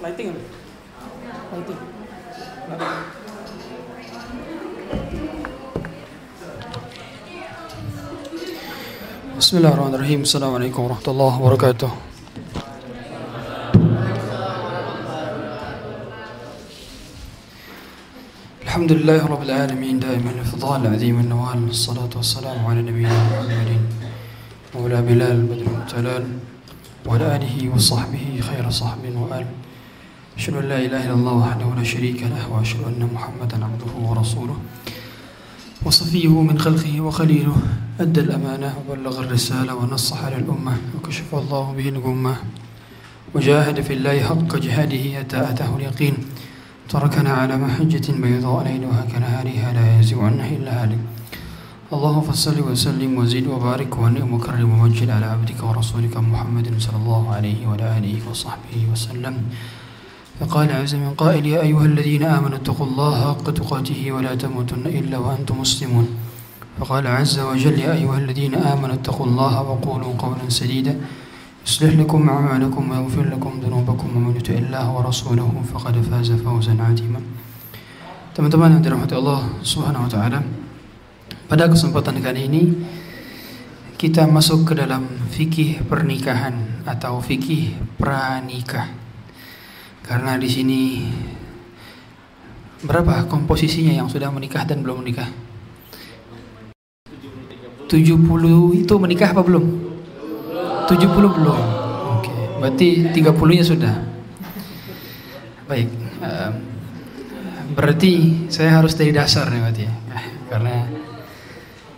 Lighting? 0.00 0.32
Lighting. 1.52 1.80
بسم 9.38 9.56
الله 9.56 9.72
الرحمن 9.74 9.94
الرحيم 9.94 10.20
السلام 10.22 10.52
عليكم 10.54 10.80
ورحمة 10.82 11.08
الله 11.08 11.32
وبركاته 11.42 11.90
الحمد 18.64 18.92
لله 18.92 19.20
رب 19.26 19.42
العالمين 19.42 19.98
دائما 20.00 20.30
الفضال 20.30 20.86
عظيم 20.86 21.16
النوال 21.20 21.68
الصلاة 21.68 22.12
والسلام 22.16 22.58
على 22.66 22.80
نبينا 22.82 23.16
محمد 23.28 23.70
مولى 24.74 24.98
بلال 25.02 25.38
بدر 25.50 25.66
المتلال 25.68 26.24
وعلى 27.06 27.26
آله 27.36 27.56
وصحبه 27.74 28.24
خير 28.48 28.64
صحب 28.70 29.02
وآل 29.16 29.46
أشهد 30.36 30.54
أن 30.54 30.68
لا 30.68 30.78
إله 30.78 31.02
إلا 31.06 31.14
الله 31.14 31.32
وحده 31.32 31.68
لا 31.76 31.84
شريك 31.84 32.22
له 32.22 32.42
وأشهد 32.52 32.82
أن 32.86 33.02
محمدا 33.14 33.64
عبده 33.64 33.92
ورسوله. 34.08 34.56
وصفيه 35.84 36.28
من 36.28 36.58
خلقه 36.58 37.00
وخليله 37.00 37.56
أدى 38.00 38.20
الأمانة 38.20 38.74
وبلغ 38.78 39.20
الرسالة 39.20 39.74
ونصح 39.74 40.24
للأمة 40.24 40.74
وكشف 40.96 41.34
الله 41.34 41.72
به 41.76 41.88
الغمة. 41.88 42.34
وجاهد 43.34 43.80
في 43.80 43.92
الله 43.92 44.16
حق 44.20 44.56
جهاده 44.56 45.04
حتى 45.18 45.38
أتاه 45.50 45.76
اليقين. 45.76 46.14
تركنا 46.88 47.30
على 47.30 47.56
محجة 47.56 48.06
بيضاء 48.22 48.64
ليلها 48.64 49.02
كنهارها 49.12 49.72
لا 49.72 50.00
يزيغ 50.00 50.20
عنها 50.24 50.48
إلا 50.56 50.82
هالك. 50.82 50.98
اللهم 51.92 52.20
فصل 52.20 52.60
وسلم 52.60 53.18
وزد 53.18 53.46
وبارك 53.46 53.98
ونعم 53.98 54.34
وكرم 54.34 54.70
ومجد 54.70 55.10
على 55.10 55.26
عبدك 55.26 55.62
ورسولك 55.62 56.16
محمد 56.16 56.66
صلى 56.78 56.98
الله 57.02 57.22
عليه 57.34 57.66
وعلى 57.66 57.98
آله 57.98 58.14
وصحبه 58.30 58.78
وسلم. 58.92 59.34
فقال 60.40 60.72
عز 60.72 60.94
من 60.94 61.12
قائل 61.20 61.46
يا 61.46 61.60
أيها 61.60 61.84
الذين 61.84 62.22
آمنوا 62.24 62.64
اتقوا 62.64 62.86
الله 62.86 63.14
حق 63.28 63.46
تقاته 63.50 64.00
ولا 64.12 64.32
تموتن 64.34 64.88
إلا 64.88 65.18
وأنتم 65.18 65.60
مسلمون 65.60 66.06
فقال 66.80 67.06
عز 67.06 67.38
وجل 67.38 67.78
يا 67.78 67.92
أيها 67.92 68.18
الذين 68.18 68.54
آمنوا 68.54 68.94
اتقوا 69.04 69.26
الله 69.26 69.54
وقولوا 69.62 70.12
قولا 70.18 70.48
سديدا 70.48 70.96
يصلح 71.66 71.92
لكم 72.00 72.28
أعمالكم 72.28 72.82
ويغفر 72.90 73.24
لكم 73.36 73.52
ذنوبكم 73.64 74.08
ومن 74.16 74.36
يطع 74.36 74.54
الله 74.54 74.84
ورسوله 74.96 75.52
فقد 75.72 75.94
فاز 76.08 76.32
فوزا 76.32 76.74
عظيما 76.80 77.20
Teman-teman 78.30 78.78
yang 78.78 78.82
dirahmati 78.86 79.18
Allah 79.18 79.42
Subhanahu 79.58 80.06
wa 80.06 80.10
taala. 80.10 80.38
Pada 81.50 81.66
kesempatan 81.66 82.22
kali 82.22 82.46
ini 82.46 82.62
kita 83.98 84.24
masuk 84.30 84.70
ke 84.70 84.78
dalam 84.78 85.02
fikih 85.34 85.82
pernikahan 85.84 86.86
atau 86.86 87.18
fikih 87.18 87.74
pranikah. 87.98 88.99
Karena 90.10 90.34
di 90.34 90.50
sini 90.50 91.06
berapa 92.82 93.30
komposisinya 93.30 93.94
yang 93.94 94.10
sudah 94.10 94.26
menikah 94.34 94.66
dan 94.66 94.82
belum 94.82 95.06
menikah? 95.06 95.30
70 97.86 98.18
itu 98.74 98.94
menikah 98.98 99.30
apa 99.30 99.46
belum? 99.46 99.64
70 100.90 101.14
belum. 101.14 101.58
Oke, 102.18 102.34
berarti 102.58 103.06
30-nya 103.14 103.62
sudah. 103.62 103.94
Baik. 105.70 105.86
eh, 106.26 106.50
berarti 107.70 108.12
saya 108.50 108.82
harus 108.82 108.98
dari 108.98 109.14
dasar 109.14 109.46
nih 109.46 109.62
berarti 109.62 109.82
ya. 109.86 109.94
Karena 110.50 110.74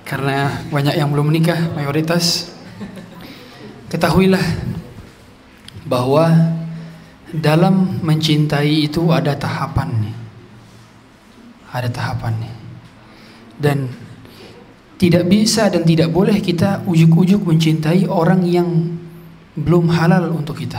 karena 0.04 0.36
banyak 0.68 1.00
yang 1.00 1.08
belum 1.08 1.32
menikah 1.32 1.72
mayoritas 1.72 2.52
ketahuilah 3.88 4.44
bahwa 5.88 6.60
dalam 7.32 8.04
mencintai 8.04 8.92
itu 8.92 9.08
ada 9.08 9.32
tahapannya. 9.32 10.12
Ada 11.72 11.88
tahapannya. 11.88 12.52
Dan 13.56 13.88
tidak 15.00 15.26
bisa 15.26 15.72
dan 15.72 15.82
tidak 15.82 16.12
boleh 16.12 16.38
kita 16.38 16.84
ujuk-ujuk 16.84 17.42
mencintai 17.42 18.04
orang 18.06 18.44
yang 18.44 18.68
belum 19.56 19.88
halal 19.90 20.30
untuk 20.30 20.60
kita. 20.60 20.78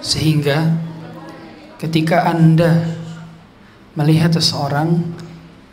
Sehingga 0.00 0.74
ketika 1.78 2.26
Anda 2.28 2.88
melihat 3.94 4.34
seseorang 4.34 5.14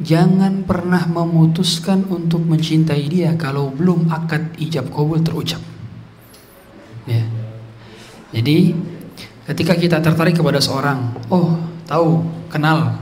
jangan 0.01 0.65
pernah 0.65 1.03
memutuskan 1.09 2.05
untuk 2.09 2.45
mencintai 2.45 3.05
dia 3.09 3.33
kalau 3.33 3.73
belum 3.73 4.11
akad 4.11 4.55
ijab 4.61 4.91
kabul 4.93 5.21
terucap. 5.21 5.61
Ya. 7.09 7.40
Jadi 8.31 8.71
ketika 9.51 9.75
kita 9.75 9.97
tertarik 9.99 10.39
kepada 10.39 10.63
seorang, 10.63 11.11
oh 11.27 11.59
tahu, 11.83 12.23
kenal, 12.47 12.95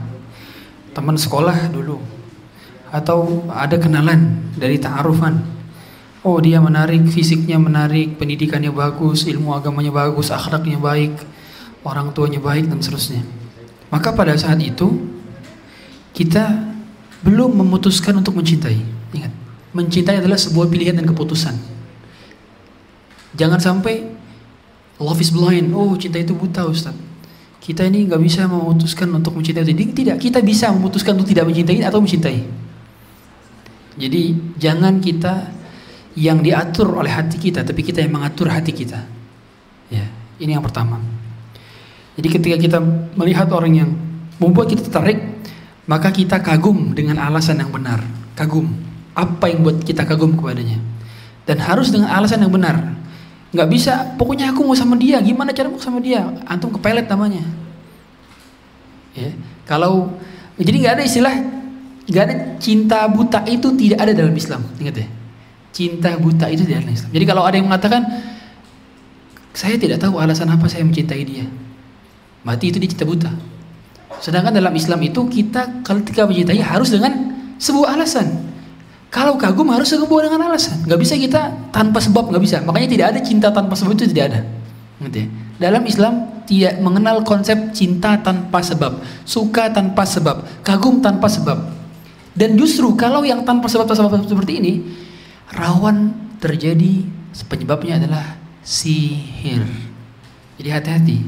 teman 0.90 1.14
sekolah 1.14 1.70
dulu, 1.70 2.02
atau 2.90 3.46
ada 3.46 3.78
kenalan 3.78 4.50
dari 4.58 4.82
ta'arufan, 4.82 5.38
oh 6.26 6.42
dia 6.42 6.58
menarik, 6.58 7.06
fisiknya 7.06 7.62
menarik, 7.62 8.18
pendidikannya 8.18 8.74
bagus, 8.74 9.30
ilmu 9.30 9.54
agamanya 9.54 9.94
bagus, 9.94 10.34
akhlaknya 10.34 10.82
baik, 10.82 11.14
orang 11.86 12.10
tuanya 12.10 12.42
baik 12.42 12.66
dan 12.66 12.82
seterusnya. 12.82 13.22
Maka 13.94 14.10
pada 14.10 14.34
saat 14.34 14.58
itu 14.58 14.98
kita 16.10 16.74
belum 17.22 17.54
memutuskan 17.62 18.18
untuk 18.18 18.34
mencintai. 18.34 18.82
Ingat, 19.14 19.32
mencintai 19.70 20.18
adalah 20.18 20.38
sebuah 20.38 20.66
pilihan 20.66 20.98
dan 20.98 21.06
keputusan. 21.06 21.54
Jangan 23.38 23.62
sampai 23.62 24.09
love 25.00 25.18
is 25.18 25.32
blind. 25.32 25.72
Oh, 25.72 25.96
cinta 25.96 26.20
itu 26.20 26.36
buta, 26.36 26.68
Ustaz. 26.68 26.94
Kita 27.60 27.84
ini 27.88 28.08
nggak 28.08 28.20
bisa 28.20 28.44
memutuskan 28.46 29.08
untuk 29.12 29.36
mencintai. 29.36 29.64
Jadi 29.64 29.84
tidak, 29.96 30.16
kita 30.20 30.40
bisa 30.44 30.68
memutuskan 30.72 31.16
untuk 31.16 31.28
tidak 31.28 31.48
mencintai 31.48 31.80
atau 31.84 32.00
mencintai. 32.00 32.40
Jadi 34.00 34.22
jangan 34.56 35.00
kita 35.00 35.52
yang 36.16 36.40
diatur 36.40 36.96
oleh 36.96 37.12
hati 37.12 37.36
kita, 37.36 37.64
tapi 37.64 37.84
kita 37.84 38.00
yang 38.00 38.16
mengatur 38.16 38.48
hati 38.48 38.72
kita. 38.72 39.04
Ya, 39.92 40.06
ini 40.40 40.56
yang 40.56 40.64
pertama. 40.64 41.00
Jadi 42.16 42.28
ketika 42.28 42.56
kita 42.60 42.78
melihat 43.16 43.48
orang 43.52 43.72
yang 43.72 43.90
membuat 44.40 44.72
kita 44.72 44.88
tertarik, 44.88 45.20
maka 45.88 46.12
kita 46.12 46.40
kagum 46.40 46.92
dengan 46.96 47.20
alasan 47.20 47.60
yang 47.60 47.72
benar. 47.72 48.04
Kagum. 48.36 48.68
Apa 49.16 49.52
yang 49.52 49.66
buat 49.66 49.82
kita 49.84 50.06
kagum 50.08 50.38
kepadanya? 50.38 50.80
Dan 51.44 51.60
harus 51.60 51.90
dengan 51.92 52.14
alasan 52.14 52.46
yang 52.46 52.52
benar. 52.52 52.99
Nggak 53.50 53.68
bisa, 53.70 53.94
pokoknya 54.14 54.54
aku 54.54 54.62
mau 54.62 54.78
sama 54.78 54.94
dia. 54.94 55.18
Gimana 55.18 55.50
cara 55.50 55.66
mau 55.66 55.82
sama 55.82 55.98
dia? 55.98 56.22
Antum 56.46 56.70
kepelet 56.70 57.10
namanya. 57.10 57.42
Ya, 59.10 59.34
kalau 59.66 60.14
jadi 60.54 60.76
nggak 60.86 60.94
ada 61.00 61.02
istilah, 61.02 61.34
nggak 62.06 62.24
ada 62.30 62.34
cinta 62.62 63.10
buta 63.10 63.42
itu 63.50 63.74
tidak 63.74 63.98
ada 63.98 64.12
dalam 64.14 64.34
Islam. 64.34 64.62
Ingat 64.78 65.02
ya, 65.02 65.06
cinta 65.74 66.14
buta 66.14 66.46
itu 66.46 66.62
tidak 66.62 66.78
ada 66.78 66.86
dalam 66.86 66.94
Islam. 66.94 67.10
Jadi 67.10 67.24
kalau 67.26 67.42
ada 67.42 67.54
yang 67.58 67.66
mengatakan 67.66 68.02
saya 69.50 69.74
tidak 69.74 69.98
tahu 69.98 70.22
alasan 70.22 70.46
apa 70.46 70.70
saya 70.70 70.86
mencintai 70.86 71.22
dia, 71.26 71.42
mati 72.46 72.70
itu 72.70 72.78
dia 72.78 72.86
cinta 72.86 73.02
buta. 73.02 73.30
Sedangkan 74.22 74.54
dalam 74.54 74.70
Islam 74.78 75.02
itu 75.02 75.26
kita 75.26 75.82
ketika 75.82 76.22
mencintai 76.22 76.62
harus 76.62 76.94
dengan 76.94 77.34
sebuah 77.58 77.98
alasan. 77.98 78.49
Kalau 79.10 79.34
kagum 79.34 79.66
harus 79.74 79.90
sebuah 79.90 80.30
dengan 80.30 80.46
alasan. 80.46 80.86
Gak 80.86 81.00
bisa 81.02 81.18
kita 81.18 81.50
tanpa 81.74 81.98
sebab 81.98 82.30
nggak 82.30 82.42
bisa. 82.46 82.62
Makanya 82.62 82.88
tidak 82.88 83.06
ada 83.10 83.20
cinta 83.26 83.48
tanpa 83.50 83.74
sebab 83.74 83.98
itu 83.98 84.06
tidak 84.06 84.24
ada. 84.30 84.40
Ngerti 85.02 85.18
ya? 85.18 85.28
Dalam 85.60 85.82
Islam 85.84 86.14
tidak 86.48 86.78
mengenal 86.80 87.20
konsep 87.20 87.74
cinta 87.76 88.16
tanpa 88.16 88.64
sebab, 88.64 89.04
suka 89.28 89.68
tanpa 89.68 90.08
sebab, 90.08 90.64
kagum 90.64 91.04
tanpa 91.04 91.28
sebab. 91.28 91.58
Dan 92.32 92.56
justru 92.56 92.96
kalau 92.96 93.20
yang 93.26 93.44
tanpa 93.44 93.68
sebab 93.68 93.84
tanpa 93.84 94.08
sebab 94.08 94.24
seperti 94.24 94.56
ini 94.56 94.72
rawan 95.52 96.16
terjadi 96.40 97.04
penyebabnya 97.44 98.00
adalah 98.00 98.24
sihir. 98.64 99.66
Jadi 100.56 100.68
hati-hati. 100.72 101.18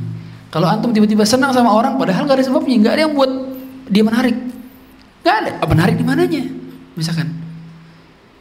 Kalau 0.49 0.65
antum 0.71 0.97
tiba-tiba 0.97 1.29
senang 1.29 1.53
sama 1.53 1.73
orang 1.73 2.01
padahal 2.01 2.25
gak 2.25 2.41
ada 2.41 2.47
sebabnya, 2.47 2.77
gak 2.81 2.95
ada 2.97 3.03
yang 3.09 3.15
buat 3.17 3.31
dia 3.93 4.05
menarik. 4.05 4.37
Gak 5.25 5.37
ada. 5.45 5.51
Apa 5.61 5.73
menarik 5.77 6.01
di 6.01 6.05
mananya? 6.05 6.45
Misalkan. 6.97 7.42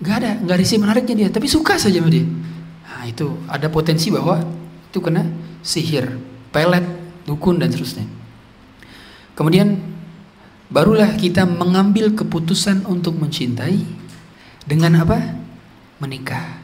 Gak 0.01 0.15
ada, 0.25 0.31
gak 0.41 0.55
ada 0.57 0.65
sih 0.65 0.81
menariknya 0.81 1.15
dia, 1.15 1.29
tapi 1.29 1.45
suka 1.45 1.77
saja 1.77 2.01
sama 2.01 2.09
dia. 2.09 2.25
Nah, 2.25 3.05
itu 3.05 3.37
ada 3.45 3.69
potensi 3.69 4.09
bahwa 4.09 4.41
itu 4.89 4.97
kena 4.97 5.29
sihir, 5.61 6.17
pelet, 6.49 6.83
dukun 7.29 7.61
dan 7.61 7.69
seterusnya. 7.69 8.05
Kemudian 9.37 9.77
barulah 10.73 11.13
kita 11.15 11.45
mengambil 11.45 12.17
keputusan 12.17 12.89
untuk 12.89 13.17
mencintai 13.21 13.81
dengan 14.65 15.05
apa? 15.05 15.17
Menikah. 16.01 16.61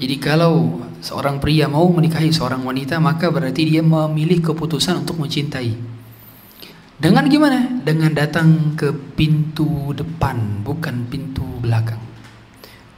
Jadi 0.00 0.16
kalau 0.16 0.80
seorang 1.04 1.36
pria 1.42 1.68
mau 1.68 1.84
menikahi 1.92 2.32
seorang 2.32 2.64
wanita 2.64 2.96
maka 3.02 3.28
berarti 3.28 3.68
dia 3.68 3.82
memilih 3.84 4.40
keputusan 4.40 5.04
untuk 5.04 5.20
mencintai. 5.20 5.76
Dengan 7.00 7.24
gimana? 7.28 7.80
Dengan 7.80 8.12
datang 8.12 8.76
ke 8.76 8.92
pintu 9.16 9.92
depan, 9.96 10.64
bukan 10.64 11.08
pintu 11.08 11.44
belakang. 11.60 12.09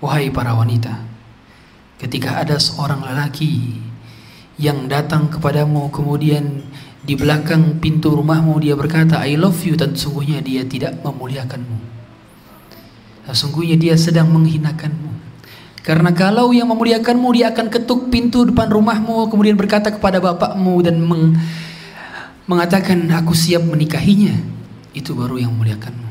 Wahai 0.03 0.35
para 0.35 0.51
wanita, 0.59 0.99
ketika 2.03 2.43
ada 2.43 2.59
seorang 2.59 3.07
lelaki 3.07 3.79
yang 4.59 4.91
datang 4.91 5.31
kepadamu 5.31 5.95
kemudian 5.95 6.67
di 7.07 7.15
belakang 7.15 7.79
pintu 7.79 8.11
rumahmu 8.11 8.59
dia 8.59 8.75
berkata 8.75 9.23
I 9.23 9.39
love 9.39 9.63
you 9.63 9.79
dan 9.79 9.95
sungguhnya 9.95 10.43
dia 10.43 10.67
tidak 10.67 10.99
memuliakanmu. 11.07 11.79
Nah, 13.31 13.35
sungguhnya 13.35 13.79
dia 13.79 13.95
sedang 13.95 14.27
menghinakanmu. 14.35 15.11
Karena 15.87 16.11
kalau 16.11 16.51
yang 16.51 16.71
memuliakanmu 16.71 17.29
dia 17.39 17.55
akan 17.55 17.71
ketuk 17.71 18.11
pintu 18.11 18.43
depan 18.43 18.71
rumahmu 18.71 19.31
kemudian 19.31 19.55
berkata 19.55 19.95
kepada 19.95 20.19
bapakmu 20.19 20.83
dan 20.83 20.99
meng, 20.99 21.39
mengatakan 22.51 23.07
aku 23.15 23.39
siap 23.39 23.63
menikahinya. 23.63 24.35
Itu 24.95 25.15
baru 25.15 25.39
yang 25.39 25.55
memuliakanmu. 25.55 26.11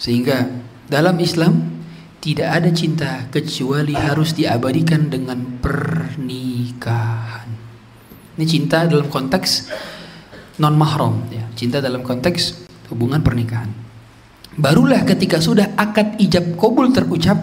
Sehingga 0.00 0.48
dalam 0.88 1.20
Islam 1.20 1.81
tidak 2.22 2.48
ada 2.54 2.70
cinta 2.70 3.26
kecuali 3.34 3.98
harus 3.98 4.30
diabadikan 4.38 5.10
dengan 5.10 5.58
pernikahan. 5.58 7.50
Ini 8.38 8.46
cinta 8.46 8.86
dalam 8.86 9.10
konteks 9.10 9.66
non 10.62 10.78
mahram 10.78 11.26
ya, 11.34 11.42
cinta 11.58 11.82
dalam 11.82 12.06
konteks 12.06 12.70
hubungan 12.94 13.18
pernikahan. 13.26 13.66
Barulah 14.54 15.02
ketika 15.02 15.42
sudah 15.42 15.74
akad 15.74 16.14
ijab 16.22 16.54
kabul 16.54 16.94
terucap, 16.94 17.42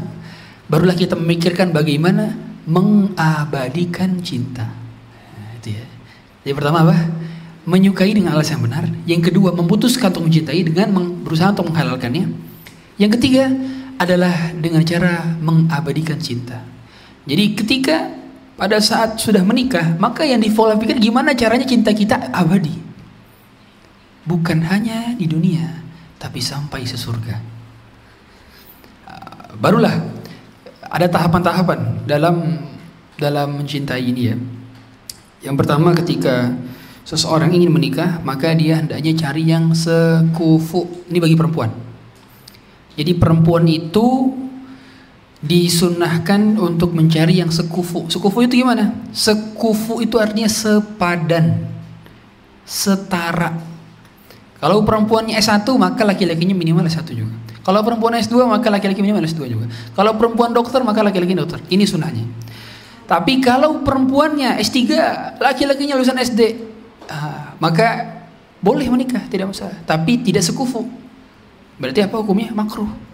barulah 0.72 0.96
kita 0.96 1.20
memikirkan 1.20 1.76
bagaimana 1.76 2.40
mengabadikan 2.64 4.24
cinta. 4.24 4.64
Nah, 5.36 5.50
itu 5.60 5.76
ya. 5.76 5.86
Jadi 6.48 6.54
pertama 6.56 6.88
apa? 6.88 6.96
Menyukai 7.68 8.16
dengan 8.16 8.38
alasan 8.38 8.62
yang 8.62 8.64
benar. 8.64 8.86
Yang 9.04 9.22
kedua, 9.34 9.52
memutuskan 9.52 10.16
untuk 10.16 10.32
mencintai 10.32 10.62
dengan 10.64 10.96
berusaha 11.20 11.52
untuk 11.52 11.68
menghalalkannya. 11.68 12.32
Yang 13.02 13.12
ketiga 13.20 13.52
adalah 14.00 14.56
dengan 14.56 14.80
cara 14.88 15.36
mengabadikan 15.44 16.16
cinta. 16.18 16.64
Jadi 17.28 17.54
ketika 17.54 18.10
pada 18.56 18.80
saat 18.80 19.20
sudah 19.20 19.44
menikah, 19.44 20.00
maka 20.00 20.24
yang 20.24 20.40
pikir 20.40 20.98
gimana 21.04 21.36
caranya 21.36 21.68
cinta 21.68 21.92
kita 21.92 22.32
abadi. 22.32 22.80
Bukan 24.24 24.64
hanya 24.72 25.16
di 25.20 25.28
dunia, 25.28 25.84
tapi 26.16 26.40
sampai 26.40 26.88
sesurga. 26.88 27.40
Barulah 29.60 29.96
ada 30.88 31.08
tahapan-tahapan 31.12 32.08
dalam 32.08 32.36
dalam 33.20 33.60
mencintai 33.60 34.04
ini 34.04 34.22
ya. 34.32 34.36
Yang 35.44 35.56
pertama 35.60 35.92
ketika 35.92 36.56
seseorang 37.04 37.52
ingin 37.52 37.72
menikah, 37.72 38.24
maka 38.24 38.56
dia 38.56 38.80
hendaknya 38.80 39.12
cari 39.16 39.44
yang 39.44 39.76
sekufu. 39.76 41.08
Ini 41.12 41.20
bagi 41.20 41.36
perempuan. 41.36 41.89
Jadi 43.00 43.16
perempuan 43.16 43.64
itu 43.64 44.36
disunahkan 45.40 46.60
untuk 46.60 46.92
mencari 46.92 47.40
yang 47.40 47.48
sekufu. 47.48 48.12
Sekufu 48.12 48.44
itu 48.44 48.60
gimana? 48.60 48.92
Sekufu 49.16 50.04
itu 50.04 50.20
artinya 50.20 50.52
sepadan, 50.52 51.64
setara. 52.68 53.56
Kalau 54.60 54.84
perempuannya 54.84 55.40
S1 55.40 55.64
maka 55.80 56.04
laki-lakinya 56.04 56.52
minimal 56.52 56.84
S1 56.92 57.08
juga. 57.16 57.32
Kalau 57.64 57.80
perempuan 57.88 58.20
S2 58.20 58.36
maka 58.44 58.68
laki-laki 58.68 59.00
minimal 59.00 59.24
S2 59.24 59.48
juga. 59.48 59.72
Kalau 59.96 60.20
perempuan 60.20 60.52
dokter 60.52 60.84
maka 60.84 61.00
laki-laki 61.00 61.32
dokter. 61.40 61.64
Ini 61.72 61.88
sunahnya. 61.88 62.28
Tapi 63.08 63.40
kalau 63.40 63.82
perempuannya 63.82 64.62
S3, 64.62 64.78
laki-lakinya 65.42 65.98
lulusan 65.98 66.20
SD, 66.22 66.42
ah, 67.10 67.58
maka 67.58 68.22
boleh 68.62 68.86
menikah, 68.86 69.26
tidak 69.32 69.50
masalah. 69.50 69.74
Tapi 69.88 70.22
tidak 70.22 70.46
sekufu. 70.46 70.86
Berarti 71.80 72.04
apa 72.04 72.16
hukumnya? 72.20 72.52
Makruh 72.52 73.10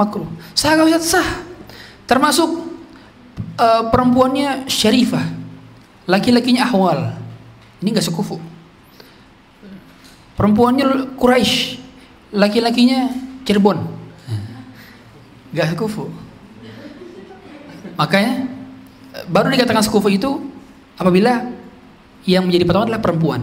makruh. 0.00 0.24
Sah 0.56 0.72
gak 0.72 0.88
Ustaz? 0.88 1.20
Sah. 1.20 1.28
Termasuk 2.08 2.48
uh, 3.60 3.82
perempuannya 3.92 4.64
syarifah. 4.64 5.28
Laki-lakinya 6.08 6.64
ahwal. 6.64 7.12
Ini 7.84 7.92
gak 7.92 8.08
sekufu. 8.08 8.40
Perempuannya 10.40 11.12
Quraisy. 11.20 11.76
Laki-lakinya 12.32 13.12
Cirebon. 13.44 13.84
Gak 15.52 15.76
sekufu. 15.76 16.08
Makanya 18.00 18.48
baru 19.28 19.52
dikatakan 19.52 19.84
sekufu 19.84 20.08
itu 20.08 20.40
apabila 20.96 21.44
yang 22.24 22.48
menjadi 22.48 22.64
patokan 22.64 22.88
adalah 22.88 23.04
perempuan. 23.04 23.40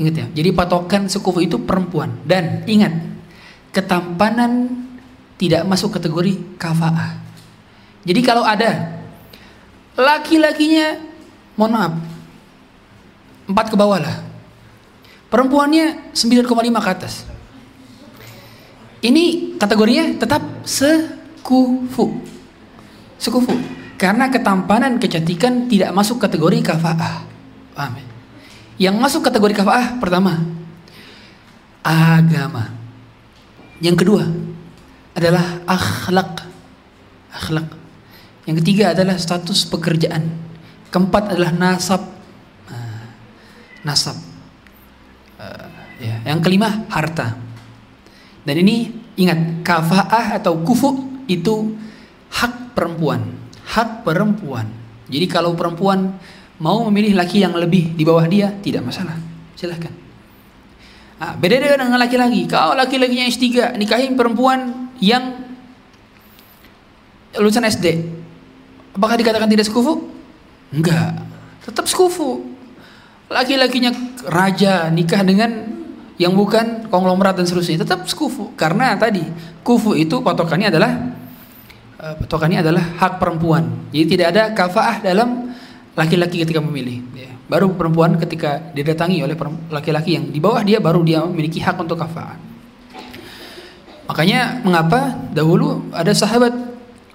Ingat 0.00 0.14
ya. 0.16 0.26
Jadi 0.40 0.50
patokan 0.56 1.08
sekufu 1.12 1.44
itu 1.44 1.60
perempuan 1.60 2.16
dan 2.24 2.64
ingat 2.64 3.15
ketampanan 3.76 4.72
tidak 5.36 5.68
masuk 5.68 5.92
kategori 5.92 6.56
kafaah. 6.56 7.20
Jadi 8.08 8.20
kalau 8.24 8.40
ada 8.40 8.96
laki-lakinya, 9.92 10.96
mohon 11.60 11.72
maaf, 11.76 11.92
empat 13.44 13.66
ke 13.68 13.76
bawah 13.76 14.00
lah. 14.00 14.16
Perempuannya 15.28 16.16
9,5 16.16 16.56
ke 16.56 16.88
atas. 16.88 17.14
Ini 19.04 19.58
kategorinya 19.60 20.16
tetap 20.16 20.40
sekufu. 20.64 22.24
Sekufu. 23.20 23.54
Karena 24.00 24.32
ketampanan, 24.32 24.96
kecantikan 24.96 25.68
tidak 25.68 25.92
masuk 25.92 26.16
kategori 26.20 26.64
kafaah. 26.64 27.24
Paham 27.76 27.92
ya? 28.00 28.06
Yang 28.88 28.96
masuk 29.00 29.20
kategori 29.24 29.56
kafaah 29.56 29.96
pertama, 30.00 30.36
agama. 31.80 32.75
Yang 33.80 33.96
kedua, 34.04 34.24
adalah 35.16 35.64
akhlak. 35.64 36.44
Akhlak. 37.32 37.68
Yang 38.44 38.56
ketiga 38.62 38.92
adalah 38.92 39.16
status 39.16 39.64
pekerjaan. 39.66 40.28
Keempat 40.92 41.34
adalah 41.34 41.50
nasab. 41.50 42.04
Nah, 42.68 43.10
nasab. 43.82 44.16
Uh, 45.40 45.66
ya. 45.98 46.20
Yang 46.24 46.40
kelima 46.44 46.84
harta. 46.92 47.36
Dan 48.46 48.56
ini 48.62 48.92
ingat 49.18 49.66
kafaah 49.66 50.38
atau 50.38 50.60
kufu 50.62 51.24
itu 51.26 51.74
hak 52.30 52.76
perempuan. 52.76 53.24
Hak 53.66 54.06
perempuan. 54.06 54.70
Jadi 55.10 55.26
kalau 55.26 55.58
perempuan 55.58 56.14
mau 56.62 56.86
memilih 56.86 57.18
laki 57.18 57.42
yang 57.42 57.56
lebih 57.58 57.98
di 57.98 58.04
bawah 58.06 58.24
dia 58.30 58.54
tidak 58.62 58.86
masalah. 58.86 59.18
Silahkan. 59.58 60.05
Nah, 61.16 61.32
beda 61.32 61.56
dengan 61.60 61.96
laki-laki. 61.96 62.44
Kalau 62.44 62.76
laki-lakinya 62.76 63.24
S3 63.24 63.76
nikahin 63.80 64.16
perempuan 64.16 64.92
yang 65.00 65.46
lulusan 67.40 67.64
SD 67.68 67.86
apakah 68.96 69.16
dikatakan 69.20 69.48
tidak 69.48 69.68
sekufu? 69.68 70.08
enggak 70.72 71.22
tetap 71.62 71.86
sekufu 71.86 72.42
laki-lakinya 73.30 73.94
raja 74.26 74.90
nikah 74.90 75.22
dengan 75.22 75.78
yang 76.16 76.32
bukan 76.32 76.88
konglomerat 76.88 77.36
dan 77.36 77.44
seterusnya 77.44 77.84
tetap 77.84 78.08
sekufu 78.08 78.56
karena 78.56 78.96
tadi 78.96 79.22
kufu 79.60 79.94
itu 79.94 80.24
patokannya 80.24 80.72
adalah 80.72 80.90
uh, 82.00 82.14
patokannya 82.18 82.64
adalah 82.64 82.82
hak 82.98 83.20
perempuan 83.20 83.92
jadi 83.92 84.04
tidak 84.08 84.26
ada 84.32 84.42
kafaah 84.56 85.04
dalam 85.04 85.54
laki-laki 85.92 86.42
ketika 86.42 86.58
memilih 86.58 87.04
ya. 87.14 87.35
Baru 87.46 87.70
perempuan 87.74 88.18
ketika 88.18 88.58
didatangi 88.74 89.22
oleh 89.22 89.38
laki-laki 89.70 90.18
yang 90.18 90.30
di 90.30 90.42
bawah 90.42 90.62
dia 90.66 90.82
baru 90.82 91.02
dia 91.06 91.22
memiliki 91.22 91.62
hak 91.62 91.78
untuk 91.78 91.98
kafaah 91.98 92.46
Makanya 94.06 94.62
mengapa 94.62 95.18
dahulu 95.34 95.90
ada 95.90 96.14
sahabat 96.14 96.54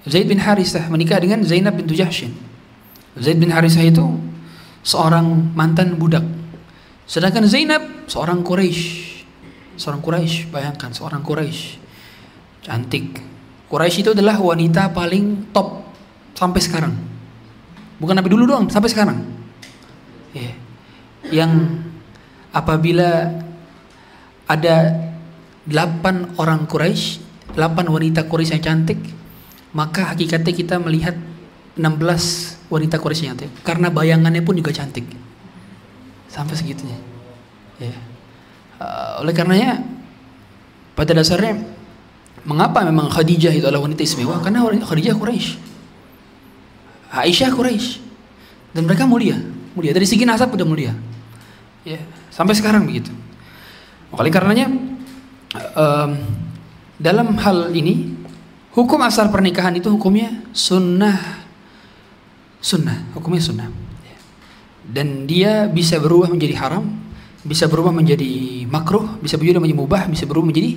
Zaid 0.04 0.28
bin 0.28 0.44
Harisah 0.44 0.92
menikah 0.92 1.24
dengan 1.24 1.40
Zainab 1.48 1.80
bin 1.80 1.88
Jahsyin. 1.88 2.36
Zaid 3.16 3.40
bin 3.40 3.52
Harisah 3.52 3.84
itu 3.88 4.04
seorang 4.84 5.56
mantan 5.56 5.96
budak. 5.96 6.24
Sedangkan 7.08 7.48
Zainab 7.48 8.08
seorang 8.12 8.44
Quraisy. 8.44 9.08
Seorang 9.80 10.04
Quraisy, 10.04 10.52
bayangkan 10.52 10.92
seorang 10.92 11.24
Quraisy. 11.24 11.80
Cantik. 12.68 13.24
Quraisy 13.72 14.04
itu 14.04 14.12
adalah 14.12 14.36
wanita 14.38 14.92
paling 14.92 15.52
top 15.56 15.88
sampai 16.36 16.60
sekarang. 16.60 16.94
Bukan 18.04 18.16
nabi 18.20 18.30
dulu 18.30 18.52
doang, 18.52 18.68
sampai 18.68 18.92
sekarang. 18.92 19.20
Yeah. 20.32 20.56
Yang 21.30 21.52
apabila 22.52 23.30
ada 24.48 24.76
delapan 25.64 26.36
orang 26.36 26.68
Quraisy, 26.68 27.22
delapan 27.56 27.86
wanita 27.88 28.28
Quraisy 28.28 28.60
yang 28.60 28.64
cantik, 28.64 29.00
maka 29.72 30.12
hakikatnya 30.12 30.54
kita 30.56 30.76
melihat 30.82 31.16
16 31.80 32.68
wanita 32.68 33.00
Quraisy 33.00 33.22
yang 33.28 33.38
cantik 33.40 33.52
karena 33.64 33.88
bayangannya 33.88 34.44
pun 34.44 34.60
juga 34.60 34.76
cantik. 34.76 35.08
Sampai 36.32 36.56
segitunya. 36.56 36.96
Ya. 37.76 37.96
Uh, 38.82 39.22
oleh 39.22 39.36
karenanya 39.36 39.84
pada 40.96 41.14
dasarnya 41.14 41.60
mengapa 42.48 42.82
memang 42.82 43.12
Khadijah 43.12 43.54
itu 43.54 43.68
adalah 43.68 43.84
wanita 43.86 44.02
istimewa? 44.02 44.42
Karena 44.42 44.64
Khadijah 44.64 45.16
Quraisy. 45.16 45.50
Aisyah 47.12 47.52
Quraisy. 47.52 48.00
Dan 48.72 48.88
mereka 48.88 49.04
mulia, 49.04 49.36
mulia 49.78 49.92
dari 49.92 50.08
segi 50.08 50.24
nasab 50.28 50.54
sudah 50.54 50.68
mulia. 50.68 50.94
Ya, 51.82 51.98
sampai 52.30 52.54
sekarang 52.54 52.86
begitu. 52.86 53.10
Oleh 54.14 54.30
karenanya 54.30 54.70
um, 55.76 56.12
dalam 57.02 57.34
hal 57.42 57.74
ini 57.74 58.14
hukum 58.76 59.02
asal 59.02 59.32
pernikahan 59.34 59.74
itu 59.76 59.90
hukumnya 59.90 60.46
sunnah 60.54 61.42
sunnah 62.62 63.10
hukumnya 63.18 63.42
sunnah 63.42 63.68
dan 64.92 65.30
dia 65.30 65.70
bisa 65.72 66.02
berubah 66.02 66.28
menjadi 66.28 66.58
haram, 66.60 66.84
bisa 67.48 67.70
berubah 67.72 67.96
menjadi 67.96 68.66
makruh, 68.68 69.22
bisa 69.24 69.40
berubah 69.40 69.64
menjadi 69.64 69.78
mubah, 69.78 70.04
bisa 70.12 70.24
berubah 70.28 70.48
menjadi 70.52 70.72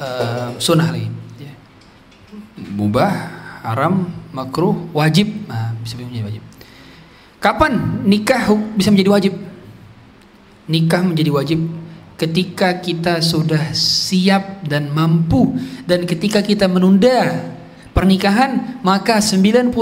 uh, 0.00 0.56
sunnah 0.56 0.88
lagi. 0.88 1.10
Ya. 1.36 1.52
Mubah, 2.72 3.12
haram, 3.66 4.08
makruh, 4.32 4.88
wajib, 4.96 5.28
nah, 5.44 5.76
bisa 5.84 5.98
berubah 5.98 6.10
menjadi 6.16 6.26
wajib. 6.32 6.42
Kapan 7.44 8.00
nikah 8.08 8.56
bisa 8.72 8.88
menjadi 8.88 9.10
wajib? 9.12 9.36
Nikah 10.64 11.04
menjadi 11.04 11.28
wajib 11.28 11.60
ketika 12.16 12.80
kita 12.80 13.20
sudah 13.20 13.76
siap 13.76 14.64
dan 14.64 14.88
mampu. 14.88 15.52
Dan 15.84 16.08
ketika 16.08 16.40
kita 16.40 16.64
menunda 16.72 17.44
pernikahan 17.92 18.80
maka 18.80 19.20
99,9% 19.20 19.76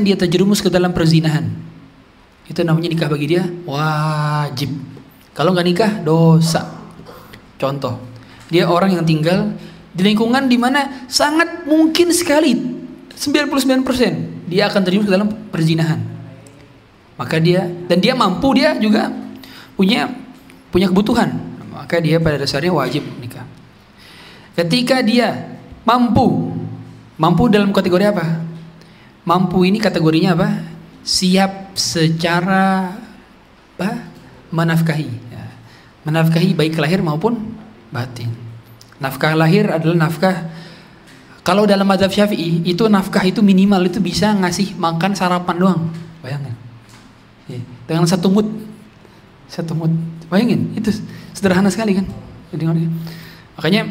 dia 0.00 0.16
terjerumus 0.16 0.64
ke 0.64 0.72
dalam 0.72 0.96
perzinahan. 0.96 1.44
Itu 2.48 2.64
namanya 2.64 2.88
nikah 2.88 3.12
bagi 3.12 3.28
dia 3.28 3.44
wajib. 3.68 4.72
Kalau 5.36 5.52
nggak 5.52 5.66
nikah 5.68 5.92
dosa. 6.00 6.72
Contoh 7.60 8.00
dia 8.48 8.64
orang 8.64 8.96
yang 8.96 9.04
tinggal 9.04 9.52
di 9.92 10.00
lingkungan 10.00 10.48
di 10.48 10.56
mana 10.56 11.04
sangat 11.04 11.68
mungkin 11.68 12.16
sekali 12.16 12.56
99% 13.12 14.33
dia 14.48 14.68
akan 14.68 14.80
terjerumus 14.84 15.08
ke 15.08 15.14
dalam 15.14 15.28
perzinahan 15.50 16.00
maka 17.14 17.38
dia 17.38 17.66
dan 17.86 17.98
dia 18.02 18.12
mampu 18.16 18.54
dia 18.58 18.74
juga 18.78 19.10
punya 19.78 20.10
punya 20.70 20.90
kebutuhan 20.90 21.30
maka 21.70 21.98
dia 21.98 22.18
pada 22.18 22.38
dasarnya 22.38 22.74
wajib 22.74 23.06
nikah 23.22 23.46
ketika 24.54 25.02
dia 25.02 25.58
mampu 25.86 26.54
Mampu 27.14 27.46
dalam 27.46 27.70
kategori 27.70 28.10
apa? 28.10 28.42
Mampu 29.22 29.62
ini 29.62 29.78
kategorinya 29.78 30.34
apa? 30.34 30.66
Siap 31.06 31.78
secara 31.78 32.90
apa? 33.78 33.90
Menafkahi. 34.50 35.10
Ya. 35.30 35.46
Menafkahi 36.02 36.58
baik 36.58 36.74
lahir 36.82 36.98
maupun 37.06 37.38
batin. 37.94 38.34
Nafkah 38.98 39.38
lahir 39.38 39.70
adalah 39.70 40.10
nafkah 40.10 40.50
kalau 41.44 41.68
dalam 41.68 41.84
mazhab 41.84 42.08
Syafi'i 42.08 42.64
itu 42.64 42.88
nafkah 42.88 43.20
itu 43.20 43.44
minimal 43.44 43.84
itu 43.84 44.00
bisa 44.00 44.32
ngasih 44.32 44.80
makan 44.80 45.12
sarapan 45.12 45.56
doang. 45.60 45.82
Bayangin. 46.24 46.56
Ya. 47.44 47.60
Dengan 47.84 48.08
satu 48.08 48.32
mut. 48.32 48.48
Satu 49.44 49.76
mut. 49.76 49.92
Bayangin, 50.32 50.72
itu 50.72 50.88
sederhana 51.36 51.68
sekali 51.68 52.00
kan. 52.00 52.08
Makanya 53.60 53.82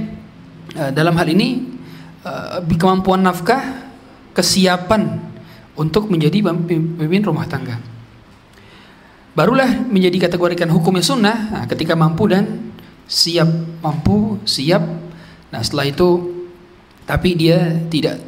eh, 0.73 0.91
dalam 0.97 1.13
hal 1.13 1.29
ini 1.29 1.77
uh, 2.25 2.65
kemampuan 2.73 3.21
nafkah, 3.21 3.61
kesiapan 4.33 5.21
untuk 5.77 6.09
menjadi 6.09 6.41
pemimpin 6.41 7.21
rumah 7.21 7.45
tangga. 7.45 7.77
Barulah 9.37 9.69
menjadi 9.93 10.25
kategorikan 10.29 10.73
hukumnya 10.73 11.05
sunnah 11.05 11.37
nah, 11.53 11.65
ketika 11.69 11.93
mampu 11.93 12.33
dan 12.33 12.73
siap 13.05 13.49
mampu 13.85 14.41
siap. 14.45 14.81
Nah 15.53 15.61
setelah 15.61 15.85
itu 15.85 16.32
tapi 17.03 17.35
dia 17.35 17.83
tidak 17.91 18.19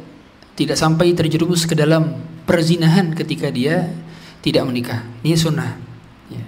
tidak 0.56 0.76
sampai 0.80 1.12
terjerumus 1.12 1.68
ke 1.68 1.76
dalam 1.76 2.16
perzinahan 2.48 3.12
ketika 3.12 3.52
dia 3.52 3.92
tidak 4.40 4.64
menikah. 4.64 5.04
Ini 5.20 5.36
sunnah. 5.36 5.76
Ya. 6.32 6.44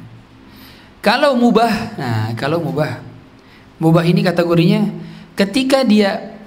Kalau 1.05 1.37
mubah, 1.37 1.99
nah 1.99 2.33
kalau 2.39 2.63
mubah, 2.63 3.05
mubah 3.77 4.05
ini 4.07 4.25
kategorinya 4.25 4.89
ketika 5.37 5.85
dia 5.85 6.41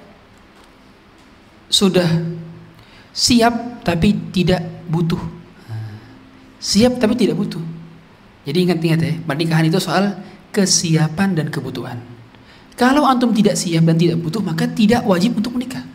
sudah 1.72 2.08
siap 3.14 3.84
tapi 3.86 4.16
tidak 4.32 4.64
butuh. 4.90 5.20
Siap 6.62 7.02
tapi 7.02 7.18
tidak 7.18 7.38
butuh. 7.38 7.62
Jadi 8.42 8.58
ingat-ingat 8.66 9.00
ya, 9.02 9.12
pernikahan 9.22 9.66
itu 9.66 9.78
soal 9.78 10.18
kesiapan 10.50 11.34
dan 11.34 11.46
kebutuhan. 11.50 12.11
Kalau 12.82 13.06
antum 13.06 13.30
tidak 13.30 13.54
siap 13.54 13.86
dan 13.86 13.94
tidak 13.94 14.18
butuh, 14.18 14.42
maka 14.42 14.66
tidak 14.66 15.06
wajib 15.06 15.38
untuk 15.38 15.54
menikah. 15.54 15.86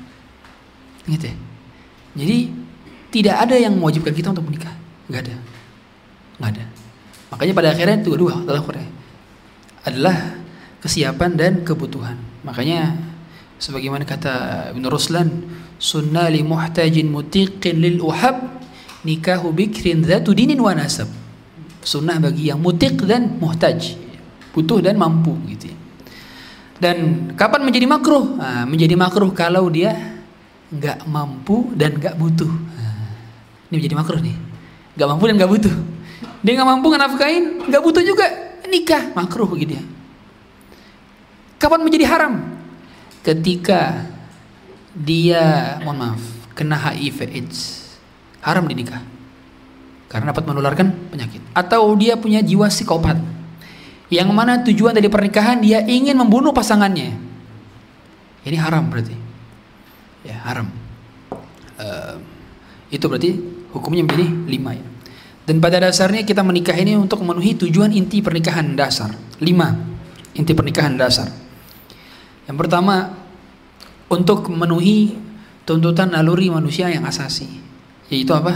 Ingat 1.04 1.28
ya. 1.28 1.36
Jadi 2.16 2.38
tidak 3.12 3.36
ada 3.44 3.60
yang 3.60 3.76
mewajibkan 3.76 4.16
kita 4.16 4.32
untuk 4.32 4.48
menikah. 4.48 4.72
Enggak 5.12 5.28
ada. 5.28 5.36
Enggak 6.40 6.50
ada. 6.56 6.64
Makanya 7.36 7.54
pada 7.60 7.68
akhirnya 7.76 7.98
itu 8.00 8.16
dua 8.16 8.40
adalah 8.40 8.64
adalah 9.84 10.16
kesiapan 10.80 11.32
dan 11.36 11.54
kebutuhan. 11.68 12.16
Makanya 12.48 12.96
sebagaimana 13.60 14.08
kata 14.08 14.72
Ibn 14.72 14.84
Ruslan 14.88 15.28
sunnah 15.76 16.32
li 16.32 16.40
muhtajin 16.40 17.12
mutiqin 17.12 17.84
lil 17.84 18.00
uhab 18.00 18.64
nikahu 19.04 19.52
bikrin 19.52 20.08
dhatu 20.08 20.32
dinin 20.32 20.64
wa 20.64 20.72
nasab 20.72 21.12
sunnah 21.84 22.16
bagi 22.24 22.48
yang 22.48 22.64
mutik 22.64 22.96
dan 23.04 23.36
muhtaj 23.44 24.00
butuh 24.56 24.80
dan 24.80 24.96
mampu 24.96 25.36
gitu 25.52 25.68
ya. 25.72 25.78
Dan 26.78 27.30
kapan 27.34 27.62
menjadi 27.66 27.86
makruh? 27.90 28.38
Nah, 28.38 28.64
menjadi 28.70 28.96
makruh 28.98 29.32
kalau 29.34 29.68
dia 29.70 29.96
nggak 30.70 31.08
mampu 31.08 31.72
dan 31.74 31.96
nggak 31.98 32.16
butuh. 32.20 32.50
Nah, 32.50 33.10
ini 33.72 33.76
menjadi 33.82 33.96
makruh 33.98 34.20
nih. 34.22 34.36
Nggak 34.98 35.08
mampu 35.10 35.24
dan 35.30 35.36
nggak 35.40 35.52
butuh. 35.52 35.76
Dia 36.46 36.52
nggak 36.58 36.70
mampu 36.70 36.88
nafkain 36.94 37.44
nggak 37.70 37.82
butuh 37.84 38.04
juga 38.06 38.26
nikah 38.68 39.16
makruh 39.16 39.48
begitu 39.48 39.80
ya 39.80 39.84
kapan 41.58 41.82
menjadi 41.84 42.06
haram? 42.08 42.34
Ketika 43.26 44.08
dia 44.96 45.76
mohon 45.84 46.00
maaf 46.00 46.24
kena 46.56 46.80
HIV 46.80 47.28
AIDS. 47.28 47.60
Haram 48.40 48.64
dinikah. 48.70 49.04
Karena 50.08 50.32
dapat 50.32 50.48
menularkan 50.48 51.12
penyakit. 51.12 51.44
Atau 51.52 51.92
dia 52.00 52.16
punya 52.16 52.40
jiwa 52.40 52.72
psikopat 52.72 53.20
yang 54.08 54.32
mana 54.32 54.64
tujuan 54.64 54.96
dari 54.96 55.12
pernikahan 55.12 55.60
dia 55.60 55.84
ingin 55.84 56.16
membunuh 56.16 56.56
pasangannya. 56.56 57.16
Ini 58.48 58.58
haram 58.60 58.88
berarti. 58.88 59.16
Ya 60.24 60.40
haram. 60.48 60.72
Uh, 61.78 62.16
itu 62.88 63.04
berarti 63.06 63.36
hukumnya 63.76 64.08
menjadi 64.08 64.28
lima 64.48 64.72
ya. 64.76 64.86
Dan 65.48 65.64
pada 65.64 65.80
dasarnya 65.80 66.28
kita 66.28 66.44
menikah 66.44 66.76
ini 66.76 66.96
untuk 67.00 67.24
memenuhi 67.24 67.56
tujuan 67.56 67.92
inti 67.92 68.24
pernikahan 68.24 68.76
dasar. 68.76 69.12
Lima 69.44 69.76
inti 70.36 70.52
pernikahan 70.56 70.96
dasar. 70.96 71.28
Yang 72.48 72.58
pertama 72.64 73.12
untuk 74.08 74.48
memenuhi 74.48 75.20
tuntutan 75.68 76.16
naluri 76.16 76.48
manusia 76.48 76.88
yang 76.88 77.04
asasi. 77.04 77.48
Yaitu 78.08 78.32
apa? 78.32 78.56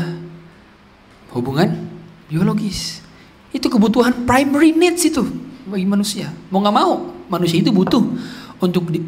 Hubungan 1.35 1.91
biologis 2.31 3.03
itu 3.51 3.67
kebutuhan 3.67 4.23
primary 4.23 4.71
needs 4.71 5.03
itu 5.07 5.23
bagi 5.67 5.87
manusia. 5.87 6.31
Mau 6.51 6.63
nggak 6.63 6.75
mau 6.75 7.11
manusia 7.27 7.59
itu 7.59 7.71
butuh 7.71 8.03
untuk 8.63 8.91
di, 8.91 8.99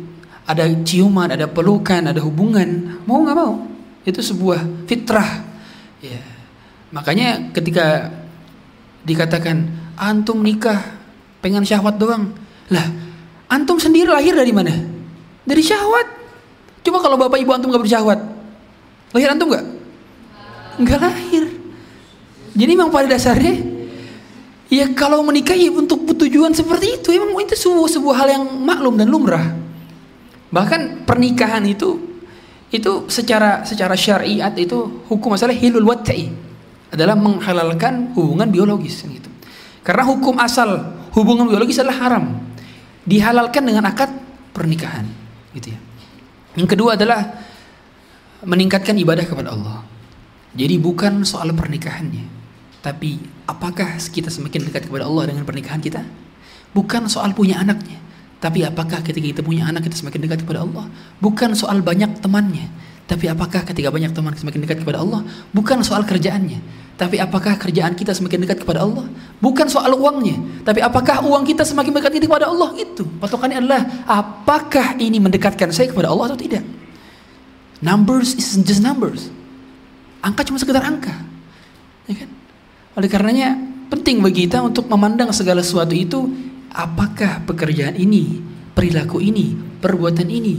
ada 0.44 0.68
ciuman 0.84 1.32
ada 1.32 1.48
pelukan 1.48 2.12
ada 2.12 2.20
hubungan. 2.20 3.00
Mau 3.08 3.24
nggak 3.24 3.38
mau 3.38 3.68
itu 4.04 4.20
sebuah 4.20 4.88
fitrah. 4.88 5.44
Ya. 6.04 6.20
Makanya 6.92 7.56
ketika 7.56 8.12
dikatakan 9.04 9.68
antum 9.96 10.40
nikah 10.44 10.80
pengen 11.44 11.64
syahwat 11.64 12.00
doang. 12.00 12.32
Lah 12.72 12.88
antum 13.52 13.80
sendiri 13.80 14.08
lahir 14.12 14.36
dari 14.36 14.52
mana? 14.56 14.72
Dari 15.44 15.64
syahwat. 15.64 16.08
Coba 16.84 17.00
kalau 17.00 17.16
bapak 17.16 17.40
ibu 17.40 17.52
antum 17.56 17.72
gak 17.72 17.80
bersyahwat, 17.80 18.20
lahir 19.16 19.32
antum 19.32 19.56
gak? 19.56 19.64
Gak 20.84 21.00
lahir. 21.00 21.48
Jadi 22.54 22.72
memang 22.76 22.92
pada 22.92 23.08
dasarnya, 23.08 23.56
ya 24.74 24.90
kalau 24.98 25.22
menikah 25.22 25.54
ya 25.54 25.70
untuk 25.70 26.04
tujuan 26.18 26.56
seperti 26.56 26.98
itu, 26.98 27.14
emang 27.14 27.38
itu 27.46 27.54
sebuah, 27.54 27.90
sebuah 27.94 28.16
hal 28.26 28.28
yang 28.34 28.44
maklum 28.64 28.98
dan 28.98 29.08
lumrah. 29.12 29.46
Bahkan 30.50 31.06
pernikahan 31.06 31.62
itu 31.70 32.14
itu 32.74 33.06
secara 33.06 33.62
secara 33.62 33.94
syariat 33.94 34.50
itu 34.58 35.06
hukum 35.06 35.38
masalah 35.38 35.54
hilul 35.54 35.86
wat'i 35.86 36.34
adalah 36.90 37.14
menghalalkan 37.14 38.18
hubungan 38.18 38.50
biologis 38.50 39.06
gitu. 39.06 39.30
Karena 39.86 40.06
hukum 40.10 40.42
asal 40.42 40.82
hubungan 41.14 41.50
biologis 41.50 41.82
adalah 41.82 41.98
haram. 42.10 42.26
Dihalalkan 43.04 43.68
dengan 43.68 43.90
akad 43.90 44.10
pernikahan 44.56 45.06
gitu 45.54 45.76
ya. 45.76 45.80
Yang 46.56 46.78
kedua 46.78 46.96
adalah 46.96 47.20
meningkatkan 48.46 48.96
ibadah 48.96 49.26
kepada 49.26 49.54
Allah. 49.54 49.84
Jadi 50.54 50.78
bukan 50.78 51.26
soal 51.26 51.50
pernikahannya, 51.50 52.30
tapi 52.86 53.18
apakah 53.48 54.00
kita 54.00 54.32
semakin 54.32 54.68
dekat 54.70 54.88
kepada 54.88 55.08
Allah 55.08 55.32
dengan 55.32 55.44
pernikahan 55.44 55.80
kita? 55.80 56.04
Bukan 56.74 57.06
soal 57.06 57.38
punya 57.38 57.62
anaknya, 57.62 58.02
tapi 58.42 58.66
apakah 58.66 59.06
ketika 59.06 59.40
kita 59.40 59.42
punya 59.46 59.70
anak 59.70 59.86
kita 59.86 59.96
semakin 59.96 60.26
dekat 60.26 60.42
kepada 60.44 60.66
Allah? 60.66 60.90
Bukan 61.22 61.54
soal 61.54 61.80
banyak 61.86 62.18
temannya, 62.20 62.68
tapi 63.06 63.30
apakah 63.30 63.62
ketika 63.64 63.94
banyak 63.94 64.12
teman 64.12 64.34
semakin 64.34 64.64
dekat 64.66 64.82
kepada 64.82 65.00
Allah? 65.00 65.22
Bukan 65.54 65.86
soal 65.86 66.02
kerjaannya, 66.04 66.60
tapi 66.98 67.22
apakah 67.22 67.56
kerjaan 67.62 67.94
kita 67.94 68.12
semakin 68.12 68.44
dekat 68.44 68.66
kepada 68.66 68.84
Allah? 68.84 69.06
Bukan 69.38 69.70
soal 69.70 69.94
uangnya, 69.94 70.66
tapi 70.66 70.82
apakah 70.82 71.22
uang 71.24 71.46
kita 71.46 71.62
semakin 71.62 71.94
dekat 71.94 72.20
kepada 72.20 72.50
Allah? 72.50 72.74
Itu 72.74 73.06
patokannya 73.22 73.62
adalah 73.64 73.82
apakah 74.10 74.98
ini 74.98 75.22
mendekatkan 75.22 75.70
saya 75.70 75.94
kepada 75.94 76.10
Allah 76.10 76.34
atau 76.34 76.40
tidak? 76.40 76.66
Numbers 77.84 78.34
is 78.40 78.56
just 78.64 78.80
numbers. 78.80 79.28
Angka 80.24 80.48
cuma 80.48 80.56
sekedar 80.56 80.82
angka. 80.82 81.12
Ya 82.08 82.24
kan? 82.24 82.43
Oleh 82.94 83.10
karenanya 83.10 83.58
penting 83.90 84.22
bagi 84.22 84.46
kita 84.46 84.62
untuk 84.62 84.86
memandang 84.90 85.34
segala 85.34 85.66
sesuatu 85.66 85.94
itu 85.94 86.30
apakah 86.74 87.46
pekerjaan 87.46 87.98
ini, 87.98 88.42
perilaku 88.74 89.22
ini, 89.22 89.58
perbuatan 89.82 90.30
ini 90.30 90.56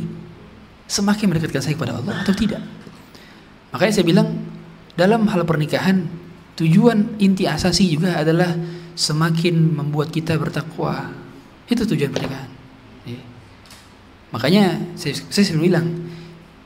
semakin 0.87 1.33
mendekatkan 1.33 1.63
saya 1.63 1.75
kepada 1.75 1.99
Allah 1.99 2.23
atau 2.23 2.35
tidak. 2.37 2.63
Makanya 3.75 3.93
saya 3.95 4.07
bilang 4.07 4.29
dalam 4.95 5.27
hal 5.27 5.43
pernikahan 5.43 6.07
tujuan 6.55 7.19
inti 7.19 7.49
asasi 7.51 7.91
juga 7.91 8.23
adalah 8.23 8.55
semakin 8.95 9.75
membuat 9.75 10.15
kita 10.15 10.39
bertakwa. 10.39 11.11
Itu 11.67 11.83
tujuan 11.89 12.13
pernikahan. 12.13 12.51
Ya. 13.09 13.21
Makanya 14.31 14.95
saya, 14.95 15.19
saya 15.31 15.45
selalu 15.47 15.75
bilang 15.75 15.87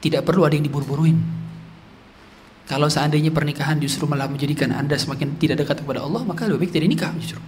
tidak 0.05 0.27
perlu 0.29 0.45
ada 0.45 0.57
yang 0.59 0.67
diburu-buruin. 0.67 1.38
Kalau 2.69 2.93
seandainya 2.93 3.33
pernikahan 3.33 3.81
justru 3.81 4.05
malah 4.05 4.29
menjadikan 4.29 4.69
anda 4.77 4.93
semakin 4.93 5.41
tidak 5.41 5.65
dekat 5.65 5.81
kepada 5.81 6.05
Allah, 6.05 6.21
maka 6.21 6.45
lebih 6.45 6.69
baik 6.69 6.73
tidak 6.77 6.89
nikah 6.93 7.11
justru. 7.17 7.41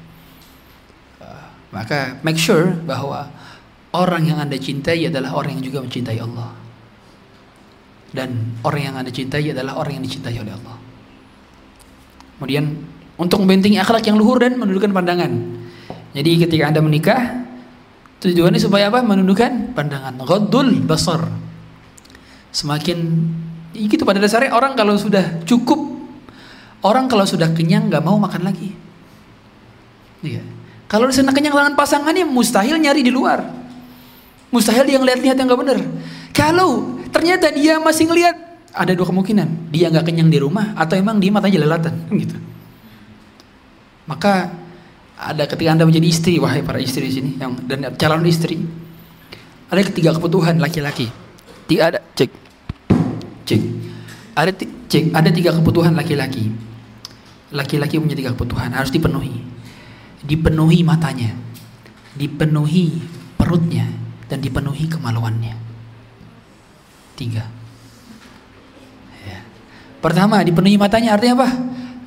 Uh, 1.20 1.44
maka 1.76 2.16
make 2.24 2.40
sure 2.40 2.72
bahwa 2.88 3.28
orang 3.92 4.32
yang 4.32 4.40
anda 4.40 4.56
cintai 4.56 5.12
adalah 5.12 5.36
orang 5.36 5.60
yang 5.60 5.64
juga 5.68 5.84
mencintai 5.84 6.18
Allah. 6.24 6.56
Dan 8.10 8.58
orang 8.64 8.80
yang 8.80 8.96
anda 8.96 9.12
cintai 9.12 9.52
adalah 9.52 9.76
orang 9.76 10.00
yang 10.00 10.04
dicintai 10.08 10.40
oleh 10.40 10.56
Allah. 10.56 10.76
Kemudian 12.40 12.64
untuk 13.20 13.44
membentengi 13.44 13.76
akhlak 13.76 14.08
yang 14.08 14.16
luhur 14.16 14.40
dan 14.40 14.56
menundukkan 14.56 14.88
pandangan. 14.96 15.30
Jadi 16.16 16.48
ketika 16.48 16.72
anda 16.72 16.80
menikah, 16.80 17.44
tujuannya 18.24 18.56
supaya 18.56 18.88
apa? 18.88 19.04
Menundukkan 19.04 19.76
pandangan. 19.76 20.16
Ghaddul 20.24 20.80
basar. 20.88 21.28
Semakin 22.50 22.98
itu 23.74 24.02
pada 24.02 24.18
dasarnya 24.18 24.54
orang 24.54 24.74
kalau 24.74 24.98
sudah 24.98 25.42
cukup, 25.46 25.78
orang 26.82 27.06
kalau 27.06 27.26
sudah 27.26 27.50
kenyang 27.54 27.90
nggak 27.90 28.02
mau 28.02 28.18
makan 28.18 28.42
lagi. 28.46 28.74
Iya. 30.20 30.42
Kalau 30.90 31.06
sana 31.14 31.30
kenyang 31.30 31.54
dengan 31.54 31.74
pasangannya 31.78 32.26
mustahil 32.26 32.76
nyari 32.76 33.06
di 33.06 33.14
luar. 33.14 33.46
Mustahil 34.50 34.90
dia 34.90 34.98
ngeliat-lihat 34.98 35.38
yang 35.38 35.46
nggak 35.46 35.60
benar. 35.62 35.78
Kalau 36.34 36.98
ternyata 37.14 37.54
dia 37.54 37.78
masih 37.78 38.10
ngelihat 38.10 38.50
ada 38.74 38.92
dua 38.94 39.06
kemungkinan 39.10 39.70
dia 39.70 39.90
nggak 39.90 40.06
kenyang 40.06 40.30
di 40.30 40.38
rumah 40.38 40.74
atau 40.78 40.94
emang 40.94 41.18
dia 41.18 41.30
matanya 41.34 41.58
jelalatan 41.58 41.94
gitu 42.22 42.36
maka 44.06 44.50
ada 45.20 45.44
ketika 45.46 45.70
anda 45.74 45.84
menjadi 45.86 46.06
istri 46.06 46.34
wahai 46.40 46.62
para 46.64 46.80
istri 46.80 47.10
di 47.10 47.14
sini 47.14 47.30
yang 47.36 47.58
dan 47.66 47.92
calon 47.98 48.24
istri 48.26 48.62
ada 49.70 49.82
ketiga 49.86 50.14
kebutuhan 50.16 50.58
laki-laki 50.58 51.10
tidak 51.66 51.84
ada 51.94 51.98
cek 52.14 52.30
cek 53.50 53.62
ada 54.38 54.54
cek 54.54 55.10
ada 55.10 55.30
tiga 55.34 55.50
kebutuhan 55.50 55.98
laki-laki. 55.98 56.46
Laki-laki 57.50 57.98
punya 57.98 58.14
tiga 58.14 58.30
kebutuhan 58.30 58.70
harus 58.70 58.94
dipenuhi. 58.94 59.42
Dipenuhi 60.22 60.86
matanya 60.86 61.34
dipenuhi 62.14 63.00
perutnya 63.38 63.86
dan 64.26 64.42
dipenuhi 64.42 64.86
kemaluannya. 64.90 65.54
Tiga. 67.14 67.44
Pertama, 70.00 70.40
dipenuhi 70.40 70.80
matanya 70.80 71.12
artinya 71.12 71.44
apa? 71.44 71.48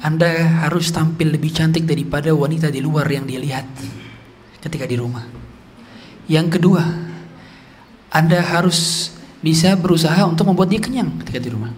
Anda 0.02 0.66
harus 0.66 0.90
tampil 0.90 1.30
lebih 1.30 1.54
cantik 1.54 1.86
daripada 1.86 2.34
wanita 2.34 2.74
di 2.74 2.82
luar 2.82 3.06
yang 3.06 3.30
dia 3.30 3.38
lihat 3.38 3.70
ketika 4.66 4.90
di 4.90 4.98
rumah. 4.98 5.22
Yang 6.26 6.58
kedua, 6.58 6.82
Anda 8.10 8.42
harus 8.42 9.13
bisa 9.44 9.76
berusaha 9.76 10.24
untuk 10.24 10.48
membuat 10.48 10.72
dia 10.72 10.80
kenyang 10.80 11.20
ketika 11.22 11.44
di 11.44 11.52
rumah. 11.52 11.76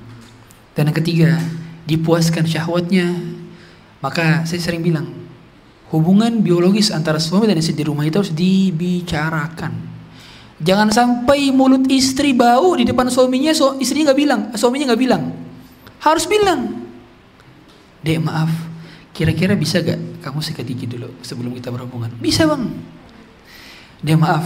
Dan 0.77 0.93
yang 0.93 0.97
ketiga, 1.01 1.41
dipuaskan 1.89 2.45
syahwatnya. 2.45 3.09
Maka 4.05 4.45
saya 4.45 4.61
sering 4.61 4.85
bilang, 4.85 5.09
hubungan 5.89 6.45
biologis 6.45 6.93
antara 6.93 7.17
suami 7.17 7.49
dan 7.49 7.57
istri 7.57 7.73
di 7.73 7.81
rumah 7.81 8.05
itu 8.05 8.21
harus 8.21 8.29
dibicarakan. 8.29 9.97
Jangan 10.61 10.93
sampai 10.93 11.49
mulut 11.49 11.89
istri 11.89 12.37
bau 12.37 12.77
di 12.77 12.85
depan 12.85 13.09
suaminya, 13.09 13.51
so, 13.51 13.81
istrinya 13.81 14.13
nggak 14.13 14.19
bilang, 14.21 14.41
suaminya 14.53 14.93
nggak 14.93 15.01
bilang. 15.01 15.23
Harus 16.05 16.29
bilang. 16.29 16.85
Dek 18.05 18.21
maaf, 18.21 18.53
kira-kira 19.09 19.57
bisa 19.57 19.81
gak 19.81 20.21
kamu 20.21 20.37
sikat 20.45 20.69
gigi 20.69 20.85
dulu 20.85 21.09
sebelum 21.25 21.49
kita 21.57 21.73
berhubungan? 21.73 22.13
Bisa 22.21 22.45
bang. 22.45 22.69
Dek 24.05 24.13
maaf, 24.21 24.45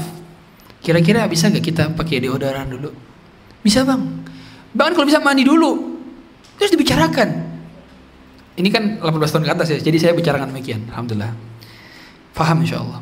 kira-kira 0.79 1.27
bisa 1.27 1.51
gak 1.51 1.59
kita 1.59 1.91
pakai 1.91 2.23
deodoran 2.23 2.71
dulu? 2.71 3.08
Bisa 3.65 3.83
bang. 3.83 4.01
Bahkan 4.75 4.93
kalau 4.95 5.07
bisa 5.07 5.19
mandi 5.23 5.43
dulu. 5.43 5.99
Terus 6.59 6.71
dibicarakan. 6.75 7.29
Ini 8.59 8.69
kan 8.71 8.83
18 8.99 9.31
tahun 9.31 9.43
ke 9.47 9.51
atas 9.55 9.67
ya, 9.71 9.79
jadi 9.79 9.97
saya 9.97 10.11
bicarakan 10.11 10.51
demikian. 10.51 10.83
Alhamdulillah. 10.91 11.31
Faham 12.35 12.59
insya 12.63 12.83
Allah. 12.83 12.99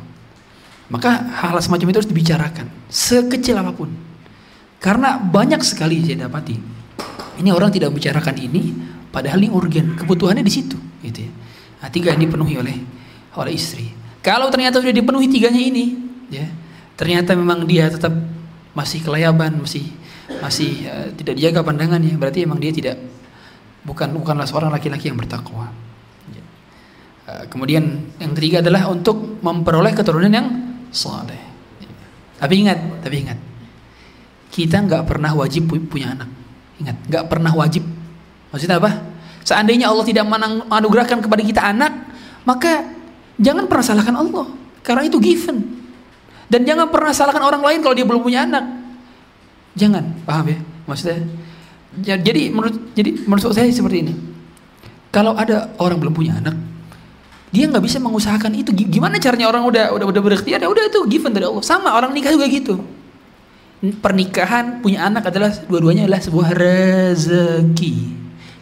Maka 0.88 1.10
hal, 1.42 1.58
hal 1.58 1.60
semacam 1.60 1.90
itu 1.90 1.98
harus 1.98 2.10
dibicarakan. 2.10 2.66
Sekecil 2.86 3.58
apa 3.58 3.74
pun. 3.74 3.90
Karena 4.78 5.18
banyak 5.18 5.58
sekali 5.66 6.06
saya 6.06 6.30
dapati 6.30 6.78
ini 7.38 7.54
orang 7.54 7.70
tidak 7.70 7.94
membicarakan 7.94 8.34
ini, 8.34 8.74
padahal 9.14 9.38
ini 9.38 9.50
urgen, 9.54 9.94
kebutuhannya 9.94 10.42
di 10.42 10.52
situ, 10.52 10.74
gitu 11.06 11.30
ya. 11.30 11.32
Nah, 11.78 11.88
tiga 11.94 12.10
yang 12.10 12.26
dipenuhi 12.26 12.58
oleh 12.58 12.76
oleh 13.38 13.52
istri. 13.54 13.94
Kalau 14.18 14.50
ternyata 14.50 14.82
sudah 14.82 14.90
dipenuhi 14.90 15.30
tiganya 15.30 15.62
ini, 15.62 15.94
ya, 16.34 16.50
ternyata 16.98 17.38
memang 17.38 17.62
dia 17.62 17.86
tetap 17.86 18.10
masih 18.74 19.06
kelayaban, 19.06 19.54
masih 19.62 19.86
masih 20.28 20.84
uh, 20.84 21.08
tidak 21.16 21.40
dijaga 21.40 21.64
pandangannya, 21.64 22.14
berarti 22.20 22.44
memang 22.44 22.60
dia 22.60 22.72
tidak 22.72 22.96
bukan 23.82 24.12
bukanlah 24.12 24.44
seorang 24.44 24.68
laki-laki 24.68 25.08
yang 25.08 25.16
bertakwa. 25.16 25.72
Uh, 27.28 27.44
kemudian 27.48 28.08
yang 28.20 28.32
ketiga 28.36 28.64
adalah 28.64 28.88
untuk 28.88 29.40
memperoleh 29.40 29.92
keturunan 29.92 30.32
yang 30.32 30.48
saleh. 30.92 31.40
Ya. 31.80 31.90
Tapi 32.40 32.54
ingat, 32.64 32.78
tapi 33.04 33.24
ingat, 33.24 33.38
kita 34.52 34.80
nggak 34.84 35.04
pernah 35.04 35.32
wajib 35.36 35.68
punya 35.88 36.16
anak. 36.16 36.28
Ingat, 36.80 36.96
nggak 37.08 37.24
pernah 37.28 37.52
wajib. 37.52 37.84
Maksudnya 38.48 38.80
apa? 38.80 38.90
Seandainya 39.44 39.88
Allah 39.88 40.04
tidak 40.04 40.24
menganugerahkan 40.28 41.24
kepada 41.24 41.42
kita 41.44 41.62
anak, 41.72 41.92
maka 42.44 42.84
jangan 43.40 43.64
pernah 43.64 43.84
salahkan 43.84 44.16
Allah. 44.16 44.46
Karena 44.84 45.04
itu 45.04 45.20
given. 45.20 45.84
Dan 46.48 46.64
jangan 46.64 46.88
pernah 46.88 47.12
salahkan 47.12 47.44
orang 47.44 47.60
lain 47.60 47.78
kalau 47.84 47.92
dia 47.92 48.08
belum 48.08 48.24
punya 48.24 48.48
anak. 48.48 48.64
Jangan, 49.78 50.04
paham 50.26 50.46
ya? 50.50 50.58
Maksudnya? 50.90 51.22
Ya, 52.02 52.14
jadi 52.18 52.50
menurut 52.50 52.74
jadi 52.98 53.10
menurut 53.24 53.54
saya 53.54 53.70
seperti 53.70 54.02
ini. 54.02 54.14
Kalau 55.14 55.38
ada 55.38 55.72
orang 55.80 56.02
belum 56.02 56.12
punya 56.12 56.36
anak, 56.36 56.58
dia 57.54 57.64
nggak 57.70 57.80
bisa 57.86 58.02
mengusahakan 58.02 58.52
itu. 58.58 58.74
Gimana 58.74 59.16
caranya 59.22 59.46
orang 59.48 59.64
udah 59.64 59.94
udah 59.94 60.06
udah 60.10 60.22
berikhtiar? 60.22 60.60
Ya 60.60 60.68
udah 60.68 60.84
itu 60.90 61.00
given 61.08 61.32
dari 61.32 61.46
Allah. 61.46 61.64
Sama 61.64 61.94
orang 61.94 62.10
nikah 62.12 62.34
juga 62.34 62.50
gitu 62.50 62.82
pernikahan 63.78 64.82
punya 64.82 65.06
anak 65.06 65.30
adalah 65.30 65.54
dua-duanya 65.70 66.10
adalah 66.10 66.22
sebuah 66.22 66.48
rezeki. 66.54 68.18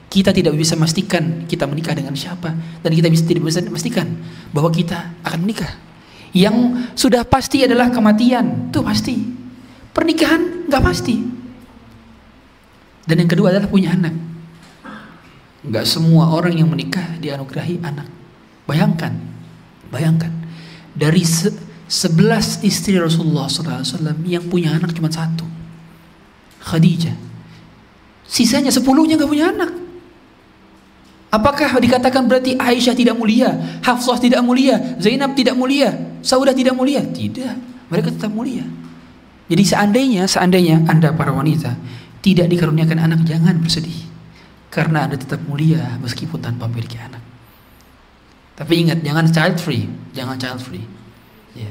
Kita 0.06 0.30
tidak 0.32 0.54
bisa 0.54 0.78
memastikan 0.78 1.44
kita 1.44 1.66
menikah 1.66 1.92
dengan 1.96 2.14
siapa 2.16 2.52
dan 2.80 2.90
kita 2.92 3.10
bisa 3.10 3.24
tidak 3.26 3.42
bisa 3.48 3.60
memastikan 3.64 4.06
bahwa 4.52 4.70
kita 4.70 5.16
akan 5.24 5.38
menikah. 5.44 5.72
Yang 6.36 6.84
sudah 6.92 7.24
pasti 7.24 7.64
adalah 7.64 7.88
kematian, 7.88 8.68
itu 8.68 8.80
pasti. 8.84 9.16
Pernikahan 9.96 10.68
nggak 10.68 10.82
pasti. 10.84 11.16
Dan 13.08 13.16
yang 13.24 13.30
kedua 13.32 13.48
adalah 13.48 13.70
punya 13.70 13.96
anak. 13.96 14.12
Nggak 15.64 15.88
semua 15.88 16.36
orang 16.36 16.52
yang 16.52 16.68
menikah 16.68 17.16
dianugerahi 17.16 17.80
anak. 17.80 18.04
Bayangkan, 18.68 19.16
bayangkan 19.88 20.34
dari 20.92 21.24
sebelas 21.88 22.60
istri 22.60 23.00
Rasulullah 23.00 23.48
SAW 23.48 24.20
yang 24.28 24.44
punya 24.52 24.76
anak 24.76 24.92
cuma 24.92 25.08
satu. 25.08 25.48
Khadijah. 26.66 27.14
Sisanya 28.26 28.74
sepuluhnya 28.74 29.14
gak 29.14 29.30
punya 29.30 29.54
anak. 29.54 29.70
Apakah 31.30 31.78
dikatakan 31.78 32.26
berarti 32.26 32.58
Aisyah 32.58 32.94
tidak 32.98 33.14
mulia, 33.14 33.54
Hafsah 33.86 34.18
tidak 34.18 34.42
mulia, 34.42 34.98
Zainab 34.98 35.38
tidak 35.38 35.54
mulia, 35.54 35.94
Saudah 36.26 36.50
tidak 36.50 36.74
mulia? 36.74 37.06
Tidak. 37.06 37.86
Mereka 37.86 38.18
tetap 38.18 38.34
mulia. 38.34 38.66
Jadi 39.46 39.62
seandainya, 39.62 40.26
seandainya 40.26 40.86
Anda 40.90 41.14
para 41.14 41.30
wanita 41.30 41.78
tidak 42.22 42.50
dikaruniakan 42.50 42.98
anak, 42.98 43.20
jangan 43.22 43.62
bersedih. 43.62 44.06
Karena 44.70 45.06
Anda 45.06 45.14
tetap 45.14 45.38
mulia 45.46 45.96
meskipun 46.02 46.42
tanpa 46.42 46.66
memiliki 46.66 46.98
anak. 46.98 47.22
Tapi 48.58 48.72
ingat, 48.82 49.04
jangan 49.06 49.30
child 49.30 49.56
free, 49.62 49.86
jangan 50.16 50.34
child 50.40 50.58
free. 50.58 50.82
Ya. 51.54 51.70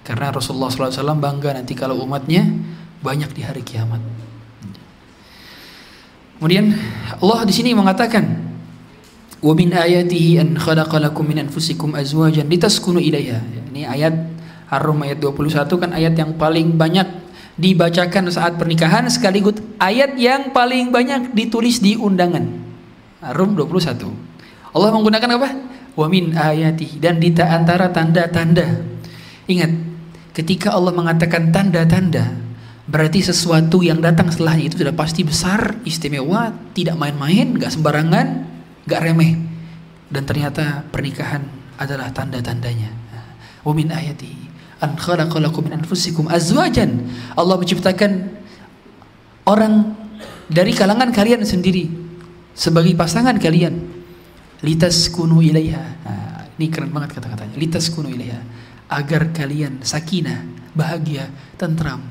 Karena 0.00 0.32
Rasulullah 0.32 0.72
SAW 0.72 1.20
bangga 1.20 1.52
nanti 1.54 1.76
kalau 1.76 2.00
umatnya 2.00 2.48
banyak 3.04 3.30
di 3.36 3.42
hari 3.44 3.60
kiamat. 3.60 4.00
Kemudian 6.40 6.72
Allah 7.20 7.44
di 7.44 7.52
sini 7.52 7.76
mengatakan 7.76 8.24
wa 9.44 9.52
min 9.52 9.76
ayatihi 9.76 10.40
an 10.40 10.56
khalaqalakum 10.56 11.28
min 11.28 11.44
anfusikum 11.44 11.92
azwajan 11.92 12.48
litaskunu 12.48 12.96
ilaiha. 12.96 13.44
Ini 13.70 13.84
ayat 13.84 14.14
Ar-Rum 14.70 15.02
ayat 15.02 15.18
21 15.18 15.66
kan 15.66 15.90
ayat 15.90 16.14
yang 16.14 16.38
paling 16.38 16.78
banyak 16.78 17.06
dibacakan 17.58 18.30
saat 18.30 18.56
pernikahan 18.56 19.10
sekaligus 19.10 19.58
ayat 19.82 20.14
yang 20.16 20.54
paling 20.54 20.94
banyak 20.94 21.34
ditulis 21.34 21.82
di 21.82 21.98
undangan. 21.98 22.46
Ar-Rum 23.20 23.58
21. 23.58 24.08
Allah 24.70 24.90
menggunakan 24.94 25.30
apa? 25.36 25.48
wa 25.98 26.06
min 26.06 26.32
ayati 26.32 26.96
dan 26.96 27.18
di 27.18 27.34
antara 27.36 27.90
tanda-tanda. 27.90 28.80
Ingat, 29.50 29.72
ketika 30.32 30.72
Allah 30.72 30.94
mengatakan 30.94 31.50
tanda-tanda, 31.50 32.30
berarti 32.86 33.20
sesuatu 33.20 33.82
yang 33.82 33.98
datang 33.98 34.30
setelahnya 34.30 34.70
itu 34.70 34.76
sudah 34.80 34.94
pasti 34.94 35.26
besar, 35.26 35.76
istimewa, 35.82 36.54
tidak 36.72 36.96
main-main, 36.96 37.58
nggak 37.58 37.72
sembarangan, 37.74 38.26
nggak 38.86 39.00
remeh. 39.02 39.32
Dan 40.10 40.22
ternyata 40.26 40.86
pernikahan 40.90 41.42
adalah 41.78 42.10
tanda-tandanya. 42.14 42.90
Wa 43.60 43.76
min 43.76 43.92
ayati 43.92 44.49
an 44.80 44.96
khalaqalakum 44.96 45.68
min 45.68 45.80
anfusikum 45.80 46.26
azwajan. 46.26 47.06
Allah 47.36 47.56
menciptakan 47.60 48.32
orang 49.44 49.94
dari 50.48 50.72
kalangan 50.72 51.12
kalian 51.12 51.44
sendiri 51.44 51.88
sebagai 52.56 52.96
pasangan 52.96 53.36
kalian. 53.36 54.00
Litas 54.60 55.08
kunu 55.08 55.40
ilaiha. 55.40 55.84
Nah, 56.04 56.44
ini 56.60 56.68
keren 56.68 56.92
banget 56.92 57.16
kata-katanya. 57.16 57.56
Litas 57.56 57.88
kunu 57.92 58.12
ilaiha. 58.12 58.40
Agar 58.90 59.30
kalian 59.30 59.80
sakinah 59.80 60.44
bahagia 60.76 61.30
tentram. 61.56 62.02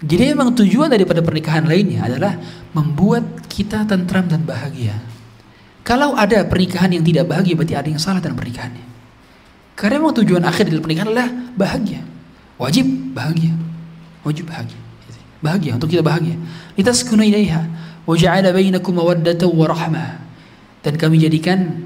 Jadi 0.00 0.34
memang 0.34 0.52
tujuan 0.56 0.90
daripada 0.90 1.22
pernikahan 1.22 1.64
lainnya 1.64 2.04
adalah 2.04 2.36
membuat 2.74 3.46
kita 3.48 3.86
tentram 3.88 4.28
dan 4.28 4.44
bahagia. 4.44 4.98
Kalau 5.86 6.18
ada 6.18 6.42
pernikahan 6.42 6.90
yang 6.90 7.06
tidak 7.06 7.30
bahagia 7.30 7.54
berarti 7.54 7.74
ada 7.78 7.88
yang 7.88 8.02
salah 8.02 8.18
dalam 8.18 8.34
pernikahannya 8.34 8.95
karena 9.76 10.00
memang 10.00 10.16
tujuan 10.24 10.40
akhir 10.48 10.72
dari 10.72 10.80
pernikahan 10.80 11.12
adalah 11.12 11.28
bahagia. 11.52 12.00
Wajib 12.56 12.88
bahagia. 13.12 13.52
Wajib 14.24 14.48
bahagia. 14.48 14.80
Bahagia 15.44 15.76
untuk 15.76 15.92
kita 15.92 16.00
bahagia. 16.00 16.32
Litaskunu 16.80 17.20
ilaiha 17.20 17.60
wa 18.08 18.14
ja'ala 18.16 18.56
bainakum 18.56 18.96
mawaddatan 18.96 19.52
wa 19.52 19.68
rahmah 19.68 20.10
dan 20.80 20.94
kami 20.96 21.20
jadikan 21.20 21.84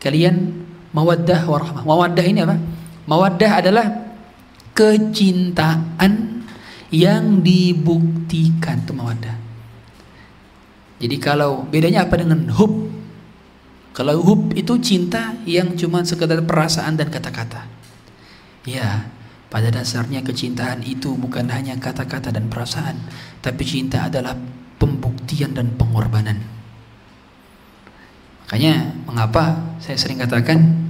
kalian 0.00 0.64
mawaddah 0.96 1.44
wa 1.44 1.60
rahmah 1.60 1.82
mawaddah 1.84 2.24
ini 2.24 2.40
apa? 2.40 2.56
Mawaddah 3.04 3.52
adalah 3.60 3.86
kecintaan 4.72 6.40
yang 6.88 7.44
dibuktikan 7.44 8.80
itu 8.80 8.92
mawaddah. 8.96 9.36
Jadi 11.04 11.16
kalau 11.20 11.68
bedanya 11.68 12.08
apa 12.08 12.16
dengan 12.16 12.48
hub 12.56 12.99
kalau 14.00 14.24
hub 14.24 14.56
itu 14.56 14.80
cinta 14.80 15.36
yang 15.44 15.76
cuma 15.76 16.00
sekedar 16.08 16.40
perasaan 16.40 16.96
dan 16.96 17.12
kata-kata 17.12 17.68
ya 18.64 19.04
pada 19.50 19.66
dasarnya 19.68 20.22
kecintaan 20.22 20.86
itu 20.86 21.18
bukan 21.18 21.50
hanya 21.50 21.74
kata-kata 21.74 22.30
dan 22.30 22.46
perasaan, 22.46 22.94
tapi 23.42 23.66
cinta 23.66 24.06
adalah 24.06 24.38
pembuktian 24.78 25.58
dan 25.58 25.74
pengorbanan. 25.74 26.38
Makanya 28.46 28.94
mengapa 29.10 29.74
saya 29.82 29.98
sering 29.98 30.22
katakan 30.22 30.86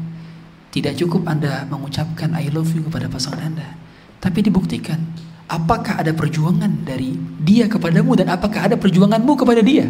tidak 0.68 1.00
cukup 1.00 1.24
Anda 1.24 1.64
mengucapkan 1.72 2.36
I 2.36 2.52
love 2.52 2.68
you 2.76 2.84
kepada 2.84 3.08
pasangan 3.08 3.48
Anda, 3.48 3.80
tapi 4.20 4.44
dibuktikan 4.44 5.00
apakah 5.48 6.04
ada 6.04 6.12
perjuangan 6.12 6.84
dari 6.84 7.16
dia 7.40 7.64
kepadamu 7.64 8.12
dan 8.12 8.28
apakah 8.28 8.68
ada 8.68 8.76
perjuanganmu 8.76 9.40
kepada 9.40 9.64
dia. 9.64 9.88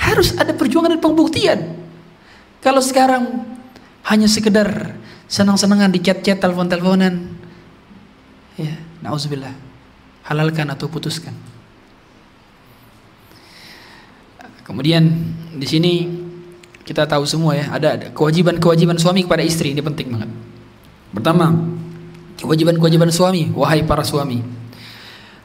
Harus 0.00 0.32
ada 0.34 0.56
perjuangan 0.56 0.96
dan 0.96 1.02
pembuktian. 1.04 1.76
Kalau 2.64 2.80
sekarang 2.80 3.44
hanya 4.08 4.28
sekedar 4.28 4.96
senang-senangan 5.28 5.92
di 5.92 6.00
chat-chat, 6.00 6.40
telepon-teleponan. 6.40 7.36
Ya, 8.56 8.80
nauzubillah. 9.04 9.52
Halalkan 10.24 10.72
atau 10.72 10.88
putuskan. 10.88 11.32
Kemudian 14.64 15.02
di 15.56 15.66
sini 15.66 15.92
kita 16.86 17.04
tahu 17.04 17.26
semua 17.26 17.58
ya, 17.58 17.66
ada 17.74 18.10
kewajiban-kewajiban 18.14 18.98
suami 18.98 19.26
kepada 19.26 19.42
istri 19.42 19.74
ini 19.74 19.82
penting 19.82 20.14
banget. 20.14 20.30
Pertama, 21.10 21.50
kewajiban-kewajiban 22.38 23.10
suami, 23.10 23.50
wahai 23.50 23.82
para 23.82 24.06
suami, 24.06 24.42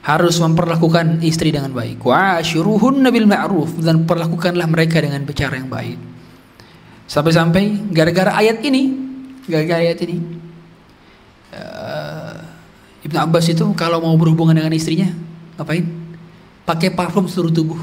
harus 0.06 0.38
memperlakukan 0.38 1.26
istri 1.26 1.50
dengan 1.50 1.74
baik. 1.74 2.06
Wa 2.06 2.38
asyuruhunna 2.38 3.10
bil 3.10 3.26
ma'ruf. 3.26 3.74
Dan 3.82 4.06
perlakukanlah 4.06 4.70
mereka 4.70 5.02
dengan 5.02 5.26
bicara 5.26 5.58
yang 5.58 5.68
baik. 5.68 5.98
Sampai-sampai 7.10 7.90
gara-gara 7.90 8.38
ayat 8.38 8.62
ini 8.66 9.06
gara-gara 9.46 9.78
ayat 9.78 10.02
ini 10.10 10.18
uh, 11.54 12.34
Ibnu 13.06 13.18
Abbas 13.22 13.46
itu 13.54 13.62
kalau 13.78 14.02
mau 14.02 14.18
berhubungan 14.18 14.58
dengan 14.58 14.74
istrinya 14.74 15.14
ngapain? 15.58 15.86
Pakai 16.66 16.90
parfum 16.90 17.30
seluruh 17.30 17.54
tubuh. 17.54 17.82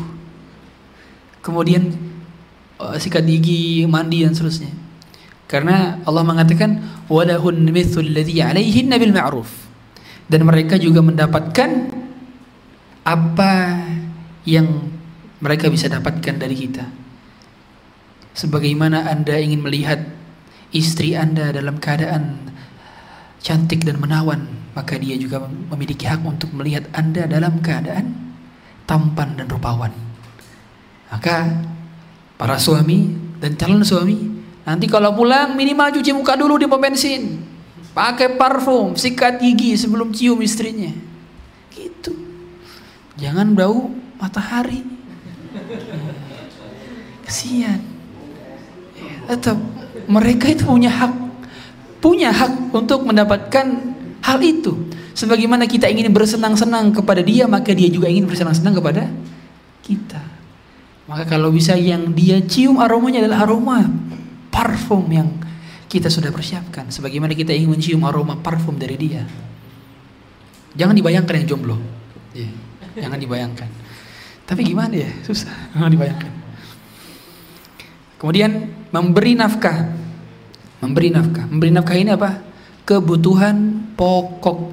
Kemudian 1.39 1.95
uh, 2.83 2.99
sikat 2.99 3.23
gigi 3.23 3.87
mandi 3.87 4.27
dan 4.27 4.35
seterusnya. 4.35 4.75
Karena 5.47 6.03
Allah 6.03 6.27
mengatakan 6.27 6.83
walahun 7.07 7.63
mithul 7.71 8.11
ladzi 8.11 8.43
alaihinna 8.43 8.99
bil 8.99 9.15
ma'ruf. 9.15 9.51
Dan 10.27 10.43
mereka 10.51 10.75
juga 10.83 10.99
mendapatkan 10.99 12.02
apa 13.03 13.83
yang 14.47 14.91
mereka 15.43 15.67
bisa 15.67 15.91
dapatkan 15.91 16.39
dari 16.39 16.55
kita 16.55 16.87
sebagaimana 18.33 19.09
Anda 19.09 19.39
ingin 19.39 19.61
melihat 19.61 20.01
istri 20.73 21.15
Anda 21.15 21.53
dalam 21.53 21.79
keadaan 21.79 22.53
cantik 23.43 23.85
dan 23.85 24.01
menawan, 24.01 24.49
maka 24.73 24.97
dia 24.97 25.19
juga 25.21 25.45
memiliki 25.45 26.09
hak 26.09 26.25
untuk 26.25 26.51
melihat 26.57 26.89
Anda 26.97 27.29
dalam 27.29 27.61
keadaan 27.61 28.17
tampan 28.89 29.37
dan 29.37 29.47
rupawan. 29.51 29.93
Maka 31.13 31.61
para 32.41 32.57
suami 32.57 33.13
dan 33.37 33.55
calon 33.61 33.85
suami 33.85 34.17
nanti 34.65 34.89
kalau 34.89 35.13
pulang 35.13 35.53
minimal 35.59 35.93
cuci 35.93 36.15
muka 36.17 36.39
dulu 36.39 36.57
di 36.57 36.65
pom 36.65 36.81
bensin, 36.81 37.45
pakai 37.93 38.39
parfum, 38.41 38.97
sikat 38.97 39.43
gigi 39.43 39.77
sebelum 39.77 40.15
cium 40.15 40.41
istrinya. 40.41 40.91
Gitu. 41.69 42.32
Jangan 43.23 43.55
bau 43.55 43.95
matahari. 44.19 44.83
Kesian. 47.23 47.79
Tetap 49.31 49.57
mereka 50.11 50.51
itu 50.51 50.67
punya 50.67 50.91
hak 50.91 51.13
punya 52.03 52.35
hak 52.35 52.75
untuk 52.75 53.07
mendapatkan 53.07 53.95
hal 54.27 54.39
itu 54.43 54.91
sebagaimana 55.15 55.71
kita 55.71 55.87
ingin 55.87 56.11
bersenang-senang 56.11 56.91
kepada 56.91 57.23
dia 57.23 57.47
maka 57.47 57.71
dia 57.71 57.87
juga 57.87 58.11
ingin 58.11 58.27
bersenang-senang 58.27 58.75
kepada 58.75 59.07
kita 59.87 60.19
maka 61.07 61.23
kalau 61.31 61.55
bisa 61.55 61.79
yang 61.79 62.11
dia 62.11 62.43
cium 62.43 62.83
aromanya 62.83 63.23
adalah 63.23 63.47
aroma 63.47 63.87
parfum 64.51 65.07
yang 65.15 65.31
kita 65.87 66.11
sudah 66.11 66.35
persiapkan 66.35 66.91
sebagaimana 66.91 67.39
kita 67.39 67.55
ingin 67.55 67.79
mencium 67.79 68.03
aroma 68.03 68.35
parfum 68.35 68.75
dari 68.75 68.99
dia 68.99 69.23
jangan 70.75 70.99
dibayangkan 70.99 71.39
yang 71.39 71.49
jomblo 71.55 71.79
yeah. 72.35 72.51
Jangan 72.97 73.19
dibayangkan 73.21 73.71
tapi 74.45 74.61
gimana 74.67 74.95
ya 74.95 75.11
susah 75.25 75.53
jangan 75.77 75.93
dibayangkan 75.93 76.43
Kemudian 78.23 78.71
memberi 78.95 79.35
nafkah. 79.35 79.83
Memberi 80.79 81.11
nafkah. 81.11 81.43
Memberi 81.51 81.75
nafkah 81.75 81.99
ini 81.99 82.15
apa? 82.15 82.39
Kebutuhan 82.87 83.83
pokok. 83.99 84.71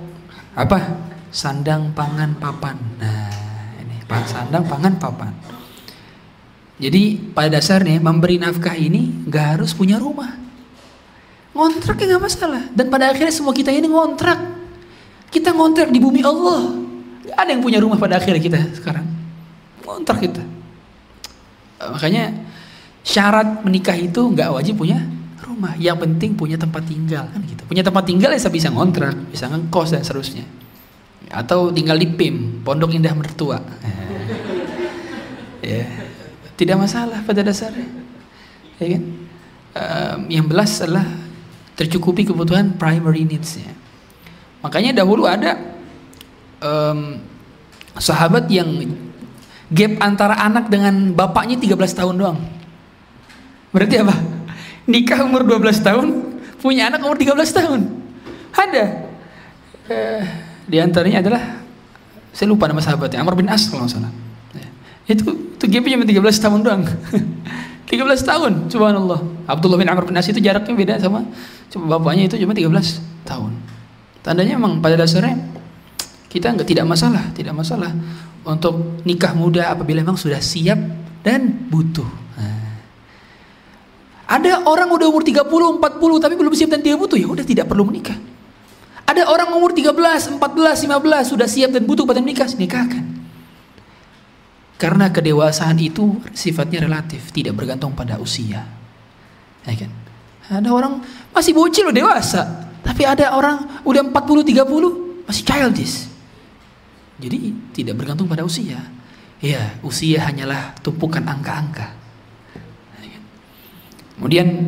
Apa? 0.53 1.09
Sandang, 1.33 1.89
pangan, 1.97 2.37
papan. 2.37 2.77
Nah, 3.01 3.33
ini 3.81 4.05
sandang, 4.29 4.69
pangan, 4.69 5.01
papan. 5.01 5.33
Jadi 6.77 7.33
pada 7.33 7.57
dasarnya 7.57 7.97
memberi 7.97 8.37
nafkah 8.37 8.77
ini 8.77 9.25
gak 9.25 9.57
harus 9.57 9.73
punya 9.73 9.97
rumah. 9.97 10.29
Ngontrak 11.57 12.05
ya 12.05 12.05
gak 12.05 12.29
masalah. 12.29 12.69
Dan 12.69 12.93
pada 12.93 13.09
akhirnya 13.09 13.33
semua 13.33 13.57
kita 13.57 13.73
ini 13.73 13.89
ngontrak. 13.89 14.37
Kita 15.33 15.57
ngontrak 15.57 15.89
di 15.89 15.97
bumi 15.97 16.21
Allah. 16.21 16.85
Ada 17.35 17.49
yang 17.53 17.61
punya 17.63 17.79
rumah 17.81 17.97
pada 17.97 18.17
akhirnya 18.17 18.41
kita 18.41 18.59
sekarang. 18.77 19.05
Ngontrak 19.83 20.19
kita. 20.21 20.43
Makanya 21.79 22.35
syarat 23.01 23.63
menikah 23.63 23.95
itu 23.95 24.19
nggak 24.19 24.49
wajib 24.51 24.79
punya 24.79 25.01
rumah. 25.43 25.73
Yang 25.79 26.07
penting 26.07 26.35
punya 26.35 26.59
tempat 26.59 26.83
tinggal 26.85 27.27
kan 27.31 27.41
gitu. 27.43 27.63
Punya 27.65 27.83
tempat 27.83 28.03
tinggal 28.05 28.31
ya 28.35 28.39
bisa 28.51 28.69
ngontrak, 28.69 29.15
bisa 29.31 29.47
ngekos 29.47 29.95
dan 29.95 30.03
seterusnya. 30.03 30.45
Atau 31.29 31.69
tinggal 31.69 31.99
di 31.99 32.09
PIM, 32.09 32.65
Pondok 32.65 32.95
Indah 32.95 33.13
Mertua. 33.13 33.61
ya. 35.61 35.85
Tidak 36.59 36.75
masalah 36.75 37.23
pada 37.23 37.39
dasarnya. 37.39 37.87
Ya 38.81 38.87
kan? 38.97 39.03
Um, 39.69 40.19
yang 40.27 40.45
belas 40.49 40.81
adalah 40.81 41.05
tercukupi 41.79 42.27
kebutuhan 42.27 42.75
primary 42.75 43.23
needs-nya. 43.23 43.71
Makanya 44.59 44.99
dahulu 44.99 45.23
ada 45.23 45.55
um, 46.63 47.19
sahabat 47.99 48.47
yang 48.47 48.67
gap 49.69 49.93
antara 50.01 50.35
anak 50.39 50.71
dengan 50.71 51.13
bapaknya 51.13 51.59
13 51.59 51.99
tahun 51.99 52.15
doang. 52.17 52.39
Berarti 53.69 53.95
apa? 54.01 54.15
Nikah 54.91 55.21
umur 55.25 55.45
12 55.45 55.85
tahun, 55.85 56.07
punya 56.63 56.89
anak 56.89 57.05
umur 57.05 57.17
13 57.19 57.37
tahun. 57.53 57.79
Ada. 58.49 58.85
Eh, 59.89 60.21
di 60.65 60.77
antaranya 60.81 61.21
adalah 61.21 61.43
saya 62.33 62.49
lupa 62.49 62.69
nama 62.69 62.81
sahabatnya, 62.81 63.21
Amr 63.21 63.37
bin 63.37 63.49
As 63.49 63.69
kalau 63.69 63.85
nggak 63.85 63.93
salah. 63.93 64.11
Ya. 64.53 64.69
Itu 65.13 65.33
itu 65.33 65.65
gapnya 65.65 65.97
cuma 66.01 66.05
13 66.05 66.45
tahun 66.45 66.59
doang. 66.65 66.83
13 67.89 68.21
tahun, 68.21 68.51
subhanallah. 68.69 69.21
Abdullah 69.49 69.77
bin 69.81 69.89
Amr 69.89 70.05
bin 70.05 70.17
As 70.17 70.29
itu 70.29 70.37
jaraknya 70.41 70.73
beda 70.73 70.93
sama 71.01 71.25
coba 71.69 71.97
bapaknya 71.97 72.29
itu 72.29 72.41
cuma 72.41 72.53
13 72.57 72.65
tahun. 73.25 73.53
Tandanya 74.25 74.57
memang 74.57 74.81
pada 74.81 74.97
dasarnya 74.97 75.37
kita 76.29 76.53
nggak 76.53 76.69
tidak 76.69 76.85
masalah, 76.85 77.33
tidak 77.33 77.57
masalah 77.57 77.89
untuk 78.45 79.01
nikah 79.03 79.33
muda 79.33 79.73
apabila 79.73 80.05
memang 80.05 80.15
sudah 80.15 80.37
siap 80.39 80.77
dan 81.25 81.67
butuh. 81.67 82.07
Nah. 82.37 82.77
Ada 84.29 84.69
orang 84.69 84.93
udah 84.93 85.09
umur 85.09 85.25
30, 85.25 85.41
40 85.41 86.23
tapi 86.23 86.33
belum 86.37 86.53
siap 86.53 86.69
dan 86.69 86.85
dia 86.85 86.93
butuh, 86.93 87.17
ya 87.17 87.25
udah 87.25 87.41
tidak 87.41 87.65
perlu 87.65 87.89
menikah. 87.89 88.15
Ada 89.09 89.25
orang 89.25 89.49
umur 89.57 89.73
13, 89.73 90.37
14, 90.37 90.37
15 90.37 91.33
sudah 91.33 91.49
siap 91.49 91.73
dan 91.73 91.81
butuh 91.89 92.05
pada 92.05 92.21
menikah, 92.21 92.45
nikahkan. 92.45 93.01
Karena 94.77 95.09
kedewasaan 95.09 95.75
itu 95.81 96.21
sifatnya 96.31 96.85
relatif, 96.85 97.33
tidak 97.33 97.57
bergantung 97.57 97.97
pada 97.97 98.21
usia. 98.21 98.63
Ya 99.65 99.73
kan? 99.75 99.91
Ada 100.49 100.69
orang 100.69 101.01
masih 101.33 101.57
bocil 101.57 101.89
loh 101.89 101.93
dewasa, 101.93 102.69
tapi 102.85 103.05
ada 103.05 103.33
orang 103.33 103.81
udah 103.81 104.01
40, 104.07 104.45
30 104.45 105.25
masih 105.29 105.43
childish. 105.45 106.08
Jadi 107.19 107.51
tidak 107.75 107.99
bergantung 107.99 108.31
pada 108.31 108.47
usia. 108.47 108.79
Ya, 109.39 109.75
usia 109.83 110.23
hanyalah 110.27 110.75
tumpukan 110.83 111.23
angka-angka. 111.23 111.95
Kemudian 114.19 114.67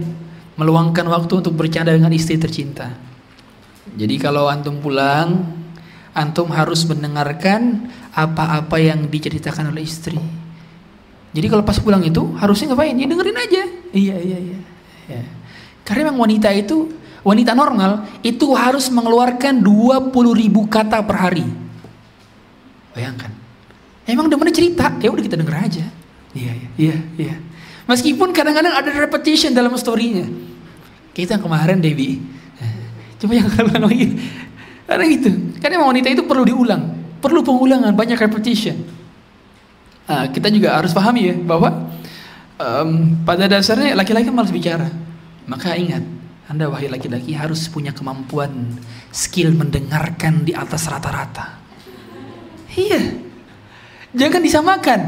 meluangkan 0.55 1.03
waktu 1.11 1.43
untuk 1.43 1.59
bercanda 1.59 1.91
dengan 1.91 2.11
istri 2.15 2.39
tercinta. 2.39 2.87
Jadi 3.91 4.15
kalau 4.15 4.47
antum 4.47 4.79
pulang, 4.79 5.43
antum 6.15 6.47
harus 6.55 6.87
mendengarkan 6.87 7.91
apa-apa 8.15 8.79
yang 8.79 9.11
diceritakan 9.11 9.75
oleh 9.75 9.83
istri. 9.83 10.19
Jadi 11.31 11.47
kalau 11.47 11.63
pas 11.63 11.79
pulang 11.79 12.03
itu 12.03 12.31
harusnya 12.39 12.71
ngapain? 12.71 12.95
Ya 12.95 13.07
dengerin 13.07 13.37
aja. 13.39 13.63
Iya 13.91 14.15
iya 14.19 14.37
iya. 14.39 14.59
Ya. 15.07 15.23
Karena 15.83 16.11
memang 16.11 16.27
wanita 16.27 16.51
itu 16.55 16.91
wanita 17.23 17.51
normal 17.51 18.07
itu 18.23 18.51
harus 18.55 18.87
mengeluarkan 18.87 19.59
20 19.59 20.11
ribu 20.35 20.67
kata 20.67 21.03
per 21.03 21.17
hari. 21.19 21.47
Bayangkan. 22.91 23.31
Emang 24.07 24.27
mana 24.27 24.51
cerita? 24.51 24.91
Ya 24.99 25.09
udah 25.13 25.23
kita 25.23 25.37
denger 25.39 25.55
aja. 25.55 25.85
Iya 26.31 26.51
iya 26.55 26.69
iya. 26.79 26.97
iya. 27.17 27.35
Meskipun 27.87 28.31
kadang-kadang 28.31 28.71
ada 28.71 28.91
repetition 28.93 29.51
dalam 29.51 29.73
storynya. 29.75 30.27
Kita 31.11 31.39
kemarin 31.39 31.83
Debbie 31.83 32.41
Coba 33.21 33.37
yang 33.37 33.49
kalian 33.53 33.81
lagi. 33.85 34.07
Karena 34.89 35.05
gitu. 35.05 35.29
Karena 35.61 35.73
emang 35.77 35.93
wanita 35.93 36.09
itu 36.09 36.25
perlu 36.25 36.41
diulang. 36.41 36.81
Perlu 37.21 37.45
pengulangan, 37.45 37.93
banyak 37.93 38.17
repetition. 38.17 38.81
Nah, 40.09 40.25
kita 40.33 40.49
juga 40.49 40.73
harus 40.73 40.89
pahami 40.89 41.29
ya 41.29 41.35
bahwa 41.37 41.69
um, 42.57 43.13
pada 43.21 43.45
dasarnya 43.45 43.93
laki-laki 43.93 44.33
malas 44.33 44.49
bicara. 44.49 44.89
Maka 45.45 45.77
ingat, 45.77 46.01
Anda 46.49 46.65
wahai 46.65 46.89
laki-laki 46.89 47.37
harus 47.37 47.69
punya 47.69 47.93
kemampuan 47.93 48.81
skill 49.13 49.53
mendengarkan 49.53 50.41
di 50.41 50.57
atas 50.57 50.89
rata-rata. 50.89 51.60
Iya. 52.75 53.01
Jangan 54.15 54.41
disamakan. 54.43 54.99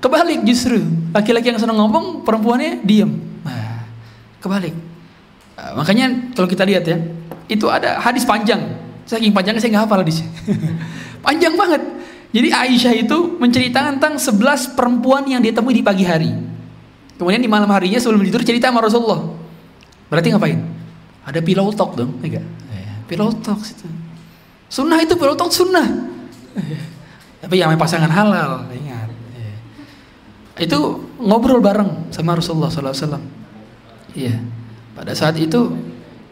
Kebalik 0.00 0.44
justru. 0.44 0.80
Laki-laki 1.12 1.52
yang 1.52 1.60
senang 1.60 1.80
ngomong, 1.80 2.22
perempuannya 2.24 2.84
diam. 2.84 3.16
Nah, 3.44 3.84
kebalik. 4.40 4.74
Uh, 5.56 5.72
makanya 5.80 6.12
kalau 6.36 6.48
kita 6.48 6.64
lihat 6.68 6.84
ya, 6.84 7.00
itu 7.48 7.66
ada 7.72 7.96
hadis 8.00 8.28
panjang. 8.28 8.60
Saking 9.08 9.32
panjangnya 9.32 9.62
saya 9.62 9.70
nggak 9.76 9.84
hafal 9.88 10.00
hadisnya. 10.04 10.28
panjang 11.26 11.54
banget. 11.56 11.82
Jadi 12.36 12.48
Aisyah 12.52 12.92
itu 13.06 13.38
menceritakan 13.40 13.96
tentang 13.96 14.20
11 14.20 14.76
perempuan 14.76 15.24
yang 15.24 15.40
dia 15.40 15.56
temui 15.56 15.72
di 15.72 15.80
pagi 15.80 16.04
hari. 16.04 16.36
Kemudian 17.16 17.40
di 17.40 17.48
malam 17.48 17.70
harinya 17.72 17.96
sebelum 17.96 18.20
tidur 18.20 18.44
cerita 18.44 18.68
sama 18.68 18.84
Rasulullah. 18.84 19.24
Berarti 20.12 20.28
ngapain? 20.36 20.60
Ada 21.24 21.40
pillow 21.40 21.72
talk 21.72 21.96
dong, 21.96 22.20
enggak? 22.20 22.44
Ya, 22.70 22.92
pillow 23.08 23.32
talk 23.40 23.64
itu. 23.64 23.88
Sunnah 24.68 25.00
itu 25.00 25.16
pillow 25.16 25.32
talk 25.32 25.48
sunnah. 25.48 26.12
Tapi 27.40 27.54
yang 27.60 27.72
pasangan 27.76 28.08
halal, 28.08 28.64
ingat. 28.72 29.08
Ya. 29.36 29.54
Itu 30.64 31.04
ngobrol 31.20 31.60
bareng 31.60 32.08
sama 32.10 32.34
Rasulullah 32.36 32.72
SAW. 32.72 33.20
Iya. 34.16 34.40
Pada 34.96 35.12
saat 35.12 35.36
itu 35.36 35.76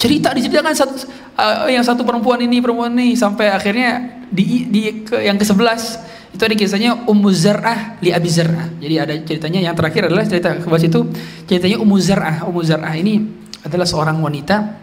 cerita 0.00 0.32
diceritakan 0.32 0.74
satu 0.74 0.94
uh, 1.36 1.68
yang 1.68 1.84
satu 1.84 2.02
perempuan 2.02 2.40
ini 2.42 2.58
perempuan 2.58 2.96
ini 2.96 3.14
sampai 3.14 3.52
akhirnya 3.52 4.20
di, 4.32 4.66
di 4.66 5.04
ke, 5.04 5.20
yang 5.20 5.36
ke 5.36 5.44
sebelas 5.46 6.00
itu 6.34 6.42
ada 6.42 6.56
kisahnya 6.58 7.06
Ummu 7.06 7.30
Zar'ah 7.30 8.02
li 8.02 8.10
Abi 8.10 8.26
Zar'ah. 8.26 8.74
Jadi 8.82 8.94
ada 8.98 9.14
ceritanya 9.22 9.70
yang 9.70 9.74
terakhir 9.78 10.10
adalah 10.10 10.26
cerita 10.26 10.58
ke 10.58 10.66
itu 10.82 11.00
ceritanya 11.46 11.78
Ummu 11.78 11.96
Zar'ah. 12.02 12.48
Ummu 12.50 12.62
Zar'ah 12.66 12.94
ini 12.98 13.22
adalah 13.62 13.86
seorang 13.86 14.18
wanita 14.18 14.82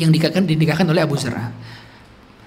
yang 0.00 0.08
dinikahkan 0.08 0.48
dinikahkan 0.48 0.88
oleh 0.88 1.04
Abu 1.04 1.20
Zar'ah. 1.20 1.52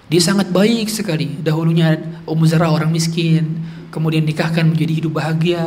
Dia 0.09 0.21
sangat 0.21 0.49
baik 0.49 0.89
sekali. 0.89 1.37
Dahulunya 1.37 2.01
Ummu 2.25 2.45
Zar'ah 2.49 2.73
orang 2.73 2.89
miskin, 2.89 3.61
kemudian 3.93 4.25
nikahkan 4.25 4.65
menjadi 4.65 5.05
hidup 5.05 5.21
bahagia. 5.21 5.61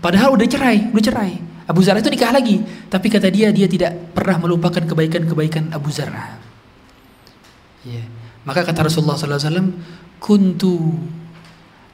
Padahal 0.00 0.36
udah 0.36 0.48
cerai, 0.48 0.88
udah 0.88 1.04
cerai. 1.04 1.32
Abu 1.64 1.80
Zarah 1.80 2.00
itu 2.00 2.12
nikah 2.12 2.28
lagi, 2.28 2.60
tapi 2.92 3.08
kata 3.08 3.32
dia 3.32 3.48
dia 3.48 3.64
tidak 3.64 4.12
pernah 4.12 4.36
melupakan 4.36 4.84
kebaikan-kebaikan 4.84 5.72
Abu 5.72 5.88
Zarah. 5.88 6.36
Ya. 7.88 8.04
Maka 8.44 8.68
kata 8.68 8.84
Rasulullah 8.84 9.16
SAW, 9.16 9.72
kuntu 10.20 10.76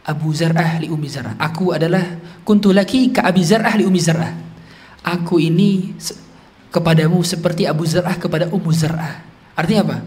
Abu 0.02 0.34
Zarah 0.34 0.82
li 0.82 0.90
Umi 0.90 1.06
Zarah. 1.06 1.38
Aku 1.38 1.70
adalah 1.70 2.02
kuntu 2.42 2.74
laki 2.74 3.14
ke 3.14 3.22
Abi 3.22 3.46
Zarah 3.46 3.78
li 3.78 3.86
Umi 3.86 4.02
Zarah. 4.02 4.34
Aku 5.06 5.38
ini 5.38 5.94
kepadamu 6.74 7.22
seperti 7.22 7.70
Abu 7.70 7.86
Zarah 7.86 8.18
kepada 8.18 8.50
Ummu 8.50 8.70
Zarah. 8.74 9.22
Artinya 9.54 9.82
apa? 9.86 9.98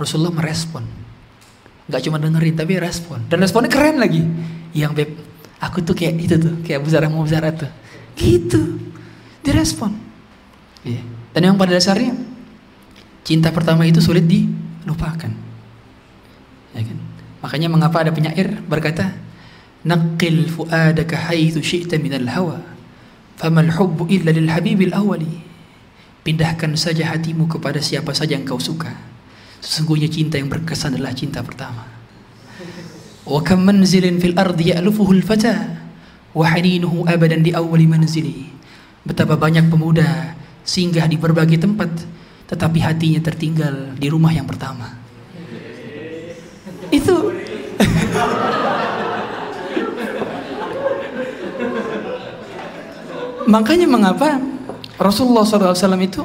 Rasulullah 0.00 0.32
merespon. 0.32 1.01
Gak 1.92 2.08
cuma 2.08 2.16
dengerin 2.16 2.56
tapi 2.56 2.80
respon. 2.80 3.28
Dan 3.28 3.44
responnya 3.44 3.68
keren 3.68 4.00
lagi. 4.00 4.24
Yang 4.72 4.92
beb, 4.96 5.10
aku 5.60 5.84
tuh 5.84 5.92
kayak 5.92 6.16
itu 6.16 6.40
tuh, 6.40 6.64
kayak 6.64 6.80
Abu 6.80 6.88
Zarah 6.88 7.12
Ummu 7.12 7.28
Zarah 7.28 7.52
tuh. 7.52 7.68
Gitu 8.16 8.82
direspon. 9.42 9.92
Ya. 10.86 11.02
Dan 11.34 11.52
yang 11.52 11.56
pada 11.58 11.74
dasarnya 11.74 12.14
cinta 13.26 13.50
pertama 13.50 13.84
itu 13.86 13.98
sulit 13.98 14.24
dilupakan. 14.26 15.30
Ya 16.72 16.80
kan? 16.80 16.98
Makanya 17.42 17.68
mengapa 17.68 18.06
ada 18.06 18.14
penyair 18.14 18.62
berkata, 18.64 19.12
"Naqil 19.82 20.46
fuadaka 20.46 21.18
haitsu 21.30 21.60
syi'ta 21.60 21.98
minal 21.98 22.30
hawa, 22.30 22.58
famal 23.36 23.68
hubbu 23.68 24.06
illa 24.08 24.30
lil 24.30 24.48
habibil 24.48 24.94
awwali." 24.94 25.42
Pindahkan 26.22 26.78
saja 26.78 27.10
hatimu 27.10 27.50
kepada 27.50 27.82
siapa 27.82 28.14
saja 28.14 28.38
yang 28.38 28.46
kau 28.46 28.62
suka. 28.62 28.94
Sesungguhnya 29.62 30.10
cinta 30.10 30.42
yang 30.42 30.50
berkesan 30.50 30.98
adalah 30.98 31.14
cinta 31.14 31.38
pertama. 31.38 31.86
Wa 33.22 33.38
kam 33.46 33.62
manzilin 33.62 34.18
fil 34.18 34.34
ardi 34.34 34.74
ya'lufuhu 34.74 35.14
al-fata 35.14 35.78
wa 36.34 36.42
haninuhu 36.50 37.06
abadan 37.06 37.46
di 37.46 37.54
awwali 37.54 37.86
manzili. 37.86 38.50
Betapa 39.06 39.38
banyak 39.38 39.70
pemuda 39.70 40.34
singgah 40.66 41.06
di 41.06 41.14
berbagai 41.14 41.62
tempat, 41.62 41.94
tetapi 42.50 42.82
hatinya 42.82 43.22
tertinggal 43.22 43.94
di 43.94 44.10
rumah 44.10 44.34
yang 44.34 44.50
pertama. 44.50 44.98
Itu 46.90 47.30
Makanya 53.52 53.90
mengapa 53.90 54.38
Rasulullah 54.98 55.42
SAW 55.42 55.98
itu 55.98 56.22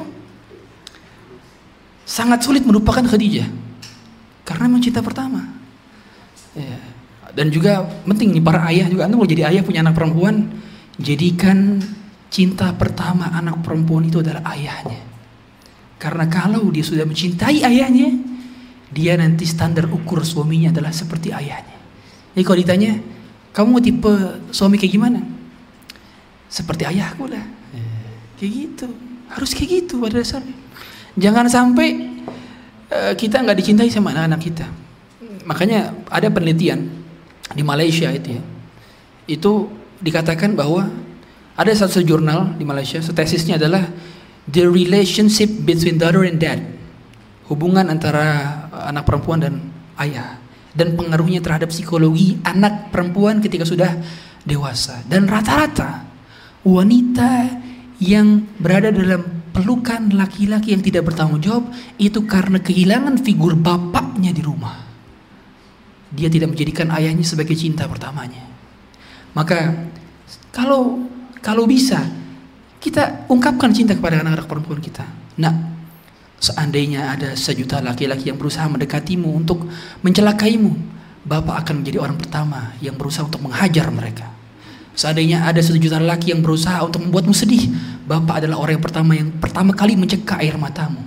sangat 2.08 2.40
sulit 2.40 2.64
melupakan 2.64 3.04
Khadijah 3.04 3.44
karena 4.48 4.64
memang 4.64 4.80
cinta 4.80 5.04
pertama. 5.04 5.44
Ya. 6.56 6.80
Dan 7.36 7.52
juga 7.52 7.84
penting 8.08 8.32
nih 8.32 8.40
para 8.40 8.64
ayah 8.72 8.88
juga 8.88 9.04
anda 9.04 9.20
mau 9.20 9.28
jadi 9.28 9.52
ayah 9.52 9.60
punya 9.60 9.84
anak 9.84 9.92
perempuan 9.92 10.48
jadikan 10.96 11.84
Cinta 12.28 12.68
pertama 12.76 13.32
anak 13.32 13.64
perempuan 13.64 14.04
itu 14.04 14.20
adalah 14.20 14.44
ayahnya. 14.52 15.00
Karena 15.96 16.28
kalau 16.28 16.68
dia 16.68 16.84
sudah 16.84 17.08
mencintai 17.08 17.64
ayahnya, 17.64 18.20
dia 18.92 19.16
nanti 19.16 19.48
standar 19.48 19.88
ukur 19.88 20.20
suaminya 20.20 20.68
adalah 20.68 20.92
seperti 20.92 21.32
ayahnya. 21.32 21.76
Jadi 22.36 22.44
kalau 22.44 22.58
ditanya, 22.60 22.92
kamu 23.56 23.68
mau 23.72 23.82
tipe 23.82 24.12
suami 24.52 24.76
kayak 24.76 24.92
gimana? 24.92 25.20
Seperti 26.52 26.84
ayahku 26.84 27.24
lah. 27.32 27.44
Kayak 28.36 28.52
gitu. 28.52 28.88
Harus 29.32 29.50
kayak 29.56 29.88
gitu 29.88 29.94
pada 29.98 30.20
dasarnya. 30.20 30.57
Jangan 31.18 31.50
sampai 31.50 31.88
uh, 32.94 33.12
kita 33.18 33.42
nggak 33.42 33.58
dicintai 33.58 33.90
sama 33.90 34.14
anak-anak 34.14 34.40
kita. 34.40 34.66
Makanya 35.44 36.06
ada 36.06 36.30
penelitian 36.30 36.86
di 37.50 37.62
Malaysia 37.66 38.06
itu 38.14 38.38
ya. 38.38 38.42
Itu 39.26 39.66
dikatakan 39.98 40.54
bahwa 40.54 40.86
ada 41.58 41.72
satu 41.74 42.06
jurnal 42.06 42.54
di 42.54 42.62
Malaysia, 42.62 43.02
tesisnya 43.02 43.58
adalah 43.58 43.82
the 44.46 44.62
relationship 44.62 45.50
between 45.66 45.98
daughter 45.98 46.22
and 46.22 46.38
dad. 46.38 46.62
Hubungan 47.50 47.90
antara 47.90 48.54
anak 48.86 49.08
perempuan 49.08 49.42
dan 49.42 49.54
ayah 49.98 50.38
dan 50.76 50.94
pengaruhnya 50.94 51.42
terhadap 51.42 51.74
psikologi 51.74 52.38
anak 52.46 52.94
perempuan 52.94 53.42
ketika 53.42 53.66
sudah 53.66 53.98
dewasa. 54.46 55.02
Dan 55.08 55.26
rata-rata 55.26 56.06
wanita 56.62 57.58
yang 57.98 58.46
berada 58.60 58.94
dalam 58.94 59.37
pelukan 59.52 60.12
laki-laki 60.14 60.72
yang 60.76 60.82
tidak 60.84 61.08
bertanggung 61.08 61.42
jawab 61.42 61.64
itu 61.98 62.24
karena 62.24 62.62
kehilangan 62.62 63.20
figur 63.20 63.58
bapaknya 63.58 64.30
di 64.30 64.42
rumah. 64.44 64.86
Dia 66.08 66.32
tidak 66.32 66.56
menjadikan 66.56 66.88
ayahnya 66.94 67.26
sebagai 67.26 67.52
cinta 67.52 67.84
pertamanya. 67.84 68.40
Maka 69.36 69.88
kalau 70.50 71.04
kalau 71.44 71.68
bisa 71.68 72.00
kita 72.78 73.26
ungkapkan 73.26 73.74
cinta 73.74 73.92
kepada 73.92 74.22
anak-anak 74.22 74.46
perempuan 74.46 74.80
kita. 74.80 75.04
Nah, 75.42 75.52
seandainya 76.38 77.18
ada 77.18 77.34
sejuta 77.34 77.82
laki-laki 77.82 78.30
yang 78.30 78.38
berusaha 78.38 78.64
mendekatimu 78.70 79.28
untuk 79.34 79.66
mencelakaimu, 80.06 80.72
Bapak 81.26 81.66
akan 81.66 81.82
menjadi 81.82 81.98
orang 82.00 82.16
pertama 82.16 82.72
yang 82.80 82.94
berusaha 82.94 83.26
untuk 83.26 83.42
menghajar 83.44 83.90
mereka. 83.90 84.37
Seandainya 84.98 85.46
ada 85.46 85.62
satu 85.62 85.78
juta 85.78 86.02
laki 86.02 86.34
yang 86.34 86.42
berusaha 86.42 86.82
untuk 86.82 87.06
membuatmu 87.06 87.30
sedih, 87.30 87.70
Bapak 88.02 88.42
adalah 88.42 88.58
orang 88.58 88.82
yang 88.82 88.84
pertama 88.84 89.12
yang 89.14 89.30
pertama 89.38 89.70
kali 89.70 89.94
mencekak 89.94 90.42
air 90.42 90.58
matamu. 90.58 90.98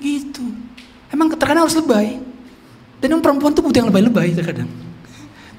Gitu. 0.00 0.40
Emang 1.12 1.28
terkadang 1.28 1.68
harus 1.68 1.76
lebay. 1.76 2.16
Dan 3.04 3.12
yang 3.12 3.20
perempuan 3.20 3.52
itu 3.52 3.60
butuh 3.60 3.84
yang 3.84 3.92
lebay-lebay 3.92 4.32
terkadang. 4.32 4.70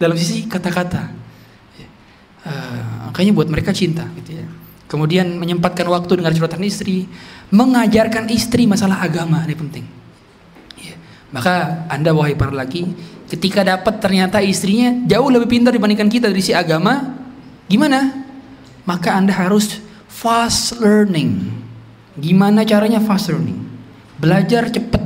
Dalam 0.02 0.18
sisi 0.18 0.50
kata-kata. 0.50 1.14
Uh, 2.44 3.14
makanya 3.14 3.32
buat 3.38 3.48
mereka 3.48 3.70
cinta 3.70 4.04
gitu 4.18 4.36
ya. 4.42 4.46
Kemudian 4.90 5.38
menyempatkan 5.38 5.86
waktu 5.88 6.20
dengan 6.20 6.34
curhatan 6.34 6.60
istri, 6.66 7.06
mengajarkan 7.54 8.34
istri 8.34 8.66
masalah 8.66 9.00
agama 9.00 9.46
ini 9.46 9.54
penting. 9.54 9.86
Ya. 10.82 10.98
Maka 11.30 11.86
Anda 11.86 12.18
wahai 12.18 12.34
para 12.34 12.52
laki, 12.52 12.98
ketika 13.30 13.62
dapat 13.62 14.02
ternyata 14.02 14.42
istrinya 14.42 15.06
jauh 15.06 15.30
lebih 15.30 15.54
pintar 15.54 15.72
dibandingkan 15.72 16.10
kita 16.10 16.34
dari 16.34 16.44
si 16.44 16.52
agama, 16.52 17.23
Gimana? 17.68 18.26
Maka 18.84 19.16
Anda 19.16 19.32
harus 19.32 19.80
fast 20.12 20.80
learning. 20.84 21.52
Gimana 22.20 22.68
caranya 22.68 23.00
fast 23.00 23.32
learning? 23.32 23.60
Belajar 24.20 24.70
cepat. 24.70 25.02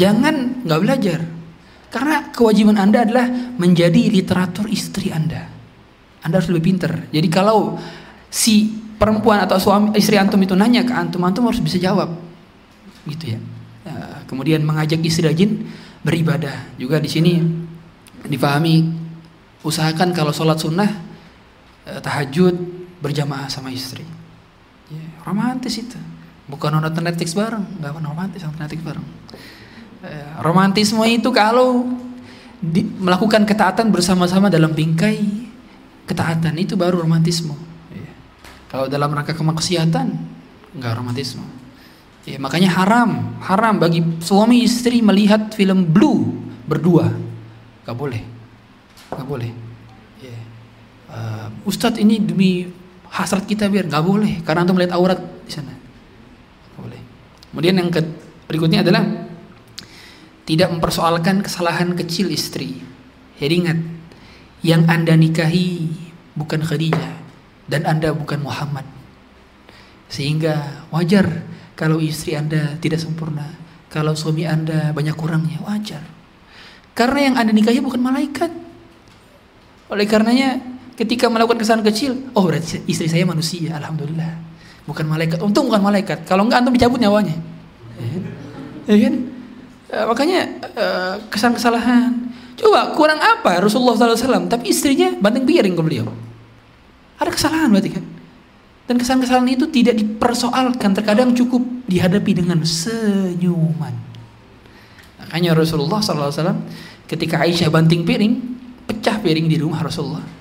Jangan 0.00 0.64
nggak 0.64 0.80
belajar. 0.80 1.20
Karena 1.90 2.30
kewajiban 2.32 2.78
Anda 2.80 3.04
adalah 3.04 3.26
menjadi 3.60 4.08
literatur 4.08 4.70
istri 4.70 5.12
Anda. 5.12 5.50
Anda 6.24 6.40
harus 6.40 6.48
lebih 6.48 6.74
pintar. 6.74 7.10
Jadi 7.12 7.28
kalau 7.28 7.76
si 8.30 8.70
perempuan 8.96 9.40
atau 9.44 9.56
suami 9.56 9.96
istri 9.96 10.20
antum 10.20 10.40
itu 10.40 10.52
nanya 10.52 10.84
ke 10.84 10.92
antum, 10.92 11.24
antum 11.24 11.48
harus 11.48 11.60
bisa 11.60 11.76
jawab. 11.76 12.12
Gitu 13.08 13.36
ya. 13.36 13.38
ya 13.84 13.96
kemudian 14.28 14.64
mengajak 14.64 15.00
istri 15.04 15.26
rajin 15.26 15.68
beribadah. 16.04 16.76
Juga 16.76 17.00
di 17.00 17.08
sini 17.08 17.40
difahami 18.24 18.84
usahakan 19.64 20.12
kalau 20.12 20.32
sholat 20.32 20.60
sunnah 20.60 21.09
tahajud 21.84 22.54
berjamaah 23.00 23.48
sama 23.48 23.72
istri. 23.72 24.04
Ya, 24.92 25.04
romantis 25.24 25.80
itu. 25.80 25.96
Bukan 26.50 26.74
nonton 26.74 27.06
Netflix 27.06 27.32
bareng, 27.32 27.62
nggak 27.78 27.92
romantis 28.02 28.42
nonton 28.42 28.60
Netflix 28.60 28.82
bareng. 28.82 29.06
Eh, 30.00 30.28
romantisme 30.42 31.04
itu 31.06 31.30
kalau 31.30 31.86
di, 32.60 32.84
melakukan 32.84 33.46
ketaatan 33.46 33.88
bersama-sama 33.88 34.52
dalam 34.52 34.74
bingkai 34.74 35.22
ketaatan 36.04 36.58
itu 36.58 36.74
baru 36.74 37.00
romantisme. 37.06 37.54
Ya. 37.94 38.10
Kalau 38.68 38.90
dalam 38.90 39.08
rangka 39.14 39.32
kemaksiatan 39.32 40.06
nggak 40.76 40.92
romantisme. 40.98 41.46
Ya, 42.28 42.36
makanya 42.36 42.68
haram, 42.76 43.40
haram 43.40 43.80
bagi 43.80 44.04
suami 44.20 44.60
istri 44.60 45.00
melihat 45.00 45.56
film 45.56 45.88
blue 45.88 46.36
berdua, 46.68 47.08
nggak 47.86 47.96
boleh, 47.96 48.22
nggak 49.08 49.26
boleh 49.26 49.69
uh, 51.10 51.48
Ustadz 51.66 52.00
ini 52.00 52.22
demi 52.22 52.64
hasrat 53.10 53.44
kita 53.44 53.66
biar 53.66 53.90
nggak 53.90 54.04
boleh 54.06 54.34
karena 54.46 54.62
antum 54.62 54.78
melihat 54.78 54.96
aurat 54.96 55.18
di 55.18 55.52
sana. 55.52 55.74
Nggak 55.74 56.80
boleh. 56.80 57.00
Kemudian 57.50 57.74
yang 57.76 57.90
ke, 57.90 58.00
berikutnya 58.46 58.80
adalah 58.86 59.02
tidak 60.46 60.68
mempersoalkan 60.70 61.42
kesalahan 61.42 61.92
kecil 61.98 62.30
istri. 62.30 62.78
Jadi 63.38 63.54
ingat 63.54 63.78
yang 64.62 64.86
anda 64.86 65.14
nikahi 65.18 65.90
bukan 66.38 66.62
Khadijah 66.62 67.14
dan 67.66 67.86
anda 67.86 68.14
bukan 68.14 68.42
Muhammad. 68.42 68.86
Sehingga 70.10 70.86
wajar 70.90 71.46
kalau 71.78 72.02
istri 72.02 72.34
anda 72.34 72.74
tidak 72.82 72.98
sempurna 72.98 73.60
kalau 73.90 74.14
suami 74.14 74.46
anda 74.46 74.94
banyak 74.94 75.18
kurangnya 75.18 75.58
wajar. 75.66 76.00
Karena 76.94 77.30
yang 77.30 77.34
anda 77.36 77.50
nikahi 77.50 77.82
bukan 77.82 77.98
malaikat. 77.98 78.50
Oleh 79.90 80.06
karenanya 80.06 80.62
ketika 81.00 81.32
melakukan 81.32 81.56
kesalahan 81.56 81.88
kecil, 81.88 82.12
oh 82.36 82.44
berarti 82.44 82.84
istri 82.84 83.08
saya 83.08 83.24
manusia, 83.24 83.72
alhamdulillah. 83.80 84.36
Bukan 84.84 85.08
malaikat. 85.08 85.40
Untung 85.40 85.72
bukan 85.72 85.80
malaikat. 85.80 86.28
Kalau 86.28 86.44
enggak 86.44 86.60
antum 86.60 86.76
dicabut 86.76 87.00
nyawanya. 87.00 87.40
Ya 88.84 88.96
kan? 89.08 89.14
Uh, 89.90 90.04
makanya 90.12 90.40
uh, 90.76 91.14
kesalahan 91.32 91.56
kesalahan. 91.56 92.10
Coba 92.60 92.92
kurang 92.92 93.16
apa 93.16 93.64
Rasulullah 93.64 93.96
SAW, 93.96 94.44
tapi 94.52 94.68
istrinya 94.68 95.16
banting 95.16 95.48
piring 95.48 95.72
ke 95.72 95.82
beliau. 95.82 96.06
Ada 97.16 97.32
kesalahan 97.32 97.72
berarti 97.72 97.96
kan? 97.96 98.04
Dan 98.84 98.94
kesalahan-kesalahan 99.00 99.48
itu 99.56 99.64
tidak 99.72 99.96
dipersoalkan, 99.96 100.92
terkadang 100.92 101.32
cukup 101.32 101.62
dihadapi 101.88 102.44
dengan 102.44 102.60
senyuman. 102.66 103.94
Makanya 105.22 105.56
Rasulullah 105.56 106.02
SAW 106.02 106.60
ketika 107.06 107.40
Aisyah 107.40 107.70
banting 107.70 108.02
piring, 108.04 108.34
pecah 108.84 109.22
piring 109.22 109.46
di 109.46 109.56
rumah 109.56 109.80
Rasulullah 109.80 110.39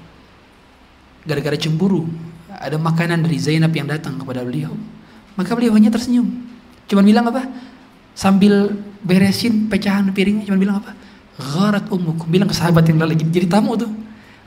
gara-gara 1.29 1.53
cemburu 1.53 2.09
ada 2.49 2.75
makanan 2.81 3.21
dari 3.21 3.37
Zainab 3.37 3.69
yang 3.71 3.85
datang 3.85 4.17
kepada 4.17 4.41
beliau. 4.41 4.73
Maka 5.37 5.53
beliau 5.53 5.77
hanya 5.77 5.93
tersenyum. 5.93 6.27
Cuman 6.89 7.05
bilang 7.05 7.29
apa? 7.29 7.45
Sambil 8.17 8.73
beresin 9.05 9.69
pecahan 9.69 10.09
piringnya 10.11 10.49
cuman 10.49 10.59
bilang 10.59 10.77
apa? 10.81 10.91
Gharat 11.39 11.85
ummukum. 11.87 12.27
Bilang 12.27 12.49
ke 12.49 12.55
sahabat 12.57 12.83
yang 12.89 12.99
lagi 12.99 13.23
jadi 13.23 13.47
tamu 13.47 13.77
tuh. 13.77 13.93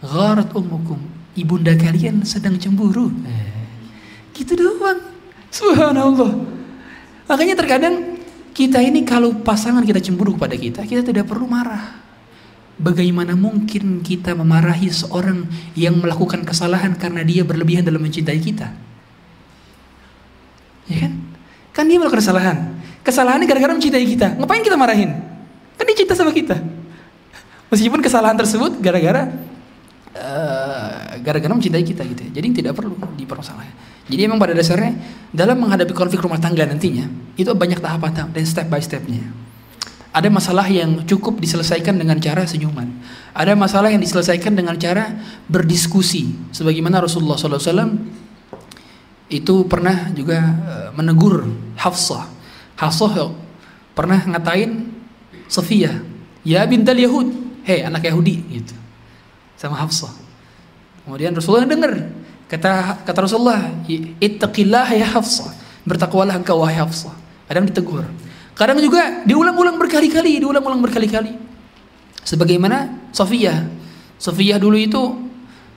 Gharat 0.04 0.50
ummukum. 0.52 0.98
Ibunda 1.38 1.72
kalian 1.72 2.26
sedang 2.26 2.58
cemburu. 2.60 3.08
Eh. 3.24 3.48
gitu 4.36 4.58
doang. 4.58 5.00
Subhanallah. 5.48 6.36
Makanya 7.30 7.56
terkadang 7.56 8.20
kita 8.52 8.84
ini 8.84 9.04
kalau 9.08 9.32
pasangan 9.40 9.80
kita 9.80 9.98
cemburu 9.98 10.36
kepada 10.36 10.56
kita 10.56 10.80
kita 10.84 11.00
tidak 11.00 11.24
perlu 11.24 11.48
marah 11.48 11.96
Bagaimana 12.80 13.36
mungkin 13.36 14.00
kita 14.00 14.32
memarahi 14.32 14.88
seorang 14.88 15.44
yang 15.76 16.00
melakukan 16.00 16.42
kesalahan 16.42 16.96
karena 16.96 17.20
dia 17.20 17.44
berlebihan 17.44 17.84
dalam 17.84 18.00
mencintai 18.00 18.40
kita? 18.40 18.72
Ya 20.88 20.96
kan? 21.06 21.12
Kan 21.72 21.84
dia 21.88 22.00
melakukan 22.00 22.24
kesalahan. 22.24 22.58
Kesalahannya 23.04 23.46
gara-gara 23.46 23.72
mencintai 23.76 24.06
kita. 24.08 24.34
Ngapain 24.40 24.64
kita 24.64 24.76
marahin? 24.80 25.14
Kan 25.76 25.84
dia 25.84 25.96
cinta 26.00 26.16
sama 26.16 26.32
kita. 26.32 26.58
Meskipun 27.72 28.00
kesalahan 28.04 28.36
tersebut 28.36 28.80
gara-gara 28.80 29.32
uh, 30.16 31.16
gara-gara 31.24 31.52
mencintai 31.52 31.84
kita 31.84 32.04
gitu. 32.04 32.20
Ya. 32.28 32.40
Jadi 32.40 32.62
tidak 32.62 32.76
perlu 32.76 32.96
dipermasalahkan. 33.16 33.74
Jadi 34.08 34.20
memang 34.26 34.40
pada 34.42 34.52
dasarnya 34.52 34.98
dalam 35.30 35.56
menghadapi 35.62 35.94
konflik 35.94 36.20
rumah 36.20 36.36
tangga 36.36 36.66
nantinya 36.66 37.06
itu 37.38 37.48
banyak 37.54 37.78
tahapan 37.80 38.28
dan 38.34 38.44
step 38.44 38.66
by 38.68 38.82
stepnya. 38.82 39.41
Ada 40.12 40.28
masalah 40.28 40.68
yang 40.68 41.08
cukup 41.08 41.40
diselesaikan 41.40 41.96
dengan 41.96 42.20
cara 42.20 42.44
senyuman. 42.44 42.84
Ada 43.32 43.56
masalah 43.56 43.88
yang 43.88 44.04
diselesaikan 44.04 44.52
dengan 44.52 44.76
cara 44.76 45.08
berdiskusi. 45.48 46.52
Sebagaimana 46.52 47.00
Rasulullah 47.00 47.40
SAW 47.40 47.96
itu 49.32 49.64
pernah 49.64 50.12
juga 50.12 50.38
eh, 50.44 50.88
menegur 50.92 51.48
Hafsah. 51.80 52.28
Hafsah 52.76 53.32
pernah 53.96 54.20
ngatain 54.28 54.92
Sofia, 55.48 56.00
ya 56.44 56.64
bintal 56.64 56.96
Yahud, 56.96 57.28
hei 57.64 57.84
anak 57.84 58.04
Yahudi 58.08 58.36
gitu. 58.52 58.76
Sama 59.56 59.80
Hafsah. 59.80 60.12
Kemudian 61.04 61.32
Rasulullah 61.32 61.64
dengar 61.64 61.92
kata 62.52 63.04
kata 63.04 63.18
Rasulullah, 63.24 63.72
ittaqillah 64.20 64.92
ya 64.92 65.08
Hafsah. 65.08 65.56
Bertakwalah 65.88 66.36
engkau 66.36 66.60
wahai 66.60 66.78
Hafsah. 66.78 67.12
Ada 67.48 67.64
yang 67.64 67.68
ditegur. 67.68 68.04
Kadang 68.62 68.78
juga 68.78 69.26
diulang-ulang 69.26 69.74
berkali-kali, 69.74 70.38
diulang-ulang 70.38 70.78
berkali-kali. 70.86 71.34
Sebagaimana 72.22 73.10
Sofia. 73.10 73.58
Sofia 74.22 74.54
dulu 74.54 74.78
itu 74.78 75.02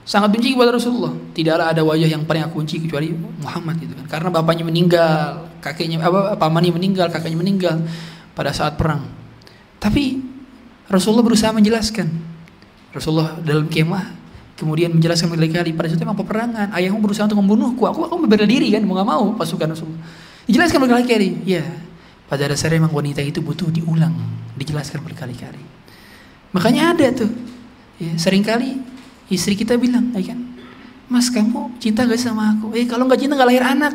sangat 0.06 0.30
benci 0.30 0.54
kepada 0.54 0.70
Rasulullah. 0.70 1.10
Tidaklah 1.34 1.74
ada 1.74 1.82
wajah 1.82 2.06
yang 2.06 2.22
paling 2.22 2.46
aku 2.46 2.62
benci 2.62 2.78
kecuali 2.78 3.10
Muhammad 3.42 3.82
itu 3.82 3.90
kan. 3.90 4.06
Karena 4.06 4.30
bapaknya 4.30 4.70
meninggal, 4.70 5.50
kakeknya 5.58 5.98
apa 5.98 6.38
pamannya 6.38 6.78
meninggal, 6.78 7.10
kakaknya 7.10 7.34
meninggal 7.34 7.82
pada 8.38 8.54
saat 8.54 8.78
perang. 8.78 9.02
Tapi 9.82 10.22
Rasulullah 10.86 11.26
berusaha 11.26 11.50
menjelaskan. 11.50 12.06
Rasulullah 12.94 13.34
dalam 13.42 13.66
kemah 13.66 14.14
kemudian 14.54 14.94
menjelaskan 14.94 15.34
berkali-kali 15.34 15.74
pada 15.74 15.90
saat 15.90 15.98
memang 15.98 16.22
peperangan 16.22 16.70
ayahmu 16.70 17.02
berusaha 17.02 17.26
untuk 17.26 17.42
membunuhku 17.42 17.82
aku 17.82 18.06
aku 18.06 18.14
bela 18.24 18.46
diri 18.48 18.72
kan 18.72 18.80
mau 18.88 18.96
nggak 18.96 19.04
mau 19.04 19.24
pasukan 19.36 19.76
Rasulullah 19.76 20.00
dijelaskan 20.48 20.80
berkali-kali 20.80 21.44
ya 21.44 21.60
pada 22.26 22.50
dasarnya 22.50 22.82
memang 22.82 22.94
wanita 22.94 23.22
itu 23.22 23.38
butuh 23.38 23.70
diulang, 23.70 24.14
dijelaskan 24.58 25.02
berkali-kali. 25.06 25.62
Makanya 26.50 26.94
ada 26.94 27.06
tuh, 27.14 27.30
ya, 28.02 28.14
sering 28.18 28.42
kali 28.42 28.82
istri 29.30 29.54
kita 29.54 29.78
bilang, 29.78 30.10
ya 30.14 30.34
kan, 30.34 30.40
Mas 31.06 31.30
kamu 31.30 31.78
cinta 31.78 32.02
gak 32.02 32.18
sama 32.18 32.58
aku? 32.58 32.74
Eh 32.74 32.82
kalau 32.86 33.06
nggak 33.06 33.20
cinta 33.22 33.38
nggak 33.38 33.50
lahir 33.50 33.62
anak. 33.62 33.94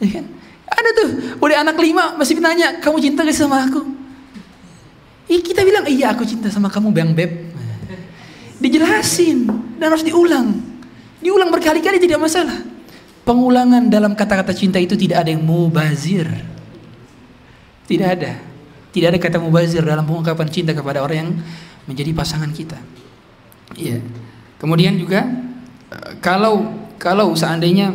Eh, 0.00 0.08
kan? 0.08 0.24
Ada 0.64 0.90
tuh, 0.96 1.08
udah 1.38 1.56
anak 1.60 1.76
lima 1.78 2.16
masih 2.16 2.40
nanya, 2.40 2.80
kamu 2.80 2.96
cinta 3.00 3.20
gak 3.28 3.36
sama 3.36 3.68
aku? 3.68 3.84
Eh, 5.28 5.40
kita 5.44 5.64
bilang, 5.64 5.84
iya 5.84 6.16
aku 6.16 6.24
cinta 6.24 6.48
sama 6.48 6.72
kamu 6.72 6.88
bang 6.92 7.12
beb. 7.12 7.32
Dijelasin 8.56 9.44
dan 9.76 9.92
harus 9.92 10.04
diulang. 10.04 10.56
Diulang 11.20 11.52
berkali-kali 11.52 12.00
tidak 12.00 12.24
masalah. 12.24 12.56
Pengulangan 13.24 13.88
dalam 13.88 14.12
kata-kata 14.12 14.52
cinta 14.52 14.76
itu 14.76 14.96
tidak 14.96 15.24
ada 15.24 15.32
yang 15.32 15.44
mubazir. 15.44 16.28
Tidak 17.84 18.08
ada. 18.08 18.32
Tidak 18.94 19.08
ada 19.10 19.18
kata 19.18 19.42
mubazir 19.42 19.82
dalam 19.82 20.06
pengungkapan 20.06 20.48
cinta 20.48 20.70
kepada 20.70 21.02
orang 21.02 21.18
yang 21.18 21.30
menjadi 21.90 22.14
pasangan 22.14 22.50
kita. 22.54 22.78
Iya. 23.74 24.00
Kemudian 24.56 24.96
juga 24.96 25.26
eh, 25.90 26.12
kalau 26.22 26.84
kalau 26.96 27.34
seandainya 27.36 27.92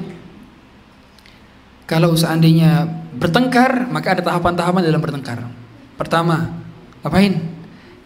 kalau 1.90 2.14
seandainya 2.14 2.86
bertengkar, 3.18 3.90
maka 3.90 4.14
ada 4.14 4.22
tahapan-tahapan 4.22 4.86
dalam 4.86 5.02
bertengkar. 5.02 5.42
Pertama, 5.98 6.62
ngapain? 7.02 7.42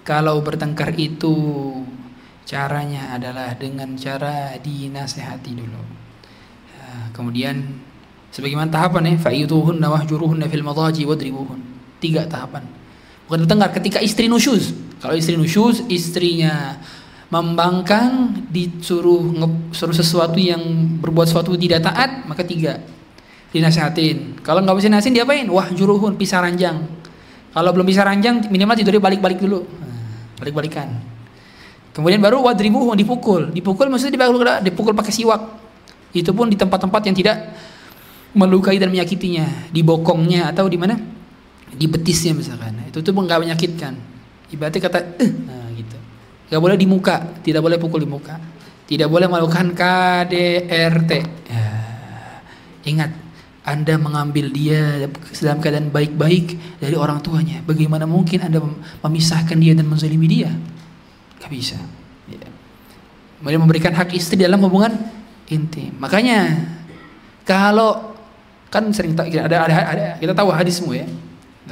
Kalau 0.07 0.39
bertengkar 0.39 0.95
itu 0.95 1.35
caranya 2.47 3.11
adalah 3.11 3.51
dengan 3.59 3.99
cara 3.99 4.55
dinasehati 4.55 5.51
dulu. 5.51 5.83
Ya, 6.71 7.11
kemudian 7.11 7.83
sebagaimana 8.31 8.71
tahapan 8.71 9.15
ya, 9.15 9.15
fa'idhuhunna 9.19 9.91
wahjuruhunna 9.91 10.47
fil 10.47 10.63
madaji 10.63 11.03
wadribuhun. 11.03 11.72
Tiga 12.03 12.27
tahapan. 12.27 12.67
Bukan 13.31 13.47
bertengkar 13.47 13.71
ketika 13.79 14.03
istri 14.03 14.27
nusyuz. 14.27 14.75
Kalau 14.99 15.15
istri 15.15 15.39
nusyuz, 15.39 15.87
istrinya 15.87 16.75
membangkang 17.31 18.43
disuruh 18.51 19.31
suruh 19.71 19.95
sesuatu 19.95 20.35
yang 20.35 20.59
berbuat 20.99 21.31
sesuatu 21.31 21.55
tidak 21.55 21.87
taat, 21.87 22.27
maka 22.27 22.43
tiga 22.43 22.83
dinasehatin. 23.55 24.43
Kalau 24.43 24.59
nggak 24.59 24.75
bisa 24.75 24.91
nasihatin 24.91 25.23
diapain? 25.23 25.47
Wah 25.47 25.71
juruhun 25.71 26.19
pisah 26.19 26.43
ranjang. 26.43 26.83
Kalau 27.53 27.69
belum 27.71 27.87
bisa 27.87 28.03
ranjang 28.03 28.43
minimal 28.51 28.75
tidurnya 28.75 28.99
balik-balik 28.99 29.39
dulu. 29.39 29.63
Nah, 29.63 29.97
balik-balikan. 30.41 30.89
Kemudian 31.93 32.19
baru 32.19 32.41
wadribuhun 32.41 32.97
dipukul. 32.97 33.53
Dipukul 33.53 33.87
maksudnya 33.87 34.17
dipukul, 34.17 34.49
dipukul 34.65 34.93
pakai 34.97 35.13
siwak. 35.13 35.41
Itu 36.11 36.33
pun 36.33 36.49
di 36.49 36.57
tempat-tempat 36.57 37.01
yang 37.05 37.15
tidak 37.15 37.37
melukai 38.33 38.81
dan 38.81 38.89
menyakitinya, 38.89 39.69
di 39.69 39.85
bokongnya 39.85 40.49
atau 40.49 40.65
di 40.65 40.77
mana? 40.77 40.97
Di 41.73 41.85
betisnya 41.89 42.37
misalkan. 42.37 42.77
Itu 42.87 43.01
tuh 43.01 43.13
nggak 43.13 43.39
menyakitkan. 43.43 43.93
Ibaratnya 44.53 44.81
kata 44.85 44.99
eh 45.17 45.31
nah 45.49 45.67
gitu. 45.73 45.97
Gak 46.53 46.61
boleh 46.61 46.77
di 46.77 46.85
muka, 46.85 47.41
tidak 47.41 47.65
boleh 47.65 47.81
pukul 47.81 48.05
di 48.05 48.09
muka. 48.09 48.37
Tidak 48.85 49.09
boleh 49.09 49.25
melakukan 49.25 49.73
KDRT. 49.73 51.11
Ya. 51.49 51.65
Ingat, 52.83 53.11
anda 53.63 53.95
mengambil 53.95 54.51
dia 54.51 55.07
dalam 55.39 55.57
keadaan 55.63 55.89
baik-baik 55.89 56.77
dari 56.83 56.93
orang 56.93 57.23
tuanya. 57.23 57.63
Bagaimana 57.63 58.03
mungkin 58.03 58.43
Anda 58.43 58.59
memisahkan 59.01 59.55
dia 59.55 59.71
dan 59.71 59.87
menzalimi 59.87 60.27
dia? 60.27 60.51
Gak 61.39 61.47
bisa. 61.47 61.79
Ya. 62.27 62.43
Memberikan 63.39 63.95
hak 63.95 64.13
istri 64.13 64.35
dalam 64.35 64.59
hubungan 64.61 64.93
intim. 65.47 65.95
Makanya 65.97 66.69
kalau 67.47 68.13
kan 68.67 68.89
sering 68.91 69.15
ada 69.15 69.57
ada, 69.63 69.77
ada 69.89 70.05
kita 70.17 70.33
tahu 70.33 70.49
hadismu 70.49 70.97
ya 70.97 71.05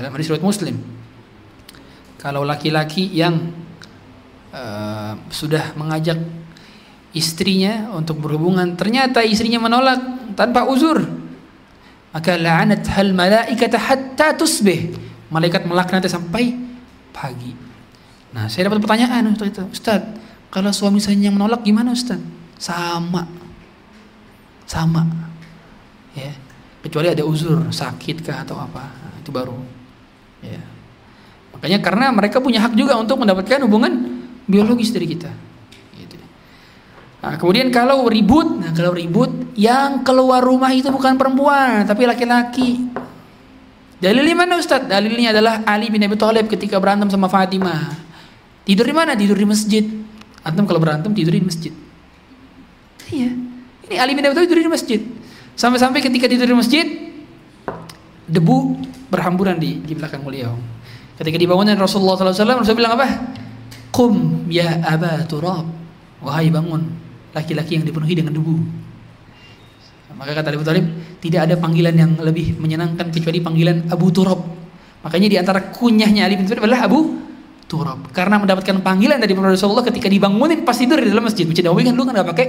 dalam 0.02 0.14
hadis 0.18 0.28
riwayat 0.34 0.45
Muslim. 0.45 0.76
Kalau 2.18 2.41
laki-laki 2.45 3.10
yang 3.14 3.54
uh, 4.54 5.14
sudah 5.30 5.74
mengajak 5.78 6.18
istrinya 7.14 7.89
untuk 7.93 8.22
berhubungan, 8.22 8.78
ternyata 8.78 9.22
istrinya 9.22 9.62
menolak 9.62 10.34
tanpa 10.34 10.66
uzur, 10.66 11.02
maka 12.12 12.38
la'anat 12.38 12.86
hal 12.91 13.14
malaikata 13.14 13.78
hatta 13.78 14.38
tusbih. 14.38 14.93
Malaikat 15.32 15.64
melaknatnya 15.64 16.12
sampai 16.12 16.52
pagi. 17.16 17.56
Nah 18.36 18.52
saya 18.52 18.68
dapat 18.68 18.84
pertanyaan 18.84 19.32
waktu 19.32 19.47
itu. 19.47 19.64
Ustaz 19.72 20.04
kalau 20.52 20.76
suami 20.76 20.99
saya 20.99 21.16
yang 21.16 21.39
menolak 21.39 21.64
gimana 21.64 21.95
Ustaz? 21.95 22.20
Sama. 22.60 23.24
Sama. 24.68 25.08
Ya. 26.12 26.36
Kecuali 26.84 27.08
ada 27.08 27.24
uzur 27.24 27.72
sakit 27.72 28.20
kah 28.20 28.43
atau 28.43 28.60
apa? 28.60 28.84
Nah, 28.84 29.16
itu 29.24 29.32
baru 29.32 29.56
ya 30.42 30.62
makanya 31.58 31.80
karena 31.80 32.06
mereka 32.14 32.38
punya 32.42 32.60
hak 32.62 32.74
juga 32.74 32.98
untuk 32.98 33.22
mendapatkan 33.22 33.62
hubungan 33.66 34.22
biologis 34.46 34.92
dari 34.92 35.08
kita 35.08 35.32
Nah, 37.22 37.38
kemudian 37.38 37.70
kalau 37.70 38.10
ribut, 38.10 38.50
nah 38.58 38.74
kalau 38.74 38.98
ribut 38.98 39.54
yang 39.54 40.02
keluar 40.02 40.42
rumah 40.42 40.74
itu 40.74 40.89
bukan 40.89 41.22
perempuan 41.22 41.86
tapi 41.86 42.10
laki-laki. 42.10 42.82
Dalilnya 44.02 44.34
mana 44.34 44.58
Ustaz? 44.58 44.89
Dalilnya 44.89 45.30
adalah 45.30 45.62
Ali 45.70 45.94
bin 45.94 46.02
Abi 46.02 46.18
Thalib 46.18 46.50
ketika 46.50 46.82
berantem 46.82 47.06
sama 47.14 47.30
Fatimah. 47.30 47.94
Tidur 48.66 48.89
di 48.89 48.96
mana? 48.98 49.14
Tidur 49.14 49.38
di 49.38 49.46
masjid. 49.46 49.86
Antum 50.42 50.66
kalau 50.66 50.82
berantem 50.82 51.14
tidur 51.14 51.38
di 51.38 51.46
masjid. 51.46 51.70
Iya. 53.14 53.30
Ini 53.86 53.96
Ali 54.02 54.18
bin 54.18 54.26
Abi 54.26 54.34
Thalib 54.34 54.50
tidur 54.50 54.66
di 54.66 54.74
masjid. 54.74 55.02
Sampai-sampai 55.54 56.02
ketika 56.02 56.26
tidur 56.26 56.50
di 56.50 56.58
masjid 56.58 56.86
debu 58.26 58.82
berhamburan 59.12 59.59
di 59.59 59.84
di 59.84 59.93
belakang 59.93 60.24
beliau. 60.24 60.55
Ketika 61.20 61.38
dibangunin 61.38 61.78
Rasulullah 61.78 62.18
SAW, 62.18 62.34
Rasulullah 62.34 62.74
bilang 62.74 62.93
apa? 62.97 63.07
Qum 63.91 64.47
ya 64.47 64.82
Aba 64.82 65.22
Turab. 65.28 65.68
Wahai 66.24 66.49
bangun 66.49 66.82
laki-laki 67.36 67.78
yang 67.78 67.84
dipenuhi 67.86 68.16
dengan 68.16 68.34
debu. 68.34 68.55
Maka 70.22 70.38
kata 70.38 70.53
Abu 70.53 70.62
Talib, 70.62 70.86
tidak 71.18 71.49
ada 71.49 71.55
panggilan 71.57 71.97
yang 71.97 72.14
lebih 72.22 72.53
menyenangkan 72.62 73.09
kecuali 73.09 73.41
panggilan 73.41 73.89
Abu 73.89 74.14
Turab. 74.14 74.38
Makanya 75.01 75.28
di 75.34 75.38
antara 75.41 75.74
kunyahnya 75.74 76.30
Ali 76.30 76.38
bin 76.38 76.45
Abi 76.45 76.62
adalah 76.62 76.86
Abu 76.86 77.18
Turab. 77.66 78.14
Karena 78.14 78.38
mendapatkan 78.38 78.86
panggilan 78.86 79.18
dari 79.18 79.34
Rasulullah 79.34 79.82
ketika 79.82 80.05
dibangunin 80.05 80.62
pas 80.62 80.78
tidur 80.78 81.01
di 81.01 81.09
dalam 81.09 81.26
masjid. 81.26 81.49
Masjid 81.49 81.66
Nabawi 81.66 81.89
kan 81.89 81.93
dulu 81.97 82.05
kan 82.05 82.14
nggak 82.22 82.30
pakai 82.38 82.47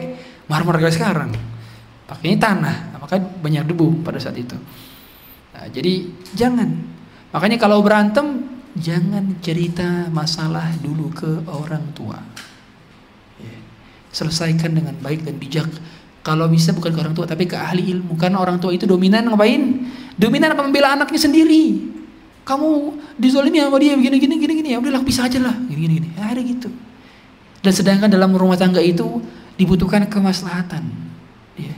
marmer 0.53 0.85
kayak 0.85 0.95
sekarang. 1.01 1.31
Pakainya 2.05 2.39
tanah. 2.45 2.77
Nah, 2.93 2.99
maka 3.01 3.17
banyak 3.17 3.65
debu 3.73 4.05
pada 4.05 4.21
saat 4.21 4.37
itu. 4.37 4.53
Jadi 5.71 6.11
jangan. 6.35 6.71
Makanya 7.31 7.59
kalau 7.61 7.85
berantem 7.85 8.49
jangan 8.77 9.37
cerita 9.45 10.09
masalah 10.09 10.73
dulu 10.81 11.13
ke 11.13 11.31
orang 11.49 11.93
tua. 11.93 12.19
Selesaikan 14.13 14.77
dengan 14.77 14.97
baik 15.01 15.25
dan 15.25 15.41
bijak. 15.41 15.69
Kalau 16.23 16.47
bisa 16.47 16.71
bukan 16.71 16.95
ke 16.95 17.01
orang 17.01 17.17
tua 17.17 17.27
tapi 17.27 17.49
ke 17.49 17.57
ahli 17.57 17.93
ilmu. 17.97 18.15
Karena 18.15 18.39
orang 18.39 18.61
tua 18.61 18.71
itu 18.77 18.85
dominan 18.85 19.27
ngapain? 19.33 19.89
Dominan 20.15 20.53
akan 20.53 20.69
membela 20.69 20.95
anaknya 20.95 21.21
sendiri. 21.21 21.93
Kamu 22.43 22.99
dizolimi 23.17 23.63
sama 23.63 23.79
dia 23.79 23.95
begini 23.95 24.19
gini 24.19 24.35
gini 24.37 24.53
gini. 24.61 24.69
Ya 24.75 24.79
udahlah 24.83 25.03
pisah 25.07 25.31
aja 25.31 25.39
lah. 25.41 25.55
Gini 25.67 25.81
gini 25.89 25.95
gini. 26.03 26.09
Ya, 26.19 26.31
ada 26.31 26.43
gitu. 26.43 26.69
Dan 27.63 27.73
sedangkan 27.73 28.11
dalam 28.11 28.35
rumah 28.35 28.59
tangga 28.59 28.83
itu 28.83 29.23
dibutuhkan 29.55 30.05
kemaslahatan. 30.11 30.83
Ya. 31.55 31.75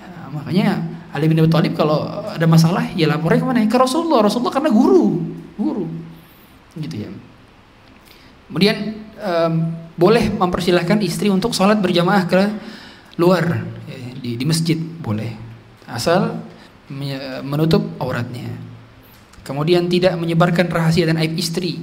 Nah, 0.00 0.30
makanya 0.30 0.95
Ali 1.16 1.32
bin 1.32 1.40
Abi 1.40 1.48
Thalib 1.48 1.72
kalau 1.72 2.04
ada 2.28 2.44
masalah 2.44 2.92
ya 2.92 3.08
lapornya 3.08 3.40
ke 3.40 3.46
mana? 3.48 3.64
Ke 3.64 3.80
Rasulullah. 3.80 4.28
Rasulullah 4.28 4.52
karena 4.52 4.68
guru. 4.68 5.16
Guru. 5.56 5.88
Gitu 6.76 7.08
ya. 7.08 7.10
Kemudian 8.52 8.76
um, 9.16 9.52
boleh 9.96 10.28
mempersilahkan 10.28 11.00
istri 11.00 11.32
untuk 11.32 11.56
sholat 11.56 11.80
berjamaah 11.80 12.28
ke 12.28 12.40
luar 13.16 13.64
ya, 13.88 13.96
di, 14.20 14.36
di 14.36 14.44
masjid. 14.44 14.76
Boleh. 14.76 15.32
Asal 15.88 16.36
menutup 17.40 17.96
auratnya. 17.96 18.52
Kemudian 19.40 19.88
tidak 19.88 20.20
menyebarkan 20.20 20.68
rahasia 20.68 21.08
dan 21.08 21.16
aib 21.16 21.32
istri. 21.40 21.80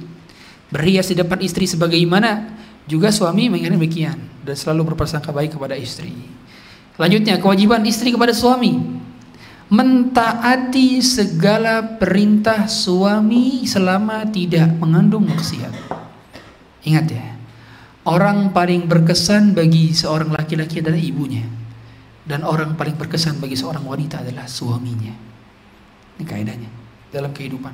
Berhias 0.70 1.10
di 1.10 1.18
depan 1.18 1.42
istri 1.42 1.66
sebagaimana 1.66 2.54
juga 2.86 3.10
suami 3.10 3.50
mengingatkan 3.50 3.82
demikian. 3.82 4.16
Dan 4.46 4.54
selalu 4.54 4.94
berprasangka 4.94 5.34
baik 5.34 5.58
kepada 5.58 5.74
istri. 5.74 6.14
Selanjutnya 6.94 7.42
kewajiban 7.42 7.82
istri 7.82 8.14
kepada 8.14 8.30
suami 8.30 9.02
mentaati 9.72 11.00
segala 11.00 11.96
perintah 11.96 12.68
suami 12.68 13.64
selama 13.64 14.28
tidak 14.28 14.68
mengandung 14.76 15.28
maksiat 15.28 15.72
ingat 16.84 17.06
ya 17.08 17.34
Orang 18.04 18.52
paling 18.52 18.84
berkesan 18.84 19.56
bagi 19.56 19.96
seorang 19.96 20.28
laki-laki 20.28 20.84
adalah 20.84 21.00
ibunya. 21.00 21.40
Dan 22.24 22.44
orang 22.44 22.76
paling 22.76 23.00
berkesan 23.00 23.40
bagi 23.40 23.56
seorang 23.56 23.80
wanita 23.80 24.20
adalah 24.20 24.44
suaminya. 24.44 25.12
Ini 26.20 26.24
kaidahnya 26.24 26.70
dalam 27.08 27.32
kehidupan. 27.32 27.72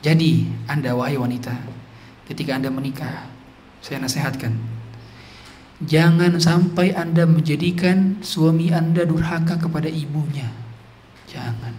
Jadi, 0.00 0.48
Anda 0.64 0.96
wahai 0.96 1.20
wanita, 1.20 1.52
ketika 2.32 2.56
Anda 2.56 2.72
menikah, 2.72 3.28
saya 3.84 4.00
nasihatkan, 4.00 4.56
jangan 5.84 6.40
sampai 6.40 6.96
Anda 6.96 7.28
menjadikan 7.28 8.24
suami 8.24 8.72
Anda 8.72 9.04
durhaka 9.04 9.60
kepada 9.60 9.92
ibunya. 9.92 10.48
Jangan. 11.30 11.72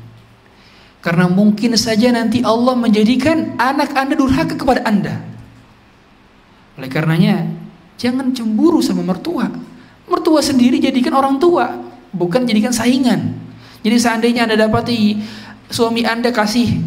Karena 1.02 1.26
mungkin 1.28 1.76
saja 1.76 2.14
nanti 2.14 2.46
Allah 2.46 2.78
menjadikan 2.78 3.58
anak 3.58 3.92
Anda 3.98 4.14
durhaka 4.16 4.54
kepada 4.54 4.86
Anda. 4.86 5.18
Oleh 6.78 6.88
karenanya, 6.88 7.46
jangan 8.00 8.32
cemburu 8.32 8.80
sama 8.80 9.04
mertua. 9.04 9.50
Mertua 10.08 10.32
tua 10.32 10.40
sendiri 10.40 10.80
jadikan 10.80 11.12
orang 11.12 11.36
tua, 11.44 11.76
bukan 12.16 12.48
jadikan 12.48 12.72
saingan. 12.72 13.36
Jadi 13.84 13.98
seandainya 14.00 14.48
Anda 14.48 14.56
dapati 14.56 15.20
suami 15.68 16.08
Anda 16.08 16.32
kasih 16.32 16.80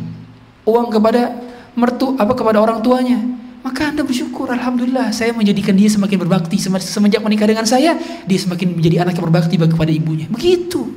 uang 0.65 0.89
kepada 0.89 1.45
mertu 1.77 2.17
apa 2.17 2.33
kepada 2.33 2.65
orang 2.65 2.81
tuanya, 2.81 3.21
maka 3.61 3.93
Anda 3.93 4.01
bersyukur, 4.01 4.49
Alhamdulillah 4.49 5.13
saya 5.13 5.37
menjadikan 5.37 5.77
dia 5.77 5.93
semakin 5.93 6.25
berbakti 6.25 6.57
semenjak 6.61 7.21
menikah 7.21 7.45
dengan 7.45 7.69
saya, 7.69 8.01
dia 8.25 8.39
semakin 8.41 8.81
menjadi 8.81 9.05
anak 9.05 9.21
yang 9.21 9.27
berbakti 9.29 9.61
kepada 9.61 9.93
ibunya. 9.93 10.25
Begitu. 10.33 10.89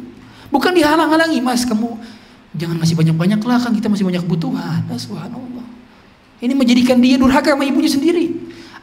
Bukan 0.48 0.72
dihalang-halangi, 0.72 1.40
Mas, 1.44 1.68
kamu 1.68 1.98
jangan 2.56 2.78
masih 2.80 2.96
banyak-banyak 2.98 3.42
lah 3.44 3.58
kan 3.62 3.72
kita 3.76 3.88
masih 3.92 4.08
banyak 4.08 4.24
kebutuhan. 4.24 4.82
Nah, 4.88 4.98
subhanallah. 4.98 5.68
Ini 6.38 6.54
menjadikan 6.54 7.02
dia 7.02 7.18
durhaka 7.18 7.54
sama 7.54 7.66
ibunya 7.66 7.90
sendiri. 7.90 8.34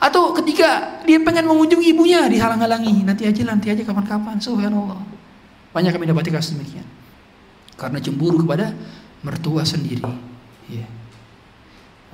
Atau 0.02 0.34
ketika 0.36 1.00
dia 1.06 1.22
pengen 1.22 1.46
mengunjungi 1.48 1.86
ibunya 1.94 2.26
dihalang-halangi, 2.26 3.06
nanti 3.06 3.24
aja 3.24 3.42
nanti 3.46 3.70
aja 3.70 3.82
kapan-kapan. 3.86 4.36
Subhanallah. 4.42 5.00
Banyak 5.70 5.90
kami 5.94 6.04
dapati 6.10 6.30
kasus 6.34 6.58
demikian. 6.58 6.84
Karena 7.78 7.98
cemburu 8.02 8.42
kepada 8.42 8.74
mertua 9.24 9.64
sendiri. 9.64 10.04
Ya. 10.68 10.86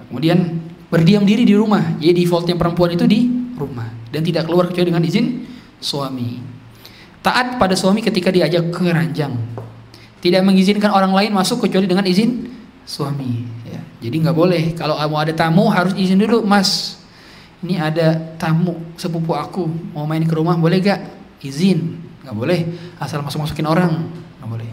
Kemudian 0.08 0.60
berdiam 0.88 1.24
diri 1.24 1.44
di 1.44 1.56
rumah. 1.56 1.98
Jadi 2.00 2.24
defaultnya 2.24 2.56
perempuan 2.56 2.96
itu 2.96 3.04
di 3.04 3.28
rumah 3.56 3.88
dan 4.08 4.24
tidak 4.24 4.48
keluar 4.48 4.68
kecuali 4.68 4.88
dengan 4.88 5.04
izin 5.04 5.26
suami. 5.80 6.59
Taat 7.20 7.60
pada 7.60 7.76
suami 7.76 8.00
ketika 8.00 8.32
diajak 8.32 8.72
ke 8.72 8.88
ranjang. 8.88 9.36
Tidak 10.20 10.40
mengizinkan 10.44 10.92
orang 10.92 11.12
lain 11.12 11.32
masuk 11.32 11.64
kecuali 11.68 11.88
dengan 11.88 12.04
izin 12.04 12.48
suami. 12.84 13.44
Ya. 13.68 13.80
Jadi 14.04 14.16
nggak 14.24 14.36
boleh 14.36 14.62
kalau 14.76 14.96
mau 15.08 15.20
ada 15.20 15.32
tamu 15.32 15.68
harus 15.68 15.92
izin 15.96 16.20
dulu, 16.20 16.44
Mas. 16.44 17.00
Ini 17.60 17.76
ada 17.76 18.16
tamu 18.40 18.80
sepupu 18.96 19.36
aku 19.36 19.68
mau 19.92 20.08
main 20.08 20.24
ke 20.24 20.32
rumah 20.32 20.56
boleh 20.56 20.80
gak? 20.80 21.00
Izin, 21.44 22.00
nggak 22.24 22.36
boleh. 22.36 22.60
Asal 22.96 23.20
masuk 23.20 23.44
masukin 23.44 23.68
orang, 23.68 24.08
nggak 24.40 24.48
boleh. 24.48 24.70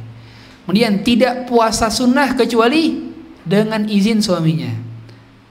Kemudian 0.63 1.03
tidak 1.03 1.51
puasa 1.51 1.91
sunnah 1.91 2.31
kecuali 2.35 3.11
dengan 3.43 3.87
izin 3.87 4.23
suaminya. 4.23 4.71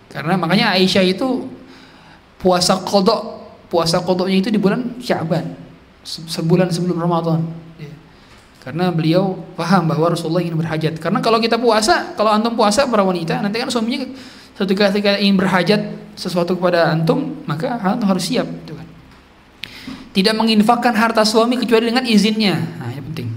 Karena 0.09 0.37
makanya 0.41 0.73
Aisyah 0.77 1.05
itu 1.05 1.45
puasa 2.41 2.81
kodok, 2.81 3.21
puasa 3.69 4.01
kodoknya 4.01 4.41
itu 4.41 4.49
di 4.49 4.57
bulan 4.61 4.97
Syaban, 5.01 5.57
sebulan 6.07 6.71
sebelum 6.71 7.03
Ramadan. 7.03 7.43
Ya. 7.77 7.91
Karena 8.63 8.95
beliau 8.95 9.43
paham 9.59 9.91
bahwa 9.91 10.15
Rasulullah 10.15 10.47
ingin 10.47 10.55
berhajat. 10.55 11.03
Karena 11.03 11.19
kalau 11.19 11.43
kita 11.43 11.59
puasa, 11.59 12.15
kalau 12.15 12.31
antum 12.31 12.55
puasa 12.55 12.87
para 12.87 13.03
wanita, 13.03 13.43
nanti 13.43 13.59
kan 13.59 13.67
suaminya 13.67 14.07
satu 14.55 14.73
ketika 14.73 15.19
ingin 15.19 15.37
berhajat 15.37 15.81
sesuatu 16.15 16.55
kepada 16.55 16.95
antum, 16.95 17.43
maka 17.45 17.77
antum 17.83 18.07
harus 18.07 18.31
siap. 18.31 18.47
Gitu 18.47 18.73
kan. 18.79 18.87
Tidak 20.15 20.35
menginfakkan 20.39 20.95
harta 20.95 21.27
suami 21.27 21.61
kecuali 21.61 21.93
dengan 21.93 22.07
izinnya. 22.07 22.57
Nah, 22.57 22.89
ini 22.89 23.03
penting. 23.13 23.29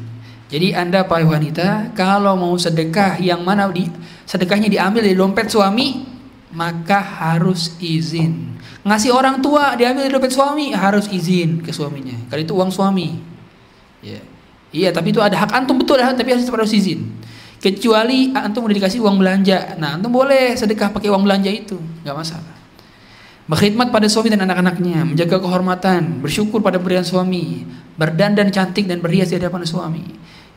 Jadi 0.49 0.67
anda 0.71 1.03
para 1.03 1.25
wanita, 1.25 1.91
kalau 1.97 2.39
mau 2.39 2.55
sedekah 2.55 3.19
yang 3.19 3.43
mana 3.43 3.67
di 3.69 3.85
sedekahnya 4.23 4.69
diambil 4.71 5.01
dari 5.03 5.17
dompet 5.17 5.51
suami, 5.51 6.18
maka 6.49 6.99
harus 7.01 7.77
izin. 7.77 8.57
Ngasih 8.81 9.13
orang 9.13 9.43
tua 9.43 9.77
diambil 9.77 10.07
dari 10.07 10.13
dompet 10.13 10.33
suami 10.33 10.73
harus 10.73 11.05
izin 11.11 11.61
ke 11.61 11.69
suaminya. 11.69 12.17
Karena 12.31 12.41
itu 12.45 12.53
uang 12.57 12.71
suami. 12.73 13.21
Ya. 14.01 14.21
Iya, 14.69 14.89
tapi 14.93 15.09
itu 15.09 15.21
ada 15.21 15.33
hak 15.33 15.49
antum 15.49 15.81
betul 15.81 15.97
tapi 15.97 16.29
harus 16.29 16.45
harus 16.45 16.73
izin. 16.73 17.09
Kecuali 17.59 18.31
antum 18.31 18.63
udah 18.63 18.75
dikasih 18.77 19.03
uang 19.03 19.19
belanja. 19.19 19.75
Nah, 19.75 19.99
antum 19.99 20.13
boleh 20.13 20.55
sedekah 20.55 20.95
pakai 20.95 21.11
uang 21.11 21.27
belanja 21.27 21.51
itu, 21.51 21.75
nggak 22.05 22.15
masalah. 22.15 22.55
Berkhidmat 23.49 23.89
pada 23.89 24.05
suami 24.05 24.29
dan 24.29 24.45
anak-anaknya, 24.45 25.09
menjaga 25.09 25.41
kehormatan, 25.41 26.21
bersyukur 26.21 26.61
pada 26.61 26.77
pemberian 26.77 27.01
suami, 27.03 27.65
berdandan 27.97 28.53
cantik 28.53 28.85
dan 28.85 29.01
berhias 29.01 29.33
di 29.33 29.41
hadapan 29.41 29.65
suami. 29.65 30.05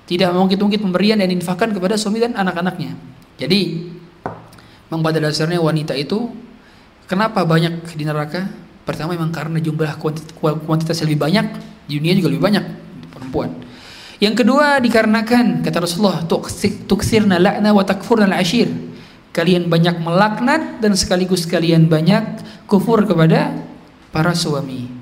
Tidak 0.05 0.29
mengungkit-ungkit 0.29 0.79
pemberian 0.79 1.17
dan 1.17 1.33
infakkan 1.33 1.73
kepada 1.73 1.97
suami 1.97 2.21
dan 2.21 2.37
anak-anaknya. 2.37 2.93
Jadi, 3.41 3.91
Memang 4.93 5.09
pada 5.09 5.25
dasarnya 5.25 5.57
wanita 5.57 5.97
itu 5.97 6.29
kenapa 7.09 7.49
banyak 7.49 7.81
di 7.97 8.05
neraka? 8.05 8.45
Pertama 8.85 9.17
memang 9.17 9.33
karena 9.33 9.57
jumlah 9.57 9.97
kuantitas, 10.37 11.01
lebih 11.01 11.17
banyak, 11.17 11.49
di 11.89 11.97
dunia 11.97 12.13
juga 12.13 12.29
lebih 12.29 12.45
banyak 12.45 12.65
perempuan. 13.09 13.57
Yang 14.21 14.45
kedua 14.45 14.85
dikarenakan 14.85 15.65
kata 15.65 15.81
Rasulullah 15.81 16.21
tuksirna 16.85 17.41
la'na 17.41 17.73
wa 17.73 17.81
takfurna 17.89 18.29
al-ashir. 18.29 18.69
Kalian 19.33 19.73
banyak 19.73 19.97
melaknat 19.97 20.85
dan 20.85 20.93
sekaligus 20.93 21.49
kalian 21.49 21.89
banyak 21.89 22.45
kufur 22.69 23.01
kepada 23.09 23.49
para 24.13 24.37
suami. 24.37 24.93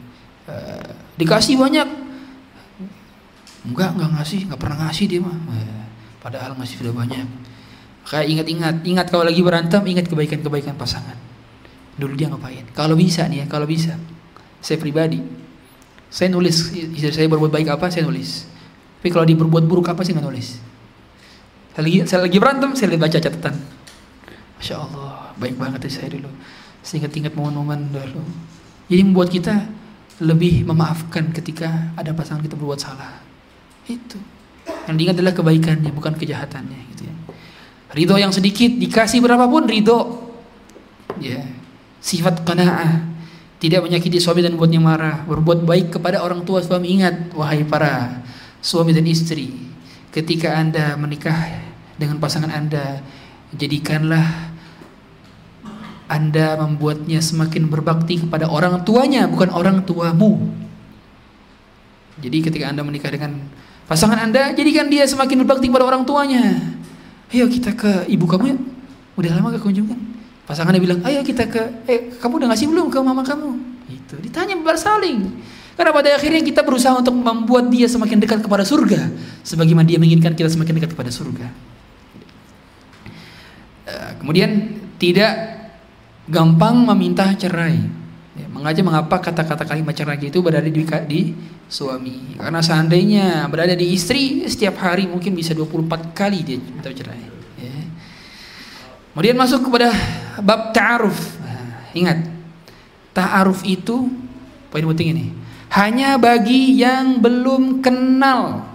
Uh, 0.46 0.86
dikasih 1.18 1.58
banyak 1.58 1.90
enggak 3.66 3.90
enggak 3.98 4.10
ngasih, 4.22 4.40
enggak 4.46 4.60
pernah 4.62 4.86
ngasih 4.86 5.04
dia 5.10 5.18
mah. 5.18 5.34
Uh, 5.34 5.82
padahal 6.22 6.54
ngasih 6.54 6.78
sudah 6.78 6.94
banyak. 6.94 7.49
Kayak 8.08 8.26
ingat-ingat, 8.32 8.74
ingat 8.86 9.06
kalau 9.12 9.24
lagi 9.28 9.40
berantem, 9.44 9.82
ingat 9.84 10.08
kebaikan-kebaikan 10.08 10.74
pasangan. 10.74 11.16
Dulu 12.00 12.16
dia 12.16 12.32
ngapain? 12.32 12.64
Kalau 12.72 12.96
bisa 12.96 13.28
nih 13.28 13.44
ya, 13.44 13.46
kalau 13.46 13.68
bisa. 13.68 13.94
Saya 14.60 14.80
pribadi, 14.80 15.20
saya 16.10 16.32
nulis 16.32 16.74
istri 16.74 17.12
saya 17.12 17.28
berbuat 17.30 17.52
baik 17.52 17.70
apa, 17.70 17.92
saya 17.92 18.08
nulis. 18.08 18.48
Tapi 19.00 19.08
kalau 19.14 19.24
dia 19.24 19.36
berbuat 19.36 19.64
buruk 19.64 19.88
apa, 19.92 20.02
saya 20.02 20.20
nggak 20.20 20.26
nulis. 20.26 20.60
Saya 21.76 21.82
lagi, 21.86 21.98
saya 22.04 22.20
lagi 22.26 22.38
berantem, 22.40 22.70
saya 22.74 22.92
lihat 22.92 23.02
baca 23.06 23.18
catatan. 23.20 23.54
Masya 24.60 24.76
Allah, 24.76 25.32
baik 25.40 25.56
banget 25.56 25.80
ya 25.88 25.90
saya 26.02 26.08
dulu. 26.12 26.28
Saya 26.84 27.04
ingat-ingat 27.04 27.32
momen-momen 27.32 27.94
dulu. 27.94 28.24
Jadi 28.90 29.02
membuat 29.06 29.28
kita 29.32 29.54
lebih 30.20 30.68
memaafkan 30.68 31.32
ketika 31.32 31.96
ada 31.96 32.12
pasangan 32.12 32.44
kita 32.44 32.58
berbuat 32.58 32.80
salah. 32.80 33.24
Itu. 33.88 34.20
Yang 34.84 34.96
diingat 35.00 35.16
adalah 35.16 35.34
kebaikannya, 35.36 35.90
bukan 35.94 36.12
kejahatannya. 36.18 36.80
Gitu 36.92 37.08
ya. 37.08 37.14
Ridho 37.90 38.14
yang 38.14 38.30
sedikit 38.30 38.70
dikasih 38.70 39.18
berapapun 39.18 39.66
ridho. 39.66 40.30
Ya. 41.18 41.42
Sifat 41.98 42.46
qanaah. 42.46 43.10
Tidak 43.60 43.82
menyakiti 43.82 44.22
suami 44.22 44.46
dan 44.46 44.54
buatnya 44.54 44.78
marah. 44.78 45.26
Berbuat 45.26 45.66
baik 45.66 45.98
kepada 45.98 46.22
orang 46.22 46.46
tua 46.46 46.62
suami. 46.62 46.96
Ingat 47.00 47.34
wahai 47.34 47.66
para 47.66 48.22
suami 48.62 48.94
dan 48.94 49.04
istri. 49.10 49.50
Ketika 50.14 50.54
Anda 50.54 50.94
menikah 50.94 51.66
dengan 51.98 52.22
pasangan 52.22 52.50
Anda, 52.50 53.02
jadikanlah 53.54 54.50
anda 56.10 56.58
membuatnya 56.58 57.22
semakin 57.22 57.70
berbakti 57.70 58.18
kepada 58.18 58.50
orang 58.50 58.82
tuanya, 58.82 59.30
bukan 59.30 59.46
orang 59.54 59.86
tuamu. 59.86 60.42
Jadi 62.18 62.50
ketika 62.50 62.66
Anda 62.66 62.82
menikah 62.82 63.14
dengan 63.14 63.46
pasangan 63.86 64.18
Anda, 64.18 64.50
jadikan 64.50 64.90
dia 64.90 65.06
semakin 65.06 65.46
berbakti 65.46 65.70
kepada 65.70 65.86
orang 65.86 66.02
tuanya 66.02 66.58
ayo 67.30 67.46
kita 67.46 67.74
ke 67.74 68.06
ibu 68.10 68.26
kamu 68.26 68.44
ya 68.54 68.56
udah 69.18 69.30
lama 69.36 69.54
gak 69.54 69.62
kunjungan. 69.62 69.98
Pasangannya 70.48 70.82
bilang 70.82 70.98
ayo 71.06 71.22
kita 71.22 71.46
ke 71.46 71.62
eh 71.86 72.00
kamu 72.18 72.42
udah 72.42 72.48
ngasih 72.50 72.66
belum 72.70 72.86
ke 72.90 72.98
mama 73.02 73.22
kamu? 73.22 73.50
Itu 73.90 74.18
ditanya 74.18 74.58
bersaling 74.58 75.30
karena 75.78 75.90
pada 75.96 76.08
akhirnya 76.12 76.42
kita 76.44 76.60
berusaha 76.60 76.92
untuk 76.92 77.14
membuat 77.16 77.70
dia 77.72 77.88
semakin 77.88 78.20
dekat 78.20 78.44
kepada 78.44 78.66
surga 78.66 79.08
sebagaimana 79.46 79.86
dia 79.86 79.96
menginginkan 79.96 80.34
kita 80.34 80.50
semakin 80.50 80.76
dekat 80.76 80.92
kepada 80.92 81.08
surga. 81.08 81.46
Eh, 83.88 84.10
kemudian 84.20 84.76
tidak 85.00 85.32
gampang 86.30 86.84
meminta 86.86 87.26
cerai 87.34 87.99
ya, 88.40 88.46
mengaji 88.48 88.80
mengapa 88.80 89.20
kata-kata 89.20 89.68
kalimat 89.68 89.92
cerai 89.92 90.16
itu 90.16 90.40
berada 90.40 90.64
di, 90.64 90.82
di 91.06 91.20
suami. 91.68 92.40
Karena 92.40 92.64
seandainya 92.64 93.44
berada 93.52 93.76
di 93.76 93.92
istri 93.92 94.48
setiap 94.48 94.80
hari 94.80 95.04
mungkin 95.04 95.36
bisa 95.36 95.52
24 95.52 96.16
kali 96.16 96.40
dia 96.40 96.56
minta 96.56 96.88
cerai. 96.88 97.20
Ya. 97.60 97.84
Kemudian 99.12 99.36
masuk 99.36 99.68
kepada 99.68 99.92
bab 100.40 100.72
ta'aruf. 100.72 101.18
Nah, 101.44 101.92
ingat, 101.92 102.18
ta'aruf 103.12 103.60
itu 103.68 104.08
poin 104.72 104.86
penting 104.96 105.12
ini. 105.12 105.26
Hanya 105.70 106.18
bagi 106.18 106.80
yang 106.80 107.20
belum 107.22 107.78
kenal. 107.84 108.66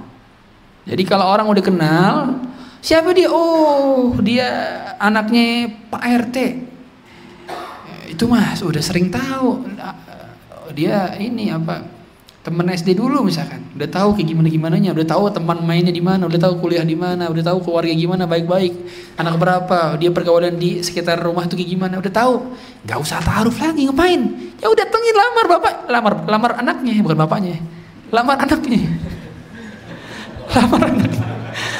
Jadi 0.86 1.04
kalau 1.04 1.26
orang 1.28 1.50
udah 1.50 1.64
kenal, 1.66 2.14
siapa 2.80 3.12
dia? 3.12 3.28
Oh, 3.34 4.14
dia 4.22 4.48
anaknya 5.02 5.74
Pak 5.90 6.04
RT. 6.30 6.38
Itu 8.16 8.32
mas, 8.32 8.64
udah 8.64 8.80
sering 8.80 9.12
tahu. 9.12 9.68
Dia 10.72 11.20
ini 11.20 11.52
apa? 11.52 11.84
teman 12.46 12.70
SD 12.70 12.94
dulu 12.94 13.26
misalkan. 13.26 13.58
Udah 13.74 13.90
tahu 13.90 14.14
kayak 14.14 14.30
gimana 14.30 14.48
gimana 14.54 14.76
nya 14.78 14.94
udah 14.94 15.02
tahu 15.02 15.34
teman 15.34 15.66
mainnya 15.66 15.90
di 15.90 15.98
mana 15.98 16.30
udah 16.30 16.38
tahu 16.38 16.62
kuliah 16.62 16.86
di 16.86 16.94
mana 16.94 17.26
udah 17.26 17.42
tahu 17.42 17.58
keluarga 17.66 17.90
gimana 17.90 18.30
baik 18.30 18.46
baik 18.46 18.74
anak 19.18 19.42
berapa 19.42 19.98
dia 19.98 20.14
pergaulan 20.14 20.54
di 20.54 20.78
sekitar 20.86 21.18
rumah 21.26 21.50
itu 21.50 21.58
kayak 21.58 21.74
gimana 21.74 21.98
udah 21.98 22.14
tahu. 22.14 22.54
Nggak 22.86 23.00
usah 23.02 23.18
taruh 23.26 23.50
lagi 23.50 23.90
ngapain? 23.90 24.22
Ya 24.62 24.70
udah 24.70 24.86
tengin 24.86 25.16
lamar 25.18 25.46
bapak 25.58 25.74
lamar 25.90 26.14
lamar 26.30 26.52
anaknya 26.62 26.94
bukan 27.02 27.18
bapaknya 27.18 27.58
lamar 28.14 28.38
anaknya. 28.38 28.82
Lamar 30.56 30.82
anaknya. 30.88 31.28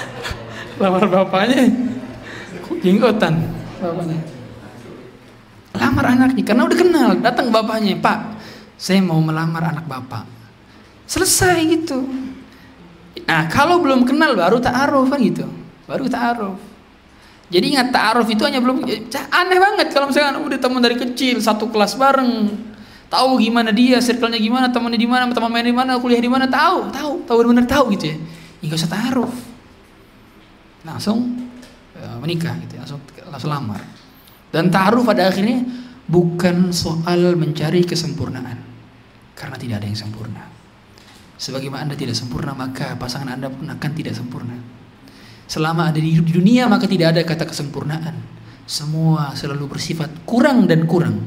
Lamar 0.82 1.04
bapaknya. 1.08 1.70
Jenggotan 2.82 3.34
bapaknya 3.78 4.35
lamar 5.78 6.06
anaknya 6.16 6.44
karena 6.44 6.64
udah 6.68 6.78
kenal 6.78 7.10
datang 7.20 7.52
bapaknya 7.52 7.96
pak 8.00 8.40
saya 8.76 9.00
mau 9.00 9.20
melamar 9.20 9.72
anak 9.72 9.88
bapak 9.88 10.36
Selesai 11.06 11.58
gitu. 11.70 12.02
Nah, 13.30 13.46
kalau 13.50 13.82
belum 13.82 14.10
kenal 14.10 14.34
baru 14.34 14.58
ta'aruf 14.58 15.14
kan 15.14 15.22
gitu. 15.22 15.46
Baru 15.86 16.10
ta'aruf. 16.10 16.58
Jadi 17.54 17.78
ingat 17.78 17.94
ta'aruf 17.94 18.26
itu 18.26 18.42
hanya 18.42 18.58
belum 18.58 18.90
eh, 18.90 19.06
aneh 19.30 19.60
banget 19.62 19.94
kalau 19.94 20.10
misalkan 20.10 20.42
udah 20.42 20.58
teman 20.58 20.82
dari 20.82 20.98
kecil 20.98 21.38
satu 21.38 21.70
kelas 21.70 21.94
bareng, 21.94 22.58
tahu 23.06 23.38
gimana 23.38 23.70
dia, 23.70 24.02
circle-nya 24.02 24.42
gimana, 24.42 24.74
temannya 24.74 24.98
di 24.98 25.06
mana, 25.06 25.30
teman 25.30 25.54
main 25.54 25.62
di 25.62 25.78
mana, 25.78 26.02
kuliah 26.02 26.18
di 26.18 26.26
mana, 26.26 26.50
tahu, 26.50 26.90
tahu, 26.90 27.22
tahu 27.30 27.36
benar-benar 27.46 27.70
tahu 27.70 27.94
gitu 27.94 28.06
ya. 28.10 28.18
Enggak 28.66 28.82
usah 28.82 28.90
ta'aruf. 28.90 29.34
Langsung 30.82 31.38
ya, 31.94 32.18
menikah 32.18 32.58
gitu, 32.66 32.82
langsung 32.82 33.00
langsung 33.30 33.54
lamar. 33.54 33.82
Dan 34.54 34.74
ta'aruf 34.74 35.06
pada 35.06 35.30
akhirnya 35.30 35.62
bukan 36.06 36.70
soal 36.72 37.34
mencari 37.38 37.86
kesempurnaan. 37.86 38.62
Karena 39.36 39.58
tidak 39.60 39.84
ada 39.84 39.88
yang 39.90 40.00
sempurna. 40.00 40.44
Sebagaimana 41.36 41.92
Anda 41.92 41.98
tidak 42.00 42.16
sempurna, 42.16 42.56
maka 42.56 42.96
pasangan 42.96 43.36
Anda 43.36 43.52
pun 43.52 43.68
akan 43.68 43.92
tidak 43.92 44.16
sempurna. 44.16 44.56
Selama 45.46 45.92
ada 45.92 46.00
di 46.00 46.16
dunia, 46.16 46.66
maka 46.66 46.88
tidak 46.88 47.14
ada 47.14 47.22
kata 47.28 47.44
kesempurnaan. 47.46 48.16
Semua 48.66 49.36
selalu 49.36 49.78
bersifat 49.78 50.10
kurang 50.26 50.66
dan 50.66 50.88
kurang. 50.90 51.22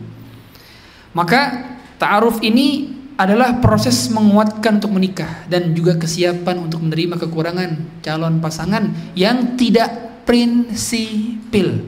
Maka 1.12 1.70
ta'aruf 2.00 2.42
ini 2.42 2.98
adalah 3.18 3.58
proses 3.58 4.08
menguatkan 4.14 4.78
untuk 4.78 4.94
menikah 4.94 5.46
dan 5.50 5.74
juga 5.74 5.98
kesiapan 5.98 6.70
untuk 6.70 6.86
menerima 6.86 7.18
kekurangan 7.18 8.02
calon 8.02 8.38
pasangan 8.38 9.12
yang 9.18 9.58
tidak 9.58 10.22
prinsipil. 10.22 11.82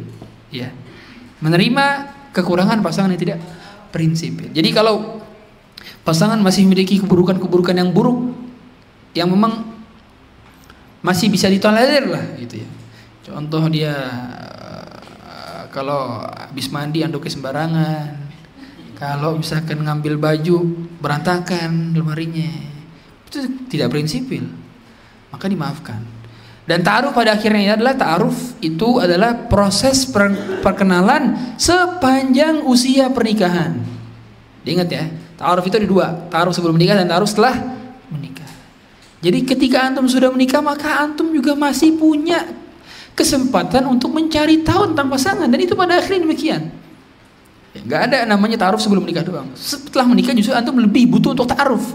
Ya. 0.51 0.75
Menerima 1.41 1.85
kekurangan 2.37 2.85
pasangan 2.85 3.11
yang 3.13 3.21
tidak 3.21 3.39
prinsipil. 3.91 4.53
Jadi 4.55 4.71
kalau 4.71 5.21
pasangan 6.07 6.39
masih 6.41 6.65
memiliki 6.65 7.01
keburukan-keburukan 7.03 7.77
yang 7.77 7.91
buruk 7.91 8.33
yang 9.17 9.27
memang 9.27 9.67
masih 11.01 11.33
bisa 11.33 11.49
ditolerir 11.49 12.07
lah 12.07 12.25
gitu 12.39 12.61
ya. 12.63 12.69
Contoh 13.25 13.63
dia 13.73 13.95
uh, 15.25 15.65
kalau 15.73 16.25
habis 16.25 16.69
mandi 16.71 17.03
anduknya 17.03 17.33
sembarangan. 17.33 18.09
Kalau 19.01 19.41
misalkan 19.41 19.81
ngambil 19.81 20.21
baju 20.21 20.57
berantakan 21.01 21.97
lemarinya. 21.97 22.53
Itu 23.25 23.49
tidak 23.73 23.97
prinsipil. 23.97 24.45
Maka 25.33 25.49
dimaafkan. 25.49 26.20
Dan 26.69 26.87
ta'aruf 26.87 27.17
pada 27.17 27.35
akhirnya 27.35 27.75
adalah 27.75 27.97
ta'aruf 27.97 28.61
itu 28.63 29.01
adalah 29.03 29.49
proses 29.51 30.07
perkenalan 30.63 31.57
sepanjang 31.59 32.63
usia 32.63 33.11
pernikahan. 33.11 33.81
Diingat 34.63 34.89
ya, 34.93 35.05
Ta'aruf 35.41 35.65
itu 35.65 35.81
ada 35.81 35.89
dua, 35.89 36.07
ta'aruf 36.29 36.53
sebelum 36.53 36.77
menikah 36.77 37.01
dan 37.01 37.09
ta'aruf 37.09 37.33
setelah 37.33 37.57
menikah. 38.13 38.45
Jadi 39.25 39.49
ketika 39.49 39.89
antum 39.89 40.05
sudah 40.05 40.29
menikah 40.29 40.61
maka 40.61 41.01
antum 41.01 41.33
juga 41.33 41.57
masih 41.57 41.97
punya 41.97 42.45
kesempatan 43.17 43.89
untuk 43.89 44.13
mencari 44.13 44.61
tahu 44.61 44.93
tentang 44.93 45.09
pasangan 45.09 45.49
dan 45.49 45.61
itu 45.65 45.73
pada 45.73 45.97
akhirnya 45.97 46.29
demikian. 46.29 46.69
Ya, 47.73 47.81
gak 47.89 48.01
ada 48.13 48.19
namanya 48.29 48.61
ta'aruf 48.61 48.85
sebelum 48.85 49.01
menikah 49.09 49.25
doang. 49.25 49.49
Setelah 49.57 50.05
menikah 50.05 50.37
justru 50.37 50.53
antum 50.53 50.77
lebih 50.77 51.09
butuh 51.09 51.33
untuk 51.33 51.49
ta'aruf. 51.49 51.89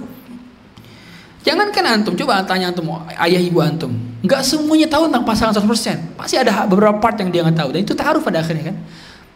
Jangankan 1.46 1.86
antum, 1.86 2.18
coba 2.18 2.41
tanya 2.41 2.74
antum 2.74 2.89
ayah 3.06 3.38
ibu 3.38 3.62
antum. 3.62 3.93
Gak 4.26 4.41
semuanya 4.41 4.89
tahu 4.89 5.06
tentang 5.06 5.22
pasangan 5.22 5.54
100%. 5.54 6.18
Pasti 6.18 6.41
ada 6.41 6.66
beberapa 6.66 6.98
part 6.98 7.22
yang 7.22 7.30
dia 7.30 7.46
nggak 7.46 7.62
tahu 7.62 7.70
dan 7.70 7.80
itu 7.86 7.93
ta'aruf 7.93 8.26
pada 8.26 8.41
akhirnya 8.41 8.74
kan. 8.74 8.78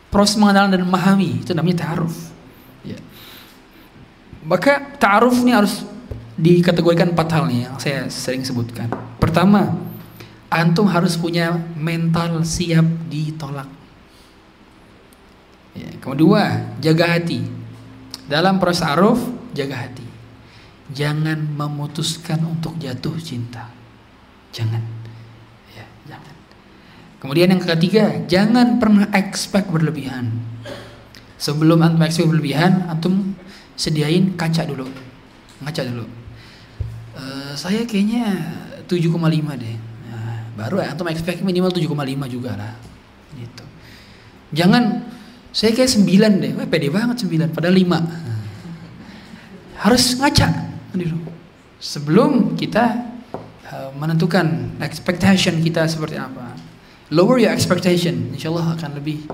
Proses 0.10 0.34
mengenal 0.42 0.74
dan 0.74 0.82
memahami 0.82 1.46
itu 1.46 1.54
namanya 1.54 1.86
ta'aruf. 1.86 2.34
Maka 4.50 4.98
ta'aruf 4.98 5.38
ini 5.46 5.54
harus 5.54 5.86
dikategorikan 6.34 7.14
empat 7.14 7.30
hal 7.38 7.46
nih 7.46 7.70
yang 7.70 7.78
saya 7.78 8.10
sering 8.10 8.42
sebutkan. 8.42 8.90
Pertama, 9.22 9.78
antum 10.50 10.90
harus 10.90 11.14
punya 11.14 11.54
mental 11.78 12.42
siap 12.42 12.90
ditolak. 13.14 13.70
Ya, 15.78 15.94
kedua, 16.02 16.74
jaga 16.82 17.14
hati. 17.14 17.46
Dalam 18.26 18.58
proses 18.58 18.82
aruf, 18.82 19.22
jaga 19.54 19.86
hati. 19.86 20.09
Jangan 20.90 21.38
memutuskan 21.54 22.42
untuk 22.46 22.78
jatuh 22.82 23.14
cinta. 23.22 23.70
Jangan. 24.50 24.82
Ya, 25.74 25.86
jangan. 26.10 26.34
Kemudian 27.22 27.54
yang 27.54 27.62
ketiga, 27.62 28.26
jangan 28.26 28.82
pernah 28.82 29.06
expect 29.14 29.70
berlebihan. 29.70 30.34
Sebelum 31.38 31.80
antum 31.86 32.02
expect 32.02 32.28
berlebihan, 32.28 32.90
antum 32.90 33.38
sediain 33.80 34.36
kaca 34.36 34.68
dulu 34.68 34.92
ngaca 35.64 35.82
dulu 35.88 36.06
uh, 37.16 37.56
saya 37.56 37.88
kayaknya 37.88 38.36
7,5 38.92 39.16
deh 39.56 39.78
nah, 40.12 40.40
baru 40.60 40.84
ya 40.84 40.92
antum 40.92 41.08
expect 41.08 41.40
minimal 41.48 41.72
7,5 41.72 41.96
juga 42.28 42.60
lah 42.60 42.76
gitu 43.40 43.64
jangan 44.52 45.08
saya 45.56 45.72
kayak 45.72 45.92
9 45.96 46.44
deh 46.44 46.52
Wah, 46.60 46.68
pede 46.68 46.92
banget 46.92 47.24
9 47.24 47.56
padahal 47.56 47.76
5 47.76 47.88
nah, 47.88 48.04
harus 49.88 50.04
ngaca 50.20 50.48
sebelum 51.80 52.60
kita 52.60 52.86
uh, 53.70 53.90
menentukan 53.96 54.78
expectation 54.84 55.58
kita 55.64 55.88
seperti 55.88 56.20
apa 56.20 56.58
lower 57.14 57.40
your 57.42 57.54
expectation 57.54 58.34
insyaallah 58.36 58.78
akan 58.78 59.00
lebih 59.00 59.26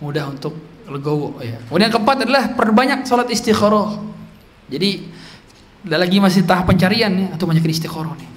mudah 0.00 0.26
untuk 0.32 0.56
legowo 0.90 1.38
ya. 1.38 1.56
Kemudian 1.70 1.88
yang 1.88 1.94
keempat 1.94 2.16
adalah 2.26 2.44
perbanyak 2.52 3.06
sholat 3.06 3.30
istikharah. 3.30 4.00
Jadi 4.66 5.06
ada 5.86 5.96
lagi 5.96 6.18
masih 6.18 6.44
tahap 6.44 6.68
pencarian 6.68 7.12
ya 7.14 7.26
atau 7.38 7.46
banyakin 7.46 7.70
istikharah 7.70 8.14
nih. 8.18 8.30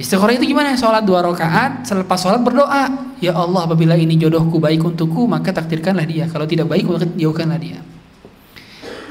Istikharah 0.00 0.34
itu 0.34 0.48
gimana? 0.48 0.72
Sholat 0.74 1.04
dua 1.04 1.20
rakaat, 1.20 1.84
selepas 1.84 2.16
sholat 2.16 2.40
berdoa, 2.40 3.14
ya 3.20 3.36
Allah 3.36 3.68
apabila 3.68 3.94
ini 3.94 4.16
jodohku 4.16 4.56
baik 4.56 4.80
untukku 4.82 5.28
maka 5.28 5.52
takdirkanlah 5.52 6.08
dia. 6.08 6.24
Kalau 6.26 6.48
tidak 6.48 6.72
baik 6.72 6.88
maka 6.88 7.04
jauhkanlah 7.04 7.60
dia. 7.60 7.78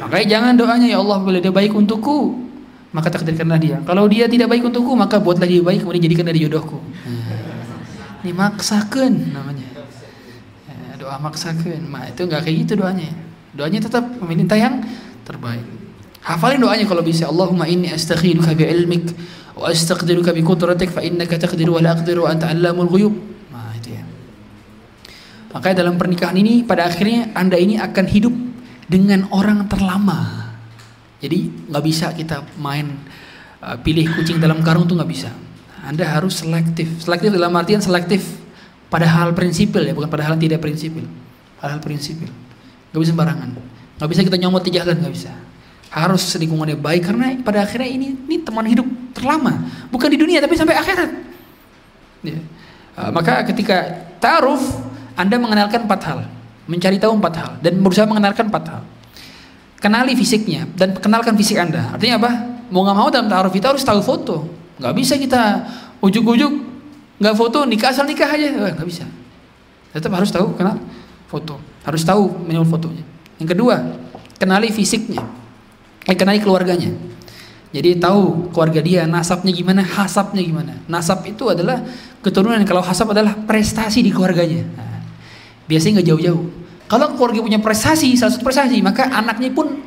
Makanya 0.02 0.26
jangan 0.26 0.54
doanya 0.58 0.88
ya 0.90 0.98
Allah 0.98 1.22
apabila 1.22 1.38
dia 1.38 1.54
baik 1.54 1.78
untukku 1.78 2.50
maka 2.92 3.08
takdirkanlah 3.08 3.60
dia. 3.60 3.78
Kalau 3.88 4.08
dia 4.12 4.28
tidak 4.28 4.52
baik 4.52 4.68
untukku 4.68 4.94
maka 4.96 5.20
buatlah 5.20 5.48
dia 5.48 5.64
baik 5.64 5.84
kemudian 5.84 6.04
jadikanlah 6.04 6.36
dia 6.36 6.44
jodohku. 6.48 6.80
Hmm. 6.80 8.22
Ini 8.22 8.32
maksakan 8.38 9.12
namanya 9.34 9.72
doa 11.02 11.18
maksakan. 11.18 11.90
Mah 11.90 12.06
itu 12.08 12.22
nggak 12.30 12.42
kayak 12.46 12.58
gitu 12.64 12.74
doanya. 12.78 13.10
Doanya 13.58 13.80
tetap 13.82 14.06
meminta 14.22 14.54
yang 14.54 14.86
terbaik. 15.26 15.66
Hafalin 16.22 16.62
doanya 16.62 16.86
kalau 16.86 17.02
bisa. 17.02 17.26
Allahumma 17.26 17.66
inni 17.66 17.90
astakhiruka 17.90 18.54
bi 18.54 18.70
ilmik 18.70 19.10
wa 19.58 19.68
astaqdiruka 19.74 20.32
bi 20.32 20.46
qudratik 20.46 20.94
fa 20.94 21.02
innaka 21.02 21.42
taqdiru 21.42 21.76
wa 21.76 21.82
la 21.82 21.98
aqdiru 21.98 22.30
anta 22.30 22.54
allamul 22.54 22.88
ghuyub. 22.88 23.14
Nah 23.50 23.74
itu 23.76 23.98
ya. 23.98 24.06
Makanya 25.58 25.84
dalam 25.84 25.98
pernikahan 25.98 26.38
ini 26.38 26.62
pada 26.62 26.86
akhirnya 26.86 27.34
anda 27.34 27.58
ini 27.58 27.82
akan 27.82 28.06
hidup 28.06 28.36
dengan 28.86 29.26
orang 29.34 29.66
terlama 29.66 30.51
jadi 31.22 31.48
nggak 31.70 31.84
bisa 31.86 32.10
kita 32.12 32.42
main 32.58 32.98
uh, 33.62 33.78
pilih 33.80 34.10
kucing 34.18 34.42
dalam 34.42 34.60
karung 34.66 34.90
tuh 34.90 34.98
nggak 34.98 35.12
bisa 35.12 35.30
anda 35.86 36.06
harus 36.06 36.42
selektif 36.42 36.90
selektif 37.02 37.34
dalam 37.34 37.54
artian 37.56 37.82
selektif 37.82 38.42
pada 38.92 39.08
hal 39.08 39.32
prinsipil 39.32 39.88
ya, 39.88 39.96
bukan 39.96 40.12
pada 40.12 40.28
hal 40.28 40.36
tidak 40.36 40.60
prinsipil. 40.60 41.08
Hal-hal 41.64 41.80
prinsipil. 41.80 42.28
Gak 42.92 43.00
bisa 43.00 43.16
sembarangan. 43.16 43.56
Gak 43.96 44.10
bisa 44.12 44.22
kita 44.28 44.36
nyomot 44.36 44.68
di 44.68 44.76
jalan, 44.76 45.00
gak 45.00 45.14
bisa. 45.16 45.32
Harus 45.88 46.28
lingkungannya 46.36 46.76
baik 46.76 47.08
karena 47.08 47.32
pada 47.40 47.64
akhirnya 47.64 47.88
ini 47.88 48.20
ini 48.28 48.44
teman 48.44 48.68
hidup 48.68 48.88
terlama, 49.16 49.64
bukan 49.92 50.12
di 50.12 50.20
dunia 50.20 50.44
tapi 50.44 50.60
sampai 50.60 50.76
akhirat. 50.76 51.10
Ya. 52.28 52.40
Uh, 53.00 53.10
maka 53.16 53.48
ketika 53.48 54.08
taruh 54.20 54.60
Anda 55.16 55.40
mengenalkan 55.40 55.88
empat 55.88 56.02
hal, 56.04 56.20
mencari 56.68 57.00
tahu 57.00 57.16
empat 57.16 57.34
hal 57.40 57.52
dan 57.64 57.80
berusaha 57.80 58.04
mengenalkan 58.08 58.52
empat 58.52 58.64
hal. 58.68 58.82
Kenali 59.82 60.14
fisiknya 60.14 60.70
dan 60.78 60.94
kenalkan 60.94 61.34
fisik 61.34 61.58
Anda. 61.58 61.98
Artinya 61.98 62.22
apa? 62.22 62.32
Mau 62.70 62.86
nggak 62.86 62.98
mau 63.02 63.10
dalam 63.10 63.26
taruh 63.26 63.50
kita 63.50 63.74
harus 63.74 63.82
tahu 63.82 63.98
foto. 64.06 64.46
Gak 64.78 64.94
bisa 64.94 65.18
kita 65.18 65.66
ujuk-ujuk 66.06 66.54
nggak 67.18 67.36
foto 67.38 67.66
nikah 67.66 67.90
asal 67.90 68.06
nikah 68.06 68.30
aja. 68.30 68.78
Nggak 68.78 68.86
bisa. 68.86 69.10
Tetap 69.90 70.14
harus 70.14 70.30
tahu 70.30 70.54
kenal 70.54 70.78
foto. 71.26 71.58
Harus 71.82 72.06
tahu 72.06 72.30
minimal 72.46 72.70
fotonya. 72.70 73.02
Yang 73.42 73.58
kedua 73.58 73.76
kenali 74.38 74.70
fisiknya. 74.70 75.26
Eh, 76.06 76.14
kenali 76.14 76.38
keluarganya. 76.38 76.94
Jadi 77.74 77.98
tahu 77.98 78.54
keluarga 78.54 78.86
dia 78.86 79.10
nasabnya 79.10 79.50
gimana 79.50 79.82
hasabnya 79.82 80.46
gimana. 80.46 80.78
Nasab 80.86 81.26
itu 81.26 81.50
adalah 81.50 81.82
keturunan. 82.22 82.62
Kalau 82.70 82.86
hasab 82.86 83.18
adalah 83.18 83.34
prestasi 83.34 84.06
di 84.06 84.14
keluarganya. 84.14 84.62
Nah, 84.78 85.02
biasanya 85.66 86.00
nggak 86.00 86.08
jauh-jauh 86.14 86.61
kalau 86.92 87.16
keluarga 87.16 87.40
punya 87.40 87.64
prestasi 87.64 88.20
salah 88.20 88.36
satu 88.36 88.44
prestasi 88.44 88.84
maka 88.84 89.08
anaknya 89.08 89.56
pun 89.56 89.80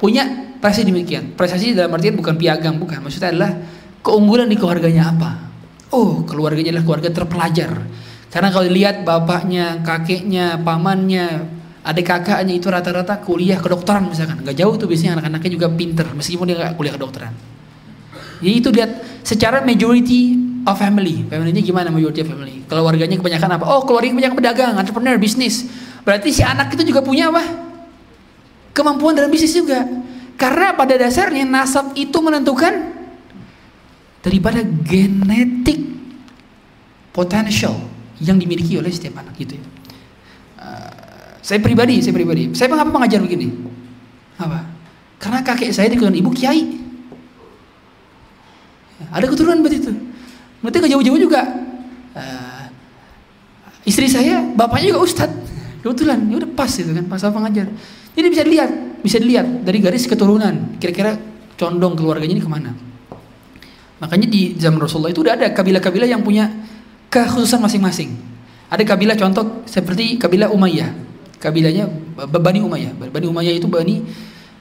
punya 0.00 0.56
prestasi 0.56 0.88
demikian 0.88 1.36
prestasi 1.36 1.76
dalam 1.76 1.92
artian 1.92 2.16
bukan 2.16 2.40
piagam 2.40 2.80
bukan 2.80 3.04
maksudnya 3.04 3.36
adalah 3.36 3.52
keunggulan 4.00 4.48
di 4.48 4.56
keluarganya 4.56 5.12
apa 5.12 5.48
Oh, 5.88 6.20
keluarganya 6.28 6.76
adalah 6.76 6.84
keluarga 6.84 7.10
terpelajar. 7.12 7.70
Karena 8.28 8.48
kalau 8.52 8.68
lihat 8.68 9.08
bapaknya, 9.08 9.80
kakeknya, 9.80 10.60
pamannya, 10.60 11.48
adik 11.80 12.12
kakaknya 12.12 12.52
itu 12.60 12.68
rata-rata 12.68 13.24
kuliah 13.24 13.56
kedokteran 13.56 14.04
misalkan. 14.12 14.44
Gak 14.44 14.52
jauh 14.52 14.76
tuh 14.76 14.84
biasanya 14.84 15.16
anak-anaknya 15.16 15.50
juga 15.56 15.68
pinter 15.72 16.06
meskipun 16.12 16.44
dia 16.52 16.56
gak 16.60 16.76
kuliah 16.76 16.92
kedokteran. 16.92 17.32
Jadi 18.44 18.52
itu 18.52 18.68
lihat 18.68 18.90
secara 19.24 19.64
majority 19.64 20.36
of 20.68 20.76
family. 20.76 21.24
Family-nya 21.24 21.62
gimana 21.64 21.88
majority 21.88 22.20
of 22.20 22.28
family? 22.36 22.60
Keluarganya 22.68 23.16
kebanyakan 23.16 23.48
apa? 23.56 23.64
Oh, 23.64 23.80
keluarganya 23.88 24.12
kebanyakan 24.12 24.36
pedagang, 24.36 24.72
entrepreneur, 24.76 25.16
bisnis. 25.16 25.64
Berarti 26.08 26.32
si 26.32 26.40
anak 26.40 26.72
itu 26.72 26.88
juga 26.88 27.04
punya 27.04 27.28
apa? 27.28 27.44
Kemampuan 28.72 29.12
dalam 29.12 29.28
bisnis 29.28 29.52
juga. 29.52 29.84
Karena 30.40 30.72
pada 30.72 30.96
dasarnya 30.96 31.44
nasab 31.44 31.92
itu 32.00 32.16
menentukan 32.24 32.96
daripada 34.24 34.64
genetik 34.64 35.84
potential 37.12 37.76
yang 38.24 38.40
dimiliki 38.40 38.80
oleh 38.80 38.88
setiap 38.88 39.20
anak 39.20 39.36
gitu 39.36 39.60
ya. 39.60 39.64
Uh, 40.56 41.36
saya 41.44 41.60
pribadi, 41.60 42.00
saya 42.00 42.16
pribadi, 42.16 42.56
saya 42.56 42.72
mengapa 42.72 42.88
mengajar 42.88 43.20
begini? 43.20 43.52
Apa? 44.40 44.64
Karena 45.20 45.44
kakek 45.44 45.76
saya 45.76 45.92
diketurunan 45.92 46.16
ibu 46.16 46.32
kiai. 46.32 46.88
Ada 49.12 49.28
keturunan 49.28 49.60
berarti 49.60 49.76
itu. 49.76 49.92
Berarti 50.64 50.76
gak 50.80 50.92
jauh-jauh 50.96 51.20
juga. 51.20 51.44
Uh, 52.16 52.64
istri 53.84 54.08
saya, 54.08 54.40
bapaknya 54.56 54.96
juga 54.96 55.04
ustad. 55.04 55.47
Kebetulan, 55.80 56.26
ya 56.26 56.36
udah 56.42 56.50
pas 56.52 56.70
itu 56.74 56.90
kan, 56.90 57.04
pas 57.06 57.22
apa 57.22 57.38
ngajar. 57.46 57.66
Jadi 58.18 58.26
bisa 58.28 58.42
dilihat, 58.42 58.70
bisa 59.02 59.16
dilihat 59.22 59.46
dari 59.62 59.78
garis 59.78 60.04
keturunan. 60.10 60.78
Kira-kira 60.82 61.14
condong 61.54 61.94
keluarganya 61.94 62.34
ini 62.38 62.42
ke 62.42 62.50
mana. 62.50 62.74
Makanya 63.98 64.26
di 64.30 64.54
zaman 64.58 64.78
Rasulullah 64.78 65.10
itu 65.10 65.22
udah 65.22 65.34
ada 65.34 65.46
kabilah-kabilah 65.50 66.08
yang 66.10 66.22
punya 66.22 66.50
kekhususan 67.10 67.58
masing-masing. 67.62 68.14
Ada 68.70 68.84
kabilah 68.84 69.16
contoh 69.18 69.66
seperti 69.66 70.18
kabilah 70.18 70.50
Umayyah. 70.50 70.90
Kabilahnya 71.38 71.86
Bani 72.26 72.60
Umayyah. 72.62 72.92
Bani 72.98 73.26
Umayyah 73.26 73.54
itu 73.58 73.66
Bani 73.70 74.02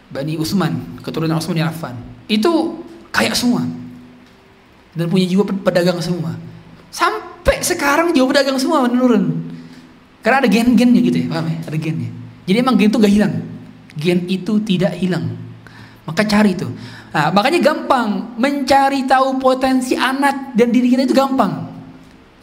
Bani 0.07 0.39
Utsman, 0.39 1.01
keturunan 1.03 1.37
Utsman 1.37 1.59
bin 1.59 1.67
Affan. 1.67 1.95
Itu 2.31 2.81
kayak 3.11 3.35
semua 3.35 3.67
dan 4.97 5.05
punya 5.11 5.27
jiwa 5.29 5.43
pedagang 5.45 5.99
semua. 6.01 6.33
Sampai 6.89 7.61
sekarang 7.61 8.15
jiwa 8.15 8.25
pedagang 8.31 8.57
semua 8.57 8.87
menurun. 8.87 9.46
Karena 10.27 10.43
ada 10.43 10.51
gen-gennya 10.51 10.99
gitu 11.07 11.17
ya, 11.23 11.27
paham 11.31 11.47
ya? 11.47 11.57
Ada 11.71 11.77
gennya. 11.79 12.11
Jadi 12.43 12.57
emang 12.59 12.75
gen 12.75 12.91
itu 12.91 12.99
gak 12.99 13.13
hilang. 13.15 13.33
Gen 13.95 14.19
itu 14.27 14.53
tidak 14.67 14.91
hilang. 14.99 15.23
Maka 16.03 16.27
cari 16.27 16.51
itu. 16.51 16.67
Nah, 17.15 17.31
makanya 17.31 17.63
gampang 17.63 18.35
mencari 18.35 19.07
tahu 19.07 19.39
potensi 19.39 19.95
anak 19.95 20.51
dan 20.51 20.67
diri 20.75 20.91
kita 20.91 21.07
itu 21.07 21.15
gampang. 21.15 21.71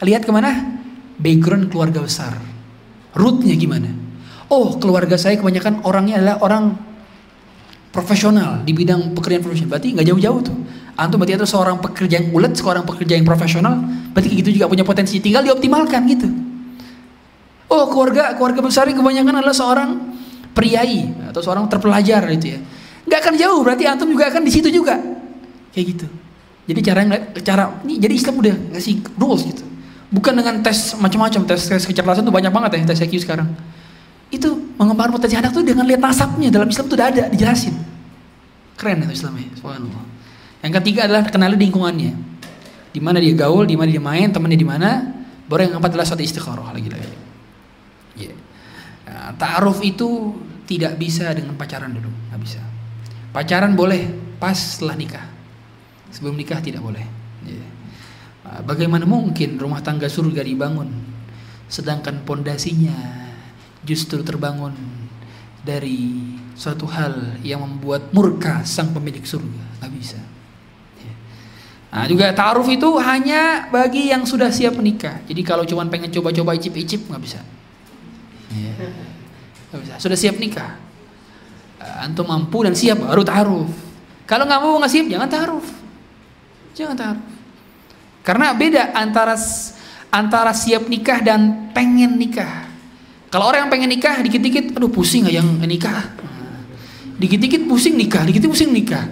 Lihat 0.01 0.25
ke 0.25 0.33
mana? 0.33 0.81
Background 1.21 1.69
keluarga 1.69 2.01
besar. 2.01 2.33
Rootnya 3.13 3.53
gimana? 3.53 3.93
Oh, 4.49 4.81
keluarga 4.81 5.13
saya 5.13 5.37
kebanyakan 5.37 5.85
orangnya 5.85 6.17
adalah 6.17 6.41
orang 6.41 6.73
profesional 7.93 8.65
di 8.65 8.73
bidang 8.73 9.13
pekerjaan 9.13 9.45
profesional. 9.45 9.77
Berarti 9.77 9.93
nggak 9.93 10.07
jauh-jauh 10.09 10.41
tuh. 10.41 10.57
Antum 10.97 11.21
berarti 11.21 11.37
itu 11.37 11.45
seorang 11.45 11.77
pekerja 11.77 12.17
yang 12.17 12.33
ulet, 12.33 12.57
seorang 12.57 12.81
pekerja 12.81 13.13
yang 13.13 13.29
profesional, 13.29 13.77
berarti 14.09 14.41
gitu 14.41 14.49
juga 14.57 14.65
punya 14.73 14.81
potensi, 14.81 15.21
tinggal 15.21 15.45
dioptimalkan 15.45 16.01
gitu. 16.09 16.54
Oh 17.71 17.89
keluarga 17.89 18.37
keluarga 18.37 18.61
besar 18.61 18.85
kebanyakan 18.85 19.41
adalah 19.41 19.55
seorang 19.55 19.89
priai 20.55 21.11
atau 21.29 21.41
seorang 21.43 21.65
terpelajar 21.67 22.23
gitu 22.37 22.55
ya. 22.55 22.59
Gak 23.05 23.19
akan 23.21 23.33
jauh, 23.37 23.61
berarti 23.61 23.85
antum 23.85 24.09
juga 24.09 24.33
akan 24.33 24.41
di 24.41 24.51
situ 24.53 24.69
juga, 24.73 24.97
kayak 25.75 25.85
gitu. 25.93 26.07
Jadi 26.65 26.79
cara 26.81 27.01
cara 27.45 27.63
ini 27.85 28.01
jadi 28.01 28.13
Islam 28.17 28.41
udah 28.41 28.55
ngasih 28.73 28.93
rules 29.21 29.45
gitu. 29.45 29.65
Bukan 30.09 30.33
dengan 30.33 30.61
tes 30.65 30.97
macam-macam, 30.97 31.45
tes 31.45 31.61
tes 31.69 31.83
kecerdasan 31.85 32.25
tuh 32.25 32.33
banyak 32.33 32.49
banget 32.49 32.81
ya 32.81 32.95
tes 32.95 33.05
IQ 33.05 33.21
sekarang. 33.21 33.45
Itu 34.33 34.73
mengembangkan 34.81 35.21
potensi 35.21 35.37
anak 35.37 35.53
tuh 35.53 35.61
dengan 35.61 35.85
lihat 35.85 36.01
nasabnya 36.01 36.49
dalam 36.49 36.65
Islam 36.65 36.89
tuh 36.89 36.97
udah 36.97 37.07
ada 37.13 37.23
dijelasin. 37.29 37.77
Keren 38.73 39.05
itu 39.05 39.21
Islamnya, 39.21 39.53
subhanallah. 39.53 40.03
Yang 40.65 40.73
ketiga 40.81 41.05
adalah 41.05 41.21
kenali 41.29 41.55
lingkungannya. 41.61 42.13
Di 42.89 42.99
mana 43.03 43.21
dia 43.21 43.37
gaul, 43.37 43.69
di 43.69 43.77
mana 43.77 43.91
dia 43.91 44.01
main, 44.01 44.33
temannya 44.33 44.57
di 44.57 44.67
mana. 44.67 44.89
Baru 45.45 45.61
yang 45.61 45.77
keempat 45.77 45.93
adalah 45.93 46.07
suatu 46.09 46.25
istiqoroh 46.25 46.73
lagi 46.73 46.89
lagi. 46.89 47.05
Yeah. 47.05 47.13
Nah, 47.13 47.24
Ta'aruf 49.35 49.83
itu 49.83 50.33
tidak 50.65 50.97
bisa 50.97 51.29
dengan 51.35 51.53
pacaran 51.59 51.91
dulu, 51.93 52.09
nggak 52.31 52.41
bisa. 52.41 52.61
Pacaran 53.35 53.75
boleh 53.75 54.07
pas 54.39 54.55
setelah 54.55 54.95
nikah. 54.95 55.25
Sebelum 56.09 56.39
nikah 56.39 56.63
tidak 56.63 56.81
boleh. 56.81 57.03
Yeah. 57.43 57.69
Nah, 58.45 58.59
bagaimana 58.63 59.03
mungkin 59.03 59.59
rumah 59.59 59.83
tangga 59.83 60.07
surga 60.07 60.41
dibangun, 60.45 60.89
sedangkan 61.67 62.23
pondasinya 62.23 62.95
justru 63.83 64.23
terbangun 64.23 64.73
dari 65.65 66.33
suatu 66.55 66.87
hal 66.87 67.41
yang 67.43 67.65
membuat 67.65 68.15
murka 68.15 68.63
sang 68.63 68.95
pemilik 68.95 69.25
surga, 69.25 69.83
nggak 69.83 69.93
bisa. 69.93 70.19
Nah, 71.95 72.03
juga 72.11 72.27
ta'aruf 72.35 72.67
itu 72.67 72.99
hanya 72.99 73.71
bagi 73.71 74.11
yang 74.11 74.27
sudah 74.27 74.51
siap 74.51 74.75
menikah. 74.75 75.23
Jadi 75.31 75.41
kalau 75.47 75.63
cuma 75.63 75.87
pengen 75.87 76.11
coba-coba 76.11 76.51
icip-icip 76.51 77.07
nggak 77.07 77.23
bisa. 77.23 77.39
Yeah. 78.51 79.14
Gak 79.75 79.79
bisa. 79.83 79.93
Sudah 79.99 80.15
siap 80.15 80.39
nikah. 80.39 80.79
Uh, 81.83 82.07
antum 82.07 82.23
mampu 82.23 82.63
dan 82.63 82.71
siap 82.71 83.03
baru 83.03 83.27
ta'aruf. 83.27 83.67
Kalau 84.23 84.47
nggak 84.47 84.61
mau 84.63 84.79
nggak 84.79 84.91
siap 84.91 85.05
jangan 85.11 85.27
ta'aruf. 85.27 85.67
Jangan 86.71 86.95
ta'aruf. 86.95 87.27
Karena 88.23 88.55
beda 88.55 88.95
antara 88.95 89.35
antara 90.09 90.55
siap 90.55 90.87
nikah 90.87 91.19
dan 91.19 91.69
pengen 91.75 92.15
nikah. 92.15 92.71
Kalau 93.27 93.51
orang 93.51 93.67
yang 93.67 93.71
pengen 93.75 93.91
nikah 93.91 94.15
dikit-dikit, 94.23 94.79
aduh 94.79 94.87
pusing 94.87 95.27
nggak 95.27 95.35
yang 95.35 95.49
nikah. 95.67 96.15
Dikit-dikit 97.19 97.67
pusing 97.67 97.99
nikah, 97.99 98.23
dikit-dikit 98.23 98.55
pusing 98.55 98.71
nikah. 98.71 99.03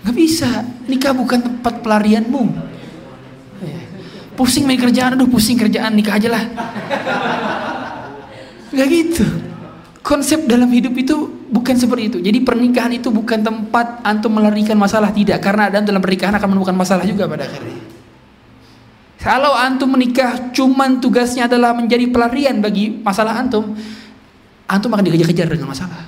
Gak 0.00 0.16
bisa. 0.16 0.48
Nikah 0.86 1.12
bukan 1.12 1.44
tempat 1.44 1.84
pelarianmu. 1.84 2.42
Pusing 4.36 4.68
main 4.68 4.76
kerjaan, 4.76 5.16
aduh 5.16 5.28
pusing 5.28 5.56
kerjaan, 5.56 5.92
nikah 5.96 6.20
aja 6.20 6.28
lah. 6.30 6.44
Gak 8.70 8.88
gitu. 8.92 9.45
Konsep 10.06 10.46
dalam 10.46 10.70
hidup 10.70 10.94
itu 10.94 11.18
bukan 11.50 11.74
seperti 11.74 12.14
itu. 12.14 12.18
Jadi 12.22 12.38
pernikahan 12.46 12.94
itu 12.94 13.10
bukan 13.10 13.42
tempat 13.42 14.06
antum 14.06 14.38
melarikan 14.38 14.78
masalah 14.78 15.10
tidak, 15.10 15.42
karena 15.42 15.66
ada 15.66 15.82
dalam 15.82 15.98
pernikahan 15.98 16.30
akan 16.38 16.54
menemukan 16.54 16.78
masalah 16.78 17.02
juga 17.02 17.26
pada 17.26 17.42
akhirnya. 17.42 17.82
Kalau 19.18 19.50
antum 19.50 19.90
menikah 19.90 20.54
cuman 20.54 21.02
tugasnya 21.02 21.50
adalah 21.50 21.74
menjadi 21.74 22.06
pelarian 22.06 22.62
bagi 22.62 23.02
masalah 23.02 23.34
antum, 23.34 23.74
antum 24.70 24.94
akan 24.94 25.02
dikejar-kejar 25.10 25.50
dengan 25.50 25.74
masalah. 25.74 26.06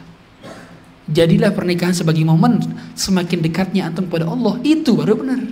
Jadilah 1.11 1.51
pernikahan 1.51 1.91
sebagai 1.91 2.23
momen 2.23 2.63
semakin 2.95 3.43
dekatnya 3.43 3.91
antum 3.91 4.07
kepada 4.07 4.31
Allah. 4.31 4.63
Itu 4.63 4.95
baru 4.95 5.19
benar. 5.19 5.43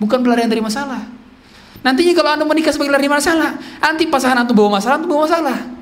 Bukan 0.00 0.24
pelarian 0.24 0.48
dari 0.48 0.64
masalah. 0.64 1.04
Nantinya 1.84 2.16
kalau 2.16 2.32
antum 2.32 2.48
menikah 2.48 2.72
sebagai 2.72 2.96
pelarian 2.96 3.12
masalah, 3.12 3.60
nanti 3.84 4.08
pasangan 4.08 4.40
antum 4.40 4.56
bawa 4.56 4.80
masalah, 4.80 4.96
antum 4.96 5.12
bawa 5.12 5.28
masalah. 5.28 5.79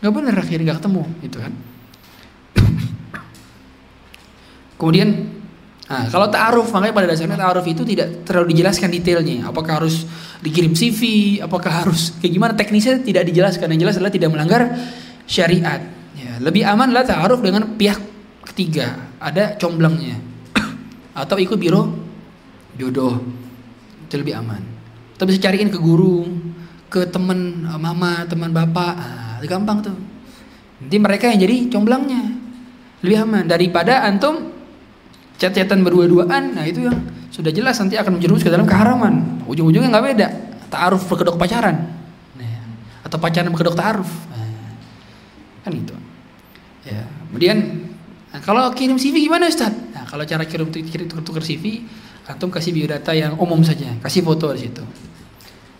Gak 0.00 0.12
benar 0.12 0.34
akhirnya 0.36 0.72
gak 0.72 0.78
ketemu, 0.80 1.02
gitu 1.22 1.38
kan. 1.40 1.52
Kemudian 4.80 5.08
Nah, 5.90 6.06
kalau 6.06 6.30
ta'aruf, 6.30 6.70
makanya 6.70 6.94
pada 6.94 7.06
dasarnya 7.10 7.34
ta'aruf 7.34 7.66
itu 7.66 7.82
tidak 7.82 8.22
terlalu 8.22 8.54
dijelaskan 8.54 8.94
detailnya. 8.94 9.50
Apakah 9.50 9.82
harus 9.82 10.06
dikirim 10.38 10.70
CV, 10.70 11.02
apakah 11.42 11.82
harus 11.82 12.14
kayak 12.22 12.30
gimana 12.30 12.54
teknisnya 12.54 13.02
tidak 13.02 13.26
dijelaskan. 13.26 13.66
Yang 13.74 13.80
jelas 13.82 13.94
adalah 13.98 14.14
tidak 14.14 14.30
melanggar 14.30 14.70
syariat. 15.26 15.82
Ya, 16.14 16.38
lebih 16.38 16.62
aman 16.62 16.94
lah 16.94 17.02
ta'aruf 17.02 17.42
dengan 17.42 17.74
pihak 17.74 17.98
Ketiga, 18.50 19.14
ada 19.22 19.54
comblangnya. 19.60 20.18
Atau 21.14 21.38
ikut 21.38 21.54
biro 21.54 21.86
jodoh. 22.74 23.22
Itu 24.08 24.18
lebih 24.18 24.42
aman. 24.42 24.58
Atau 25.14 25.30
bisa 25.30 25.38
cariin 25.38 25.70
ke 25.70 25.78
guru, 25.78 26.26
ke 26.90 27.06
teman 27.06 27.68
mama, 27.78 28.26
teman 28.26 28.50
bapak. 28.50 28.94
Gampang 29.48 29.78
tuh. 29.84 29.96
Nanti 30.80 30.96
mereka 30.96 31.28
yang 31.30 31.40
jadi 31.40 31.56
comblangnya. 31.72 32.22
Lebih 33.00 33.18
aman 33.24 33.44
daripada 33.48 34.04
antum 34.04 34.52
chat-chatan 35.40 35.80
berdua-duaan. 35.80 36.56
Nah, 36.56 36.64
itu 36.68 36.84
yang 36.84 36.96
sudah 37.32 37.48
jelas 37.54 37.78
nanti 37.80 37.96
akan 37.96 38.20
menjerumus 38.20 38.44
ke 38.44 38.50
dalam 38.52 38.68
keharaman. 38.68 39.44
Ujung-ujungnya 39.48 39.88
nggak 39.88 40.06
beda. 40.12 40.28
Ta'aruf 40.68 41.08
berkedok 41.08 41.40
pacaran. 41.40 41.88
Nah, 42.36 42.60
atau 43.06 43.16
pacaran 43.16 43.48
berkedok 43.48 43.76
ta'aruf. 43.78 44.10
Nah, 44.28 44.76
kan 45.64 45.72
itu. 45.72 45.96
Ya. 46.84 47.04
Kemudian 47.30 47.88
Nah, 48.30 48.38
kalau 48.38 48.70
kirim 48.70 48.94
CV 48.94 49.26
gimana 49.26 49.50
Ustaz? 49.50 49.74
Nah, 49.90 50.06
kalau 50.06 50.22
cara 50.22 50.46
kirim 50.46 50.70
tukar 51.10 51.42
CV, 51.42 51.82
antum 52.30 52.46
kasih 52.46 52.70
biodata 52.70 53.10
yang 53.10 53.34
umum 53.34 53.58
saja, 53.66 53.90
kasih 53.98 54.22
foto 54.22 54.54
di 54.54 54.70
situ. 54.70 54.86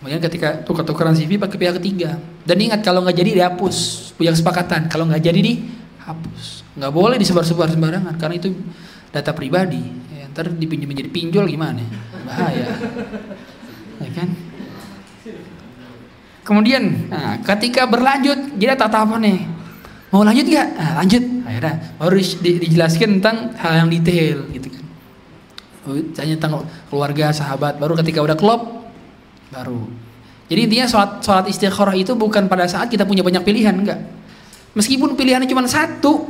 Kemudian 0.01 0.17
ketika 0.17 0.65
tukar-tukaran 0.65 1.13
CV 1.13 1.37
pakai 1.37 1.61
pihak 1.61 1.77
ketiga. 1.77 2.17
Dan 2.41 2.57
ingat 2.57 2.81
kalau 2.81 3.05
nggak 3.05 3.21
jadi 3.21 3.31
dihapus, 3.37 4.09
punya 4.17 4.33
kesepakatan. 4.33 4.89
Kalau 4.89 5.05
nggak 5.05 5.21
jadi 5.21 5.37
dihapus. 5.45 6.65
Nggak 6.73 6.89
boleh 6.89 7.21
disebar-sebar 7.21 7.69
sembarangan 7.69 8.17
karena 8.17 8.41
itu 8.41 8.49
data 9.13 9.29
pribadi. 9.29 9.77
Ya, 10.09 10.25
ntar 10.33 10.49
dipinjam 10.49 10.89
menjadi 10.89 11.05
pinjol 11.13 11.45
gimana? 11.45 11.85
Bahaya. 12.25 12.65
Ya 14.01 14.09
kan? 14.17 14.33
Kemudian, 16.41 17.05
nah, 17.05 17.37
ketika 17.45 17.85
berlanjut, 17.85 18.57
jadi 18.57 18.73
nih? 19.21 19.45
Mau 20.09 20.25
lanjut 20.25 20.49
gak? 20.49 20.67
Nah, 20.81 20.91
lanjut. 20.97 21.23
Akhirnya 21.45 21.75
baru 22.01 22.15
di, 22.17 22.25
di, 22.41 22.51
dijelaskan 22.65 23.21
tentang 23.21 23.53
hal 23.61 23.85
yang 23.85 23.89
detail 23.93 24.49
gitu 24.49 24.67
kan. 24.73 24.85
Tanya 26.17 26.41
tentang 26.41 26.65
keluarga, 26.89 27.29
sahabat. 27.29 27.77
Baru 27.77 27.93
ketika 27.93 28.25
udah 28.25 28.33
klop, 28.33 28.80
baru. 29.51 29.85
Jadi 30.51 30.59
intinya 30.67 30.87
sholat, 30.87 31.23
sholat 31.23 31.95
itu 31.95 32.11
bukan 32.11 32.51
pada 32.51 32.67
saat 32.67 32.91
kita 32.91 33.07
punya 33.07 33.23
banyak 33.23 33.39
pilihan, 33.39 33.71
enggak. 33.71 33.99
Meskipun 34.75 35.15
pilihannya 35.15 35.47
cuma 35.47 35.63
satu, 35.63 36.27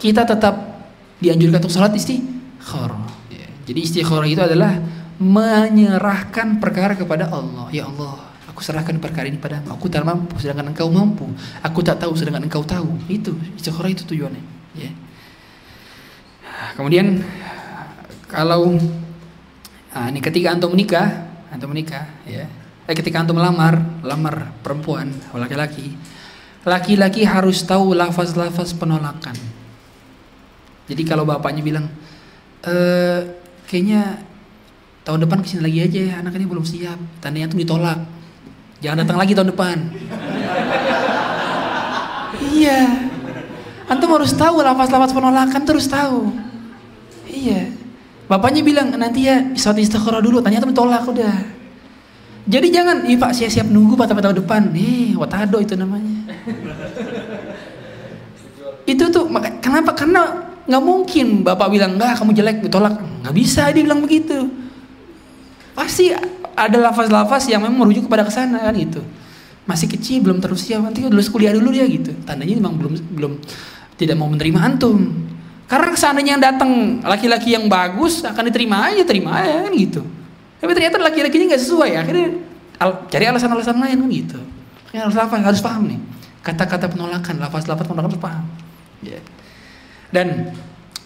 kita 0.00 0.24
tetap 0.24 0.84
dianjurkan 1.20 1.60
untuk 1.60 1.72
sholat 1.72 1.92
istikharah. 1.92 3.08
Ya. 3.28 3.48
Jadi 3.68 3.80
istikharah 3.84 4.28
itu 4.28 4.40
adalah 4.40 4.72
menyerahkan 5.20 6.60
perkara 6.60 6.96
kepada 6.96 7.28
Allah. 7.28 7.68
Ya 7.68 7.84
Allah, 7.84 8.32
aku 8.48 8.64
serahkan 8.64 8.96
perkara 9.00 9.28
ini 9.28 9.36
padamu. 9.36 9.76
Aku 9.76 9.92
tak 9.92 10.04
mampu, 10.04 10.36
sedangkan 10.40 10.72
engkau 10.72 10.88
mampu. 10.88 11.28
Aku 11.60 11.84
tak 11.84 12.00
tahu, 12.00 12.16
sedangkan 12.16 12.48
engkau 12.48 12.64
tahu. 12.64 12.96
Itu 13.04 13.36
istikharah 13.56 13.92
itu 13.92 14.08
tujuannya. 14.08 14.42
Ya. 14.80 14.90
Kemudian 16.72 17.20
kalau 18.32 18.80
nah, 19.92 20.06
ini 20.08 20.24
ketika 20.24 20.56
antum 20.56 20.72
menikah, 20.72 21.28
antum 21.52 21.68
menikah, 21.68 22.08
ya. 22.24 22.48
Eh, 22.88 22.96
ketika 22.96 23.20
antum 23.20 23.36
melamar, 23.36 24.00
lamar 24.00 24.48
perempuan 24.64 25.12
laki-laki, 25.36 25.92
laki-laki 26.64 27.20
harus 27.20 27.60
tahu 27.60 27.92
lafaz-lafaz 27.92 28.72
penolakan. 28.72 29.36
Jadi 30.88 31.04
kalau 31.04 31.28
bapaknya 31.28 31.60
bilang, 31.60 31.84
e, 32.64 32.74
kayaknya 33.68 34.24
tahun 35.04 35.28
depan 35.28 35.44
ke 35.44 35.52
sini 35.52 35.68
lagi 35.68 35.78
aja 35.84 36.00
ya, 36.00 36.14
anak 36.24 36.40
ini 36.40 36.48
belum 36.48 36.64
siap, 36.64 36.96
tandanya 37.20 37.52
tuh 37.52 37.60
ditolak. 37.60 38.00
Jangan 38.80 39.04
datang 39.04 39.20
lagi 39.20 39.36
tahun 39.36 39.52
depan. 39.52 39.76
iya. 42.56 43.04
Antum 43.84 44.16
harus 44.16 44.32
tahu 44.32 44.64
lafaz-lafaz 44.64 45.12
penolakan 45.12 45.62
terus 45.68 45.92
tahu. 45.92 46.32
Iya. 47.28 47.68
Bapaknya 48.32 48.64
bilang 48.64 48.88
nanti 48.96 49.28
ya 49.28 49.44
istikharah 49.52 50.24
dulu, 50.24 50.40
tanya 50.40 50.64
tuh 50.64 50.72
tolak 50.72 51.04
udah. 51.04 51.58
Jadi 52.48 52.72
jangan, 52.72 53.04
iya 53.04 53.20
pak 53.20 53.36
siap-siap 53.36 53.68
nunggu 53.68 53.92
pak 53.92 54.08
sampai 54.08 54.24
tahun 54.24 54.40
depan. 54.40 54.62
Eh, 54.72 55.12
watado 55.12 55.60
itu 55.60 55.76
namanya. 55.76 56.24
itu 58.92 59.04
tuh, 59.12 59.28
kenapa? 59.60 59.92
Karena 59.92 60.48
nggak 60.64 60.84
mungkin 60.84 61.44
bapak 61.44 61.68
bilang 61.68 62.00
nggak 62.00 62.16
kamu 62.16 62.32
jelek 62.32 62.58
ditolak, 62.64 62.96
nggak 63.24 63.34
bisa 63.36 63.68
dia 63.68 63.84
bilang 63.84 64.00
begitu. 64.00 64.48
Pasti 65.76 66.08
ada 66.56 66.76
lafaz-lafaz 66.88 67.48
yang 67.52 67.60
memang 67.60 67.84
merujuk 67.84 68.08
kepada 68.08 68.24
ke 68.24 68.32
sana 68.32 68.64
kan 68.64 68.72
gitu. 68.76 69.04
Masih 69.68 69.88
kecil 69.92 70.24
belum 70.24 70.40
terus 70.40 70.64
siap 70.64 70.80
nanti 70.80 71.04
dulu 71.04 71.20
kuliah 71.28 71.52
dulu 71.52 71.68
ya 71.68 71.84
gitu. 71.84 72.16
Tandanya 72.24 72.56
memang 72.56 72.80
belum 72.80 72.92
belum 73.12 73.32
tidak 74.00 74.16
mau 74.16 74.28
menerima 74.32 74.58
antum. 74.58 75.04
Karena 75.68 75.92
seandainya 75.92 76.40
yang 76.40 76.42
datang 76.42 77.04
laki-laki 77.04 77.52
yang 77.52 77.68
bagus 77.68 78.24
akan 78.24 78.48
diterima 78.48 78.88
aja, 78.88 79.04
terima 79.04 79.36
aja 79.36 79.68
kan 79.68 79.72
gitu. 79.76 80.00
Tapi 80.58 80.70
ternyata 80.74 80.98
laki-lakinya 80.98 81.54
nggak 81.54 81.62
sesuai, 81.62 81.90
akhirnya 81.94 82.28
al 82.78 83.06
cari 83.06 83.24
alasan-alasan 83.26 83.78
lain 83.78 83.98
kan 84.02 84.10
gitu. 84.10 84.40
Makanya 84.88 85.02
harus 85.06 85.16
apa? 85.18 85.34
Harus 85.38 85.62
paham 85.62 85.82
nih. 85.86 86.00
Kata-kata 86.42 86.86
penolakan, 86.90 87.34
lafaz-lafaz 87.38 87.86
penolakan 87.86 88.08
harus 88.10 88.22
paham. 88.22 88.44
Yeah. 89.04 89.22
Dan 90.10 90.56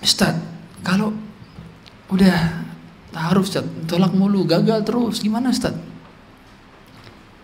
Ustaz, 0.00 0.38
kalau 0.80 1.12
udah 2.09 2.64
taruh 3.12 3.44
Ustaz, 3.44 3.66
tolak 3.88 4.14
mulu, 4.16 4.48
gagal 4.48 4.86
terus, 4.86 5.20
gimana 5.20 5.53
Ustaz? 5.53 5.76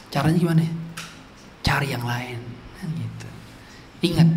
Caranya 0.08 0.38
gimana? 0.40 0.64
Cari 1.60 1.92
yang 1.92 2.04
lain. 2.06 2.40
Kan 2.80 2.88
gitu. 2.96 3.28
Ingat, 4.14 4.28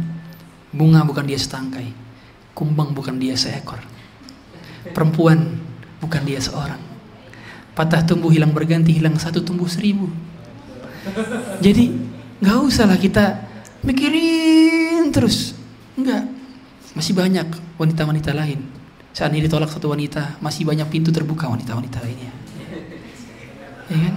bunga 0.76 1.08
bukan 1.08 1.24
dia 1.24 1.40
setangkai 1.40 2.02
Kumbang 2.52 2.92
bukan 2.92 3.16
dia 3.16 3.34
seekor. 3.40 3.80
Perempuan 4.92 5.56
bukan 6.04 6.22
dia 6.28 6.40
seorang. 6.44 6.91
Patah 7.72 8.04
tumbuh 8.04 8.30
hilang 8.32 8.52
berganti, 8.52 8.92
hilang 8.92 9.16
satu 9.16 9.40
tumbuh 9.42 9.68
seribu. 9.68 10.12
Jadi 11.64 11.92
nggak 12.44 12.58
usah 12.68 12.86
lah 12.90 13.00
kita 13.00 13.48
mikirin 13.88 15.10
terus. 15.10 15.56
Enggak. 15.96 16.28
Masih 16.92 17.16
banyak 17.16 17.48
wanita-wanita 17.80 18.36
lain. 18.36 18.68
Saat 19.12 19.32
ini 19.32 19.44
ditolak 19.48 19.72
satu 19.72 19.92
wanita, 19.92 20.40
masih 20.44 20.68
banyak 20.68 20.88
pintu 20.88 21.12
terbuka 21.12 21.48
wanita-wanita 21.48 22.00
lainnya. 22.04 22.32
Ya 23.92 23.98
kan? 24.08 24.16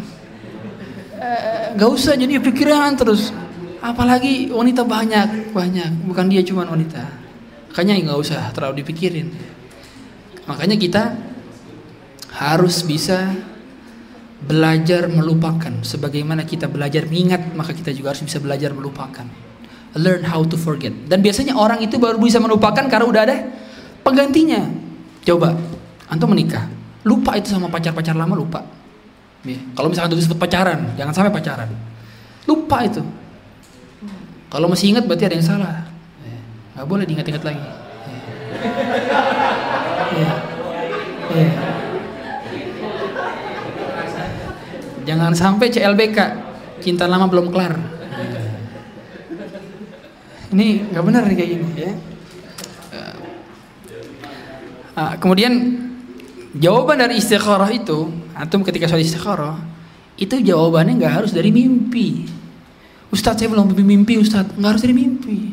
Gak 1.74 1.90
usah 1.90 2.14
jadi 2.14 2.38
pikiran 2.38 2.94
terus. 2.94 3.34
Apalagi 3.82 4.55
wanita 4.55 4.86
banyak, 4.86 5.50
banyak. 5.50 5.90
Bukan 6.07 6.30
dia 6.30 6.46
cuma 6.46 6.62
wanita. 6.66 7.02
Makanya 7.74 7.98
nggak 8.07 8.18
usah 8.22 8.55
terlalu 8.55 8.86
dipikirin. 8.86 9.34
Makanya 10.46 10.78
kita 10.78 11.02
harus 12.35 12.82
bisa 12.82 13.30
belajar 14.45 15.07
melupakan. 15.07 15.72
Sebagaimana 15.87 16.43
kita 16.45 16.66
belajar 16.66 17.07
mengingat, 17.07 17.55
maka 17.55 17.72
kita 17.72 17.95
juga 17.95 18.12
harus 18.12 18.26
bisa 18.26 18.43
belajar 18.43 18.74
melupakan. 18.74 19.24
Learn 19.95 20.26
how 20.26 20.43
to 20.43 20.59
forget. 20.59 20.91
Dan 21.07 21.22
biasanya 21.22 21.55
orang 21.55 21.78
itu 21.80 21.97
baru 22.03 22.18
bisa 22.18 22.43
melupakan 22.43 22.82
karena 22.91 23.07
udah 23.07 23.22
ada 23.22 23.37
penggantinya. 24.03 24.66
Coba, 25.22 25.55
antum 26.11 26.35
menikah, 26.35 26.66
lupa 27.07 27.39
itu 27.39 27.55
sama 27.55 27.70
pacar-pacar 27.70 28.12
lama 28.18 28.35
lupa. 28.35 28.61
Ya. 29.47 29.61
Kalau 29.76 29.89
misalkan 29.89 30.18
itu 30.18 30.37
pacaran, 30.37 30.93
jangan 30.99 31.14
sampai 31.14 31.32
pacaran. 31.32 31.70
Lupa 32.45 32.85
itu. 32.85 33.01
Kalau 34.51 34.66
masih 34.68 34.93
ingat 34.93 35.07
berarti 35.07 35.24
ada 35.30 35.37
yang 35.39 35.47
salah. 35.47 35.76
Gak 36.74 36.87
boleh 36.91 37.07
diingat-ingat 37.07 37.43
lagi. 37.47 37.62
Ya. 40.14 40.30
Ya. 41.35 41.49
Jangan 45.05 45.32
sampai 45.36 45.68
CLBK 45.68 46.18
cinta 46.80 47.05
lama 47.05 47.28
belum 47.28 47.52
kelar. 47.52 47.76
Ini 50.55 50.92
nggak 50.92 51.05
benar 51.05 51.22
nih 51.28 51.36
kayak 51.36 51.50
gini 51.50 51.66
ya. 51.76 51.92
Uh, 54.94 55.14
kemudian 55.18 55.52
jawaban 56.55 57.02
dari 57.02 57.18
istikharah 57.18 57.66
itu, 57.74 58.14
antum 58.38 58.62
ketika 58.62 58.86
soal 58.86 59.02
istikharah, 59.02 59.59
itu 60.14 60.38
jawabannya 60.38 61.02
nggak 61.02 61.14
harus 61.22 61.30
dari 61.34 61.50
mimpi. 61.50 62.30
Ustadz 63.11 63.42
saya 63.42 63.50
belum 63.50 63.74
mimpi, 63.74 64.22
Ustadz 64.22 64.55
nggak 64.55 64.70
harus 64.70 64.82
dari 64.86 64.94
mimpi. 64.94 65.50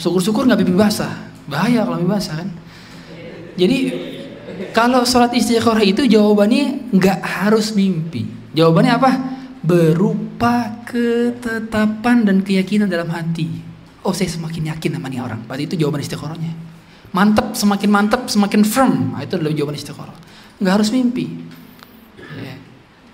Syukur-syukur 0.00 0.48
nggak 0.48 0.64
pipi 0.64 0.72
basah. 0.72 1.12
Bahaya 1.44 1.84
kalau 1.84 2.00
pipi 2.00 2.08
basah 2.08 2.40
kan. 2.40 2.48
Jadi 3.60 3.78
kalau 4.76 5.02
sholat 5.08 5.32
istikharah 5.32 5.84
itu 5.84 6.04
jawabannya 6.04 6.92
nggak 6.92 7.20
harus 7.24 7.72
mimpi. 7.72 8.26
Jawabannya 8.52 8.92
apa? 8.96 9.10
Berupa 9.60 10.84
ketetapan 10.88 12.24
dan 12.24 12.40
keyakinan 12.40 12.88
dalam 12.88 13.08
hati. 13.12 13.48
Oh 14.00 14.16
saya 14.16 14.32
semakin 14.32 14.72
yakin 14.72 14.96
sama 14.96 15.08
nih 15.12 15.20
orang. 15.20 15.44
Berarti 15.44 15.64
itu 15.68 15.76
jawaban 15.76 16.00
istikharahnya. 16.00 16.52
Mantap, 17.10 17.58
semakin 17.58 17.90
mantap, 17.90 18.22
semakin 18.30 18.62
firm. 18.62 19.12
Nah, 19.12 19.20
itu 19.26 19.34
adalah 19.34 19.52
jawaban 19.52 19.76
istikharah. 19.76 20.16
Nggak 20.62 20.74
harus 20.78 20.88
mimpi. 20.94 21.26
Ya. 22.38 22.54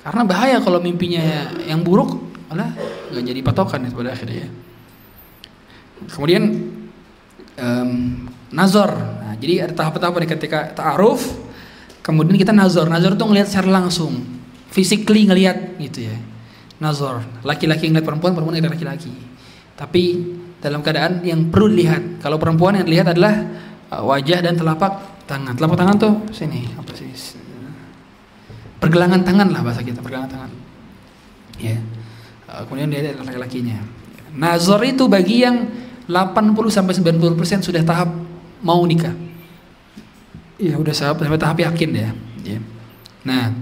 Karena 0.04 0.22
bahaya 0.22 0.56
kalau 0.60 0.78
mimpinya 0.78 1.50
yang 1.64 1.80
buruk, 1.82 2.14
malah 2.52 2.70
nggak 3.10 3.24
jadi 3.24 3.40
patokan 3.42 3.88
itu 3.88 3.96
pada 3.96 4.12
akhirnya 4.12 4.46
ya. 4.46 4.48
Kemudian 6.12 6.42
um, 7.56 7.90
nazar. 8.52 9.15
Jadi 9.36 9.54
ada 9.62 9.72
tahap-tahap 9.76 10.16
ketika 10.24 10.72
ta'aruf, 10.72 11.22
kemudian 12.00 12.36
kita 12.40 12.52
nazar. 12.56 12.88
Nazar 12.88 13.14
itu 13.14 13.24
ngelihat 13.24 13.48
secara 13.50 13.82
langsung, 13.82 14.24
physically 14.72 15.28
ngelihat 15.28 15.76
gitu 15.80 16.08
ya. 16.08 16.16
Nazar. 16.80 17.24
Laki-laki 17.44 17.88
ngelihat 17.88 18.04
perempuan, 18.04 18.32
perempuan 18.36 18.56
ngelihat 18.56 18.76
laki-laki. 18.76 19.12
Tapi 19.76 20.02
dalam 20.60 20.80
keadaan 20.80 21.22
yang 21.22 21.52
perlu 21.52 21.72
dilihat. 21.72 22.20
Kalau 22.20 22.40
perempuan 22.40 22.80
yang 22.80 22.86
dilihat 22.88 23.12
adalah 23.12 23.44
uh, 23.92 24.02
wajah 24.02 24.40
dan 24.42 24.56
telapak 24.56 25.24
tangan. 25.28 25.54
Telapak 25.54 25.76
tangan 25.78 25.96
tuh 26.00 26.14
sini 26.32 26.66
apa 26.74 26.92
sih? 26.96 27.08
Pergelangan 28.76 29.24
tangan 29.24 29.48
lah 29.52 29.60
bahasa 29.64 29.80
kita, 29.80 30.00
pergelangan 30.02 30.30
tangan. 30.32 30.50
Ya. 31.60 31.80
Uh, 32.50 32.62
kemudian 32.68 32.88
dia 32.92 33.00
ada 33.14 33.24
laki-lakinya. 33.24 33.78
Nazar 34.36 34.84
itu 34.84 35.08
bagi 35.08 35.46
yang 35.46 35.64
80 36.06 36.54
sampai 36.68 36.92
90% 36.92 37.66
sudah 37.66 37.82
tahap 37.82 38.10
mau 38.62 38.80
nikah. 38.84 39.12
Ya 40.56 40.80
udah 40.80 40.94
sampai 40.96 41.28
tahap 41.36 41.60
yakin 41.60 41.90
ya. 41.92 42.10
ya. 42.44 42.58
Nah, 43.26 43.52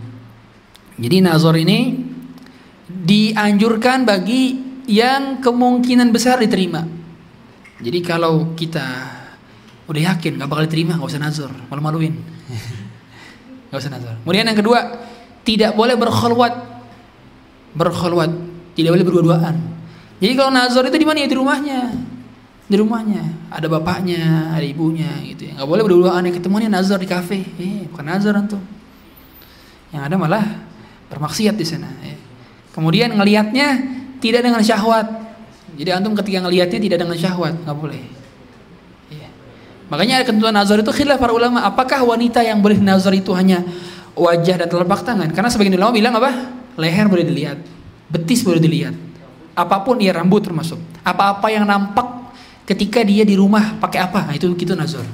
jadi 0.95 1.25
nazar 1.25 1.59
ini 1.59 1.99
dianjurkan 2.87 4.07
bagi 4.07 4.63
yang 4.87 5.43
kemungkinan 5.43 6.15
besar 6.15 6.39
diterima. 6.39 6.87
Jadi 7.83 7.99
kalau 8.05 8.55
kita 8.55 8.87
udah 9.91 10.03
yakin 10.15 10.39
gak 10.39 10.49
bakal 10.49 10.65
diterima, 10.65 10.97
gak 10.97 11.11
usah 11.11 11.21
nazar, 11.21 11.51
malu-maluin. 11.69 12.15
gak 13.73 13.81
usah 13.81 13.93
nazar. 13.93 14.15
Kemudian 14.23 14.47
yang 14.47 14.59
kedua, 14.59 14.81
tidak 15.43 15.75
boleh 15.75 15.99
berkhulwat. 15.99 16.55
Berkhulwat, 17.75 18.31
tidak 18.79 18.91
boleh 18.95 19.05
berdua-duaan. 19.05 19.57
Jadi 20.23 20.33
kalau 20.39 20.51
nazar 20.55 20.87
itu 20.87 20.97
di 20.97 21.07
mana 21.09 21.27
ya 21.27 21.29
di 21.29 21.37
rumahnya. 21.37 21.81
Di 22.65 22.77
rumahnya 22.81 23.53
ada 23.53 23.69
bapaknya 23.69 24.53
ada 24.57 24.65
ibunya 24.65 25.21
gitu 25.21 25.53
ya. 25.53 25.61
Nggak 25.61 25.69
boleh 25.69 25.83
berdua 25.85 26.11
aneh 26.17 26.33
ketemuannya 26.33 26.73
nazar 26.73 26.97
di 26.97 27.09
kafe. 27.09 27.45
Eh 27.61 27.85
bukan 27.93 28.05
nazar 28.09 28.33
antum 28.41 28.61
yang 29.93 30.03
ada 30.11 30.17
malah 30.19 30.43
bermaksiat 31.13 31.55
di 31.55 31.63
sana 31.63 31.87
ya. 32.03 32.19
kemudian 32.75 33.15
ngelihatnya 33.15 33.69
tidak 34.19 34.43
dengan 34.43 34.65
syahwat. 34.65 35.07
Jadi 35.75 35.91
antum 35.93 36.17
ketika 36.19 36.43
ngelihatnya 36.43 36.81
tidak 36.81 36.99
dengan 37.05 37.17
syahwat 37.21 37.55
nggak 37.63 37.77
boleh. 37.77 38.03
Ya. 39.13 39.29
makanya 39.93 40.23
ada 40.23 40.25
ketentuan 40.25 40.57
nazar 40.57 40.81
itu 40.81 40.91
khilaf 40.91 41.21
para 41.21 41.37
ulama. 41.37 41.63
Apakah 41.63 42.01
wanita 42.01 42.41
yang 42.41 42.65
boleh 42.65 42.81
nazar 42.81 43.13
itu 43.13 43.31
hanya 43.37 43.61
wajah 44.17 44.65
dan 44.65 44.69
telapak 44.73 45.05
tangan? 45.05 45.29
Karena 45.37 45.53
sebagian 45.53 45.77
ulama 45.77 45.93
bilang 45.93 46.17
apa? 46.17 46.33
Leher 46.81 47.07
boleh 47.07 47.29
dilihat 47.29 47.61
betis 48.09 48.43
boleh 48.43 48.63
dilihat 48.63 48.95
apa 49.55 49.77
pun 49.87 50.01
ya 50.03 50.17
rambut 50.17 50.43
termasuk. 50.43 50.81
Apa-apa 51.07 51.47
yang 51.53 51.63
nampak 51.69 52.24
ketika 52.65 53.05
dia 53.05 53.25
di 53.25 53.37
rumah 53.37 53.77
pakai 53.81 54.01
apa? 54.05 54.29
Nah, 54.29 54.35
itu 54.35 54.49
gitu 54.57 54.73
nazar. 54.77 55.05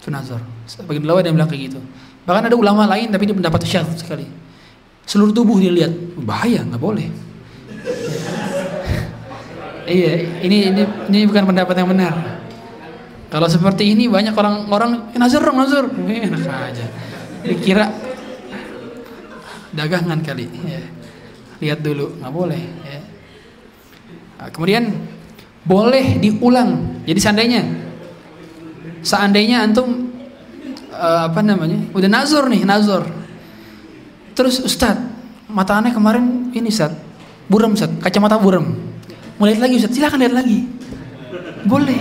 Itu 0.00 0.08
nazar. 0.08 0.40
Sebagian 0.64 1.04
ulama 1.04 1.24
yang 1.24 1.36
bilang 1.36 1.50
kayak 1.50 1.62
gitu. 1.72 1.80
Bahkan 2.26 2.50
ada 2.50 2.56
ulama 2.58 2.82
lain 2.90 3.12
tapi 3.12 3.28
dia 3.28 3.36
pendapat 3.36 3.60
syarf 3.64 3.88
sekali. 3.96 4.26
Seluruh 5.06 5.30
tubuh 5.30 5.62
dia 5.62 5.70
lihat 5.70 5.92
bahaya 6.18 6.64
nggak 6.66 6.82
boleh. 6.82 7.06
Iya 9.86 10.42
ini 10.42 10.66
ini 10.66 10.82
ini 10.82 11.30
bukan 11.30 11.46
pendapat 11.46 11.78
yang 11.78 11.86
benar. 11.86 12.42
Kalau 13.30 13.46
seperti 13.46 13.94
ini 13.94 14.10
banyak 14.10 14.34
orang-orang 14.34 15.14
eh, 15.14 15.18
nazar 15.22 15.46
dong 15.46 15.62
nazar. 15.62 15.86
Eh, 16.10 16.26
enak 16.26 16.42
aja. 16.42 16.86
Dikira 17.46 17.86
dagangan 19.70 20.18
kali 20.26 20.50
ya. 20.66 20.82
lihat 21.62 21.84
dulu 21.84 22.16
nggak 22.18 22.32
boleh 22.32 22.62
ya. 22.84 23.00
nah, 24.40 24.48
kemudian 24.50 24.90
boleh 25.66 26.22
diulang. 26.22 27.02
Jadi 27.04 27.20
seandainya 27.20 27.60
seandainya 29.02 29.66
antum 29.66 30.14
uh, 30.94 31.28
apa 31.28 31.42
namanya? 31.42 31.90
Udah 31.92 32.08
nazar 32.08 32.46
nih, 32.46 32.62
nazar. 32.62 33.06
Terus 34.32 34.62
Ustad, 34.62 34.96
mata 35.50 35.78
aneh 35.78 35.90
kemarin 35.90 36.54
ini 36.54 36.70
Ustad, 36.70 36.94
buram 37.50 37.74
Ustad, 37.74 37.90
kacamata 37.98 38.38
buram. 38.38 38.78
Mau 39.36 39.46
lagi 39.46 39.76
Ustad, 39.76 39.92
silakan 39.92 40.22
lihat 40.22 40.34
lagi. 40.34 40.58
Boleh. 41.66 42.00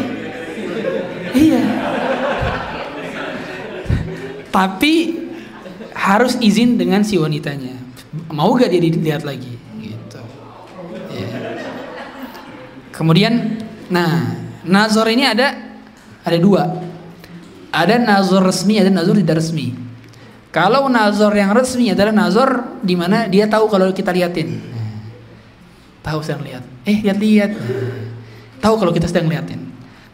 Iya. 1.36 1.61
Tapi 4.53 4.93
harus 5.91 6.39
izin 6.39 6.80
dengan 6.80 7.03
si 7.03 7.20
wanitanya. 7.20 7.76
Mau 8.32 8.55
gak 8.55 8.72
dia 8.72 8.80
dilihat 8.80 9.28
lagi? 9.28 9.64
Kemudian, 12.96 13.60
nah, 13.91 14.39
nazar 14.64 15.04
ini 15.12 15.28
ada 15.28 15.52
ada 16.24 16.38
dua. 16.39 16.64
Ada 17.76 18.00
nazar 18.00 18.39
resmi, 18.39 18.80
ada 18.80 18.88
nazar 18.88 19.20
tidak 19.20 19.43
resmi. 19.43 19.76
Kalau 20.56 20.88
nazar 20.88 21.36
yang 21.36 21.52
resmi 21.52 21.91
adalah 21.91 22.16
nazar 22.16 22.80
di 22.80 22.96
mana 22.96 23.28
dia 23.28 23.52
tahu 23.52 23.68
kalau 23.68 23.91
kita 23.91 24.16
liatin. 24.16 24.64
Tahu 26.00 26.24
sedang 26.24 26.48
lihat. 26.48 26.64
Eh, 26.88 27.04
lihat-lihat. 27.04 27.52
Tahu 28.64 28.76
kalau 28.80 28.96
kita 28.96 29.12
sedang 29.12 29.28
liatin. 29.28 29.60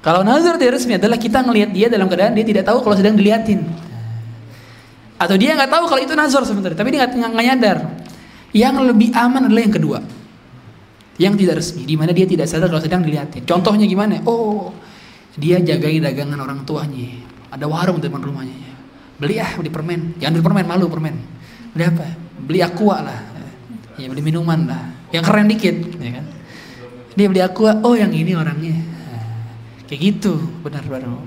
Kalau 0.01 0.25
nazar 0.25 0.57
tidak 0.57 0.81
resmi 0.81 0.97
adalah 0.97 1.21
kita 1.21 1.45
ngelihat 1.45 1.69
dia 1.69 1.85
dalam 1.85 2.09
keadaan 2.09 2.33
dia 2.33 2.41
tidak 2.41 2.65
tahu 2.65 2.81
kalau 2.81 2.97
sedang 2.97 3.13
diliatin. 3.13 3.61
Atau 5.21 5.37
dia 5.37 5.53
nggak 5.53 5.69
tahu 5.69 5.85
kalau 5.85 6.01
itu 6.01 6.17
nazar 6.17 6.41
sebenarnya, 6.41 6.81
tapi 6.81 6.89
dia 6.97 7.05
nggak 7.05 7.45
nyadar. 7.45 7.77
Yang 8.49 8.89
lebih 8.89 9.13
aman 9.13 9.45
adalah 9.45 9.61
yang 9.61 9.75
kedua 9.77 10.01
yang 11.21 11.37
tidak 11.37 11.61
resmi 11.61 11.85
di 11.85 11.93
mana 11.93 12.09
dia 12.09 12.25
tidak 12.25 12.49
sadar 12.49 12.65
kalau 12.73 12.81
sedang 12.81 13.05
dilihatin. 13.05 13.45
Contohnya 13.45 13.85
gimana? 13.85 14.17
Oh, 14.25 14.73
dia 15.37 15.61
jagain 15.61 16.01
dagangan 16.01 16.41
orang 16.41 16.65
tuanya. 16.65 17.13
Ada 17.53 17.69
warung 17.69 18.01
di 18.01 18.09
depan 18.09 18.25
rumahnya. 18.25 18.57
Beli 19.21 19.37
ah, 19.37 19.53
beli 19.53 19.69
permen. 19.69 20.17
Jangan 20.17 20.33
beli 20.33 20.45
permen, 20.49 20.65
malu 20.65 20.89
permen. 20.89 21.15
Beli 21.77 21.83
apa? 21.85 22.07
Beli 22.41 22.59
aqua 22.65 22.97
lah. 23.05 23.19
Ya, 24.01 24.09
beli 24.09 24.25
minuman 24.25 24.65
lah. 24.65 24.83
Yang 25.13 25.23
keren 25.29 25.45
dikit, 25.45 25.75
ya 26.01 26.11
kan? 26.17 26.25
Dia 27.13 27.27
beli 27.29 27.41
aqua, 27.45 27.77
oh 27.85 27.93
yang 27.93 28.09
ini 28.09 28.33
orangnya. 28.33 28.81
Kayak 29.85 30.01
gitu, 30.01 30.41
benar 30.65 30.81
baru. 30.89 31.21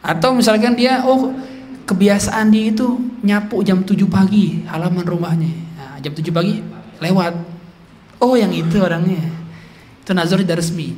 Atau 0.00 0.32
misalkan 0.32 0.72
dia, 0.72 1.04
oh 1.04 1.36
kebiasaan 1.84 2.48
dia 2.48 2.72
itu 2.72 2.96
nyapu 3.20 3.60
jam 3.60 3.84
7 3.84 4.08
pagi 4.08 4.64
halaman 4.64 5.04
rumahnya. 5.04 5.52
Nah, 5.76 5.96
jam 6.00 6.16
7 6.16 6.32
pagi 6.32 6.64
lewat 7.02 7.51
Oh 8.22 8.38
yang 8.38 8.54
itu 8.54 8.78
orangnya. 8.78 9.26
Itu 9.98 10.14
nazar 10.14 10.38
tidak 10.38 10.62
resmi. 10.62 10.94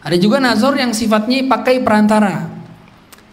Ada 0.00 0.16
juga 0.16 0.40
nazar 0.40 0.72
yang 0.80 0.96
sifatnya 0.96 1.44
pakai 1.44 1.84
perantara. 1.84 2.48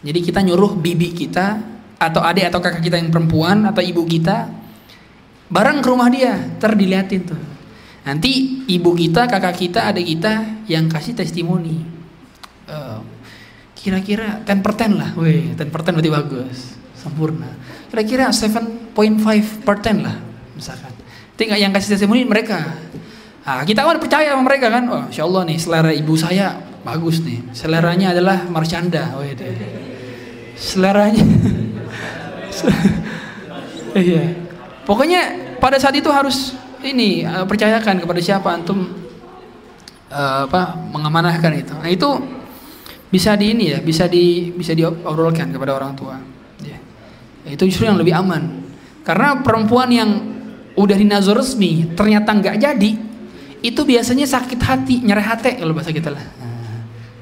Jadi 0.04 0.20
kita 0.20 0.44
nyuruh 0.44 0.76
bibi 0.76 1.16
kita 1.16 1.64
atau 1.96 2.20
adik 2.20 2.52
atau 2.52 2.60
kakak 2.60 2.84
kita 2.84 3.00
yang 3.00 3.08
perempuan 3.08 3.64
atau 3.64 3.80
ibu 3.80 4.04
kita 4.04 4.52
bareng 5.48 5.80
ke 5.80 5.88
rumah 5.88 6.10
dia, 6.10 6.34
terdilihatin 6.60 7.22
tuh. 7.24 7.42
Nanti 8.04 8.66
ibu 8.68 8.92
kita, 8.92 9.30
kakak 9.32 9.56
kita, 9.56 9.88
adik 9.88 10.18
kita 10.18 10.66
yang 10.68 10.92
kasih 10.92 11.16
testimoni. 11.16 11.80
Uh, 12.68 13.00
kira-kira 13.78 14.44
10% 14.44 15.00
lah, 15.00 15.16
weh 15.16 15.56
10% 15.56 15.72
berarti 15.72 16.12
bagus, 16.12 16.58
sempurna. 16.98 17.48
Kira-kira 17.94 18.34
7.5% 18.34 20.04
lah, 20.04 20.18
misalkan. 20.58 20.93
Tinggal 21.34 21.58
yang 21.58 21.74
kasih 21.74 21.98
testimoni 21.98 22.26
mereka. 22.26 22.62
Nah, 23.44 23.66
kita 23.68 23.84
kan 23.84 24.00
percaya 24.00 24.32
sama 24.32 24.44
mereka 24.46 24.72
kan. 24.72 24.84
Oh, 24.88 25.04
insya 25.10 25.26
Allah 25.26 25.44
nih 25.44 25.58
selera 25.60 25.92
ibu 25.92 26.14
saya 26.16 26.56
bagus 26.86 27.20
nih. 27.26 27.44
Seleranya 27.52 28.16
adalah 28.16 28.48
Marcanda. 28.48 29.12
Oh, 29.18 29.26
itu. 29.26 29.44
Seleranya. 30.56 31.20
iya. 33.98 34.44
Pokoknya 34.84 35.56
pada 35.58 35.80
saat 35.80 35.96
itu 35.96 36.12
harus 36.12 36.54
ini 36.84 37.24
uh, 37.24 37.48
percayakan 37.48 38.04
kepada 38.04 38.20
siapa 38.20 38.52
antum 38.52 38.92
uh, 40.12 40.40
apa 40.48 40.76
mengamanahkan 40.92 41.52
itu. 41.56 41.74
Nah 41.74 41.90
itu 41.90 42.10
bisa 43.08 43.38
di 43.40 43.56
ini 43.56 43.72
ya, 43.72 43.80
bisa 43.80 44.10
di 44.10 44.52
bisa 44.52 44.76
diobrolkan 44.76 45.50
kepada 45.54 45.72
orang 45.74 45.96
tua. 45.96 46.20
Ya. 46.62 46.78
Itu 47.48 47.64
justru 47.66 47.88
yang 47.88 47.98
lebih 47.98 48.14
aman. 48.14 48.64
Karena 49.04 49.40
perempuan 49.40 49.92
yang 49.92 50.10
udah 50.74 50.98
dinazor 50.98 51.38
resmi 51.38 51.90
ternyata 51.94 52.34
nggak 52.34 52.56
jadi. 52.58 52.92
Itu 53.64 53.88
biasanya 53.88 54.28
sakit 54.28 54.60
hati 54.60 54.96
nyerah 55.08 55.24
hati 55.24 55.56
kalau 55.56 55.72
bahasa 55.72 55.96
kita 55.96 56.12
lah. 56.12 56.26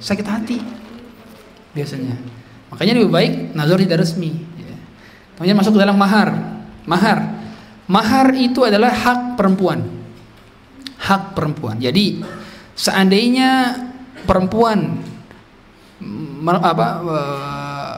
Sakit 0.01 0.25
hati 0.25 0.57
biasanya. 1.77 2.17
Makanya 2.73 2.97
lebih 2.97 3.11
baik 3.11 3.31
nazar 3.53 3.77
tidak 3.77 4.01
resmi. 4.01 4.31
Ya. 4.57 4.75
kemudian 5.37 5.57
masuk 5.59 5.77
ke 5.77 5.79
dalam 5.83 5.99
mahar. 5.99 6.33
Mahar. 6.87 7.19
Mahar 7.85 8.31
itu 8.33 8.63
adalah 8.63 8.89
hak 8.89 9.35
perempuan. 9.35 9.83
Hak 10.97 11.35
perempuan. 11.37 11.77
Jadi 11.77 12.23
seandainya 12.73 13.77
perempuan 14.25 14.97
apa 16.41 16.87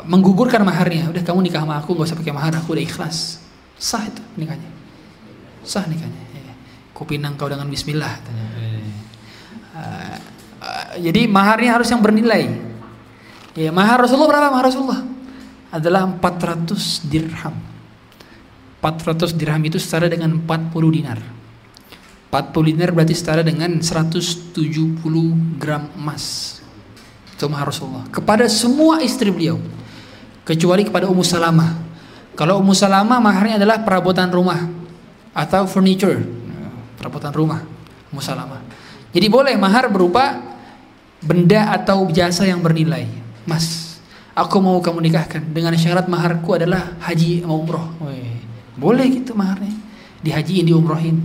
menggugurkan 0.03 0.67
maharnya 0.67 1.07
udah 1.07 1.23
kamu 1.23 1.47
nikah 1.47 1.63
sama 1.63 1.79
aku 1.79 1.95
gak 1.95 2.11
usah 2.11 2.17
pakai 2.19 2.35
mahar 2.35 2.51
aku 2.59 2.75
udah 2.75 2.83
ikhlas. 2.83 3.39
Sah 3.79 4.03
itu 4.03 4.19
nikahnya 4.35 4.82
sah 5.63 5.87
nikahnya. 5.87 6.23
Ya. 6.35 6.53
Kupinang 6.91 7.39
kau 7.39 7.47
dengan 7.47 7.67
Bismillah. 7.67 8.13
Uh, 8.27 8.83
uh, 9.75 10.17
jadi 10.99 11.25
maharnya 11.25 11.79
harus 11.79 11.89
yang 11.89 12.03
bernilai. 12.03 12.73
Ya, 13.53 13.69
mahar 13.69 14.01
Rasulullah 14.01 14.29
berapa? 14.29 14.47
Mahar 14.49 14.65
Rasulullah 14.69 15.01
adalah 15.69 16.05
400 16.09 17.05
dirham. 17.05 17.55
400 18.81 19.33
dirham 19.37 19.61
itu 19.63 19.77
setara 19.77 20.09
dengan 20.09 20.33
40 20.41 20.73
dinar. 20.89 21.19
40 22.33 22.69
dinar 22.73 22.89
berarti 22.89 23.13
setara 23.13 23.45
dengan 23.45 23.77
170 23.77 24.57
gram 25.61 25.85
emas. 25.93 26.57
Itu 27.29 27.45
mahar 27.45 27.69
Rasulullah. 27.69 28.09
Kepada 28.09 28.49
semua 28.49 29.05
istri 29.05 29.29
beliau. 29.29 29.61
Kecuali 30.41 30.81
kepada 30.81 31.05
Ummu 31.05 31.21
Salamah. 31.21 31.77
Kalau 32.33 32.57
Ummu 32.57 32.73
Salamah 32.73 33.21
maharnya 33.21 33.61
adalah 33.61 33.85
perabotan 33.85 34.33
rumah 34.33 34.82
atau 35.33 35.65
furniture 35.65 36.21
perabotan 36.97 37.33
rumah 37.33 37.61
musalamah 38.13 38.61
jadi 39.13 39.29
boleh 39.29 39.53
mahar 39.61 39.93
berupa 39.93 40.41
benda 41.21 41.69
atau 41.69 42.09
jasa 42.09 42.49
yang 42.49 42.65
bernilai. 42.65 43.05
Mas 43.45 43.97
aku 44.33 44.57
mau 44.57 44.81
kamu 44.81 45.05
nikahkan. 45.05 45.45
Dengan 45.53 45.77
syarat 45.77 46.09
maharku 46.09 46.57
adalah 46.57 46.97
haji 47.05 47.45
mau 47.45 47.61
umroh. 47.61 47.93
Boleh 48.73 49.05
gitu 49.13 49.37
maharnya. 49.37 49.69
Dihajiin 50.25 50.65
diumrohin. 50.65 51.21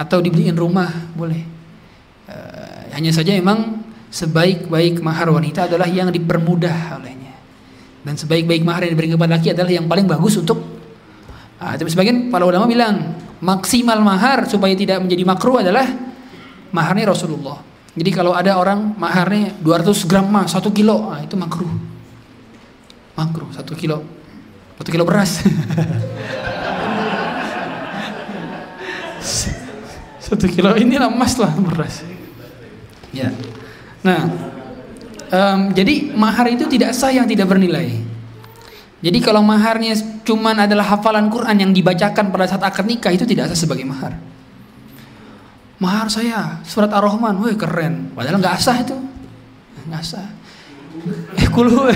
Atau 0.00 0.24
dibeliin 0.24 0.56
rumah 0.56 0.88
boleh. 1.12 1.44
Uh, 2.24 2.88
hanya 2.96 3.12
saja 3.12 3.36
memang 3.36 3.84
sebaik-baik 4.08 5.04
mahar 5.04 5.28
wanita 5.28 5.68
adalah 5.68 5.84
yang 5.84 6.08
dipermudah 6.08 6.96
olehnya. 6.96 7.36
Dan 8.00 8.16
sebaik-baik 8.16 8.64
mahar 8.64 8.88
yang 8.88 8.96
diberikan 8.96 9.20
kepada 9.20 9.36
laki 9.36 9.52
adalah 9.52 9.72
yang 9.76 9.84
paling 9.84 10.08
bagus 10.08 10.40
untuk 10.40 10.73
Nah, 11.64 11.80
tapi 11.80 11.88
sebagian 11.88 12.28
para 12.28 12.44
ulama 12.44 12.68
bilang 12.68 13.16
maksimal 13.40 13.96
mahar 14.04 14.44
supaya 14.44 14.76
tidak 14.76 15.00
menjadi 15.00 15.24
makruh 15.24 15.64
adalah 15.64 15.88
maharnya 16.76 17.08
Rasulullah. 17.08 17.64
Jadi 17.96 18.10
kalau 18.12 18.36
ada 18.36 18.60
orang 18.60 18.92
maharnya 19.00 19.56
200 19.64 20.04
gram 20.04 20.28
emas, 20.28 20.52
1 20.52 20.60
kilo, 20.76 21.08
nah 21.08 21.24
itu 21.24 21.32
makruh. 21.40 21.72
Makruh, 23.16 23.48
1 23.48 23.64
kilo. 23.80 24.04
1 24.76 24.92
kilo 24.92 25.08
beras. 25.08 25.40
1 30.20 30.36
kilo 30.52 30.76
inilah 30.76 31.08
emas 31.08 31.40
lah 31.40 31.56
beras. 31.56 32.04
Ya. 33.14 33.32
Nah, 34.04 34.28
um, 35.32 35.72
jadi 35.72 36.12
mahar 36.12 36.52
itu 36.52 36.68
tidak 36.68 36.92
sah 36.92 37.08
yang 37.08 37.24
tidak 37.24 37.48
bernilai. 37.48 38.13
Jadi 39.04 39.20
kalau 39.20 39.44
maharnya 39.44 39.92
cuman 40.24 40.64
adalah 40.64 40.96
hafalan 40.96 41.28
Quran 41.28 41.60
yang 41.60 41.72
dibacakan 41.76 42.32
pada 42.32 42.48
saat 42.48 42.64
akad 42.64 42.88
nikah 42.88 43.12
itu 43.12 43.28
tidak 43.28 43.52
sah 43.52 43.68
sebagai 43.68 43.84
mahar. 43.84 44.16
Mahar 45.76 46.08
saya 46.08 46.64
surat 46.64 46.88
ar-rahman 46.88 47.36
wih 47.44 47.52
keren. 47.52 48.16
Padahal 48.16 48.40
nggak 48.40 48.56
sah 48.56 48.80
itu. 48.80 48.96
Nggak 49.84 50.04
sah 50.08 50.28
eh 51.36 51.48
kulu. 51.52 51.84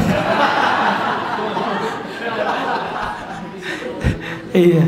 Iya. 4.49 4.81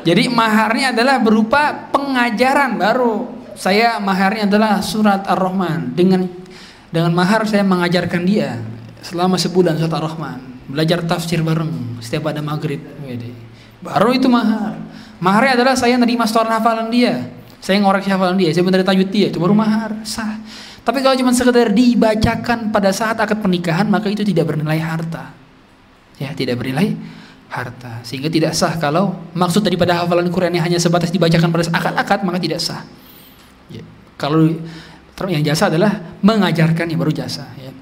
Jadi 0.00 0.32
maharnya 0.32 0.90
adalah 0.90 1.20
berupa 1.20 1.86
pengajaran 1.92 2.80
baru. 2.80 3.30
Saya 3.52 4.00
maharnya 4.00 4.48
adalah 4.48 4.80
surat 4.80 5.22
ar-rahman. 5.28 5.92
Dengan 5.92 6.24
dengan 6.88 7.12
mahar 7.12 7.44
saya 7.44 7.62
mengajarkan 7.62 8.24
dia 8.24 8.58
selama 9.04 9.36
sebulan 9.36 9.76
surat 9.76 9.92
ar-rahman 9.92 10.55
belajar 10.66 11.02
tafsir 11.06 11.40
bareng 11.42 12.02
setiap 12.02 12.30
ada 12.30 12.42
maghrib 12.42 12.82
baru 13.80 14.10
itu 14.14 14.26
mahar 14.26 14.78
maharnya 15.22 15.62
adalah 15.62 15.74
saya 15.78 15.94
nerima 15.96 16.26
setoran 16.26 16.50
hafalan 16.50 16.90
dia 16.90 17.36
saya 17.66 17.82
ngoreksi 17.82 18.14
hafalan 18.14 18.38
dia, 18.38 18.54
saya 18.54 18.62
benar 18.62 18.86
tajwid 18.86 19.10
dia, 19.10 19.26
itu 19.26 19.42
baru 19.42 19.50
mahar, 19.50 19.98
sah. 20.06 20.38
Tapi 20.86 21.02
kalau 21.02 21.18
cuma 21.18 21.34
sekedar 21.34 21.74
dibacakan 21.74 22.70
pada 22.70 22.94
saat 22.94 23.18
akad 23.18 23.42
pernikahan, 23.42 23.90
maka 23.90 24.06
itu 24.06 24.22
tidak 24.22 24.54
bernilai 24.54 24.78
harta. 24.78 25.34
Ya, 26.14 26.30
tidak 26.30 26.62
bernilai 26.62 26.94
harta. 27.50 28.06
Sehingga 28.06 28.30
tidak 28.30 28.54
sah 28.54 28.78
kalau 28.78 29.18
maksud 29.34 29.66
daripada 29.66 29.98
hafalan 29.98 30.30
Quran 30.30 30.54
yang 30.54 30.62
hanya 30.62 30.78
sebatas 30.78 31.10
dibacakan 31.10 31.50
pada 31.50 31.66
akad-akad, 31.66 32.18
maka 32.22 32.38
tidak 32.38 32.62
sah. 32.62 32.86
Ya. 33.66 33.82
Kalau 34.14 34.46
yang 35.26 35.42
jasa 35.42 35.66
adalah 35.66 36.22
mengajarkan 36.22 36.86
yang 36.86 37.02
baru 37.02 37.10
jasa. 37.10 37.50
Ya. 37.58 37.74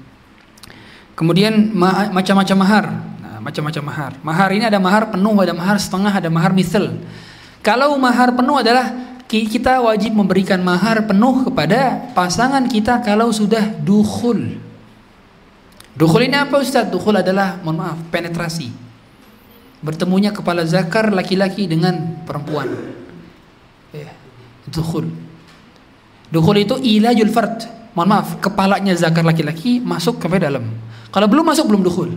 Kemudian 1.15 1.71
macam-macam 2.11 2.57
mahar. 2.59 2.85
Nah, 3.23 3.39
macam-macam 3.39 3.83
mahar. 3.87 4.11
Mahar 4.19 4.49
ini 4.51 4.67
ada 4.67 4.75
mahar 4.83 5.07
penuh, 5.15 5.35
ada 5.39 5.55
mahar 5.55 5.79
setengah, 5.79 6.11
ada 6.11 6.27
mahar 6.27 6.51
misal. 6.51 6.99
Kalau 7.63 7.95
mahar 7.95 8.35
penuh 8.35 8.59
adalah 8.59 8.91
kita 9.25 9.81
wajib 9.81 10.13
memberikan 10.13 10.59
mahar 10.61 11.07
penuh 11.07 11.47
kepada 11.47 12.11
pasangan 12.13 12.67
kita 12.67 12.99
kalau 13.01 13.31
sudah 13.31 13.63
dukhul. 13.79 14.59
Dukhul 15.95 16.27
ini 16.27 16.35
apa 16.35 16.59
Ustaz? 16.59 16.91
Dukhul 16.91 17.23
adalah, 17.23 17.57
mohon 17.63 17.79
maaf, 17.79 17.99
penetrasi. 18.11 18.67
Bertemunya 19.79 20.35
kepala 20.35 20.67
zakar 20.67 21.09
laki-laki 21.15 21.65
dengan 21.65 22.21
perempuan. 22.27 22.67
Ya, 23.95 24.11
dukhul. 24.67 25.07
Dukhul 26.27 26.67
itu 26.67 26.75
ilajul 26.75 27.31
fard. 27.31 27.71
Mohon 27.95 28.09
maaf, 28.11 28.27
kepalanya 28.43 28.91
zakar 28.99 29.23
laki-laki 29.23 29.79
masuk 29.79 30.19
ke 30.19 30.27
dalam. 30.35 30.67
Kalau 31.15 31.31
belum 31.31 31.47
masuk 31.47 31.71
belum 31.71 31.79
dukhul. 31.79 32.11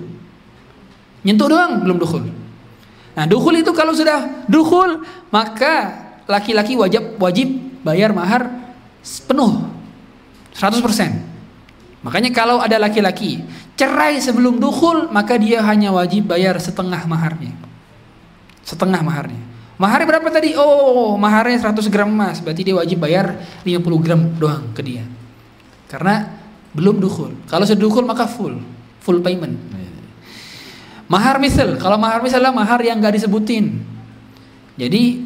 Nyentuh 1.22 1.46
doang 1.46 1.86
belum 1.86 2.02
dukhul. 2.02 2.26
Nah, 3.14 3.30
dukhul 3.30 3.62
itu 3.62 3.70
kalau 3.70 3.94
sudah 3.94 4.42
dukhul 4.50 5.06
maka 5.30 5.94
laki-laki 6.26 6.74
wajib 6.74 7.14
wajib 7.22 7.46
bayar 7.86 8.10
mahar 8.10 8.50
penuh 9.02 9.70
100%. 10.50 10.82
Makanya 12.02 12.30
kalau 12.34 12.58
ada 12.58 12.74
laki-laki 12.78 13.46
cerai 13.78 14.18
sebelum 14.18 14.58
dukhul 14.58 15.14
maka 15.14 15.38
dia 15.38 15.62
hanya 15.62 15.94
wajib 15.94 16.26
bayar 16.26 16.58
setengah 16.58 17.06
maharnya. 17.06 17.54
Setengah 18.66 18.98
maharnya. 19.06 19.38
Maharnya 19.78 20.06
berapa 20.10 20.26
tadi? 20.34 20.58
Oh, 20.58 21.14
maharnya 21.14 21.54
100 21.54 21.86
gram 21.86 22.10
emas. 22.10 22.42
Berarti 22.42 22.66
dia 22.66 22.74
wajib 22.74 22.98
bayar 22.98 23.38
50 23.62 23.78
gram 24.02 24.20
doang 24.42 24.74
ke 24.74 24.82
dia. 24.82 25.06
Karena 25.86 26.34
belum 26.74 26.98
dukhul. 26.98 27.46
Kalau 27.46 27.62
sudah 27.62 27.78
dukhul 27.78 28.02
maka 28.02 28.26
full, 28.26 28.58
full 29.02 29.20
payment. 29.24 29.56
Mahar 31.08 31.40
misal, 31.40 31.80
kalau 31.80 31.96
mahar 31.96 32.20
misal 32.20 32.44
adalah 32.44 32.52
mahar 32.52 32.84
yang 32.84 33.00
gak 33.00 33.16
disebutin. 33.16 33.80
Jadi 34.76 35.24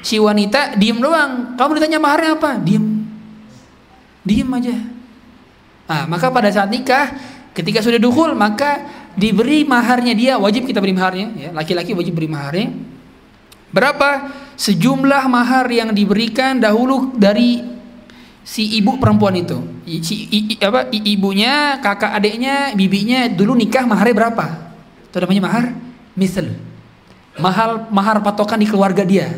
si 0.00 0.22
wanita 0.22 0.78
diem 0.78 1.02
doang. 1.02 1.58
Kamu 1.58 1.70
ditanya 1.76 1.98
maharnya 1.98 2.38
apa? 2.38 2.62
Diem. 2.62 3.02
Diem 4.22 4.46
aja. 4.54 4.76
Nah, 5.86 6.02
maka 6.06 6.30
pada 6.30 6.46
saat 6.54 6.70
nikah, 6.70 7.10
ketika 7.54 7.82
sudah 7.82 7.98
dukul, 7.98 8.38
maka 8.38 8.86
diberi 9.18 9.66
maharnya 9.66 10.14
dia, 10.14 10.38
wajib 10.38 10.66
kita 10.66 10.78
beri 10.78 10.94
maharnya. 10.94 11.26
Ya, 11.34 11.50
laki-laki 11.50 11.90
wajib 11.94 12.14
beri 12.14 12.30
maharnya. 12.30 12.70
Berapa? 13.74 14.30
Sejumlah 14.56 15.26
mahar 15.28 15.68
yang 15.68 15.92
diberikan 15.92 16.56
dahulu 16.56 17.12
dari 17.18 17.75
si 18.46 18.78
ibu 18.78 18.94
perempuan 19.02 19.34
itu. 19.34 19.58
Si 20.06 20.30
i, 20.30 20.54
i, 20.54 20.56
apa 20.62 20.86
i, 20.94 21.02
ibunya, 21.18 21.82
kakak 21.82 22.14
adiknya, 22.14 22.70
bibinya 22.78 23.26
dulu 23.26 23.58
nikah 23.58 23.82
maharnya 23.82 24.14
berapa? 24.14 24.44
Itu 25.10 25.18
namanya 25.18 25.42
mahar 25.50 25.64
misal. 26.14 26.54
Mahal 27.36 27.90
mahar 27.90 28.22
patokan 28.22 28.62
di 28.62 28.70
keluarga 28.70 29.02
dia. 29.02 29.34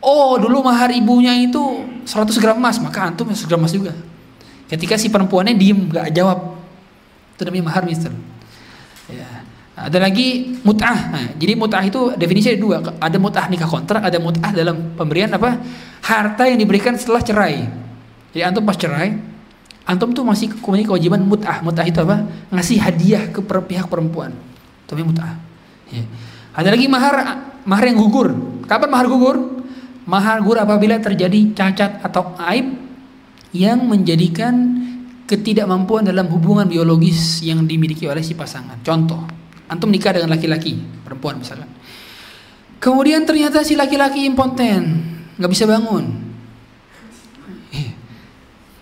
Oh 0.00 0.40
dulu 0.40 0.64
mahar 0.64 0.88
ibunya 0.96 1.36
itu 1.36 1.60
100 2.08 2.40
gram 2.40 2.56
emas 2.56 2.80
maka 2.80 3.12
antum 3.12 3.28
100 3.28 3.48
gram 3.48 3.60
emas 3.60 3.72
juga. 3.72 3.92
Ketika 4.68 4.96
si 4.96 5.12
perempuannya 5.12 5.56
diem 5.56 5.88
gak 5.92 6.08
jawab 6.12 6.56
itu 7.36 7.42
namanya 7.44 7.64
mahar 7.68 7.82
mister. 7.84 8.12
Ya. 9.12 9.39
Ada 9.88 9.96
lagi 9.96 10.60
mut'ah. 10.60 10.98
Nah, 11.08 11.26
jadi 11.40 11.56
mut'ah 11.56 11.80
itu 11.80 12.12
definisinya 12.18 12.52
ada 12.56 12.60
dua. 12.60 12.76
Ada 13.00 13.16
mut'ah 13.16 13.46
nikah 13.48 13.68
kontrak, 13.70 14.02
ada 14.04 14.18
mut'ah 14.20 14.52
dalam 14.52 14.92
pemberian 14.92 15.32
apa? 15.32 15.56
Harta 16.04 16.44
yang 16.44 16.60
diberikan 16.60 16.96
setelah 17.00 17.24
cerai. 17.24 17.64
Jadi 18.36 18.42
antum 18.44 18.62
pas 18.62 18.76
cerai, 18.76 19.16
antum 19.88 20.12
tuh 20.12 20.22
masih 20.22 20.52
punya 20.60 20.84
kewajiban 20.84 21.24
mut'ah. 21.24 21.64
Mut'ah 21.64 21.88
itu 21.88 21.98
apa? 22.04 22.28
Ngasih 22.52 22.76
hadiah 22.76 23.24
ke 23.32 23.40
pihak 23.40 23.88
perempuan. 23.88 24.36
Namanya 24.92 25.06
mut'ah. 25.08 25.32
Ya. 25.90 26.04
Ada 26.52 26.68
lagi 26.76 26.86
mahar 26.90 27.14
mahar 27.64 27.84
yang 27.88 27.96
gugur. 27.96 28.36
Kapan 28.68 28.88
mahar 28.92 29.06
gugur? 29.08 29.64
Mahar 30.04 30.42
gur 30.42 30.58
apabila 30.58 30.98
terjadi 30.98 31.54
cacat 31.54 32.02
atau 32.02 32.34
aib 32.50 32.74
yang 33.54 33.82
menjadikan 33.86 34.54
ketidakmampuan 35.30 36.02
dalam 36.02 36.26
hubungan 36.26 36.66
biologis 36.66 37.38
yang 37.46 37.62
dimiliki 37.62 38.10
oleh 38.10 38.22
si 38.22 38.34
pasangan. 38.34 38.82
Contoh, 38.82 39.22
antum 39.70 39.86
nikah 39.86 40.18
dengan 40.18 40.34
laki-laki, 40.34 40.74
perempuan 41.06 41.38
misalkan. 41.38 41.70
Kemudian 42.82 43.22
ternyata 43.22 43.62
si 43.62 43.78
laki-laki 43.78 44.26
impoten, 44.26 44.98
nggak 45.38 45.50
bisa 45.52 45.64
bangun, 45.70 46.04
eh, 47.70 47.94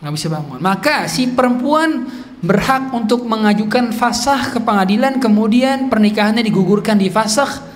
nggak 0.00 0.14
bisa 0.16 0.32
bangun. 0.32 0.58
Maka 0.64 1.04
si 1.12 1.28
perempuan 1.28 2.08
berhak 2.40 2.94
untuk 2.94 3.26
mengajukan 3.28 3.92
fasah 3.92 4.54
ke 4.54 4.58
pengadilan, 4.62 5.20
kemudian 5.20 5.92
pernikahannya 5.92 6.40
digugurkan 6.40 6.96
di 6.96 7.12
fasah 7.12 7.68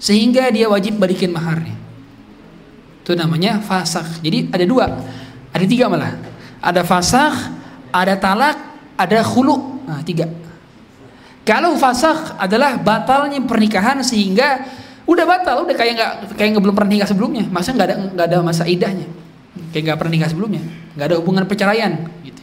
sehingga 0.00 0.48
dia 0.48 0.70
wajib 0.70 0.96
balikin 0.96 1.34
maharnya. 1.34 1.76
Itu 3.04 3.12
namanya 3.12 3.60
fasakh. 3.60 4.24
Jadi 4.24 4.48
ada 4.48 4.64
dua, 4.64 4.86
ada 5.52 5.64
tiga 5.66 5.90
malah. 5.90 6.14
Ada 6.62 6.86
fasakh, 6.86 7.36
ada 7.90 8.14
talak, 8.16 8.56
ada 8.96 9.20
khulu. 9.26 9.82
Nah, 9.84 10.00
tiga. 10.06 10.30
Kalau 11.50 11.74
fasakh 11.74 12.38
adalah 12.38 12.78
batalnya 12.78 13.42
pernikahan 13.42 13.98
sehingga 14.06 14.62
udah 15.02 15.24
batal, 15.26 15.66
udah 15.66 15.74
kayak 15.74 15.92
nggak 15.98 16.12
kayak 16.38 16.48
nggak 16.54 16.62
belum 16.62 16.76
pernah 16.78 16.90
nikah 16.94 17.10
sebelumnya. 17.10 17.50
Masa 17.50 17.74
nggak 17.74 17.86
ada 17.90 17.96
nggak 18.14 18.26
ada 18.30 18.38
masa 18.46 18.62
idahnya, 18.70 19.10
kayak 19.74 19.82
nggak 19.90 19.98
pernah 19.98 20.12
nikah 20.14 20.30
sebelumnya, 20.30 20.62
nggak 20.94 21.06
ada 21.10 21.16
hubungan 21.18 21.50
perceraian. 21.50 22.06
Gitu. 22.22 22.38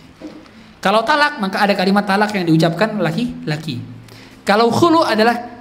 Kalau 0.83 1.07
talak 1.07 1.39
maka 1.39 1.63
ada 1.63 1.71
kalimat 1.71 2.03
talak 2.03 2.35
yang 2.35 2.43
diucapkan 2.43 2.99
laki-laki. 2.99 3.79
Kalau 4.43 4.67
khulu 4.67 5.07
adalah 5.07 5.57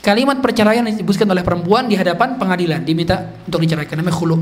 kalimat 0.00 0.38
perceraian 0.38 0.80
yang 0.80 0.94
disebutkan 0.94 1.26
oleh 1.28 1.42
perempuan 1.44 1.90
di 1.90 1.98
hadapan 1.98 2.38
pengadilan 2.38 2.80
diminta 2.86 3.36
untuk 3.44 3.60
diceraikan 3.60 3.98
namanya 3.98 4.16
khulu 4.16 4.36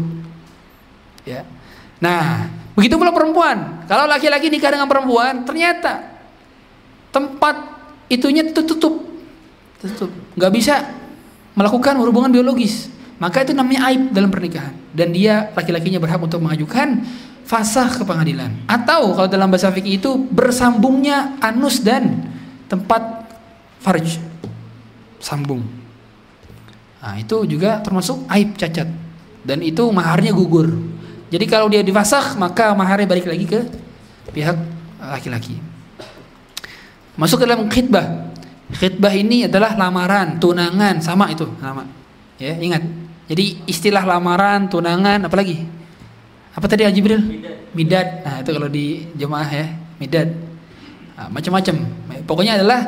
ya 1.25 1.43
nah 1.97 2.47
begitu 2.77 3.01
pula 3.01 3.11
perempuan 3.11 3.89
kalau 3.89 4.05
laki-laki 4.05 4.53
nikah 4.53 4.69
dengan 4.69 4.85
perempuan 4.87 5.49
ternyata 5.49 6.07
tempat 7.09 7.76
itunya 8.07 8.47
tertutup. 8.51 9.05
Tutup 9.81 10.11
nggak 10.37 10.53
bisa 10.53 10.83
melakukan 11.57 11.97
hubungan 12.01 12.31
biologis. 12.31 12.93
Maka 13.17 13.49
itu 13.49 13.57
namanya 13.57 13.89
aib 13.89 14.13
dalam 14.13 14.29
pernikahan. 14.29 14.77
Dan 14.93 15.13
dia 15.17 15.49
laki-lakinya 15.57 15.97
berhak 15.97 16.21
untuk 16.21 16.41
mengajukan 16.45 17.01
fasah 17.49 17.89
ke 17.97 18.05
pengadilan. 18.05 18.53
Atau 18.69 19.17
kalau 19.17 19.29
dalam 19.29 19.49
bahasa 19.49 19.73
fikih 19.73 19.97
itu 19.97 20.11
bersambungnya 20.29 21.41
anus 21.41 21.81
dan 21.81 22.29
tempat 22.69 23.33
farj. 23.81 24.21
Sambung. 25.17 25.65
Nah, 27.01 27.17
itu 27.17 27.49
juga 27.49 27.81
termasuk 27.81 28.29
aib 28.29 28.59
cacat. 28.61 28.91
Dan 29.47 29.65
itu 29.65 29.87
maharnya 29.89 30.37
gugur. 30.37 30.75
Jadi 31.33 31.45
kalau 31.49 31.67
dia 31.73 31.83
difasakh 31.83 32.39
maka 32.39 32.75
maharnya 32.77 33.07
balik 33.09 33.27
lagi 33.27 33.47
ke 33.47 33.61
pihak 34.35 34.59
laki-laki. 35.01 35.59
Masuk 37.17 37.43
ke 37.43 37.45
dalam 37.49 37.69
khidbah. 37.69 38.33
Khidbah 38.77 39.13
ini 39.17 39.49
adalah 39.49 39.73
lamaran, 39.73 40.37
tunangan, 40.37 41.01
sama 41.01 41.33
itu 41.33 41.49
nama. 41.59 41.89
Ya, 42.37 42.53
ingat. 42.61 42.85
Jadi 43.27 43.65
istilah 43.65 44.05
lamaran, 44.05 44.69
tunangan, 44.69 45.25
apalagi? 45.25 45.65
Apa 46.53 46.69
tadi 46.69 46.85
Jibril? 46.93 47.21
Midad. 47.21 47.57
Midad. 47.73 48.09
Nah, 48.25 48.37
itu 48.45 48.51
kalau 48.53 48.69
di 48.69 48.87
jemaah 49.17 49.49
ya, 49.49 49.67
midad. 49.97 50.29
Nah, 51.17 51.29
macam-macam. 51.33 51.75
Pokoknya 52.29 52.61
adalah 52.61 52.81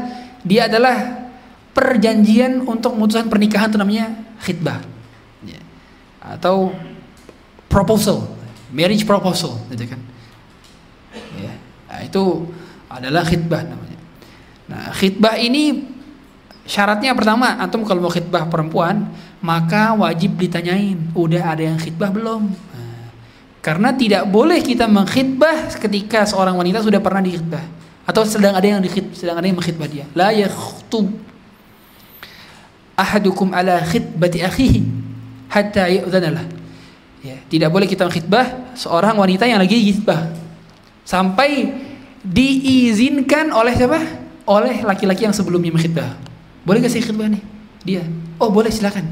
dia 0.45 0.69
adalah 0.69 0.97
perjanjian 1.73 2.65
untuk 2.69 2.97
memutuskan 2.97 3.33
pernikahan 3.33 3.73
itu 3.73 3.79
namanya 3.81 4.13
khidbah. 4.45 4.85
Ya. 5.47 5.61
Atau 6.21 6.77
proposal, 7.71 8.29
marriage 8.75 9.09
proposal, 9.09 9.57
gitu 9.73 9.89
kan. 9.89 10.01
Ya. 11.41 11.53
Nah, 11.89 12.01
itu 12.05 12.23
adalah 12.93 13.25
khidbah 13.25 13.65
namanya. 13.65 13.88
Nah, 14.69 14.93
khidbah 14.93 15.41
ini 15.41 15.89
syaratnya 16.69 17.17
pertama, 17.17 17.57
antum 17.57 17.83
kalau 17.89 18.05
mau 18.05 18.13
khidbah 18.13 18.45
perempuan, 18.53 19.09
maka 19.41 19.97
wajib 19.97 20.37
ditanyain, 20.37 21.01
udah 21.17 21.57
ada 21.57 21.65
yang 21.73 21.81
khidbah 21.81 22.13
belum? 22.13 22.53
Nah, 22.53 23.09
karena 23.65 23.97
tidak 23.97 24.29
boleh 24.29 24.61
kita 24.61 24.85
mengkhidbah 24.85 25.73
ketika 25.81 26.29
seorang 26.29 26.55
wanita 26.55 26.85
sudah 26.85 27.01
pernah 27.01 27.25
dikhidbah 27.25 27.65
atau 28.05 28.23
sedang 28.29 28.53
ada 28.53 28.65
yang 28.69 28.81
dikhid, 28.85 29.17
sedang 29.17 29.41
ada 29.41 29.47
yang 29.49 29.57
mengkhidbah 29.57 29.89
dia. 29.89 30.05
La 30.13 30.29
yakhtub 30.37 31.09
ahadukum 32.93 33.57
ala 33.57 33.81
khidbati 33.89 34.45
akhihi 34.45 34.81
hatta 35.49 35.89
Ya, 37.19 37.35
tidak 37.51 37.75
boleh 37.75 37.91
kita 37.91 38.07
khidbah 38.07 38.79
seorang 38.79 39.19
wanita 39.19 39.43
yang 39.43 39.59
lagi 39.59 39.91
khidbah 39.91 40.31
sampai 41.03 41.67
diizinkan 42.23 43.51
oleh 43.51 43.75
siapa? 43.75 44.28
Oleh 44.49 44.81
laki-laki 44.81 45.29
yang 45.29 45.37
sebelumnya 45.37 45.69
mengkhidbah. 45.69 46.17
Boleh 46.65 46.81
gak 46.81 46.93
sih 46.93 47.05
khidbah 47.05 47.29
nih? 47.29 47.43
Dia. 47.85 48.03
Oh, 48.41 48.49
boleh 48.49 48.73
silakan. 48.73 49.05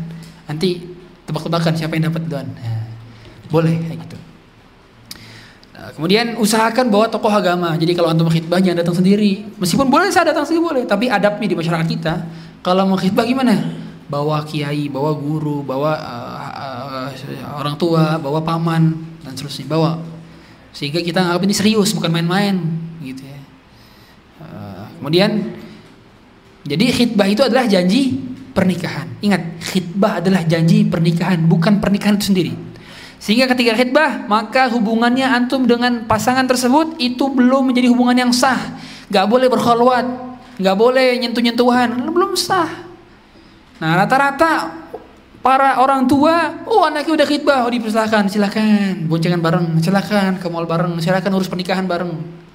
Nanti 0.48 0.80
tebak-tebakan 1.28 1.76
siapa 1.76 1.92
yang 2.00 2.08
dapat 2.08 2.24
duluan. 2.24 2.48
Nah, 2.56 2.88
boleh 3.52 3.76
kayak 3.84 3.98
gitu. 4.08 4.18
Nah, 5.76 5.92
kemudian 5.92 6.40
usahakan 6.40 6.88
bawa 6.88 7.12
tokoh 7.12 7.28
agama. 7.28 7.76
Jadi 7.76 7.92
kalau 7.92 8.08
antum 8.08 8.32
khidbah 8.32 8.64
jangan 8.64 8.80
datang 8.80 8.96
sendiri. 8.96 9.44
Meskipun 9.60 9.92
boleh 9.92 10.08
saya 10.08 10.32
datang 10.32 10.48
sendiri 10.48 10.64
boleh, 10.64 10.82
tapi 10.88 11.12
adabnya 11.12 11.52
di 11.52 11.56
masyarakat 11.60 11.86
kita 11.86 12.14
kalau 12.64 12.88
mau 12.88 12.96
khidbah 12.96 13.28
gimana? 13.28 13.84
Bawa 14.08 14.40
kiai, 14.46 14.88
bawa 14.88 15.12
guru, 15.18 15.66
bawa 15.66 15.98
uh, 15.98 17.10
orang 17.58 17.76
tua, 17.76 18.16
bawa 18.22 18.40
paman 18.40 18.94
dan 19.20 19.34
seterusnya, 19.34 19.66
bawa 19.66 20.16
sehingga 20.76 21.00
kita 21.00 21.24
anggap 21.24 21.40
ini 21.48 21.54
serius 21.56 21.96
bukan 21.96 22.12
main-main 22.12 22.60
gitu 23.00 23.24
ya. 23.24 23.35
Kemudian 24.98 25.30
jadi 26.66 26.84
khidbah 26.90 27.28
itu 27.30 27.42
adalah 27.46 27.64
janji 27.70 28.16
pernikahan. 28.50 29.06
Ingat, 29.22 29.42
khidbah 29.60 30.18
adalah 30.24 30.42
janji 30.42 30.82
pernikahan, 30.82 31.44
bukan 31.44 31.78
pernikahan 31.78 32.18
itu 32.18 32.32
sendiri. 32.32 32.52
Sehingga 33.16 33.48
ketika 33.52 33.76
khidbah, 33.76 34.28
maka 34.28 34.68
hubungannya 34.72 35.24
antum 35.24 35.64
dengan 35.64 36.04
pasangan 36.04 36.44
tersebut 36.44 37.00
itu 37.00 37.28
belum 37.28 37.72
menjadi 37.72 37.92
hubungan 37.92 38.16
yang 38.16 38.32
sah. 38.32 38.76
Gak 39.12 39.28
boleh 39.30 39.46
berkhulwat, 39.46 40.06
gak 40.58 40.76
boleh 40.76 41.16
nyentuh-nyentuhan, 41.22 41.92
belum 42.10 42.34
sah. 42.34 42.86
Nah 43.76 43.92
rata-rata 44.04 44.72
para 45.44 45.78
orang 45.78 46.08
tua, 46.10 46.66
oh 46.66 46.82
anaknya 46.88 47.22
udah 47.22 47.26
khidbah, 47.28 47.58
oh 47.68 47.70
dipersilakan, 47.70 48.26
silakan, 48.26 49.06
boncengan 49.06 49.38
bareng, 49.38 49.78
silakan 49.78 50.42
ke 50.42 50.46
mall 50.50 50.66
bareng, 50.66 50.98
silakan 50.98 51.30
urus 51.38 51.46
pernikahan 51.46 51.86
bareng. 51.86 52.45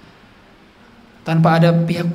Tanpa 1.22 1.62
ada 1.62 1.70
pihak 1.70 2.08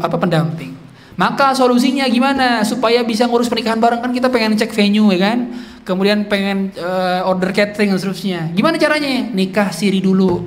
apa 0.00 0.16
pendamping. 0.16 0.76
Maka 1.16 1.56
solusinya 1.56 2.04
gimana 2.12 2.60
supaya 2.60 3.00
bisa 3.00 3.24
ngurus 3.24 3.48
pernikahan 3.48 3.80
bareng 3.80 4.04
kan 4.04 4.12
kita 4.12 4.28
pengen 4.28 4.52
cek 4.52 4.68
venue 4.76 5.08
ya 5.16 5.32
kan, 5.32 5.38
kemudian 5.80 6.28
pengen 6.28 6.76
uh, 6.76 7.24
order 7.24 7.56
catering 7.56 7.88
dan 7.88 7.96
seterusnya. 7.96 8.40
Gimana 8.52 8.76
caranya? 8.76 9.24
Nikah 9.32 9.72
siri 9.72 10.04
dulu. 10.04 10.44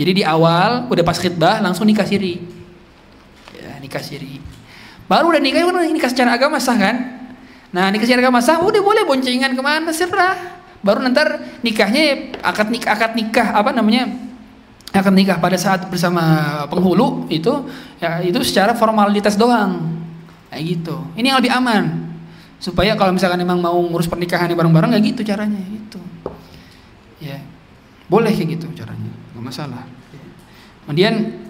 Jadi 0.00 0.10
di 0.16 0.24
awal 0.24 0.88
udah 0.88 1.04
pas 1.04 1.20
khidbah 1.20 1.60
langsung 1.60 1.84
nikah 1.84 2.08
siri. 2.08 2.40
Ya, 3.52 3.76
nikah 3.84 4.00
siri. 4.00 4.40
Baru 5.04 5.28
udah 5.28 5.42
nikah, 5.44 5.60
udah 5.68 5.92
nikah 5.92 6.08
secara 6.08 6.40
agama 6.40 6.56
sah 6.56 6.80
kan? 6.80 6.96
Nah 7.68 7.92
nikah 7.92 8.08
secara 8.08 8.24
agama 8.24 8.40
sah 8.40 8.64
udah 8.64 8.80
boleh 8.80 9.04
boncengan 9.04 9.52
ke 9.52 9.60
mana 9.60 9.92
serah. 9.92 10.64
Baru 10.80 11.04
nanti 11.04 11.20
nikahnya 11.60 12.32
akad 12.40 12.72
nikah 12.72 12.96
akad 12.96 13.12
nikah 13.12 13.52
apa 13.52 13.76
namanya 13.76 14.08
akad 14.94 15.10
nikah 15.10 15.42
pada 15.42 15.58
saat 15.58 15.90
bersama 15.90 16.22
penghulu 16.70 17.26
itu 17.26 17.50
ya 17.98 18.22
itu 18.22 18.38
secara 18.46 18.78
formalitas 18.78 19.34
doang. 19.34 19.98
Kayak 20.54 20.62
gitu. 20.70 20.96
Ini 21.18 21.34
yang 21.34 21.38
lebih 21.42 21.50
aman. 21.50 22.14
Supaya 22.62 22.94
kalau 22.94 23.10
misalkan 23.10 23.42
emang 23.42 23.58
mau 23.58 23.74
ngurus 23.74 24.06
pernikahan 24.06 24.54
bareng-bareng 24.54 24.94
nggak 24.94 25.04
gitu 25.10 25.20
caranya 25.26 25.58
itu. 25.66 25.98
Ya. 27.18 27.42
Boleh 28.06 28.30
kayak 28.30 28.54
gitu 28.54 28.70
caranya. 28.78 29.10
Nggak 29.34 29.44
masalah. 29.50 29.82
Kemudian 30.86 31.42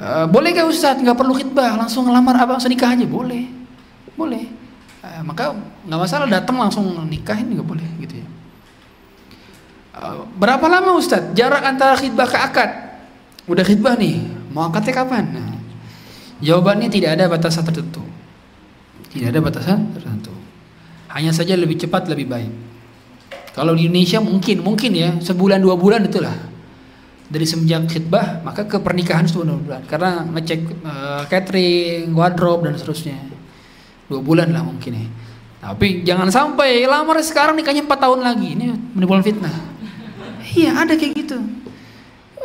uh, 0.00 0.24
boleh 0.30 0.54
gak 0.56 0.70
Ustadz 0.70 1.02
nggak 1.02 1.18
perlu 1.18 1.36
khidbah 1.36 1.74
langsung 1.74 2.08
ngelamar 2.08 2.38
abang 2.40 2.56
senikah 2.56 2.96
aja 2.96 3.04
boleh. 3.04 3.44
Boleh. 4.16 4.48
Eh, 5.04 5.22
maka 5.22 5.52
nggak 5.84 6.00
masalah 6.00 6.24
datang 6.24 6.56
langsung 6.56 6.96
nikahin 7.06 7.52
nggak 7.52 7.68
boleh 7.68 7.86
gitu 8.02 8.24
ya 8.24 8.37
berapa 10.38 10.66
lama 10.70 10.94
Ustadz 10.96 11.34
jarak 11.34 11.62
antara 11.64 11.98
khidbah 11.98 12.28
ke 12.28 12.38
akad? 12.38 12.70
Udah 13.48 13.64
khidbah 13.64 13.96
nih. 13.96 14.20
Mau 14.52 14.68
akadnya 14.68 14.92
kapan? 15.04 15.24
Nah, 15.32 15.56
jawabannya 16.44 16.88
tidak 16.92 17.16
ada 17.18 17.24
batasan 17.26 17.64
tertentu. 17.64 18.04
Tidak 19.08 19.28
ada 19.32 19.40
batasan 19.40 19.88
tertentu. 19.96 20.32
Hanya 21.08 21.32
saja 21.32 21.56
lebih 21.56 21.80
cepat 21.80 22.06
lebih 22.12 22.28
baik. 22.28 22.52
Kalau 23.56 23.74
di 23.74 23.88
Indonesia 23.88 24.20
mungkin 24.20 24.60
mungkin 24.60 24.92
ya. 24.92 25.10
Sebulan 25.18 25.58
dua 25.58 25.74
bulan 25.74 26.04
itulah. 26.04 26.36
Dari 27.28 27.44
semenjak 27.44 27.92
khidbah 27.92 28.40
maka 28.44 28.64
ke 28.64 28.76
pernikahan 28.80 29.24
sebulan 29.24 29.48
dua 29.48 29.60
bulan. 29.64 29.82
Karena 29.88 30.10
ngecek 30.28 30.60
uh, 30.84 31.22
catering, 31.26 32.12
wardrobe 32.12 32.68
dan 32.68 32.76
seterusnya. 32.76 33.16
Dua 34.08 34.20
bulan 34.20 34.52
lah 34.52 34.64
mungkin 34.64 34.92
ya. 34.92 35.08
Tapi 35.58 36.06
jangan 36.06 36.30
sampai 36.30 36.86
lamar 36.86 37.18
sekarang 37.24 37.56
nikahnya 37.56 37.82
empat 37.82 37.98
tahun 37.98 38.20
lagi. 38.22 38.54
Ini 38.54 38.94
menimbulkan 38.94 39.24
fitnah 39.24 39.77
iya 40.58 40.70
ada 40.74 40.98
kayak 40.98 41.14
gitu. 41.14 41.38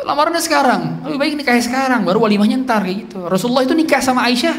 Lamarannya 0.03 0.41
sekarang. 0.43 0.81
Lebih 1.07 1.17
baik 1.17 1.33
nikahnya 1.39 1.63
sekarang 1.63 2.01
baru 2.03 2.21
walimahnya 2.21 2.61
ntar 2.65 2.83
kayak 2.83 3.07
gitu. 3.07 3.25
Rasulullah 3.25 3.63
itu 3.65 3.73
nikah 3.73 4.01
sama 4.03 4.25
Aisyah 4.27 4.57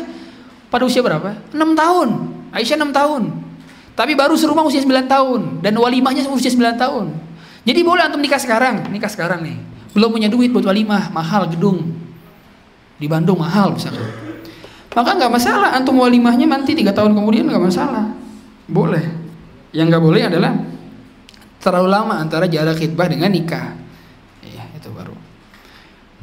pada 0.72 0.82
usia 0.88 1.04
berapa? 1.04 1.38
6 1.52 1.54
tahun. 1.54 2.08
Aisyah 2.50 2.76
6 2.80 2.90
tahun. 2.90 3.22
Tapi 3.94 4.12
baru 4.18 4.34
serumah 4.34 4.66
usia 4.66 4.82
9 4.82 5.06
tahun. 5.06 5.40
Dan 5.62 5.78
walimahnya 5.78 6.26
usia 6.30 6.50
9 6.50 6.74
tahun. 6.80 7.06
Jadi 7.64 7.80
boleh 7.86 8.02
antum 8.04 8.18
nikah 8.18 8.40
sekarang? 8.42 8.90
Nikah 8.90 9.10
sekarang 9.10 9.46
nih. 9.46 9.56
Belum 9.94 10.10
punya 10.10 10.26
duit 10.26 10.50
buat 10.50 10.66
walimah. 10.66 11.14
Mahal 11.14 11.46
gedung. 11.52 11.94
Di 12.98 13.06
Bandung 13.06 13.38
mahal 13.38 13.74
misalkan. 13.74 14.06
Maka 14.94 15.10
nggak 15.18 15.30
masalah. 15.30 15.70
Antum 15.74 15.98
walimahnya 15.98 16.46
nanti 16.46 16.74
tiga 16.74 16.94
tahun 16.94 17.14
kemudian 17.14 17.46
nggak 17.46 17.64
masalah. 17.70 18.10
Boleh. 18.66 19.02
Yang 19.74 19.86
nggak 19.94 20.02
boleh 20.02 20.22
adalah 20.26 20.52
terlalu 21.64 21.88
lama 21.88 22.20
antara 22.20 22.44
jarak 22.44 22.76
khidbah 22.76 23.08
dengan 23.08 23.32
nikah 23.32 23.72
ya 24.44 24.68
itu 24.76 24.92
baru 24.92 25.16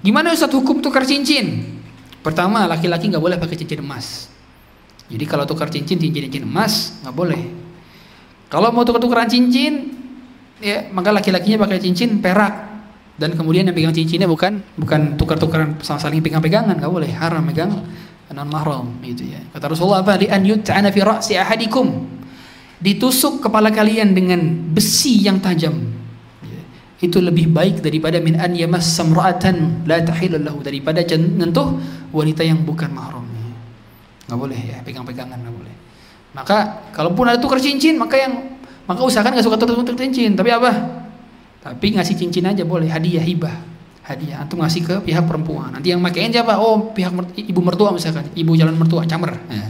gimana 0.05 0.37
Ustadz 0.37 0.53
hukum 0.53 0.85
tukar 0.85 1.01
cincin 1.09 1.81
pertama 2.21 2.69
laki-laki 2.69 3.09
nggak 3.09 3.23
boleh 3.23 3.41
pakai 3.41 3.57
cincin 3.57 3.81
emas 3.81 4.29
jadi 5.09 5.25
kalau 5.25 5.49
tukar 5.49 5.73
cincin 5.73 5.97
cincin 5.97 6.29
cincin 6.29 6.45
emas 6.45 7.01
nggak 7.01 7.15
boleh 7.17 7.41
kalau 8.53 8.69
mau 8.69 8.85
tukar-tukaran 8.85 9.25
cincin 9.25 9.97
ya 10.61 10.85
maka 10.93 11.09
laki-lakinya 11.09 11.65
pakai 11.65 11.81
cincin 11.81 12.21
perak 12.21 12.69
dan 13.17 13.33
kemudian 13.33 13.65
yang 13.65 13.73
pegang 13.73 13.93
cincinnya 13.97 14.29
bukan 14.29 14.61
bukan 14.77 15.17
tukar-tukaran 15.17 15.81
sama 15.81 15.97
saling 15.97 16.21
pegang-pegangan 16.21 16.77
nggak 16.77 16.93
boleh 16.93 17.09
haram 17.09 17.41
pegang 17.49 17.81
non 18.31 18.47
mahram 18.47 18.87
itu 19.03 19.27
ya. 19.27 19.41
Kata 19.51 19.71
Rasulullah 19.71 20.03
apa? 20.03 20.15
Di 20.15 20.31
an 20.31 20.41
yut'ana 20.47 20.89
fi 20.89 20.99
ra'si 21.03 21.35
ahadikum. 21.35 22.07
Ditusuk 22.81 23.45
kepala 23.45 23.69
kalian 23.69 24.17
dengan 24.17 24.41
besi 24.73 25.21
yang 25.21 25.37
tajam. 25.37 25.77
Itu 27.01 27.17
lebih 27.17 27.49
baik 27.49 27.81
daripada 27.81 28.21
min 28.21 28.37
an 28.37 28.53
yamassa 28.53 29.01
imra'atan 29.05 29.85
la 29.89 30.01
tahillu 30.05 30.37
lahu 30.37 30.61
daripada 30.61 31.01
menyentuh 31.01 31.77
wanita 32.13 32.45
yang 32.45 32.61
bukan 32.61 32.93
mahram. 32.93 33.25
Enggak 34.25 34.37
boleh 34.37 34.59
ya, 34.59 34.77
pegang-pegangan 34.85 35.37
enggak 35.41 35.55
boleh. 35.57 35.75
Maka 36.33 36.57
kalaupun 36.93 37.25
ada 37.25 37.41
tukar 37.41 37.57
cincin, 37.57 37.97
maka 37.97 38.21
yang 38.21 38.57
maka 38.85 39.01
usahakan 39.01 39.33
enggak 39.33 39.45
suka 39.49 39.57
tukar 39.57 39.97
cincin, 39.97 40.37
tapi 40.37 40.53
apa? 40.53 40.71
Tapi 41.61 41.97
ngasih 41.97 42.17
cincin 42.17 42.49
aja 42.49 42.65
boleh, 42.65 42.89
hadiah 42.89 43.21
hibah 43.21 43.71
hadiah 44.01 44.41
antum 44.41 44.59
ngasih 44.59 44.81
ke 44.81 44.95
pihak 45.05 45.23
perempuan 45.29 45.69
nanti 45.71 45.93
yang 45.93 46.01
makain 46.01 46.33
siapa 46.33 46.57
oh 46.57 46.89
pihak 46.89 47.13
ibu 47.37 47.61
mertua 47.61 47.93
misalkan 47.93 48.27
ibu 48.33 48.51
jalan 48.57 48.73
mertua 48.73 49.05
camer 49.05 49.37
ya. 49.45 49.69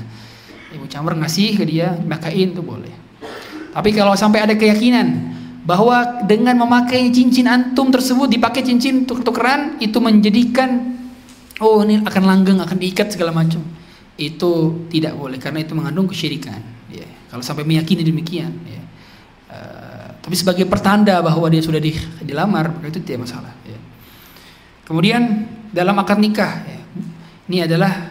ibu 0.71 0.85
camer 0.87 1.13
ngasih 1.19 1.59
ke 1.59 1.63
dia 1.67 1.99
makain 2.07 2.55
tuh 2.55 2.63
boleh 2.63 3.00
tapi 3.71 3.95
kalau 3.95 4.15
sampai 4.15 4.43
ada 4.43 4.55
keyakinan 4.55 5.31
bahwa 5.61 6.25
dengan 6.25 6.57
memakai 6.57 7.13
cincin 7.13 7.45
antum 7.45 7.93
tersebut 7.93 8.27
dipakai 8.27 8.65
cincin 8.65 9.05
tuker-tukeran 9.05 9.77
itu 9.77 9.97
menjadikan 10.01 10.97
oh 11.61 11.85
ini 11.85 12.01
akan 12.01 12.23
langgeng 12.25 12.57
akan 12.57 12.77
diikat 12.81 13.13
segala 13.13 13.29
macam 13.29 13.61
itu 14.17 14.85
tidak 14.89 15.13
boleh 15.13 15.37
karena 15.37 15.61
itu 15.61 15.77
mengandung 15.77 16.09
kesyirikan 16.09 16.59
ya. 16.89 17.05
kalau 17.29 17.45
sampai 17.45 17.61
meyakini 17.61 18.01
demikian 18.01 18.51
ya. 18.65 18.81
uh, 19.53 20.07
tapi 20.17 20.33
sebagai 20.33 20.65
pertanda 20.65 21.21
bahwa 21.21 21.45
dia 21.47 21.61
sudah 21.61 21.77
di, 21.77 21.93
dilamar 22.25 22.73
maka 22.73 22.89
itu 22.89 22.99
tidak 23.05 23.29
masalah 23.29 23.53
ya. 23.61 23.77
kemudian 24.89 25.45
dalam 25.69 25.93
akad 26.01 26.17
nikah 26.17 26.65
ya. 26.65 26.81
ini 27.53 27.57
adalah 27.69 28.09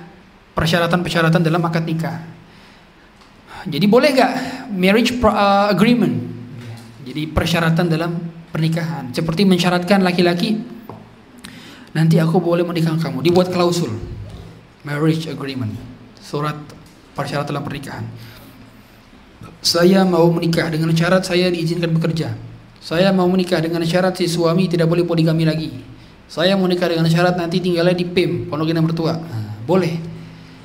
persyaratan-persyaratan 0.54 1.42
dalam 1.42 1.62
akad 1.66 1.82
nikah 1.82 2.29
jadi 3.68 3.86
boleh 3.90 4.10
gak 4.16 4.32
marriage 4.72 5.16
uh, 5.20 5.68
agreement? 5.68 6.16
Jadi 7.04 7.26
persyaratan 7.28 7.90
dalam 7.90 8.12
pernikahan. 8.54 9.12
Seperti 9.12 9.44
mensyaratkan 9.44 10.00
laki-laki 10.00 10.56
nanti 11.90 12.16
aku 12.22 12.38
boleh 12.38 12.62
menikah 12.62 12.96
kamu. 12.96 13.20
Dibuat 13.20 13.50
klausul. 13.52 13.90
Marriage 14.86 15.28
agreement. 15.28 15.74
Surat 16.22 16.56
persyaratan 17.12 17.52
dalam 17.52 17.64
pernikahan. 17.66 18.04
Saya 19.60 20.08
mau 20.08 20.24
menikah 20.32 20.72
dengan 20.72 20.88
syarat 20.96 21.26
saya 21.26 21.52
diizinkan 21.52 21.92
bekerja. 21.92 22.32
Saya 22.80 23.12
mau 23.12 23.28
menikah 23.28 23.60
dengan 23.60 23.84
syarat 23.84 24.16
si 24.16 24.24
suami 24.24 24.64
tidak 24.72 24.88
boleh 24.88 25.04
poligami 25.04 25.44
lagi. 25.44 25.68
Saya 26.30 26.56
mau 26.56 26.64
menikah 26.64 26.88
dengan 26.88 27.10
syarat 27.10 27.36
nanti 27.36 27.60
tinggalnya 27.60 27.92
di 27.92 28.08
PIM 28.08 28.48
pondok 28.48 28.72
indah 28.72 28.80
mertua. 28.80 29.20
Nah, 29.20 29.60
boleh. 29.68 30.00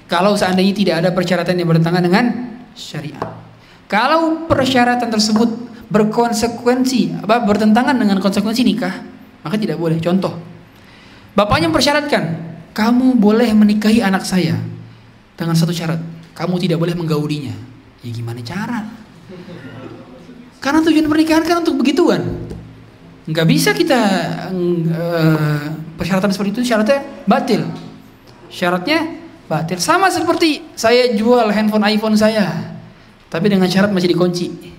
Kalau 0.07 0.37
seandainya 0.37 0.71
tidak 0.71 0.95
ada 1.03 1.09
persyaratan 1.11 1.57
yang 1.57 1.67
bertentangan 1.67 2.03
dengan 2.05 2.54
syariat. 2.75 3.41
Kalau 3.87 4.45
persyaratan 4.45 5.09
tersebut 5.09 5.49
berkonsekuensi 5.87 7.23
apa 7.23 7.41
bertentangan 7.45 7.95
dengan 7.95 8.19
konsekuensi 8.19 8.61
nikah 8.67 8.93
maka 9.41 9.55
tidak 9.55 9.79
boleh. 9.79 9.97
Contoh 10.03 10.35
bapaknya 11.33 11.71
mempersyaratkan 11.71 12.23
kamu 12.75 13.15
boleh 13.15 13.49
menikahi 13.55 14.03
anak 14.03 14.27
saya 14.27 14.59
dengan 15.39 15.55
satu 15.55 15.71
syarat 15.71 15.97
kamu 16.35 16.59
tidak 16.59 16.77
boleh 16.77 16.93
menggaulinya 16.93 17.55
ya 18.03 18.09
gimana 18.11 18.43
cara? 18.43 18.79
Karena 20.59 20.81
tujuan 20.81 21.05
pernikahan 21.05 21.45
kan 21.45 21.61
untuk 21.61 21.77
begituan. 21.77 22.21
Nggak 23.25 23.47
bisa 23.49 23.69
kita 23.73 24.01
uh, 24.49 25.65
persyaratan 25.97 26.29
seperti 26.33 26.57
itu 26.57 26.61
syaratnya 26.73 27.05
batil. 27.25 27.65
Syaratnya 28.49 29.14
batil 29.45 29.77
sama 29.77 30.09
seperti 30.09 30.73
saya 30.73 31.13
jual 31.13 31.49
handphone 31.53 31.85
iPhone 31.85 32.17
saya 32.17 32.75
tapi 33.29 33.49
dengan 33.49 33.69
syarat 33.69 33.93
masih 33.93 34.13
dikunci 34.13 34.75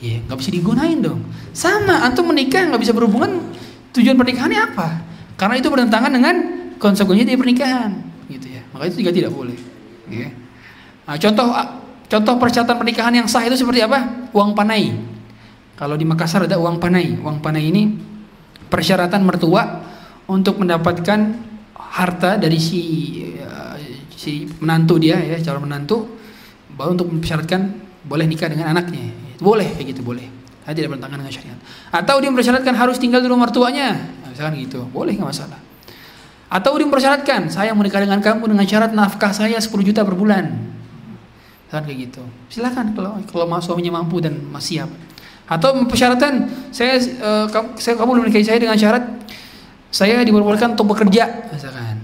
Ya, 0.00 0.16
nggak 0.24 0.38
bisa 0.40 0.50
digunain 0.50 0.96
dong. 0.96 1.20
Sama, 1.52 2.00
antum 2.00 2.24
menikah 2.32 2.64
nggak 2.64 2.80
bisa 2.80 2.96
berhubungan. 2.96 3.52
Tujuan 3.92 4.16
pernikahannya 4.16 4.72
apa? 4.72 5.04
Karena 5.36 5.60
itu 5.60 5.68
bertentangan 5.68 6.08
dengan 6.08 6.34
konsekuensi 6.80 7.28
dari 7.28 7.36
pernikahan, 7.36 8.00
gitu 8.32 8.48
ya. 8.48 8.64
Maka 8.72 8.88
itu 8.88 9.04
juga 9.04 9.12
tidak 9.12 9.32
boleh. 9.36 9.56
Ya. 10.08 10.32
Nah, 11.04 11.16
contoh 11.20 11.52
contoh 12.08 12.34
persyaratan 12.40 12.76
pernikahan 12.80 13.12
yang 13.12 13.28
sah 13.28 13.44
itu 13.44 13.60
seperti 13.60 13.84
apa? 13.84 14.32
Uang 14.32 14.56
panai. 14.56 14.88
Kalau 15.76 16.00
di 16.00 16.08
Makassar 16.08 16.48
ada 16.48 16.56
uang 16.56 16.80
panai. 16.80 17.20
Uang 17.20 17.44
panai 17.44 17.68
ini 17.68 17.92
persyaratan 18.72 19.20
mertua 19.20 19.84
untuk 20.32 20.56
mendapatkan 20.56 21.20
harta 21.80 22.36
dari 22.36 22.60
si 22.60 22.82
uh, 23.40 23.76
si 24.12 24.44
menantu 24.60 25.00
dia 25.00 25.16
ya 25.16 25.40
calon 25.40 25.64
menantu 25.64 26.04
bahwa 26.76 26.94
untuk 26.98 27.08
mempersyaratkan 27.08 27.60
boleh 28.04 28.24
nikah 28.28 28.52
dengan 28.52 28.72
anaknya 28.76 29.30
boleh 29.40 29.72
kayak 29.74 29.96
gitu 29.96 30.04
boleh. 30.04 30.28
Saya 30.62 30.76
tidak 30.76 30.94
bertentangan 30.94 31.18
dengan 31.24 31.32
syariat. 31.32 31.58
Atau 31.90 32.14
dia 32.20 32.28
mempersyaratkan 32.28 32.74
harus 32.76 32.96
tinggal 33.00 33.24
di 33.24 33.28
rumah 33.32 33.48
mertuanya. 33.48 33.96
Nah, 33.96 34.28
misalkan 34.28 34.60
gitu. 34.60 34.84
Boleh 34.92 35.16
nggak 35.16 35.32
masalah. 35.32 35.58
Atau 36.52 36.76
dia 36.76 36.86
mempersyaratkan 36.86 37.48
saya 37.48 37.72
menikah 37.72 38.04
dengan 38.04 38.20
kamu 38.20 38.44
dengan 38.44 38.66
syarat 38.68 38.92
nafkah 38.92 39.32
saya 39.32 39.56
10 39.56 39.66
juta 39.80 40.04
per 40.04 40.14
bulan. 40.14 40.52
Misalkan 41.66 41.84
kayak 41.88 41.98
gitu. 42.06 42.22
Silakan 42.52 42.92
kalau 42.92 43.16
kalau 43.32 43.48
suaminya 43.64 43.98
mampu 43.98 44.20
dan 44.20 44.36
masih 44.52 44.84
siap. 44.84 44.90
Atau 45.50 45.74
mempersyaratkan 45.74 46.46
saya 46.70 47.00
uh, 47.24 47.46
saya 47.80 47.96
kamu 47.96 48.28
menikahi 48.28 48.44
saya 48.44 48.60
dengan 48.60 48.76
syarat 48.76 49.02
saya 49.90 50.22
diperbolehkan 50.22 50.78
untuk 50.78 50.94
bekerja 50.94 51.50
misalkan. 51.50 52.00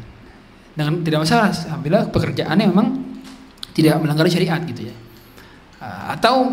Dengan 0.77 1.01
tidak 1.01 1.25
masalah 1.25 1.49
apabila 1.73 2.05
pekerjaannya 2.13 2.67
memang 2.69 2.89
tidak 3.73 3.97
melanggar 4.03 4.29
syariat 4.29 4.61
gitu 4.69 4.93
ya. 4.93 4.97
Uh, 5.81 6.13
atau 6.13 6.53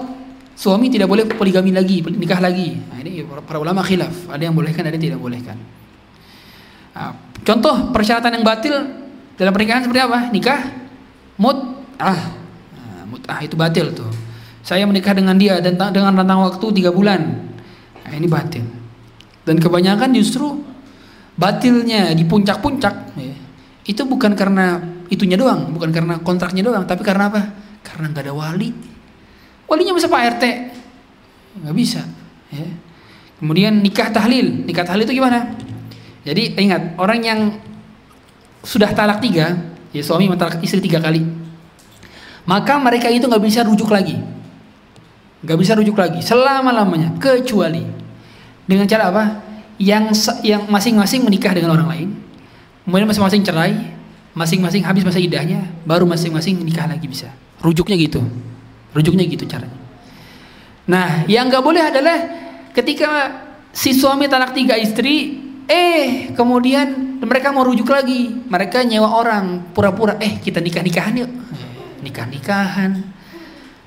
Suami 0.54 0.86
tidak 0.86 1.10
boleh 1.10 1.26
poligami 1.26 1.74
lagi, 1.74 2.06
nikah 2.06 2.38
lagi. 2.38 2.78
Nah, 2.78 3.02
ini 3.02 3.26
para 3.26 3.58
ulama 3.58 3.82
khilaf. 3.82 4.30
Ada 4.30 4.46
yang 4.46 4.54
bolehkan, 4.54 4.86
ada 4.86 4.94
yang 4.94 5.06
tidak 5.10 5.20
bolehkan. 5.20 5.58
Nah, 6.94 7.18
contoh 7.42 7.90
persyaratan 7.90 8.38
yang 8.38 8.46
batil 8.46 8.76
dalam 9.34 9.50
pernikahan 9.50 9.82
seperti 9.82 10.02
apa? 10.06 10.30
Nikah 10.30 10.62
mut'ah. 11.42 12.20
Nah, 12.78 13.02
mut'ah 13.10 13.42
itu 13.42 13.58
batil 13.58 13.98
tuh. 13.98 14.14
Saya 14.62 14.86
menikah 14.86 15.18
dengan 15.18 15.34
dia 15.42 15.58
dan 15.58 15.74
dengan 15.90 16.14
rentang 16.22 16.46
waktu 16.46 16.66
tiga 16.78 16.94
bulan. 16.94 17.50
Nah, 18.06 18.14
ini 18.14 18.30
batil. 18.30 18.64
Dan 19.44 19.58
kebanyakan 19.58 20.14
justru 20.14 20.62
batilnya 21.34 22.14
di 22.14 22.24
puncak-puncak 22.28 23.18
ya, 23.18 23.36
itu 23.90 24.02
bukan 24.06 24.38
karena 24.38 24.80
itunya 25.10 25.38
doang, 25.38 25.74
bukan 25.74 25.90
karena 25.90 26.22
kontraknya 26.22 26.62
doang, 26.66 26.86
tapi 26.86 27.02
karena 27.02 27.30
apa? 27.30 27.42
Karena 27.84 28.10
nggak 28.10 28.24
ada 28.30 28.34
wali 28.34 28.94
Walinya 29.64 29.96
masa 29.96 30.12
Pak 30.12 30.22
RT? 30.38 30.44
Nggak 31.66 31.76
bisa. 31.76 32.06
Ya. 32.54 32.68
Kemudian 33.42 33.82
nikah 33.82 34.14
tahlil. 34.14 34.70
Nikah 34.70 34.86
tahlil 34.86 35.08
itu 35.08 35.18
gimana? 35.18 35.50
Jadi 36.24 36.56
ingat 36.62 36.94
orang 37.02 37.20
yang 37.26 37.40
sudah 38.64 38.94
talak 38.96 39.20
tiga, 39.20 39.60
ya 39.92 40.00
suami 40.00 40.32
mentalak 40.32 40.64
istri 40.64 40.80
tiga 40.80 41.04
kali, 41.04 41.20
maka 42.48 42.80
mereka 42.80 43.12
itu 43.12 43.28
nggak 43.28 43.44
bisa 43.44 43.60
rujuk 43.68 43.92
lagi, 43.92 44.16
nggak 45.44 45.58
bisa 45.60 45.76
rujuk 45.76 46.00
lagi 46.00 46.24
selama 46.24 46.72
lamanya, 46.72 47.12
kecuali 47.20 47.84
dengan 48.64 48.88
cara 48.88 49.12
apa? 49.12 49.24
Yang 49.84 50.32
yang 50.48 50.64
masing-masing 50.72 51.28
menikah 51.28 51.52
dengan 51.52 51.76
orang 51.76 51.88
lain, 51.92 52.10
kemudian 52.88 53.04
masing-masing 53.12 53.44
cerai, 53.44 53.76
masing-masing 54.32 54.88
habis 54.88 55.04
masa 55.04 55.20
idahnya, 55.20 55.68
baru 55.84 56.08
masing-masing 56.08 56.64
nikah 56.64 56.88
lagi 56.88 57.04
bisa. 57.04 57.28
Rujuknya 57.60 58.00
gitu. 58.00 58.24
Rujuknya 58.96 59.28
gitu 59.28 59.44
caranya. 59.44 59.76
Nah, 60.88 61.28
yang 61.28 61.52
nggak 61.52 61.64
boleh 61.64 61.84
adalah 61.84 62.18
ketika 62.72 63.08
si 63.76 63.92
suami 63.92 64.32
talak 64.32 64.56
tiga 64.56 64.80
istri, 64.80 65.44
eh 65.68 66.32
kemudian 66.32 67.20
mereka 67.24 67.52
mau 67.56 67.64
rujuk 67.64 67.88
lagi, 67.88 68.32
mereka 68.48 68.84
nyewa 68.84 69.16
orang 69.16 69.72
pura-pura, 69.72 70.16
eh 70.20 70.40
kita 70.40 70.60
nikah 70.60 70.84
nikahan 70.84 71.24
yuk, 71.24 71.32
nikah 72.04 72.28
nikahan. 72.28 73.12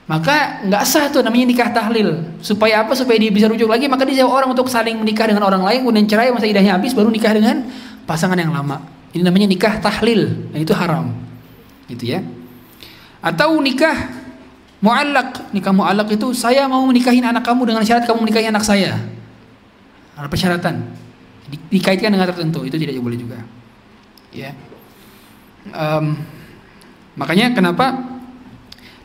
Maka 0.07 0.63
nggak 0.63 0.83
sah 0.87 1.11
tuh 1.11 1.27
namanya 1.27 1.51
nikah 1.51 1.71
tahlil. 1.75 2.39
Supaya 2.39 2.87
apa? 2.87 2.95
Supaya 2.95 3.19
dia 3.19 3.35
bisa 3.35 3.51
rujuk 3.51 3.67
lagi, 3.67 3.91
maka 3.91 4.07
dia 4.07 4.23
orang 4.23 4.55
untuk 4.55 4.71
saling 4.71 4.95
menikah 5.03 5.27
dengan 5.27 5.43
orang 5.43 5.67
lain, 5.67 5.83
kemudian 5.83 6.07
cerai 6.07 6.31
masa 6.31 6.47
idahnya 6.47 6.79
habis, 6.79 6.95
baru 6.95 7.11
nikah 7.11 7.35
dengan 7.35 7.67
pasangan 8.07 8.39
yang 8.39 8.55
lama. 8.55 8.79
Ini 9.11 9.27
namanya 9.27 9.51
nikah 9.51 9.83
tahlil, 9.83 10.51
nah, 10.55 10.63
itu 10.63 10.71
haram, 10.77 11.11
gitu 11.91 12.15
ya. 12.15 12.23
Atau 13.19 13.59
nikah 13.59 14.27
Mu'allak, 14.77 15.57
nikah 15.57 15.73
mu'allak 15.73 16.13
itu 16.13 16.37
saya 16.37 16.69
mau 16.69 16.85
menikahin 16.85 17.25
anak 17.25 17.49
kamu 17.49 17.73
dengan 17.73 17.83
syarat 17.83 18.05
kamu 18.05 18.29
menikahi 18.29 18.47
anak 18.53 18.61
saya. 18.61 19.01
Ada 20.15 20.29
persyaratan. 20.29 20.75
Di, 21.49 21.57
dikaitkan 21.79 22.13
dengan 22.13 22.29
tertentu, 22.29 22.61
itu 22.63 22.77
tidak 22.77 23.01
boleh 23.01 23.17
juga. 23.17 23.41
Ya. 24.37 24.53
Um, 25.73 26.21
makanya 27.17 27.57
kenapa 27.57 27.99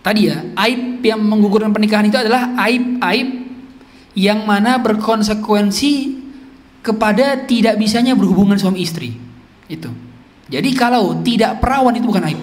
tadi 0.02 0.30
ya 0.30 0.42
aib 0.68 1.02
yang 1.06 1.22
menggugurkan 1.22 1.74
pernikahan 1.74 2.10
itu 2.10 2.18
adalah 2.18 2.54
aib-aib 2.68 3.30
yang 4.18 4.44
mana 4.44 4.82
berkonsekuensi 4.82 6.20
kepada 6.82 7.46
tidak 7.46 7.78
bisanya 7.78 8.18
berhubungan 8.18 8.58
suami 8.58 8.82
istri. 8.84 9.16
Itu. 9.70 9.88
Jadi 10.52 10.70
kalau 10.76 11.24
tidak 11.24 11.64
perawan 11.64 11.96
itu 11.96 12.04
bukan 12.10 12.28
aib. 12.28 12.42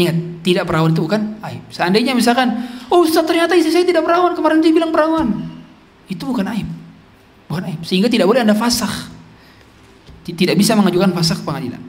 Ingat, 0.00 0.16
tidak 0.40 0.64
perawan 0.64 0.94
itu 0.96 1.02
bukan 1.04 1.36
aib. 1.44 1.62
Seandainya 1.68 2.16
misalkan, 2.16 2.56
oh 2.88 3.04
Ustaz 3.04 3.26
ternyata 3.28 3.52
istri 3.58 3.74
saya 3.74 3.84
tidak 3.84 4.06
perawan, 4.06 4.32
kemarin 4.32 4.64
dia 4.64 4.72
bilang 4.72 4.88
perawan. 4.94 5.28
Itu 6.08 6.24
bukan 6.24 6.46
aib. 6.56 6.68
Bukan 7.50 7.62
aib. 7.68 7.80
Sehingga 7.84 8.08
tidak 8.08 8.30
boleh 8.30 8.40
Anda 8.40 8.56
fasakh. 8.56 9.12
Tidak 10.24 10.54
bisa 10.54 10.78
mengajukan 10.78 11.10
fasakh 11.10 11.42
pengadilan. 11.42 11.82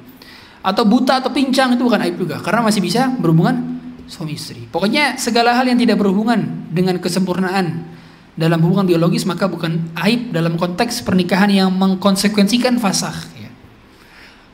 Atau 0.66 0.84
buta 0.84 1.22
atau 1.22 1.30
pincang 1.30 1.78
itu 1.78 1.86
bukan 1.86 2.02
aib 2.04 2.18
juga. 2.20 2.42
Karena 2.42 2.66
masih 2.66 2.82
bisa 2.84 3.08
berhubungan 3.16 3.71
suami 4.12 4.36
istri. 4.36 4.68
Pokoknya 4.68 5.16
segala 5.16 5.56
hal 5.56 5.64
yang 5.72 5.80
tidak 5.80 5.96
berhubungan 5.96 6.68
dengan 6.68 7.00
kesempurnaan 7.00 7.88
dalam 8.36 8.60
hubungan 8.60 8.84
biologis 8.84 9.24
maka 9.24 9.48
bukan 9.48 9.96
aib 10.04 10.36
dalam 10.36 10.60
konteks 10.60 11.08
pernikahan 11.08 11.48
yang 11.48 11.72
mengkonsekuensikan 11.72 12.76
fasakh. 12.84 13.32
Ya. 13.40 13.48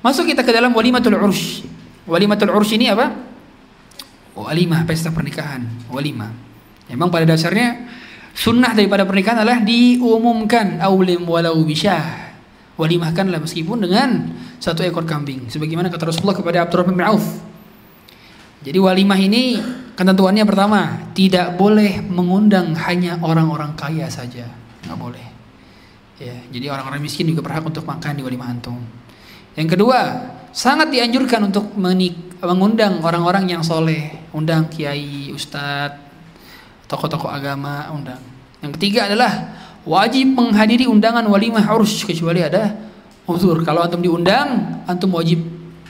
Masuk 0.05 0.29
kita 0.29 0.45
ke 0.45 0.53
dalam 0.53 0.77
walimatul 0.77 1.17
ursh. 1.17 1.65
Walimatul 2.05 2.53
ursh 2.53 2.77
ini 2.77 2.93
apa? 2.93 3.27
walimah 4.37 4.85
pesta 4.85 5.09
pernikahan 5.09 5.65
walimah 5.89 6.29
memang 6.93 7.09
pada 7.09 7.25
dasarnya 7.25 7.89
Sunnah 8.37 8.77
daripada 8.77 9.01
pernikahan 9.01 9.41
adalah 9.41 9.65
diumumkan 9.65 10.77
aulim 10.77 11.25
walau 11.25 11.57
bisyah. 11.65 12.37
Walimahkanlah 12.77 13.41
meskipun 13.41 13.81
dengan 13.81 14.29
satu 14.61 14.85
ekor 14.85 15.09
kambing. 15.09 15.49
Sebagaimana 15.49 15.89
kata 15.89 16.13
Rasulullah 16.13 16.37
kepada 16.37 16.61
Abdurrahman 16.61 17.01
bin 17.01 17.01
Auf. 17.01 17.25
Jadi 18.67 18.83
walimah 18.83 19.15
ini 19.15 19.55
ketentuannya 19.95 20.43
pertama 20.43 21.07
tidak 21.15 21.55
boleh 21.55 22.03
mengundang 22.03 22.75
hanya 22.75 23.15
orang-orang 23.23 23.71
kaya 23.79 24.11
saja, 24.11 24.43
nggak 24.83 24.99
boleh. 24.99 25.23
Ya, 26.19 26.35
jadi 26.51 26.75
orang-orang 26.75 26.99
miskin 26.99 27.31
juga 27.31 27.47
berhak 27.47 27.63
untuk 27.63 27.87
makan 27.87 28.19
di 28.19 28.27
walimah 28.27 28.51
antum. 28.51 28.75
Yang 29.55 29.79
kedua, 29.79 29.99
sangat 30.51 30.91
dianjurkan 30.91 31.47
untuk 31.47 31.79
mengundang 32.43 32.99
orang-orang 32.99 33.47
yang 33.47 33.63
soleh, 33.63 34.27
undang 34.35 34.67
kiai, 34.67 35.31
ustadz, 35.31 36.03
tokoh-tokoh 36.91 37.31
agama 37.31 37.87
undang. 37.95 38.19
Yang 38.59 38.71
ketiga 38.75 39.07
adalah 39.07 39.31
wajib 39.87 40.35
menghadiri 40.35 40.91
undangan 40.91 41.23
walimah 41.23 41.63
urus 41.71 42.03
kecuali 42.03 42.43
ada 42.43 42.75
uzur. 43.23 43.63
Kalau 43.63 43.79
antum 43.79 44.03
diundang, 44.03 44.83
antum 44.83 45.15
wajib 45.15 45.39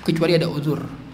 kecuali 0.05 0.37
ada 0.37 0.45
uzur. 0.45 1.06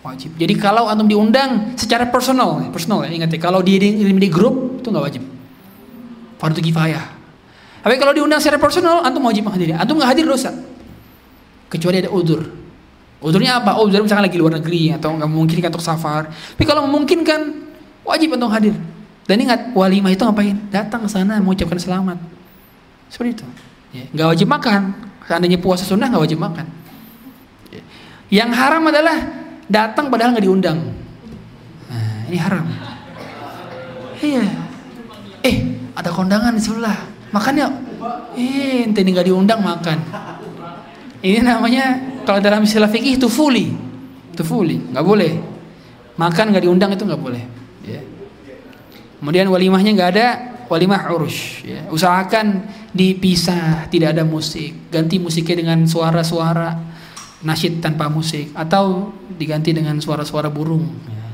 Wajib. 0.00 0.32
Jadi 0.40 0.56
kalau 0.56 0.88
antum 0.88 1.04
diundang 1.04 1.76
secara 1.76 2.08
personal, 2.08 2.56
personal 2.72 3.04
ya, 3.04 3.12
ingat 3.12 3.28
ya, 3.28 3.36
kalau 3.36 3.60
di, 3.60 3.76
di, 3.76 4.00
di 4.00 4.28
grup 4.32 4.80
itu 4.80 4.88
nggak 4.88 5.04
wajib. 5.04 5.22
Fardu 6.40 6.60
kifayah. 6.64 7.04
Tapi 7.84 8.00
kalau 8.00 8.16
diundang 8.16 8.40
secara 8.40 8.56
personal, 8.56 9.04
antum 9.04 9.20
wajib 9.28 9.44
menghadiri. 9.44 9.76
Antum 9.76 10.00
nggak 10.00 10.16
hadir 10.16 10.24
dosa. 10.24 10.56
Kecuali 11.68 12.00
ada 12.00 12.08
uzur. 12.08 12.48
Uzurnya 13.20 13.60
apa? 13.60 13.76
Oh, 13.76 13.84
uzur 13.84 14.00
misalkan 14.00 14.24
lagi 14.24 14.40
luar 14.40 14.56
negeri 14.56 14.96
atau 14.96 15.12
nggak 15.12 15.28
memungkinkan 15.28 15.68
untuk 15.68 15.84
safar. 15.84 16.32
Tapi 16.32 16.64
kalau 16.64 16.88
memungkinkan, 16.88 17.40
wajib 18.00 18.32
untuk 18.32 18.48
hadir. 18.48 18.72
Dan 19.28 19.36
ingat, 19.44 19.76
walimah 19.76 20.16
itu 20.16 20.24
ngapain? 20.24 20.56
Datang 20.72 21.04
ke 21.04 21.08
sana 21.12 21.36
mengucapkan 21.44 21.76
selamat. 21.76 22.16
Seperti 23.12 23.36
itu. 23.36 23.44
Ya, 23.92 24.04
nggak 24.16 24.28
wajib 24.32 24.48
makan. 24.48 24.96
Seandainya 25.28 25.60
puasa 25.60 25.84
sunnah 25.84 26.08
nggak 26.08 26.24
wajib 26.24 26.40
makan. 26.40 26.66
Ya. 27.68 27.82
Yang 28.32 28.50
haram 28.56 28.82
adalah 28.88 29.39
datang 29.70 30.10
padahal 30.10 30.34
nggak 30.34 30.44
diundang. 30.44 30.78
Nah, 31.86 32.26
ini 32.26 32.36
haram. 32.36 32.66
Iya. 34.20 34.44
Eh, 35.46 35.56
ada 35.94 36.10
kondangan 36.10 36.52
di 36.52 36.60
sebelah. 36.60 36.98
Makan 37.30 37.54
ya. 37.54 37.68
Eh, 38.34 38.84
ente 38.90 39.00
ini 39.06 39.14
nggak 39.14 39.30
diundang 39.30 39.62
makan. 39.62 39.98
Ini 41.22 41.46
namanya 41.46 42.18
kalau 42.26 42.42
dalam 42.42 42.66
istilah 42.66 42.90
fikih 42.90 43.22
itu 43.22 43.30
fully. 43.30 43.70
Itu 44.34 44.42
fully, 44.42 44.82
nggak 44.90 45.06
boleh. 45.06 45.32
Makan 46.18 46.44
nggak 46.52 46.64
diundang 46.66 46.90
itu 46.92 47.06
nggak 47.06 47.22
boleh. 47.22 47.42
Ya. 47.86 48.02
Kemudian 49.22 49.46
walimahnya 49.48 49.94
nggak 49.94 50.10
ada 50.16 50.26
walimah 50.68 51.12
urus. 51.12 51.64
Ya. 51.64 51.86
Usahakan 51.92 52.66
dipisah, 52.90 53.86
tidak 53.92 54.16
ada 54.16 54.24
musik. 54.26 54.90
Ganti 54.90 55.20
musiknya 55.20 55.60
dengan 55.64 55.84
suara-suara 55.84 56.99
nasyid 57.40 57.80
tanpa 57.80 58.12
musik 58.12 58.52
atau 58.52 59.12
diganti 59.36 59.72
dengan 59.72 59.96
suara-suara 60.00 60.52
burung. 60.52 60.84
Ya. 61.08 61.24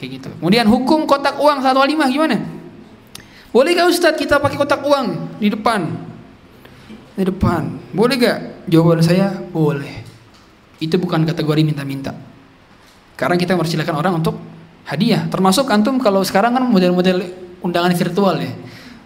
Kayak 0.00 0.10
gitu. 0.18 0.28
Kemudian 0.40 0.66
hukum 0.66 1.04
kotak 1.04 1.36
uang 1.38 1.60
saat 1.60 1.76
walimah 1.76 2.08
gimana? 2.08 2.40
Boleh 3.52 3.76
gak 3.76 3.88
Ustadz 3.92 4.16
kita 4.16 4.40
pakai 4.40 4.56
kotak 4.56 4.80
uang 4.80 5.36
di 5.36 5.52
depan? 5.52 5.84
Di 7.12 7.24
depan. 7.28 7.92
Boleh 7.92 8.16
gak? 8.16 8.38
Jawaban 8.66 9.04
saya 9.04 9.28
boleh. 9.52 10.00
Itu 10.80 10.96
bukan 10.96 11.28
kategori 11.28 11.60
minta-minta. 11.60 12.16
Karena 13.14 13.36
kita 13.36 13.52
mempersilahkan 13.54 13.92
orang 13.92 14.24
untuk 14.24 14.40
hadiah. 14.88 15.28
Termasuk 15.28 15.68
antum 15.68 16.00
kalau 16.00 16.24
sekarang 16.24 16.56
kan 16.56 16.64
model-model 16.64 17.28
undangan 17.60 17.92
virtual 17.92 18.40
ya. 18.40 18.52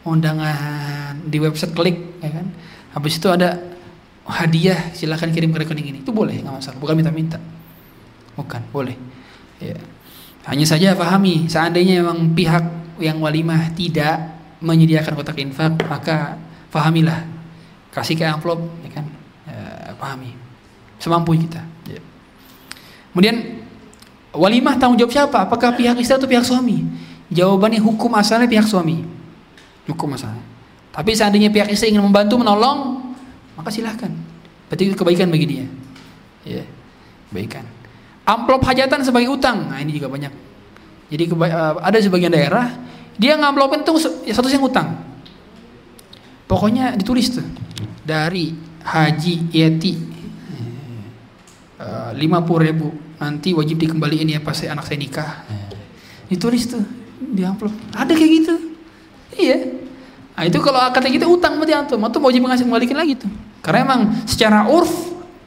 Undangan 0.06 1.26
di 1.26 1.42
website 1.42 1.74
klik 1.74 2.22
ya 2.22 2.30
kan. 2.30 2.46
Habis 2.94 3.18
itu 3.18 3.26
ada 3.28 3.75
hadiah 4.26 4.90
silahkan 4.92 5.30
kirim 5.30 5.54
ke 5.54 5.62
rekening 5.62 5.94
ini. 5.94 5.98
Itu 6.02 6.10
boleh 6.10 6.38
nggak 6.42 6.54
masalah. 6.60 6.78
Bukan 6.82 6.94
minta-minta. 6.98 7.38
Bukan, 8.36 8.62
boleh. 8.74 8.96
Ya. 9.62 9.78
Hanya 10.46 10.66
saja 10.68 10.94
pahami 10.94 11.50
seandainya 11.50 12.04
memang 12.04 12.36
pihak 12.36 12.62
yang 13.02 13.18
walimah 13.18 13.72
tidak 13.74 14.36
menyediakan 14.62 15.18
kotak 15.18 15.36
infak 15.42 15.74
maka 15.84 16.38
pahamilah 16.70 17.26
kasih 17.92 18.16
ke 18.16 18.24
amplop 18.24 18.62
ya 18.86 18.90
kan 18.94 19.04
ya, 19.44 19.92
pahami 20.00 20.32
semampu 20.96 21.36
kita 21.36 21.60
ya. 21.84 22.00
kemudian 23.12 23.66
Walimah 24.36 24.76
tanggung 24.76 25.00
jawab 25.00 25.12
siapa? 25.12 25.48
Apakah 25.48 25.72
pihak 25.74 25.96
istri 25.96 26.14
atau 26.14 26.28
pihak 26.28 26.44
suami? 26.44 26.84
Jawabannya 27.32 27.80
hukum 27.80 28.12
asalnya 28.14 28.46
pihak 28.46 28.68
suami. 28.68 29.02
Hukum 29.88 30.12
asalnya. 30.14 30.44
Tapi 30.92 31.16
seandainya 31.16 31.48
pihak 31.48 31.72
istri 31.72 31.92
ingin 31.92 32.04
membantu 32.04 32.40
menolong, 32.40 33.05
maka 33.56 33.72
silahkan. 33.72 34.12
Berarti 34.68 34.82
itu 34.86 34.94
kebaikan 34.94 35.32
bagi 35.32 35.46
dia. 35.48 35.66
Ya, 36.46 36.62
kebaikan. 37.32 37.64
Amplop 38.26 38.62
hajatan 38.66 39.02
sebagai 39.02 39.30
utang. 39.30 39.70
Nah, 39.70 39.78
ini 39.82 39.96
juga 39.96 40.12
banyak. 40.12 40.30
Jadi 41.10 41.24
eh, 41.30 41.74
ada 41.82 41.98
sebagian 42.02 42.34
daerah 42.34 42.74
dia 43.16 43.38
ngamplopin 43.38 43.86
tuh 43.86 43.96
satu 44.02 44.50
yang 44.50 44.66
utang. 44.66 44.98
Pokoknya 46.50 46.94
ditulis 46.98 47.30
tuh 47.30 47.46
dari 48.02 48.50
Haji 48.82 49.34
Yeti 49.54 49.94
eh, 51.78 52.10
lima 52.18 52.42
puluh 52.42 52.66
ribu 52.66 52.90
nanti 53.22 53.54
wajib 53.54 53.80
dikembaliin 53.80 54.34
ya 54.34 54.42
pas 54.42 54.58
anak 54.66 54.84
saya 54.84 54.98
nikah. 54.98 55.46
Ditulis 56.26 56.66
tuh 56.66 56.82
di 57.22 57.46
amplop. 57.46 57.70
Ada 57.94 58.10
kayak 58.10 58.30
gitu. 58.42 58.54
Iya. 59.38 59.85
Nah 60.36 60.44
itu 60.44 60.60
kalau 60.60 60.78
kata 60.92 61.08
kita 61.08 61.24
utang 61.24 61.56
berarti 61.56 61.72
antum, 61.72 62.00
antum 62.04 62.20
wajib 62.20 62.44
ngasih 62.44 62.68
kembalikan 62.68 63.00
lagi 63.00 63.16
tuh. 63.16 63.32
Karena 63.64 63.88
emang 63.88 64.00
secara 64.28 64.68
urf 64.68 64.92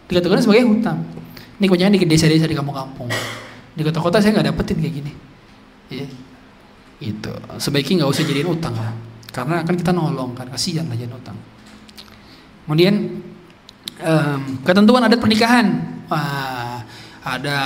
dikatakan 0.09 0.41
sebagai 0.41 0.65
hutang. 0.65 1.05
Ini 1.61 1.65
kebanyakan 1.69 1.91
di 1.93 2.09
desa-desa 2.09 2.49
di 2.49 2.57
kampung-kampung. 2.57 3.07
Di 3.77 3.81
kota-kota 3.85 4.17
saya 4.17 4.33
nggak 4.33 4.47
dapetin 4.49 4.77
kayak 4.81 4.93
gini. 4.97 5.11
Iya. 5.93 6.07
Itu. 6.99 7.31
Sebaiknya 7.61 8.03
nggak 8.03 8.11
usah 8.11 8.23
jadiin 8.25 8.49
utang 8.49 8.73
lah. 8.73 8.91
Karena 9.29 9.61
kan 9.61 9.77
kita 9.77 9.93
nolong 9.93 10.33
kan, 10.33 10.49
kasihan 10.49 10.89
lah 10.89 10.97
utang. 10.97 11.37
Kemudian 12.65 13.21
um, 14.01 14.41
ketentuan 14.65 15.05
adat 15.05 15.21
pernikahan. 15.21 15.67
Wah, 16.09 16.81
ada 17.21 17.57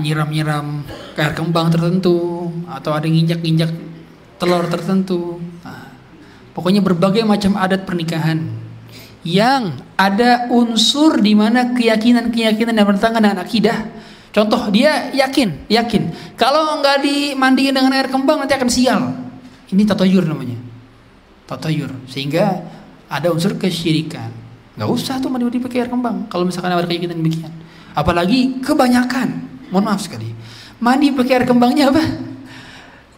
nyiram-nyiram 0.00 0.88
air 1.20 1.36
kembang 1.36 1.68
tertentu 1.68 2.48
atau 2.64 2.96
ada 2.96 3.04
nginjak-nginjak 3.04 3.68
telur 4.40 4.64
tertentu. 4.72 5.36
Pokoknya 6.52 6.84
berbagai 6.84 7.24
macam 7.24 7.56
adat 7.56 7.88
pernikahan 7.88 8.44
yang 9.22 9.78
ada 9.94 10.50
unsur 10.50 11.22
di 11.22 11.32
mana 11.32 11.72
keyakinan-keyakinan 11.72 12.74
yang 12.74 12.86
bertentangan 12.86 13.22
dengan 13.22 13.40
akidah. 13.40 13.78
Contoh 14.32 14.72
dia 14.72 15.12
yakin, 15.12 15.68
yakin 15.68 16.02
kalau 16.40 16.80
nggak 16.80 17.04
dimandiin 17.04 17.76
dengan 17.76 17.92
air 17.92 18.08
kembang 18.08 18.44
nanti 18.44 18.56
akan 18.56 18.70
sial. 18.72 19.00
Ini 19.72 19.82
tatayur 19.88 20.24
namanya. 20.24 20.56
Tatayur 21.48 21.92
sehingga 22.08 22.64
ada 23.08 23.28
unsur 23.32 23.56
kesyirikan. 23.56 24.32
Nggak 24.72 24.88
usah 24.88 25.20
tuh 25.20 25.28
mandi 25.28 25.60
pakai 25.60 25.84
air 25.84 25.90
kembang 25.92 26.28
kalau 26.32 26.48
misalkan 26.48 26.72
ada 26.72 26.88
keyakinan 26.88 27.20
demikian. 27.20 27.52
Apalagi 27.92 28.64
kebanyakan, 28.64 29.28
mohon 29.68 29.84
maaf 29.84 30.00
sekali, 30.00 30.32
mandi 30.80 31.12
pakai 31.12 31.32
air 31.36 31.44
kembangnya 31.44 31.92
apa? 31.92 32.00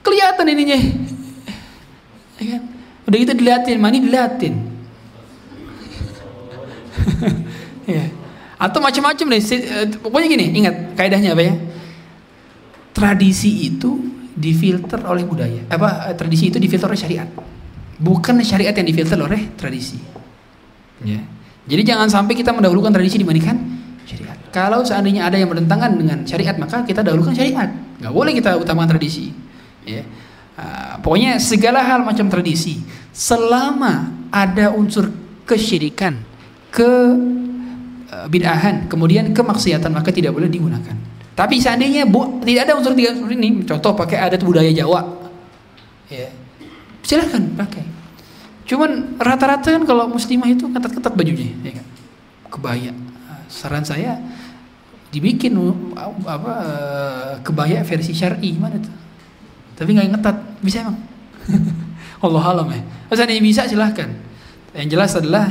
Kelihatan 0.02 0.50
ininya, 0.50 0.78
ya 2.42 2.58
kan? 2.58 2.73
Udah 3.04 3.16
gitu 3.20 3.32
diliatin, 3.36 3.76
mandi 3.80 4.00
diliatin. 4.00 4.54
ya. 7.94 8.04
Atau 8.56 8.80
macam-macam 8.80 9.26
deh. 9.36 9.40
Eh, 9.40 9.86
pokoknya 10.00 10.28
gini, 10.30 10.46
ingat 10.64 10.96
kaidahnya 10.96 11.36
apa 11.36 11.42
ya? 11.44 11.54
Tradisi 12.94 13.68
itu 13.68 14.00
difilter 14.34 14.98
oleh 15.04 15.22
budaya. 15.28 15.68
Apa 15.68 16.16
tradisi 16.16 16.48
itu 16.48 16.56
difilter 16.56 16.88
oleh 16.88 16.98
syariat. 16.98 17.28
Bukan 18.00 18.40
syariat 18.40 18.74
yang 18.74 18.86
difilter 18.88 19.20
oleh 19.20 19.52
tradisi. 19.54 20.00
Ya. 21.04 21.20
Jadi 21.64 21.82
jangan 21.84 22.08
sampai 22.08 22.34
kita 22.36 22.56
mendahulukan 22.56 22.92
tradisi 22.92 23.20
dibandingkan 23.20 23.56
syariat. 24.08 24.36
Kalau 24.48 24.80
seandainya 24.80 25.28
ada 25.28 25.36
yang 25.36 25.50
bertentangan 25.52 25.90
dengan 25.96 26.18
syariat, 26.24 26.56
maka 26.56 26.84
kita 26.88 27.04
dahulukan 27.04 27.36
syariat. 27.36 27.68
Nggak 28.00 28.12
boleh 28.14 28.32
kita 28.32 28.56
utamakan 28.56 28.96
tradisi. 28.96 29.32
Ya. 29.84 30.02
Pokoknya 31.02 31.36
segala 31.42 31.82
hal 31.82 32.06
macam 32.06 32.30
tradisi, 32.30 32.78
selama 33.10 34.10
ada 34.30 34.70
unsur 34.70 35.10
kesyirikan, 35.44 36.16
ke 36.74 36.90
uh, 38.10 38.26
bid'ahan, 38.26 38.90
kemudian 38.90 39.30
kemaksiatan, 39.30 39.90
maka 39.94 40.10
tidak 40.10 40.34
boleh 40.34 40.50
digunakan. 40.50 40.96
Tapi 41.34 41.58
seandainya 41.58 42.06
bu, 42.06 42.42
tidak 42.42 42.70
ada 42.70 42.72
unsur 42.78 42.94
tiga 42.94 43.14
unsur 43.14 43.30
ini, 43.34 43.62
contoh 43.66 43.94
pakai 43.94 44.18
adat 44.22 44.42
budaya 44.42 44.70
Jawa, 44.70 45.02
ya, 46.06 46.30
silahkan 47.02 47.42
pakai. 47.58 47.84
Cuman 48.64 49.20
rata-rata 49.20 49.76
kan 49.76 49.82
kalau 49.84 50.08
muslimah 50.08 50.48
itu 50.48 50.70
ketat-ketat 50.70 51.12
bajunya, 51.12 51.52
ya 51.62 51.72
kan? 51.78 51.86
kebaya 52.54 52.94
saran 53.50 53.82
saya 53.82 54.22
dibikin 55.10 55.58
apa 56.26 56.54
kebaya 57.42 57.82
versi 57.82 58.14
syar'i 58.14 58.54
mana 58.54 58.78
tuh 58.78 58.94
tapi 59.74 59.90
nggak 59.94 60.06
ngetat 60.14 60.36
bisa 60.62 60.86
emang 60.86 60.98
Allah 62.24 62.42
alam 62.42 62.66
ya. 62.72 62.80
Kalau 62.80 63.16
seandainya 63.20 63.44
bisa 63.44 63.62
silahkan. 63.68 64.08
Yang 64.74 64.88
jelas 64.96 65.10
adalah 65.14 65.44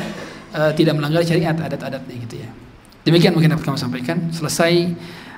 uh, 0.52 0.72
tidak 0.76 0.98
melanggar 0.98 1.24
syariat 1.24 1.56
adat-adatnya 1.56 2.16
gitu 2.28 2.42
ya. 2.42 2.50
Demikian 3.06 3.36
mungkin 3.36 3.54
dapat 3.54 3.64
kami 3.68 3.78
sampaikan. 3.78 4.34
Selesai 4.34 4.92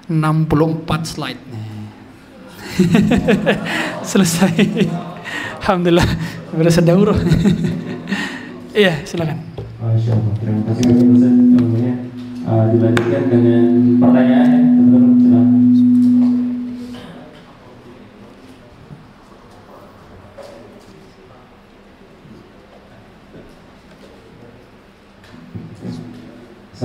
64 0.07 1.11
slide. 1.11 1.41
Selesai. 4.11 4.53
Alhamdulillah 5.65 6.09
berasa 6.53 6.81
daurah. 6.81 7.17
Iya, 8.75 9.07
silakan. 9.07 9.39
Terima 10.43 10.67
kasih 10.67 11.15
Ustaz 11.15 11.31
ilmunya. 11.31 11.95
Uh, 12.43 12.75
dilanjutkan 12.75 13.23
dengan 13.31 13.63
pertanyaan 14.03 14.47
ya, 14.51 14.59
teman-teman. 14.75 15.64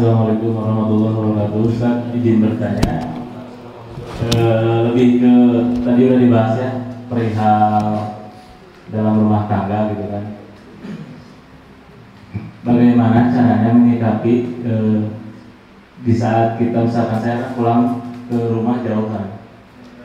Assalamualaikum 0.00 0.56
warahmatullahi 0.56 1.12
wabarakatuh. 1.12 1.60
Ustaz 1.60 2.08
izin 2.16 2.40
bertanya. 2.40 3.04
Eh, 4.32 4.76
lebih 4.88 5.20
ke 5.20 5.34
tadi 5.84 6.00
udah 6.08 6.18
dibahas 6.24 6.54
ya 6.56 6.70
perihal 7.12 7.84
dalam 8.96 9.20
rumah 9.20 9.44
tangga 9.44 9.92
gitu 9.92 10.08
kan. 10.08 10.24
Bagaimana 12.64 13.28
caranya 13.28 13.76
menyikapi 13.76 14.64
eh, 14.64 15.04
di 16.00 16.14
saat 16.16 16.56
kita 16.56 16.80
misalkan 16.80 17.20
saya 17.20 17.36
kan 17.44 17.50
pulang 17.60 17.82
ke 18.32 18.40
rumah 18.56 18.80
jauh 18.80 19.04
kan. 19.12 19.36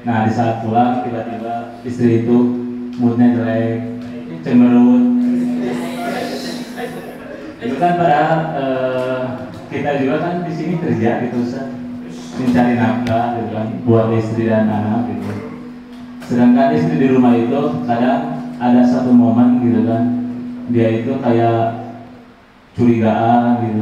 Nah 0.03 0.27
di 0.27 0.31
saat 0.35 0.59
pulang 0.59 1.07
tiba-tiba 1.07 1.79
istri 1.87 2.27
itu 2.27 2.35
moodnya 2.99 3.31
jelek, 3.31 4.03
cemberut. 4.43 5.03
Itu 7.63 7.75
kan 7.79 7.95
padahal 7.95 8.39
eh, 8.59 9.44
kita 9.69 9.89
juga 10.01 10.15
kan 10.21 10.33
di 10.45 10.53
sini 10.53 10.73
kerja 10.77 11.25
gitu 11.25 11.37
Ustaz. 11.41 11.69
Mencari 12.35 12.75
nafkah 12.75 13.39
gitu 13.39 13.49
kan 13.55 13.67
buat 13.87 14.07
istri 14.11 14.51
dan 14.51 14.67
anak 14.67 15.07
gitu. 15.07 15.31
Sedangkan 16.25 16.75
istri 16.75 16.95
di 16.99 17.07
rumah 17.09 17.33
itu 17.37 17.61
kadang 17.87 18.43
ada 18.59 18.81
satu 18.83 19.11
momen 19.11 19.63
gitu 19.63 19.87
kan 19.87 20.03
dia 20.69 20.87
itu 21.01 21.11
kayak 21.21 21.85
curigaan 22.75 23.63
gitu. 23.63 23.81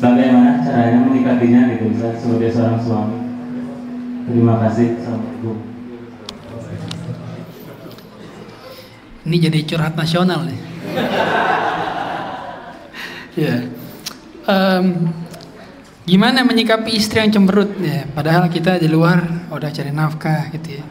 Bagaimana 0.00 0.64
caranya 0.64 0.98
menyikapinya 1.04 1.60
gitu 1.76 1.92
Ustaz 1.92 2.24
sebagai 2.24 2.50
seorang 2.50 2.80
suami. 2.80 3.18
Terima 4.30 4.54
kasih 4.66 4.98
Assalamualaikum. 4.98 5.56
Ini 9.20 9.36
jadi 9.36 9.58
curhat 9.68 9.94
nasional 9.94 10.48
nih. 10.48 10.60
ya. 13.44 13.79
Em, 14.50 14.86
gimana 16.02 16.42
menyikapi 16.42 16.98
istri 16.98 17.22
yang 17.22 17.30
cemberut 17.30 17.70
ya? 17.78 18.02
Padahal 18.10 18.50
kita 18.50 18.82
di 18.82 18.90
luar 18.90 19.46
udah 19.46 19.70
cari 19.70 19.94
nafkah 19.94 20.50
gitu 20.50 20.82
ya. 20.82 20.84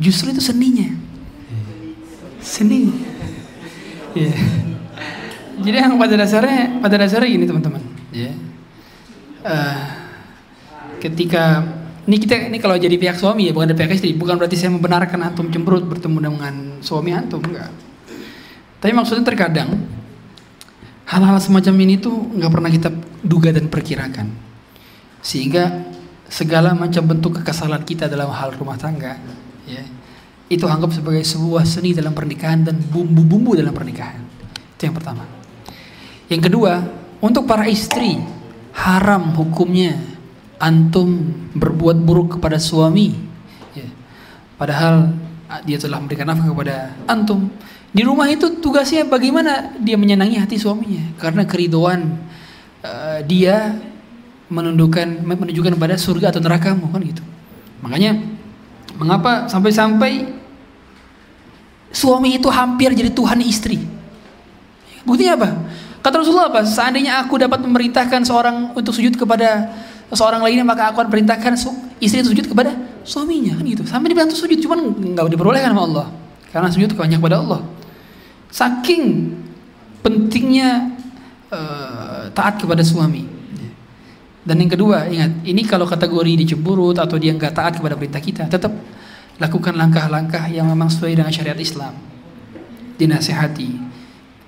Justru 0.00 0.32
itu 0.32 0.40
seninya. 0.40 0.88
Seni. 2.40 2.88
Ya. 4.16 4.32
Jadi 5.60 5.76
yang 5.76 6.00
pada 6.00 6.16
dasarnya 6.16 6.80
pada 6.80 6.96
dasarnya 6.96 7.28
gini 7.28 7.44
teman-teman. 7.44 7.84
Ya. 8.16 8.32
Eh, 9.44 9.84
ketika 11.04 11.64
ini 12.08 12.16
kita 12.16 12.48
ini 12.48 12.58
kalau 12.60 12.76
jadi 12.80 12.96
pihak 12.96 13.16
suami 13.20 13.48
ya 13.48 13.52
bukan 13.52 13.72
dari 13.72 13.78
pihak 13.80 13.92
istri 13.96 14.12
bukan 14.16 14.40
berarti 14.40 14.56
saya 14.56 14.72
membenarkan 14.72 15.20
antum 15.20 15.48
cemberut 15.52 15.84
bertemu 15.84 16.18
dengan 16.28 16.54
suami 16.84 17.14
antum 17.14 17.40
enggak 17.44 17.70
tapi 18.80 18.92
maksudnya 18.96 19.24
terkadang 19.24 19.80
hal-hal 21.10 21.38
semacam 21.42 21.74
ini 21.82 21.98
tuh 21.98 22.14
nggak 22.14 22.52
pernah 22.54 22.70
kita 22.70 22.88
duga 23.26 23.50
dan 23.50 23.66
perkirakan. 23.66 24.30
Sehingga 25.20 25.90
segala 26.30 26.72
macam 26.72 27.02
bentuk 27.10 27.42
kekesalan 27.42 27.82
kita 27.82 28.06
dalam 28.06 28.30
hal 28.30 28.54
rumah 28.54 28.78
tangga 28.78 29.18
ya 29.66 29.82
itu 30.50 30.66
anggap 30.66 30.90
sebagai 30.94 31.22
sebuah 31.22 31.62
seni 31.62 31.94
dalam 31.94 32.10
pernikahan 32.10 32.66
dan 32.66 32.78
bumbu-bumbu 32.78 33.54
dalam 33.54 33.70
pernikahan. 33.70 34.18
Itu 34.74 34.90
yang 34.90 34.94
pertama. 34.98 35.22
Yang 36.26 36.50
kedua 36.50 36.72
untuk 37.22 37.46
para 37.46 37.70
istri 37.70 38.18
haram 38.74 39.34
hukumnya 39.34 39.98
antum 40.62 41.34
berbuat 41.54 42.02
buruk 42.02 42.38
kepada 42.38 42.60
suami 42.60 43.14
ya. 43.74 43.88
padahal 44.54 45.10
ah, 45.50 45.60
dia 45.64 45.80
telah 45.80 45.98
memberikan 45.98 46.28
nafkah 46.28 46.52
kepada 46.52 46.94
antum 47.08 47.50
di 47.90 48.06
rumah 48.06 48.30
itu 48.30 48.62
tugasnya 48.62 49.02
bagaimana 49.02 49.74
dia 49.82 49.98
menyenangi 49.98 50.38
hati 50.38 50.54
suaminya? 50.54 51.10
Karena 51.18 51.42
keridoan 51.42 52.14
eh, 52.86 53.18
dia 53.26 53.74
menundukkan 54.46 55.26
menunjukkan 55.26 55.74
pada 55.74 55.98
surga 55.98 56.30
atau 56.30 56.38
nerakamu 56.42 56.86
kan 56.86 57.02
gitu. 57.02 57.22
Makanya 57.82 58.14
mengapa 58.94 59.50
sampai-sampai 59.50 60.30
suami 61.90 62.38
itu 62.38 62.46
hampir 62.46 62.94
jadi 62.94 63.10
Tuhan 63.10 63.42
istri? 63.42 63.82
Buktinya 65.02 65.34
apa? 65.34 65.50
Kata 65.98 66.22
Rasulullah 66.22 66.46
apa? 66.46 66.62
Seandainya 66.62 67.26
aku 67.26 67.42
dapat 67.42 67.58
memerintahkan 67.66 68.22
seorang 68.22 68.70
untuk 68.70 68.94
sujud 68.94 69.18
kepada 69.18 69.66
seorang 70.14 70.46
lainnya 70.46 70.62
maka 70.62 70.94
aku 70.94 71.02
akan 71.02 71.10
perintahkan 71.10 71.58
istri 71.98 72.22
itu 72.22 72.30
sujud 72.30 72.46
kepada 72.46 72.70
suaminya 73.02 73.58
kan 73.58 73.66
gitu. 73.66 73.82
Sampai 73.82 74.14
dibantu 74.14 74.38
sujud 74.38 74.62
cuman 74.62 74.94
nggak 74.94 75.26
diperbolehkan 75.26 75.74
sama 75.74 75.82
Allah. 75.90 76.06
Karena 76.54 76.70
sujud 76.70 76.94
hanya 76.94 77.18
kepada 77.18 77.42
Allah 77.42 77.79
saking 78.50 79.34
pentingnya 80.04 80.94
uh, 81.50 82.28
taat 82.34 82.60
kepada 82.60 82.84
suami 82.84 83.26
dan 84.40 84.56
yang 84.56 84.70
kedua 84.72 85.06
ingat 85.06 85.44
ini 85.46 85.62
kalau 85.64 85.84
kategori 85.86 86.32
dicemburut 86.44 86.96
atau 86.98 87.16
dia 87.20 87.30
nggak 87.30 87.54
taat 87.54 87.78
kepada 87.78 87.94
perintah 87.94 88.22
kita 88.22 88.44
tetap 88.50 88.72
lakukan 89.40 89.72
langkah-langkah 89.72 90.50
yang 90.52 90.68
memang 90.68 90.92
sesuai 90.92 91.16
dengan 91.16 91.32
syariat 91.32 91.56
Islam 91.56 91.94
dinasehati 92.96 93.70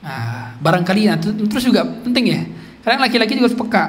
nah, 0.04 0.56
barangkali 0.60 1.02
nah, 1.08 1.16
terus 1.20 1.64
juga 1.64 1.84
penting 1.84 2.24
ya 2.28 2.42
karena 2.82 3.06
laki-laki 3.06 3.38
juga 3.38 3.52
harus 3.52 3.60
peka 3.60 3.84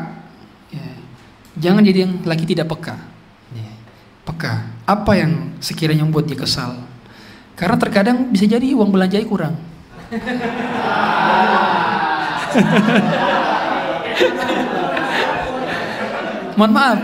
Jangan 1.58 1.86
jadi 1.86 2.10
yang 2.10 2.14
laki 2.26 2.46
tidak 2.50 2.66
peka. 2.74 2.98
Peka. 4.24 4.54
Apa 4.88 5.12
yang 5.20 5.54
sekiranya 5.62 6.08
membuat 6.08 6.26
dia 6.26 6.40
kesal? 6.40 6.80
Karena 7.54 7.78
terkadang 7.78 8.34
bisa 8.34 8.50
jadi 8.50 8.74
uang 8.74 8.90
belanjanya 8.90 9.28
kurang. 9.28 9.56
Mohon 16.58 16.74
maaf. 16.74 17.00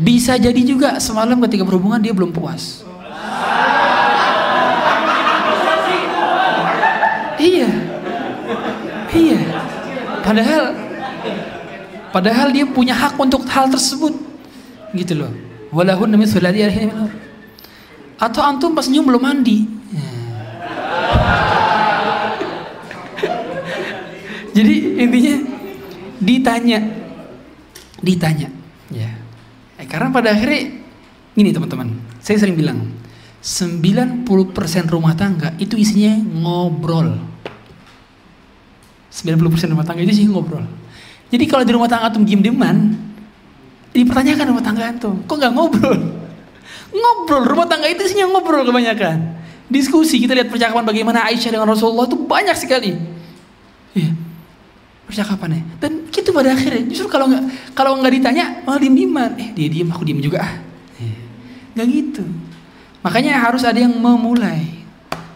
Bisa 0.00 0.40
jadi 0.40 0.64
juga 0.64 0.96
semalam 1.02 1.36
ketika 1.44 1.64
berhubungan 1.66 2.00
dia 2.00 2.14
belum 2.14 2.32
puas. 2.32 2.84
iya. 7.40 7.70
Iya. 9.10 9.40
Padahal 10.22 10.64
padahal 12.14 12.54
dia 12.54 12.64
punya 12.68 12.94
hak 12.94 13.18
untuk 13.18 13.42
hal 13.50 13.66
tersebut. 13.68 14.14
Gitu 14.94 15.18
loh. 15.18 15.32
Walahun 15.74 16.14
demi 16.14 16.26
Atau 18.20 18.44
antum 18.44 18.76
pas 18.76 18.86
nyium 18.86 19.08
belum 19.08 19.22
mandi. 19.22 19.80
Jadi 24.60 24.74
intinya 25.00 25.34
ditanya, 26.20 26.78
ditanya, 28.04 28.48
ya. 28.92 29.08
Eh, 29.80 29.88
karena 29.88 30.12
pada 30.12 30.36
akhirnya 30.36 30.84
ini 31.32 31.48
teman-teman, 31.48 31.96
saya 32.20 32.44
sering 32.44 32.60
bilang 32.60 32.92
90% 33.40 34.28
rumah 34.92 35.16
tangga 35.16 35.56
itu 35.56 35.80
isinya 35.80 36.12
ngobrol. 36.20 37.16
90% 39.08 39.72
rumah 39.72 39.88
tangga 39.88 40.04
itu 40.04 40.12
isinya 40.12 40.36
ngobrol. 40.36 40.68
Jadi 41.32 41.44
kalau 41.48 41.64
di 41.64 41.72
rumah 41.72 41.88
tangga 41.88 42.12
antum 42.12 42.28
diem-dieman, 42.28 43.00
dipertanyakan 43.96 44.44
rumah 44.44 44.60
tangga 44.60 44.92
antum, 44.92 45.24
kok 45.24 45.40
nggak 45.40 45.56
ngobrol? 45.56 46.00
Ngobrol, 46.90 47.46
rumah 47.46 47.70
tangga 47.70 47.86
itu 47.86 48.02
isinya 48.02 48.26
ngobrol 48.28 48.66
kebanyakan. 48.66 49.38
Diskusi, 49.70 50.18
kita 50.18 50.34
lihat 50.34 50.50
percakapan 50.50 50.82
bagaimana 50.82 51.22
Aisyah 51.30 51.54
dengan 51.54 51.70
Rasulullah 51.70 52.10
itu 52.10 52.18
banyak 52.18 52.56
sekali. 52.58 52.98
Iya. 53.94 54.19
Percakapannya. 55.10 55.82
Dan 55.82 56.06
gitu 56.14 56.30
pada 56.30 56.54
akhirnya, 56.54 56.86
justru 56.86 57.10
kalau 57.10 57.26
nggak 57.26 57.74
kalau 57.74 57.98
nggak 57.98 58.14
ditanya, 58.14 58.62
malah 58.62 58.78
diem-dieman. 58.78 59.34
Eh 59.42 59.50
dia 59.58 59.66
diem, 59.66 59.90
aku 59.90 60.06
diem 60.06 60.22
juga 60.22 60.38
ah. 60.46 60.54
Iya. 61.02 61.18
Nggak 61.74 61.86
gitu. 61.90 62.22
Makanya 63.02 63.42
harus 63.42 63.66
ada 63.66 63.82
yang 63.82 63.90
memulai. 63.90 64.86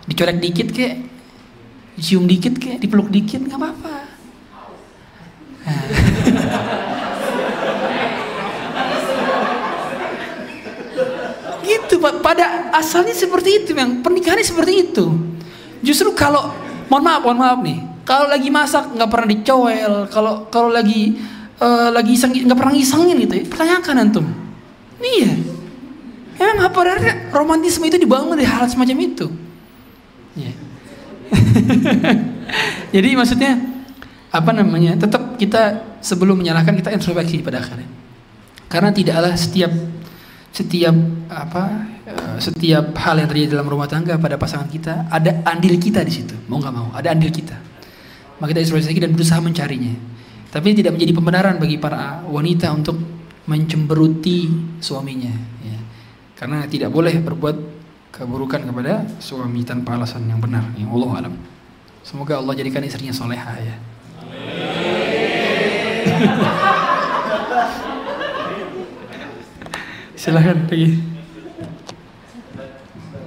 Dicorek 0.07 0.39
dikit 0.39 0.71
kek, 0.71 1.03
dicium 1.99 2.31
dikit 2.31 2.55
kek, 2.55 2.79
dipeluk 2.79 3.11
dikit, 3.11 3.43
nggak 3.43 3.59
apa-apa. 3.59 3.95
gitu 11.65 11.97
Pak. 11.99 12.21
pada 12.21 12.69
asalnya 12.77 13.17
seperti 13.17 13.65
itu, 13.65 13.73
yang 13.73 14.05
pernikahannya 14.05 14.45
seperti 14.45 14.93
itu. 14.93 15.19
Justru 15.81 16.13
kalau, 16.13 16.53
mohon 16.93 17.03
maaf, 17.05 17.25
mohon 17.25 17.39
maaf 17.41 17.59
nih, 17.65 17.94
kalau 18.05 18.29
lagi 18.29 18.53
masak 18.53 18.93
nggak 18.93 19.11
pernah 19.11 19.29
dicowel, 19.33 19.95
kalau 20.13 20.47
kalau 20.53 20.69
lagi 20.69 21.17
uh, 21.61 21.89
lagi 21.89 22.17
iseng 22.17 22.37
nggak 22.37 22.57
pernah 22.57 22.73
ngisengin 22.77 23.17
gitu, 23.25 23.35
ya, 23.41 23.45
pertanyakan 23.49 23.95
antum. 24.05 24.27
Iya, 25.01 25.33
emang 26.37 26.69
apa 26.69 26.79
romantisme 27.33 27.89
itu 27.89 27.97
dibangun 27.97 28.37
dari 28.37 28.49
hal 28.49 28.69
semacam 28.69 28.97
itu. 29.01 29.27
Yeah. 30.37 30.55
Jadi 32.95 33.09
maksudnya 33.17 33.53
apa 34.29 34.51
namanya? 34.53 35.01
Tetap 35.01 35.41
kita 35.41 35.97
sebelum 36.05 36.45
menyalahkan 36.45 36.77
kita 36.77 36.93
introspeksi 36.93 37.41
pada 37.41 37.65
akhirnya. 37.65 37.89
Karena 38.69 38.93
tidaklah 38.93 39.33
setiap 39.33 39.73
setiap 40.55 40.95
apa 41.27 41.63
eh, 42.07 42.37
setiap 42.39 42.95
hal 42.95 43.19
yang 43.19 43.27
terjadi 43.27 43.59
dalam 43.59 43.67
rumah 43.67 43.91
tangga 43.91 44.15
pada 44.15 44.39
pasangan 44.39 44.71
kita 44.71 45.11
ada 45.11 45.43
andil 45.43 45.75
kita 45.83 46.07
di 46.07 46.15
situ 46.15 46.39
mau 46.47 46.63
nggak 46.63 46.71
mau 46.71 46.95
ada 46.95 47.11
andil 47.11 47.35
kita 47.35 47.59
maka 48.39 48.55
kita 48.55 48.61
introspeksi 48.67 49.01
dan 49.01 49.13
berusaha 49.15 49.41
mencarinya 49.43 49.95
tapi 50.55 50.71
tidak 50.75 50.95
menjadi 50.95 51.13
pembenaran 51.15 51.57
bagi 51.59 51.77
para 51.83 52.23
wanita 52.31 52.71
untuk 52.71 52.95
mencemberuti 53.45 54.49
suaminya 54.79 55.35
ya. 55.63 55.79
karena 56.39 56.65
tidak 56.71 56.95
boleh 56.95 57.19
berbuat 57.21 57.57
keburukan 58.15 58.63
kepada 58.63 59.05
suami 59.19 59.67
tanpa 59.67 59.99
alasan 59.99 60.31
yang 60.31 60.39
benar 60.39 60.63
yang 60.79 60.89
Allah 60.95 61.27
alam 61.27 61.35
semoga 62.07 62.39
Allah 62.39 62.55
jadikan 62.55 62.83
istrinya 62.87 63.13
soleha 63.13 63.55
ya 63.59 63.77
Silahkan 70.25 70.57
pergi. 70.65 71.05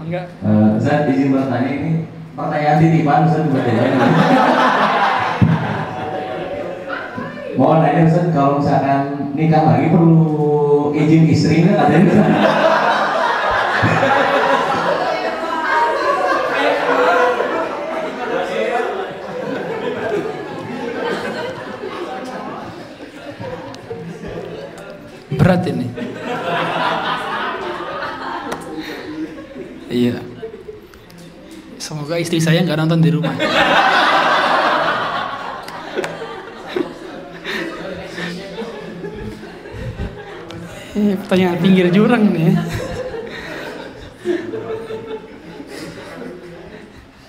Enggak. 0.02 0.26
Uh, 0.42 0.82
Ustaz 0.82 1.06
izin 1.14 1.30
bertanya 1.30 1.70
ini 1.70 2.10
pertanyaan 2.34 2.78
titipan 2.82 3.30
Ustaz 3.30 3.46
tiba-tiba. 3.46 3.86
Mau 7.58 7.82
nanya 7.82 8.06
Ustaz 8.06 8.30
kalau 8.38 8.62
misalkan 8.62 9.34
nikah 9.34 9.66
lagi 9.66 9.90
perlu 9.90 10.94
izin 10.94 11.26
istri 11.26 11.66
nggak 11.66 11.90
ada 11.90 11.98
Berat 25.38 25.66
ini. 25.70 25.88
Iya. 29.90 30.22
Semoga 31.82 32.22
istri 32.22 32.38
saya 32.38 32.62
nggak 32.62 32.78
nonton 32.78 33.02
di 33.02 33.10
rumah. 33.10 33.34
Eh, 40.98 41.16
pertanyaan 41.22 41.58
pinggir 41.62 41.88
jurang 41.94 42.26
nih. 42.34 42.58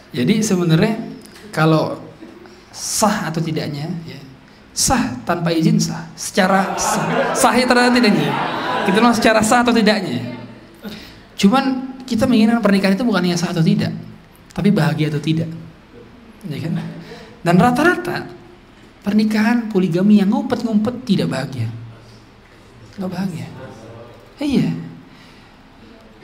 Jadi 0.09 0.35
sebenarnya 0.41 0.95
kalau 1.53 2.01
sah 2.73 3.29
atau 3.29 3.39
tidaknya, 3.39 3.87
ya, 4.09 4.19
sah 4.73 5.21
tanpa 5.23 5.53
izin 5.53 5.79
sah, 5.79 6.09
secara 6.17 6.75
sah, 6.81 7.37
sah 7.37 7.55
ternyata 7.55 7.93
tidaknya. 7.93 8.33
Kita 8.89 8.97
bilang 8.99 9.15
secara 9.15 9.45
sah 9.45 9.61
atau 9.61 9.71
tidaknya. 9.77 10.35
Cuman 11.39 11.95
kita 12.09 12.25
menginginkan 12.25 12.65
pernikahan 12.65 12.97
itu 12.97 13.05
bukan 13.05 13.21
hanya 13.21 13.39
sah 13.39 13.53
atau 13.53 13.63
tidak, 13.63 13.93
tapi 14.57 14.73
bahagia 14.73 15.13
atau 15.13 15.21
tidak. 15.23 15.47
Ya 16.49 16.57
kan? 16.67 16.81
Dan 17.45 17.55
rata-rata 17.61 18.27
pernikahan 19.05 19.71
poligami 19.71 20.19
yang 20.19 20.33
ngumpet-ngumpet 20.35 21.05
tidak 21.07 21.31
bahagia. 21.31 21.69
Nggak 22.99 23.11
bahagia. 23.15 23.47
Iya. 24.39 24.71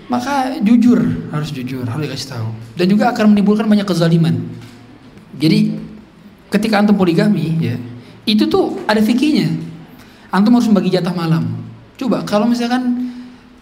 Maka 0.06 0.60
jujur, 0.60 1.00
harus 1.32 1.50
jujur, 1.50 1.82
harus 1.88 2.02
dikasih 2.06 2.28
tahu. 2.36 2.48
Dan 2.76 2.86
juga 2.92 3.10
akan 3.10 3.32
menimbulkan 3.32 3.64
banyak 3.64 3.88
kezaliman. 3.88 4.36
Jadi 5.34 5.74
ketika 6.52 6.78
antum 6.78 6.94
poligami 6.94 7.58
ya, 7.58 7.76
itu 8.28 8.46
tuh 8.46 8.84
ada 8.86 9.00
fikihnya. 9.00 9.50
Antum 10.30 10.54
harus 10.54 10.68
membagi 10.70 10.92
jatah 10.92 11.14
malam. 11.16 11.46
Coba 11.96 12.22
kalau 12.22 12.46
misalkan 12.46 13.04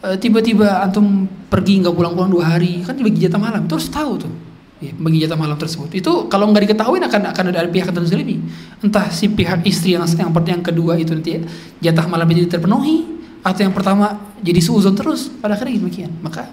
Eh, 0.02 0.18
tiba-tiba 0.18 0.82
antum 0.82 1.30
pergi 1.46 1.78
nggak 1.78 1.94
pulang-pulang 1.94 2.26
dua 2.26 2.44
hari 2.58 2.82
kan 2.82 2.98
dibagi 2.98 3.22
jatah 3.22 3.38
malam 3.38 3.70
terus 3.70 3.86
tahu 3.86 4.18
tuh 4.18 4.34
ya, 4.82 4.90
bagi 4.98 5.22
jatah 5.22 5.38
malam 5.38 5.54
tersebut 5.54 5.94
itu 5.94 6.26
kalau 6.26 6.50
nggak 6.50 6.66
diketahui 6.66 6.98
akan 6.98 7.30
akan 7.30 7.44
ada 7.54 7.70
pihak 7.70 7.86
yang 7.86 8.02
terzalimi 8.02 8.42
entah 8.82 9.06
si 9.14 9.30
pihak 9.30 9.62
istri 9.62 9.94
yang 9.94 10.02
yang 10.02 10.34
yang 10.34 10.58
kedua 10.58 10.98
itu 10.98 11.14
nanti 11.14 11.38
jatah 11.78 12.10
malam 12.10 12.26
itu 12.34 12.50
terpenuhi 12.50 13.06
atau 13.46 13.62
yang 13.62 13.70
pertama 13.70 14.31
jadi 14.42 14.60
suuzon 14.60 14.98
terus 14.98 15.30
pada 15.30 15.54
akhirnya 15.54 15.78
demikian. 15.78 16.10
Maka 16.18 16.50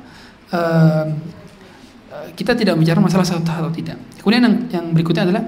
uh, 0.54 1.06
kita 2.38 2.54
tidak 2.54 2.78
bicara 2.78 3.02
masalah 3.02 3.26
satu 3.26 3.50
atau 3.50 3.74
tidak. 3.74 3.98
Kemudian 4.22 4.46
yang, 4.46 4.56
yang 4.70 4.86
berikutnya 4.94 5.26
adalah 5.26 5.44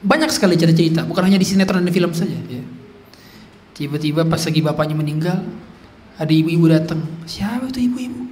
banyak 0.00 0.30
sekali 0.32 0.56
cerita-cerita 0.56 1.04
bukan 1.04 1.28
hanya 1.28 1.36
di 1.36 1.44
sinetron 1.44 1.84
dan 1.84 1.92
film 1.92 2.08
saja 2.16 2.32
ya. 2.32 2.64
tiba-tiba 3.76 4.24
pas 4.24 4.40
lagi 4.40 4.64
bapaknya 4.64 4.96
meninggal 4.96 5.44
ada 6.16 6.32
ibu-ibu 6.32 6.64
datang. 6.72 7.04
Siapa 7.28 7.68
itu 7.68 7.84
ibu-ibu? 7.84 8.22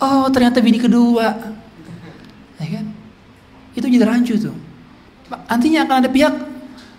Oh 0.00 0.30
ternyata 0.32 0.64
bini 0.64 0.80
kedua. 0.80 1.26
Ya 2.58 2.66
kan? 2.72 2.86
Itu 3.76 3.84
jadi 3.84 4.06
rancu 4.06 4.38
tuh. 4.40 4.56
Nantinya 5.28 5.84
akan 5.84 5.96
ada 6.04 6.08
pihak 6.08 6.34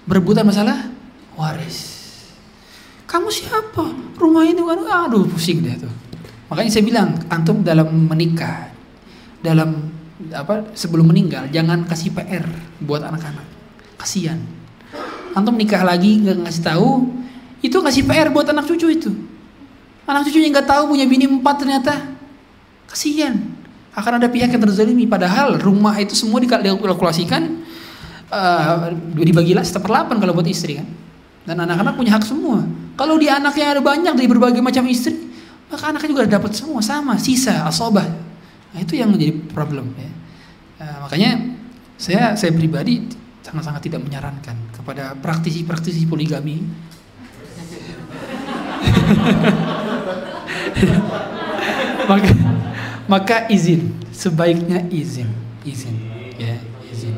berebutan 0.06 0.46
masalah 0.46 0.90
waris 1.38 1.99
kamu 3.10 3.28
siapa 3.34 3.86
rumah 4.22 4.46
ini 4.46 4.62
kan 4.62 5.10
aduh 5.10 5.26
pusing 5.26 5.66
deh 5.66 5.74
tuh 5.82 5.94
makanya 6.54 6.72
saya 6.78 6.84
bilang 6.86 7.10
antum 7.34 7.66
dalam 7.66 7.90
menikah 7.90 8.70
dalam 9.42 9.90
apa 10.30 10.70
sebelum 10.78 11.10
meninggal 11.10 11.50
jangan 11.50 11.90
kasih 11.90 12.14
PR 12.14 12.46
buat 12.86 13.02
anak-anak 13.02 13.46
kasihan 13.98 14.38
antum 15.34 15.58
nikah 15.58 15.82
lagi 15.82 16.22
nggak 16.22 16.46
ngasih 16.46 16.64
tahu 16.64 16.90
itu 17.66 17.76
kasih 17.82 18.06
PR 18.06 18.30
buat 18.30 18.46
anak 18.46 18.70
cucu 18.70 18.88
itu 18.94 19.12
Anak 20.10 20.26
cucunya 20.26 20.50
nggak 20.50 20.66
tahu 20.66 20.84
punya 20.98 21.06
bini 21.06 21.30
empat 21.30 21.56
ternyata. 21.62 21.94
Kasihan. 22.90 23.38
Akan 23.94 24.18
ada 24.18 24.26
pihak 24.26 24.50
yang 24.50 24.58
terzalimi. 24.66 25.06
Padahal 25.06 25.62
rumah 25.62 25.94
itu 26.02 26.18
semua 26.18 26.42
dikalkulasikan 26.42 27.62
uh, 28.34 28.90
dibagilah 29.14 29.62
seperlapan 29.62 30.18
kalau 30.18 30.34
buat 30.34 30.50
istri 30.50 30.82
kan. 30.82 30.90
Dan 31.46 31.62
anak-anak 31.62 31.94
punya 31.94 32.18
hak 32.18 32.26
semua. 32.26 32.66
Kalau 33.00 33.16
di 33.16 33.32
anaknya 33.32 33.80
ada 33.80 33.80
banyak 33.80 34.12
dari 34.12 34.28
berbagai 34.28 34.60
macam 34.60 34.84
istri, 34.92 35.16
maka 35.72 35.96
anaknya 35.96 36.12
juga 36.12 36.28
dapat 36.28 36.52
semua 36.52 36.84
sama, 36.84 37.16
sisa, 37.16 37.64
asobah. 37.64 38.04
Nah, 38.76 38.80
itu 38.84 39.00
yang 39.00 39.08
menjadi 39.16 39.40
problem 39.56 39.96
ya. 39.96 40.12
Uh, 40.84 41.08
makanya 41.08 41.56
saya 41.96 42.36
saya 42.36 42.52
pribadi 42.52 43.08
sangat-sangat 43.40 43.88
tidak 43.88 44.04
menyarankan 44.04 44.56
kepada 44.76 45.16
praktisi-praktisi 45.20 46.08
poligami 46.08 46.64
maka 52.10 52.32
maka 53.10 53.38
izin 53.52 53.92
sebaiknya 54.16 54.86
izin 54.88 55.28
izin 55.68 55.96
ya 56.40 56.56
izin 56.88 57.16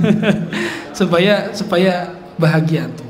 supaya 0.98 1.52
supaya 1.52 2.14
bahagia 2.40 2.88
tuh 2.94 3.09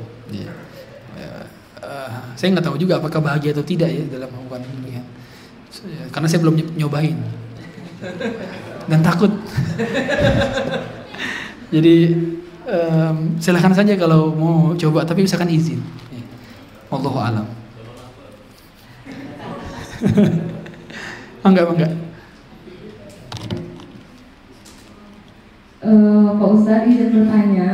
saya 2.41 2.57
nggak 2.57 2.65
tahu 2.65 2.77
juga 2.81 2.97
apakah 2.97 3.21
bahagia 3.21 3.53
atau 3.53 3.61
tidak 3.61 3.93
ya 3.93 4.01
dalam 4.09 4.33
hubungan 4.33 4.65
ini 4.81 4.97
ya. 4.97 5.03
karena 6.09 6.25
saya 6.25 6.41
belum 6.41 6.57
nyobain 6.73 7.21
dan 8.89 9.05
takut 9.05 9.29
jadi 11.77 12.17
um, 12.65 13.37
silahkan 13.37 13.77
saja 13.77 13.93
kalau 13.93 14.33
mau 14.33 14.73
coba 14.73 15.05
tapi 15.05 15.21
misalkan 15.21 15.53
izin 15.53 15.77
ya. 16.09 16.25
Allah 16.89 17.13
alam 17.29 17.47
Enggak, 21.41 21.73
enggak. 21.73 21.93
Uh, 25.81 26.37
Pak 26.37 26.49
Ustadz 26.53 26.89
izin 26.93 27.09
bertanya 27.09 27.69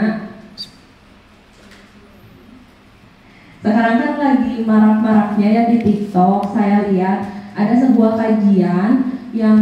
Sekarang 3.68 3.96
kan 4.00 4.14
lagi 4.16 4.64
marak-maraknya 4.64 5.48
ya 5.52 5.64
di 5.68 5.78
TikTok 5.84 6.56
Saya 6.56 6.88
lihat 6.88 7.20
ada 7.52 7.76
sebuah 7.76 8.16
kajian 8.16 9.12
yang 9.36 9.60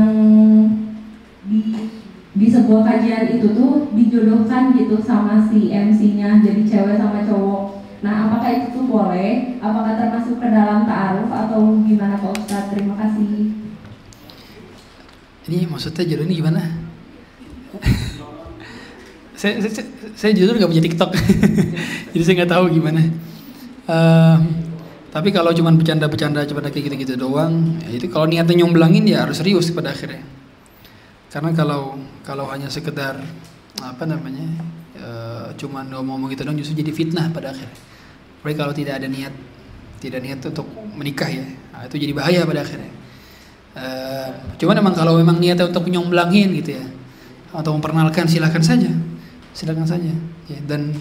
di 1.49 1.90
di 2.36 2.48
sebuah 2.52 2.84
kajian 2.84 3.40
itu 3.40 3.56
tuh 3.56 3.90
dijodohkan 3.95 4.76
gitu 4.76 4.99
sama 4.99 5.48
si 5.48 5.72
MC-nya 5.72 6.44
jadi 6.44 6.61
cewek 6.68 6.99
sama 6.99 7.23
cowok 7.23 7.76
Nah, 8.06 8.30
apakah 8.30 8.49
itu 8.53 8.68
tuh 8.69 8.86
boleh? 8.86 9.57
Apakah 9.57 9.98
termasuk 9.98 10.38
ke 10.38 10.45
dalam 10.53 10.86
ta'aruf 10.86 11.26
atau 11.26 11.82
gimana 11.90 12.22
Pak 12.22 12.38
Ustadz? 12.38 12.69
Terima 12.69 12.94
kasih. 13.02 13.49
Ini 15.49 15.65
maksudnya 15.65 16.06
jodoh 16.06 16.26
ini 16.30 16.38
gimana? 16.38 16.61
saya, 19.40 19.57
saya, 19.57 19.90
saya, 20.14 20.32
jujur 20.38 20.53
nggak 20.53 20.69
punya 20.69 20.86
TikTok, 20.86 21.11
jadi 22.14 22.23
saya 22.23 22.36
nggak 22.45 22.53
tahu 22.53 22.65
gimana. 22.77 23.02
Uh, 23.86 24.38
tapi 25.14 25.32
kalau 25.32 25.53
cuma 25.56 25.72
bercanda-bercanda 25.72 26.44
cuma 26.49 26.60
kayak 26.66 26.91
gitu-gitu 26.91 27.16
doang, 27.16 27.80
ya 27.86 27.95
itu 27.95 28.12
kalau 28.12 28.28
niatnya 28.28 28.66
nyomblangin 28.66 29.06
ya 29.07 29.24
harus 29.24 29.40
serius 29.40 29.72
pada 29.72 29.94
akhirnya. 29.94 30.26
Karena 31.32 31.53
kalau 31.53 31.95
kalau 32.26 32.49
hanya 32.52 32.68
sekedar 32.68 33.16
apa 33.80 34.03
namanya, 34.03 34.48
uh, 34.99 35.53
cuman 35.56 35.88
ngomong-ngomong 35.94 36.34
gitu 36.34 36.44
doang 36.44 36.57
justru 36.60 36.82
jadi 36.82 36.91
fitnah 36.91 37.30
pada 37.32 37.53
akhirnya. 37.56 37.80
Apalagi 38.41 38.57
kalau 38.57 38.74
tidak 38.74 38.94
ada 38.99 39.07
niat, 39.07 39.34
tidak 40.02 40.20
niat 40.26 40.40
untuk 40.44 40.68
menikah 40.98 41.30
ya, 41.30 41.45
nah, 41.74 41.86
itu 41.88 41.95
jadi 42.02 42.14
bahaya 42.14 42.41
pada 42.44 42.62
akhirnya. 42.66 42.91
Uh, 43.76 44.30
cuman 44.60 44.80
emang 44.80 44.95
kalau 44.95 45.20
memang 45.20 45.38
niatnya 45.40 45.68
untuk 45.68 45.88
nyomblangin 45.91 46.52
gitu 46.60 46.80
ya, 46.80 46.86
atau 47.52 47.76
memperkenalkan 47.76 48.28
silakan 48.28 48.64
saja 48.64 48.91
silakan 49.56 49.88
saja 49.88 50.12
ya, 50.52 50.60
dan 50.68 50.91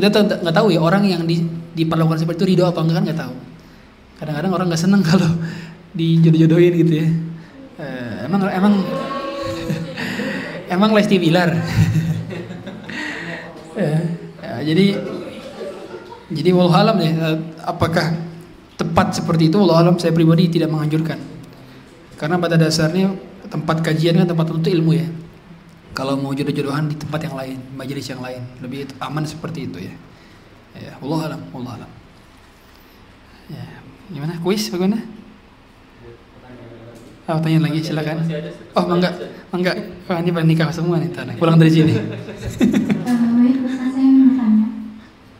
kita 0.00 0.40
nggak 0.40 0.56
tahu 0.56 0.72
ya 0.72 0.80
orang 0.80 1.04
yang 1.04 1.22
di, 1.28 1.44
diperlakukan 1.76 2.24
seperti 2.24 2.42
itu 2.42 2.46
ridho 2.56 2.64
apa 2.64 2.80
enggak 2.80 2.96
kan 2.96 3.04
nggak 3.04 3.20
tahu. 3.20 3.34
Kadang-kadang 4.20 4.52
orang 4.56 4.66
nggak 4.72 4.82
seneng 4.82 5.02
kalau 5.10 5.30
dijodoh-jodohin 5.92 6.72
gitu 6.80 6.92
ya. 7.04 7.08
Eh, 7.80 8.14
emang 8.24 8.40
emang 8.48 8.74
emang 10.74 10.90
Lesti 10.96 11.16
Bilar. 11.20 11.50
Ya, 13.76 13.94
ya, 14.44 14.54
jadi 14.64 14.86
jadi 16.30 16.50
walau 16.54 16.72
alam 16.72 16.96
ya 17.02 17.12
apakah 17.66 18.16
tepat 18.80 19.20
seperti 19.20 19.52
itu? 19.52 19.60
Walau 19.60 19.76
alam 19.76 19.96
saya 20.00 20.16
pribadi 20.16 20.48
tidak 20.48 20.72
menganjurkan. 20.72 21.18
Karena 22.16 22.36
pada 22.36 22.56
dasarnya 22.56 23.16
tempat 23.50 23.82
kajian 23.82 24.20
kan 24.22 24.28
tempat 24.30 24.46
untuk 24.52 24.70
ilmu 24.70 24.94
ya 24.94 25.08
kalau 25.90 26.14
mau 26.14 26.30
jodoh-jodohan 26.30 26.86
di 26.86 26.96
tempat 26.96 27.20
yang 27.26 27.34
lain, 27.34 27.58
majelis 27.74 28.06
yang 28.06 28.22
lain, 28.22 28.42
lebih 28.62 28.86
aman 29.02 29.26
seperti 29.26 29.66
itu 29.66 29.78
ya. 29.90 29.94
Ya, 30.78 30.92
Allah 31.02 31.20
alam, 31.26 31.42
Allah 31.50 31.72
alam. 31.82 31.90
Ya, 33.50 33.64
gimana? 34.14 34.38
Kuis 34.38 34.70
bagaimana? 34.70 35.02
Oh, 37.30 37.38
tanya 37.38 37.62
lagi 37.62 37.78
silakan. 37.82 38.26
Oh, 38.74 38.84
enggak, 38.90 39.14
enggak. 39.54 39.76
Oh, 40.10 40.18
ini 40.18 40.30
pada 40.34 40.46
nikah 40.46 40.70
semua 40.74 40.98
nih, 40.98 41.10
tanah. 41.14 41.38
Pulang 41.38 41.58
dari 41.58 41.70
sini. 41.70 41.94
baik, 41.94 43.56
Ustaz, 43.66 43.90
saya 43.94 44.10
bertanya. 44.26 44.66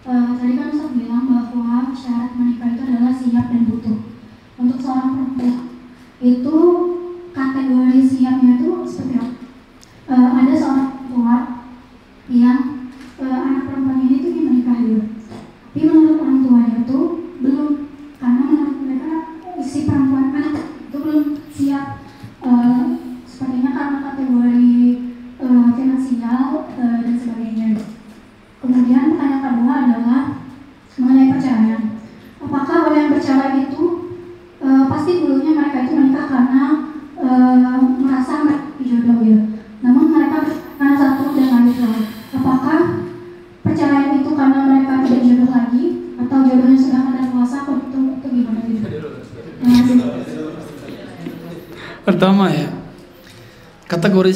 Uh, 0.06 0.38
tadi 0.38 0.52
kan 0.54 0.66
Ustaz 0.70 0.90
bilang 0.94 1.26
bahwa 1.26 1.90
syarat 1.94 2.34
menikah 2.38 2.78
itu 2.78 2.82
adalah 2.86 3.14
siap 3.14 3.46
dan 3.50 3.62
butuh. 3.66 3.98
Untuk 4.54 4.78
seorang 4.78 5.10
perempuan, 5.18 5.56
itu 6.22 6.58
kategori 7.32 8.00
siapnya 8.06 8.52
itu 8.60 8.70
seperti 8.86 9.14
apa? 9.18 9.39
Uh, 10.10 10.30
ada 10.42 10.52
seorang 10.52 10.90
tua 11.06 11.36
yang 12.26 12.90
uh, 13.22 13.38
anak 13.46 13.70
perempuan 13.70 14.02
ini 14.04 14.16
tuh 14.20 14.30
ingin 14.34 14.44
menikah 14.50 14.78
juga. 14.82 15.06
Tapi 15.70 15.86
menurut 15.86 16.19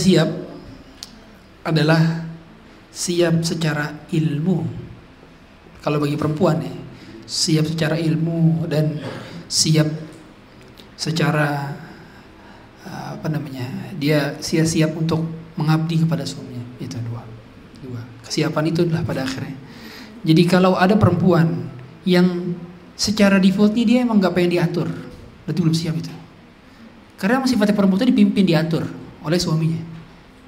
siap 0.04 0.28
adalah 1.64 2.28
siap 2.92 3.40
secara 3.40 4.04
ilmu. 4.12 4.84
Kalau 5.80 5.96
bagi 5.96 6.20
perempuan 6.20 6.60
ya, 6.60 6.74
siap 7.24 7.72
secara 7.72 7.96
ilmu 7.96 8.68
dan 8.68 9.00
siap 9.48 9.88
secara 10.94 11.72
apa 12.84 13.26
namanya 13.32 13.96
dia 13.96 14.36
siap-siap 14.44 14.92
untuk 14.92 15.24
mengabdi 15.56 16.04
kepada 16.04 16.28
suaminya. 16.28 16.60
Itu 16.76 17.00
dua 17.00 17.24
dua. 17.80 18.04
Kesiapan 18.28 18.64
itu 18.68 18.84
adalah 18.84 19.08
pada 19.08 19.24
akhirnya. 19.24 19.56
Jadi 20.24 20.42
kalau 20.44 20.76
ada 20.76 20.96
perempuan 21.00 21.68
yang 22.04 22.52
secara 22.92 23.40
defaultnya 23.40 23.84
dia 23.88 23.98
emang 24.04 24.20
nggak 24.20 24.36
pengen 24.36 24.60
diatur 24.60 24.88
berarti 25.48 25.60
belum 25.60 25.76
siap 25.76 25.96
itu. 25.96 26.12
Karena 27.16 27.40
sifatnya 27.48 27.72
perempuan 27.72 28.04
itu 28.04 28.08
dipimpin 28.12 28.44
diatur 28.44 28.84
oleh 29.24 29.40
suaminya 29.40 29.93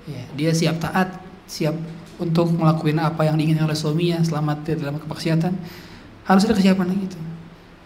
ya, 0.07 0.24
dia 0.35 0.51
siap 0.55 0.81
taat 0.81 1.19
siap 1.47 1.74
untuk 2.16 2.51
melakukan 2.55 2.97
apa 3.03 3.28
yang 3.28 3.37
diinginkan 3.37 3.69
oleh 3.69 3.77
suaminya 3.77 4.24
selamat 4.24 4.78
dalam 4.81 4.97
kemaksiatan 4.97 5.53
harus 6.27 6.43
ada 6.49 6.55
kesiapan 6.57 6.91
gitu 6.97 7.19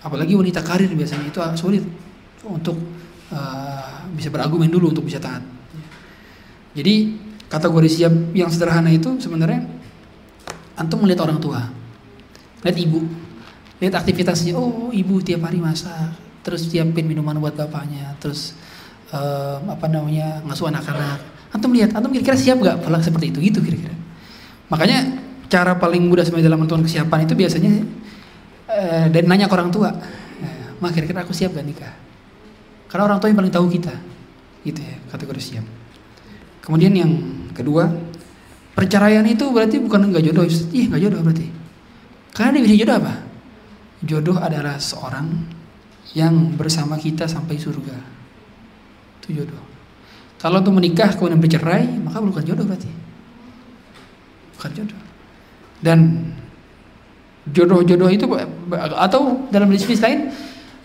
apalagi 0.00 0.32
wanita 0.32 0.64
karir 0.64 0.88
biasanya 0.92 1.28
itu 1.28 1.40
sulit 1.60 1.84
untuk 2.44 2.76
uh, 3.32 4.08
bisa 4.16 4.28
berargumen 4.32 4.68
dulu 4.68 4.92
untuk 4.92 5.04
bisa 5.04 5.20
taat. 5.20 5.44
Jadi 6.72 7.18
kategori 7.50 7.88
siap 7.90 8.14
yang 8.32 8.48
sederhana 8.48 8.88
itu 8.94 9.18
sebenarnya 9.18 9.66
antum 10.78 11.02
melihat 11.02 11.26
orang 11.28 11.42
tua, 11.42 11.68
lihat 12.62 12.76
ibu, 12.78 13.04
lihat 13.82 13.94
aktivitasnya. 14.00 14.54
Oh 14.54 14.88
ibu 14.94 15.18
tiap 15.20 15.44
hari 15.44 15.58
masak, 15.58 16.14
terus 16.46 16.70
siapin 16.70 17.04
minuman 17.04 17.36
buat 17.42 17.58
bapaknya, 17.58 18.14
terus 18.22 18.54
uh, 19.12 19.60
apa 19.66 19.86
namanya 19.90 20.40
ngasuh 20.46 20.70
anak-anak. 20.70 21.20
Antum 21.50 21.74
lihat, 21.74 21.90
antum 21.94 22.14
kira-kira 22.14 22.38
siap 22.38 22.62
gak 22.62 22.86
pola 22.86 23.02
seperti 23.02 23.34
itu 23.34 23.38
gitu 23.42 23.58
kira-kira. 23.58 23.94
Makanya 24.70 25.18
cara 25.50 25.74
paling 25.74 26.06
mudah 26.06 26.22
sebenarnya 26.22 26.46
dalam 26.46 26.62
menentukan 26.62 26.86
kesiapan 26.86 27.26
itu 27.26 27.34
biasanya 27.34 27.72
uh, 28.70 29.06
dari 29.10 29.26
nanya 29.26 29.50
ke 29.50 29.54
orang 29.58 29.70
tua, 29.74 29.90
mah 30.78 30.90
kira-kira 30.94 31.26
aku 31.26 31.34
siap 31.34 31.52
gak 31.58 31.66
nikah? 31.66 31.94
Karena 32.90 33.06
orang 33.10 33.18
tua 33.22 33.30
yang 33.30 33.38
paling 33.38 33.54
tahu 33.54 33.66
kita. 33.70 33.94
Gitu 34.66 34.80
ya, 34.82 34.96
kategori 35.10 35.40
siap. 35.42 35.66
Kemudian 36.60 36.92
yang 36.92 37.12
kedua, 37.54 37.86
perceraian 38.74 39.24
itu 39.26 39.46
berarti 39.50 39.78
bukan 39.78 40.10
nggak 40.10 40.22
jodoh. 40.26 40.44
Ih, 40.46 40.86
nggak 40.90 41.02
jodoh 41.02 41.20
berarti. 41.22 41.46
Karena 42.34 42.58
definisi 42.58 42.82
jodoh 42.82 42.96
apa? 42.98 43.14
Jodoh 44.02 44.36
adalah 44.38 44.76
seorang 44.78 45.26
yang 46.18 46.54
bersama 46.58 46.98
kita 46.98 47.30
sampai 47.30 47.56
surga. 47.56 47.96
Itu 49.22 49.42
jodoh. 49.42 49.69
Kalau 50.40 50.64
untuk 50.64 50.72
menikah 50.72 51.12
kemudian 51.12 51.36
bercerai, 51.36 51.84
maka 52.00 52.16
bukan 52.24 52.40
jodoh 52.40 52.64
berarti. 52.64 52.88
Bukan 54.56 54.70
jodoh. 54.72 55.00
Dan 55.84 56.32
jodoh-jodoh 57.48 58.08
itu 58.08 58.24
atau 58.96 59.48
dalam 59.52 59.68
definisi 59.68 60.00
lain 60.00 60.32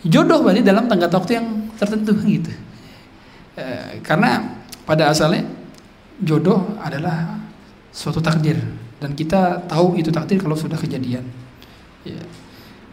jodoh 0.04 0.44
berarti 0.44 0.60
dalam 0.60 0.88
tenggat 0.88 1.08
waktu 1.12 1.40
yang 1.40 1.72
tertentu 1.80 2.12
gitu. 2.36 2.52
E, 3.56 3.98
karena 4.04 4.60
pada 4.84 5.08
asalnya 5.08 5.48
jodoh 6.20 6.76
adalah 6.80 7.40
suatu 7.92 8.20
takdir 8.20 8.60
dan 9.00 9.16
kita 9.16 9.64
tahu 9.68 9.96
itu 9.96 10.12
takdir 10.12 10.36
kalau 10.36 10.56
sudah 10.56 10.76
kejadian. 10.76 11.24
Ya. 12.04 12.20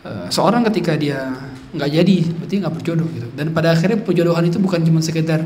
E, 0.03 0.11
seorang 0.31 0.63
ketika 0.71 0.95
dia 0.95 1.27
nggak 1.75 1.89
jadi 1.91 2.17
berarti 2.39 2.55
nggak 2.63 2.73
berjodoh 2.79 3.07
gitu. 3.11 3.27
Dan 3.35 3.51
pada 3.51 3.75
akhirnya 3.75 3.99
perjodohan 3.99 4.47
itu 4.47 4.63
bukan 4.63 4.79
cuma 4.83 5.03
sekedar 5.03 5.43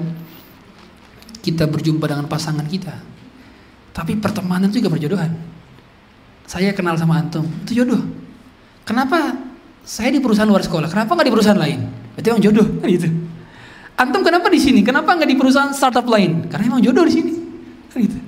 kita 1.47 1.63
berjumpa 1.63 2.03
dengan 2.11 2.27
pasangan 2.27 2.67
kita, 2.67 2.91
tapi 3.95 4.19
pertemanan 4.19 4.67
itu 4.67 4.83
juga 4.83 4.99
berjodohan. 4.99 5.31
Saya 6.43 6.75
kenal 6.75 6.99
sama 6.99 7.23
antum, 7.23 7.47
itu 7.63 7.83
jodoh. 7.83 8.03
Kenapa 8.83 9.35
saya 9.87 10.11
di 10.11 10.19
perusahaan 10.19 10.47
luar 10.47 10.63
sekolah? 10.63 10.91
Kenapa 10.91 11.15
nggak 11.15 11.27
di 11.27 11.33
perusahaan 11.33 11.59
lain? 11.59 11.79
Berarti 12.15 12.27
emang 12.27 12.43
jodoh, 12.43 12.67
kan 12.83 12.87
gitu. 12.91 13.07
Antum 13.97 14.21
kenapa 14.27 14.47
di 14.51 14.59
sini? 14.59 14.83
Kenapa 14.83 15.15
nggak 15.15 15.29
di 15.31 15.37
perusahaan 15.39 15.71
startup 15.71 16.03
lain? 16.07 16.51
Karena 16.51 16.75
emang 16.75 16.83
jodoh 16.83 17.07
di 17.07 17.13
sini, 17.15 17.33
kan 17.87 17.97
gitu. 18.03 18.19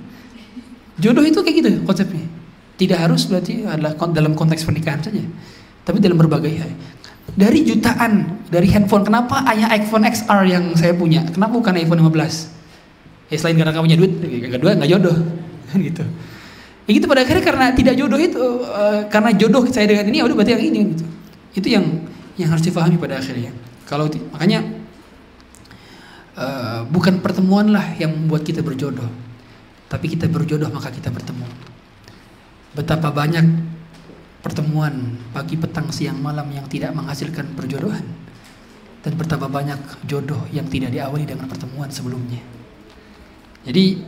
Jodoh 1.00 1.24
itu 1.24 1.40
kayak 1.44 1.56
gitu 1.60 1.70
konsepnya. 1.84 2.24
Tidak 2.80 2.96
harus 2.96 3.28
berarti 3.28 3.64
adalah 3.68 3.92
dalam 4.12 4.32
konteks 4.32 4.64
pernikahan 4.64 5.04
saja, 5.04 5.20
tapi 5.84 6.00
dalam 6.00 6.16
berbagai 6.16 6.52
hal. 6.56 6.72
Dari 7.36 7.62
jutaan 7.62 8.42
dari 8.50 8.66
handphone, 8.72 9.04
kenapa 9.06 9.44
hanya 9.46 9.70
iPhone 9.70 10.02
XR 10.08 10.42
yang 10.48 10.64
saya 10.74 10.96
punya? 10.96 11.24
Kenapa 11.30 11.56
bukan 11.56 11.76
iPhone 11.78 12.02
15? 12.04 12.59
Ya 13.30 13.36
selain 13.38 13.56
karena 13.56 13.70
kamu 13.70 13.86
punya 13.86 13.98
duit, 13.98 14.12
yang 14.26 14.52
kedua 14.58 14.70
nggak 14.74 14.90
jodoh, 14.90 15.16
kan 15.70 15.78
gitu. 15.78 16.04
Ya 16.86 16.90
gitu 16.98 17.06
pada 17.06 17.22
akhirnya 17.22 17.44
karena 17.46 17.66
tidak 17.70 17.94
jodoh 17.94 18.18
itu 18.18 18.42
eh, 18.66 19.00
karena 19.06 19.30
jodoh 19.38 19.62
saya 19.70 19.86
dengan 19.86 20.10
ini 20.10 20.18
ya 20.18 20.24
udah 20.26 20.36
berarti 20.36 20.52
yang 20.58 20.64
ini 20.66 20.78
gitu. 20.90 21.04
Itu 21.54 21.68
yang 21.70 21.84
yang 22.34 22.50
harus 22.50 22.66
difahami 22.66 22.98
pada 22.98 23.22
akhirnya. 23.22 23.54
Kalau 23.86 24.10
makanya 24.34 24.66
eh, 26.34 26.80
bukan 26.90 27.22
pertemuan 27.22 27.70
lah 27.70 27.94
yang 27.94 28.10
membuat 28.10 28.42
kita 28.42 28.66
berjodoh. 28.66 29.06
Tapi 29.86 30.06
kita 30.10 30.26
berjodoh 30.26 30.66
maka 30.70 30.90
kita 30.90 31.14
bertemu. 31.14 31.46
Betapa 32.74 33.14
banyak 33.14 33.46
pertemuan 34.42 35.18
pagi, 35.30 35.54
petang, 35.54 35.92
siang, 35.94 36.18
malam 36.18 36.50
yang 36.50 36.66
tidak 36.66 36.90
menghasilkan 36.96 37.54
perjodohan 37.54 38.02
dan 39.00 39.12
betapa 39.16 39.48
banyak 39.48 39.78
jodoh 40.04 40.44
yang 40.52 40.68
tidak 40.68 40.92
diawali 40.92 41.24
dengan 41.24 41.48
pertemuan 41.48 41.88
sebelumnya. 41.88 42.59
Jadi 43.66 44.00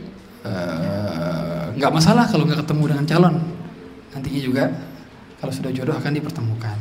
eh, 0.43 1.63
nggak 1.77 1.93
masalah 1.93 2.25
kalau 2.29 2.45
nggak 2.49 2.65
ketemu 2.65 2.83
dengan 2.89 3.05
calon. 3.05 3.35
Nantinya 4.13 4.41
juga 4.41 4.63
kalau 5.41 5.53
sudah 5.53 5.71
jodoh 5.73 5.97
akan 5.97 6.13
dipertemukan. 6.13 6.77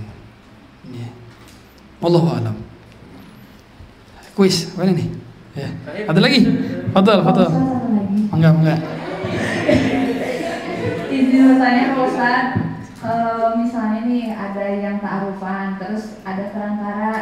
Ya. 0.92 1.08
Wallahu 2.02 2.28
alam. 2.34 2.56
Kuis, 4.32 4.72
mana 4.74 4.96
nih? 4.96 5.08
Ya. 5.52 5.68
Ada 6.08 6.20
lagi? 6.24 6.40
Fadal, 6.96 7.20
fadal. 7.20 7.52
Enggak, 8.32 8.52
enggak. 8.56 8.80
Izin 11.12 11.42
bertanya 11.52 11.92
Pak 11.92 12.04
Ustaz, 12.08 12.44
misalnya 13.60 14.00
nih 14.08 14.32
ada 14.32 14.64
yang 14.72 14.96
ta'arufan, 15.04 15.76
terus 15.76 16.16
ada 16.24 16.48
perantara, 16.48 17.14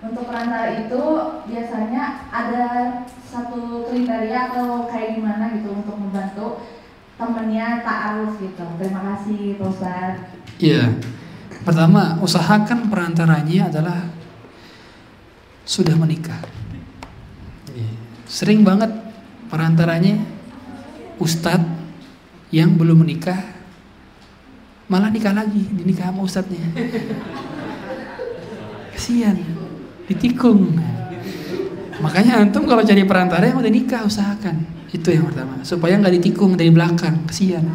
untuk 0.00 0.24
perantara 0.24 0.72
itu 0.88 1.04
biasanya 1.44 2.24
ada 2.32 2.64
satu 3.34 3.90
kriteria 3.90 4.54
atau 4.54 4.86
kayak 4.86 5.18
gimana 5.18 5.50
gitu 5.58 5.74
untuk 5.74 5.98
membantu 5.98 6.62
temennya 7.18 7.82
ta'aruf 7.82 8.38
gitu. 8.38 8.62
Terima 8.78 9.02
kasih 9.02 9.58
Pak 9.58 9.66
Ustaz. 9.74 10.14
Iya. 10.62 10.94
Pertama, 11.66 12.22
usahakan 12.22 12.86
perantaranya 12.86 13.74
adalah 13.74 14.06
sudah 15.66 15.98
menikah. 15.98 16.38
Iya. 17.74 17.90
Sering 18.30 18.62
banget 18.62 18.94
perantaranya 19.50 20.22
ustadz 21.18 21.66
yang 22.54 22.78
belum 22.78 23.02
menikah 23.02 23.38
malah 24.86 25.08
nikah 25.10 25.32
lagi, 25.32 25.64
dinikah 25.74 26.12
sama 26.12 26.22
ustadznya. 26.22 26.60
Kasihan, 28.94 29.34
ditikung. 30.06 30.93
Makanya 32.02 32.42
antum 32.42 32.66
kalau 32.66 32.82
cari 32.82 33.06
perantara 33.06 33.46
yang 33.46 33.58
udah 33.60 33.70
nikah 33.70 34.02
usahakan. 34.02 34.66
Itu 34.90 35.10
yang 35.10 35.26
pertama, 35.26 35.62
supaya 35.66 35.98
nggak 35.98 36.14
ditikung 36.22 36.54
dari 36.54 36.70
belakang, 36.70 37.26
kasihan. 37.26 37.66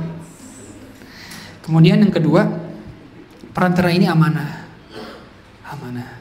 Kemudian 1.63 1.99
yang 1.99 2.09
kedua, 2.09 2.47
perantara 3.51 3.91
ini 3.91 4.07
amanah. 4.07 4.65
Amanah. 5.67 6.17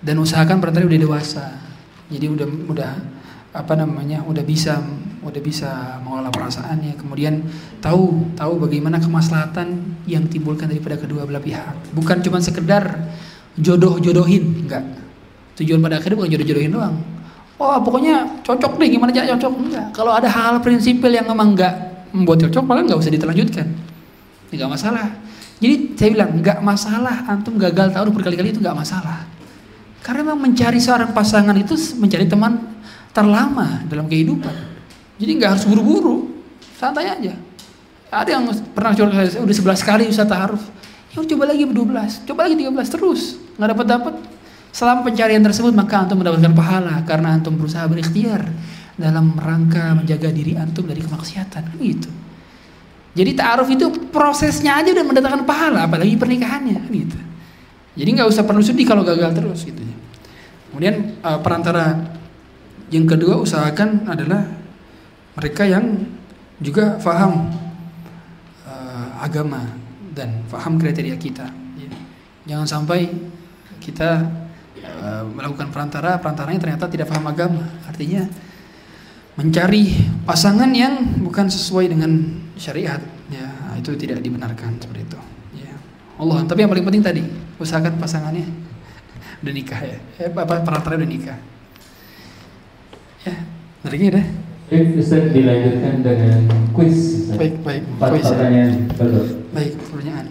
Dan 0.00 0.18
usahakan 0.18 0.58
perantara 0.58 0.88
udah 0.88 1.00
dewasa. 1.00 1.46
Jadi 2.08 2.26
udah 2.26 2.48
udah 2.66 2.92
apa 3.56 3.72
namanya? 3.76 4.24
udah 4.24 4.44
bisa 4.44 4.80
udah 5.22 5.42
bisa 5.42 6.00
mengelola 6.02 6.32
perasaannya. 6.32 6.96
Kemudian 6.96 7.44
tahu 7.78 8.34
tahu 8.34 8.58
bagaimana 8.62 8.98
kemaslahatan 8.98 10.00
yang 10.08 10.26
timbulkan 10.26 10.66
daripada 10.66 10.96
kedua 10.96 11.28
belah 11.28 11.44
pihak. 11.44 11.92
Bukan 11.92 12.24
cuma 12.24 12.40
sekedar 12.42 13.06
jodoh-jodohin, 13.54 14.66
enggak. 14.66 15.05
Tujuan 15.56 15.80
pada 15.80 15.96
akhirnya 15.96 16.16
bukan 16.20 16.30
jodoh-jodohin 16.36 16.72
doang. 16.72 16.96
Oh, 17.56 17.80
pokoknya 17.80 18.44
cocok 18.44 18.76
deh, 18.76 18.88
gimana 18.92 19.08
cara 19.08 19.32
cocok? 19.32 19.52
Enggak. 19.56 19.86
Kalau 19.96 20.12
ada 20.12 20.28
hal 20.28 20.60
prinsipil 20.60 21.08
yang 21.08 21.24
memang 21.24 21.56
enggak 21.56 21.72
membuat 22.12 22.44
cocok, 22.44 22.62
malah 22.68 22.84
nggak 22.84 23.00
usah 23.00 23.12
ditelanjutkan. 23.12 23.66
Enggak 24.52 24.68
masalah. 24.68 25.06
Jadi 25.56 25.96
saya 25.96 26.08
bilang 26.12 26.30
nggak 26.36 26.58
masalah 26.60 27.24
antum 27.32 27.56
gagal 27.56 27.88
tahu 27.96 28.12
berkali-kali 28.12 28.52
itu 28.52 28.60
nggak 28.60 28.76
masalah. 28.76 29.24
Karena 30.04 30.20
memang 30.28 30.52
mencari 30.52 30.76
seorang 30.76 31.16
pasangan 31.16 31.56
itu 31.56 31.72
mencari 31.96 32.28
teman 32.28 32.60
terlama 33.16 33.80
dalam 33.88 34.04
kehidupan. 34.04 34.52
Jadi 35.16 35.30
nggak 35.40 35.50
harus 35.56 35.64
buru-buru, 35.64 36.44
santai 36.76 37.08
aja. 37.08 37.32
Ada 38.12 38.36
yang 38.36 38.44
pernah 38.76 38.92
curhat 38.92 39.32
saya 39.32 39.40
udah 39.40 39.56
11 39.56 39.80
kali 39.80 40.04
Ustaz 40.12 40.28
taaruf. 40.28 40.60
Ya 41.16 41.24
coba 41.24 41.48
lagi 41.48 41.64
12, 41.64 42.28
coba 42.28 42.40
lagi 42.44 42.54
13 42.60 42.92
terus. 42.92 43.40
Nggak 43.56 43.68
dapat 43.72 43.86
dapat. 43.88 44.14
Selama 44.76 45.08
pencarian 45.08 45.40
tersebut 45.40 45.72
maka 45.72 46.04
antum 46.04 46.20
mendapatkan 46.20 46.52
pahala 46.52 47.00
karena 47.08 47.40
antum 47.40 47.56
berusaha 47.56 47.88
berikhtiar 47.88 48.44
dalam 49.00 49.32
rangka 49.32 49.96
menjaga 49.96 50.28
diri 50.28 50.52
antum 50.52 50.84
dari 50.84 51.00
kemaksiatan. 51.00 51.72
Kan 51.72 51.80
gitu. 51.80 52.12
Jadi 53.16 53.32
ta'aruf 53.32 53.72
itu 53.72 53.88
prosesnya 54.12 54.76
aja 54.76 54.92
udah 54.92 55.00
mendatangkan 55.00 55.48
pahala, 55.48 55.88
apalagi 55.88 56.20
pernikahannya 56.20 56.76
kan 56.76 56.92
gitu. 56.92 57.16
Jadi 57.96 58.08
nggak 58.20 58.28
usah 58.28 58.44
perlu 58.44 58.60
sedih 58.60 58.84
kalau 58.84 59.00
gagal 59.00 59.32
terus 59.32 59.64
gitu. 59.64 59.80
Kemudian 60.68 61.24
uh, 61.24 61.40
perantara 61.40 61.96
yang 62.92 63.08
kedua 63.08 63.40
usahakan 63.40 64.04
adalah 64.04 64.44
mereka 65.40 65.64
yang 65.64 66.04
juga 66.60 67.00
faham 67.00 67.48
uh, 68.68 69.08
agama 69.24 69.72
dan 70.12 70.44
faham 70.52 70.76
kriteria 70.76 71.16
kita. 71.16 71.48
ya. 71.80 71.88
Jangan 72.44 72.68
sampai 72.68 73.08
kita 73.80 74.44
uh, 74.84 75.24
melakukan 75.28 75.72
perantara, 75.72 76.18
perantaranya 76.20 76.60
ternyata 76.60 76.84
tidak 76.90 77.08
paham 77.08 77.26
agama. 77.30 77.64
Artinya 77.88 78.26
mencari 79.36 79.92
pasangan 80.24 80.72
yang 80.72 81.20
bukan 81.20 81.46
sesuai 81.52 81.92
dengan 81.92 82.40
syariat 82.56 82.98
ya 83.28 83.76
itu 83.76 83.92
tidak 84.00 84.24
dibenarkan 84.24 84.80
seperti 84.80 85.04
itu 85.04 85.20
ya 85.60 85.76
Allah 86.16 86.40
tapi 86.48 86.64
yang 86.64 86.72
paling 86.72 86.88
penting 86.88 87.04
tadi 87.04 87.22
usahakan 87.60 88.00
pasangannya 88.00 88.48
udah 89.44 89.52
nikah 89.52 89.80
ya 89.84 89.98
eh, 90.24 90.32
apa 90.32 90.64
perantara 90.64 90.96
udah 90.96 91.08
nikah 91.08 91.38
ya 93.28 93.36
dari 93.84 94.08
dah 94.10 94.26
Baik, 94.66 94.98
Ustaz 94.98 95.30
dilanjutkan 95.30 96.02
dengan 96.02 96.42
quiz. 96.74 96.98
Ustaz. 97.30 97.38
baik 97.38 97.54
baik 97.62 97.86
Empat 97.86 98.08
Kuis, 98.10 98.24
ya. 98.26 98.30
pertanyaan 98.34 98.72
betul. 98.90 99.26
baik 99.54 99.72
pertanyaan 99.78 100.26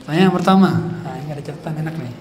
pertanyaan 0.00 0.24
yang 0.24 0.36
pertama 0.38 0.70
ini 1.32 1.40
ada 1.40 1.48
catatan 1.48 1.80
enak 1.80 1.96
nih. 1.96 2.12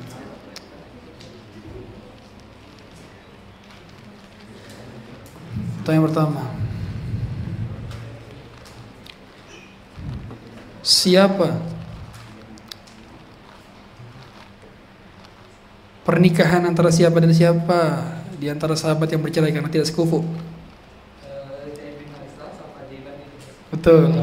Pertanyaan 5.84 6.08
pertama. 6.08 6.42
Siapa 10.82 11.60
pernikahan 16.08 16.64
antara 16.64 16.88
siapa 16.90 17.20
dan 17.20 17.36
siapa 17.36 18.08
di 18.40 18.48
antara 18.48 18.80
sahabat 18.80 19.12
yang 19.12 19.20
bercerai 19.20 19.52
karena 19.52 19.68
tidak 19.68 19.92
sekufu? 19.92 20.24
Betul. 23.76 24.08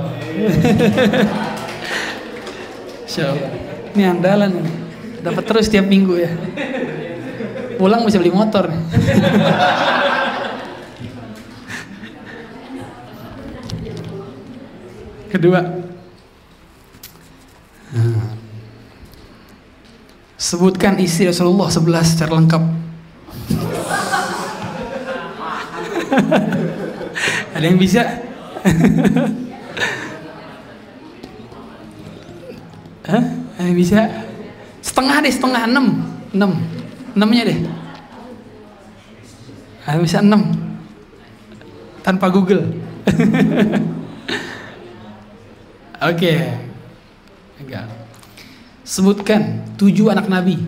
Insya 3.09 3.37
Allah. 3.37 3.58
Ini 3.95 4.05
andalan 4.05 4.51
ini 4.61 4.73
dapat 5.23 5.45
terus 5.47 5.69
tiap 5.71 5.87
minggu 5.87 6.15
ya 6.19 6.31
pulang 7.79 8.03
bisa 8.03 8.19
beli 8.19 8.35
motor 8.35 8.69
nih. 8.69 8.83
kedua 15.29 15.61
Hmm. 17.89 18.37
Sebutkan 20.37 21.01
isi 21.01 21.25
Rasulullah 21.25 21.73
11 21.73 22.05
secara 22.05 22.37
lengkap. 22.37 22.61
Ada 27.57 27.65
yang 27.65 27.81
bisa? 27.81 28.05
Hah? 33.09 33.25
Yang 33.59 33.75
bisa? 33.75 34.07
Setengah 34.79 35.19
deh, 35.19 35.35
setengah 35.35 35.67
enam, 35.67 35.87
enam, 36.31 36.63
enamnya 37.19 37.51
deh. 37.51 37.59
Yang 39.83 40.01
bisa 40.07 40.23
enam 40.23 40.55
tanpa 42.07 42.31
Google. 42.31 42.71
Oke. 45.99 46.55
Enggak. 47.59 47.91
Sebutkan 48.87 49.67
tujuh 49.75 50.15
anak 50.15 50.31
nabi. 50.31 50.63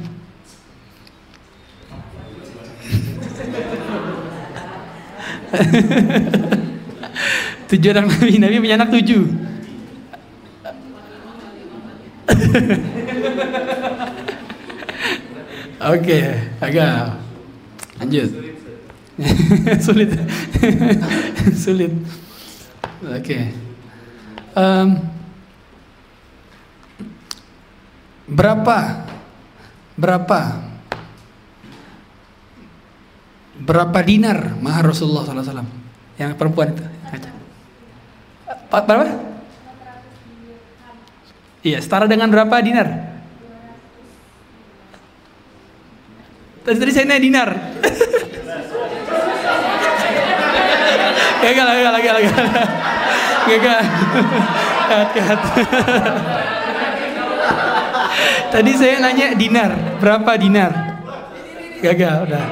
tujuh 7.70 7.90
anak 7.94 8.10
nabi, 8.10 8.42
nabi 8.42 8.58
punya 8.58 8.74
anak 8.74 8.90
tujuh. 8.90 9.22
Oke, 15.80 16.20
agak 16.60 17.16
lanjut. 18.00 18.30
Sulit, 19.84 20.08
sulit. 21.64 21.92
Oke. 23.04 23.52
Em, 24.56 24.88
berapa 28.24 29.04
berapa 30.00 30.40
berapa 33.60 33.98
dinar 34.00 34.56
mahar 34.56 34.88
Rasulullah 34.88 35.28
SAW 35.28 35.68
yang 36.16 36.32
perempuan 36.40 36.72
itu? 36.72 36.84
Berapa? 38.72 39.29
Iya, 41.60 41.84
setara 41.84 42.08
dengan 42.08 42.32
berapa 42.32 42.56
dinar? 42.64 42.88
Tadi 46.64 46.76
tadi 46.76 46.92
saya 46.92 47.08
nanya 47.08 47.20
dinar. 47.20 47.48
gagal, 51.44 51.66
gagal, 51.68 51.92
gagal, 52.00 52.16
gagal. 52.24 52.46
Gagal. 53.48 53.80
Cut. 54.90 55.40
Tadi 58.50 58.74
saya 58.74 58.98
nanya 58.98 59.38
dinar, 59.38 59.70
berapa 60.02 60.34
dinar? 60.34 60.98
Gagal, 61.78 62.26
udah. 62.26 62.42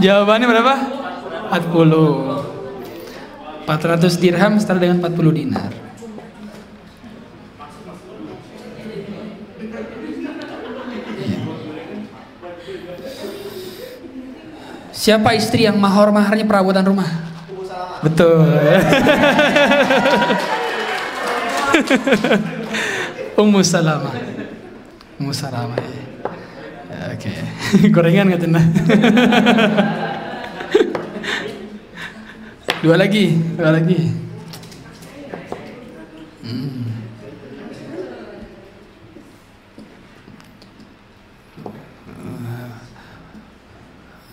Jawabannya 0.00 0.48
berapa? 0.48 0.74
40. 1.52 2.43
400 3.64 4.20
dirham 4.20 4.60
setara 4.60 4.76
dengan 4.76 5.00
40 5.00 5.32
dinar. 5.32 5.72
Siapa 14.94 15.36
istri 15.36 15.68
yang 15.68 15.76
mahar-maharnya 15.76 16.48
perabotan 16.48 16.84
rumah? 16.84 17.08
Betul. 18.00 18.40
Ummu 23.40 23.60
Salamah. 23.64 24.14
Ummu 25.20 25.32
Salamah. 25.34 25.76
ya. 25.76 26.04
Ya, 26.88 27.10
Oke. 27.16 27.32
Gorengan 27.94 28.32
nggak 28.32 28.40
Tuna? 28.44 28.62
dua 32.84 33.00
lagi, 33.00 33.32
dua 33.56 33.72
lagi. 33.72 33.96
Hmm. 36.44 36.84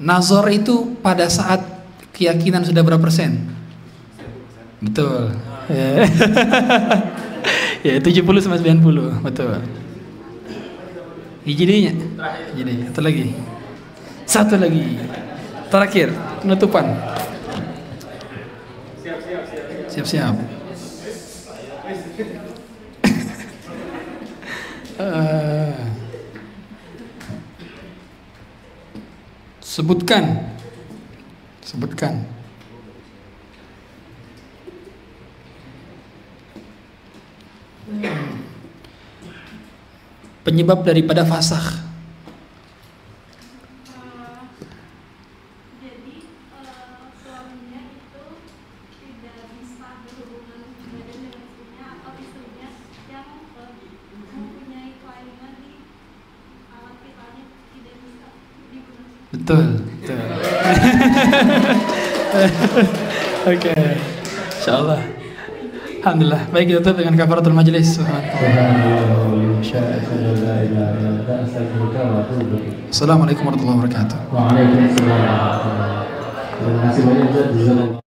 Nazor 0.04 0.52
itu 0.52 1.00
pada 1.00 1.32
saat 1.32 1.64
keyakinan 2.12 2.68
sudah 2.68 2.84
berapa 2.84 3.00
persen? 3.00 3.48
Betul. 4.84 5.32
Ya. 5.72 6.04
ya 7.88 7.96
70 8.04 8.44
sama 8.44 8.60
90, 8.60 9.24
betul. 9.24 9.64
Hijidinya. 11.48 11.94
Jadi, 12.52 12.74
satu 12.92 13.00
lagi. 13.00 13.26
Satu 14.28 14.56
lagi. 14.60 15.00
Terakhir, 15.72 16.12
penutupan. 16.44 16.86
Siap-siap. 19.92 20.36
Eh, 25.02 25.74
sebutkan. 29.58 30.54
Sebutkan. 31.66 32.22
Penyebab 40.42 40.82
daripada 40.88 41.22
fasakh. 41.22 41.82
jadi 45.82 46.16
eh, 46.26 46.86
suaminya 47.22 47.82
itu 47.94 48.24
tidak 48.98 49.38
bisa 49.54 49.88
berhubungan 50.02 50.62
badan 50.82 51.06
dengan 51.06 51.34
istrinya 51.46 51.86
atau 51.94 52.12
istrinya 52.18 52.70
yang 53.12 53.28
eh, 53.54 53.74
mempunyai 54.34 54.98
kelainan 54.98 55.54
di 55.62 55.74
alat 56.74 56.96
vitalnya 57.06 57.46
tidak 57.78 57.96
bisa 58.02 58.28
digunakan. 58.74 59.21
Betul. 59.32 59.80
Betul. 60.04 60.20
Oke. 63.52 63.72
Insyaallah. 64.60 65.00
Alhamdulillah. 66.04 66.42
Baik 66.52 66.76
kita 66.76 66.84
tutup 66.84 67.00
dengan 67.00 67.16
kafaratul 67.16 67.56
majelis. 67.56 67.96
Assalamualaikum 72.92 73.48
warahmatullahi 73.48 73.88
wabarakatuh. 73.88 74.18
Waalaikumsalam. 74.36 75.24
Terima 76.60 76.92
kasih 76.92 77.02
banyak. 77.08 78.01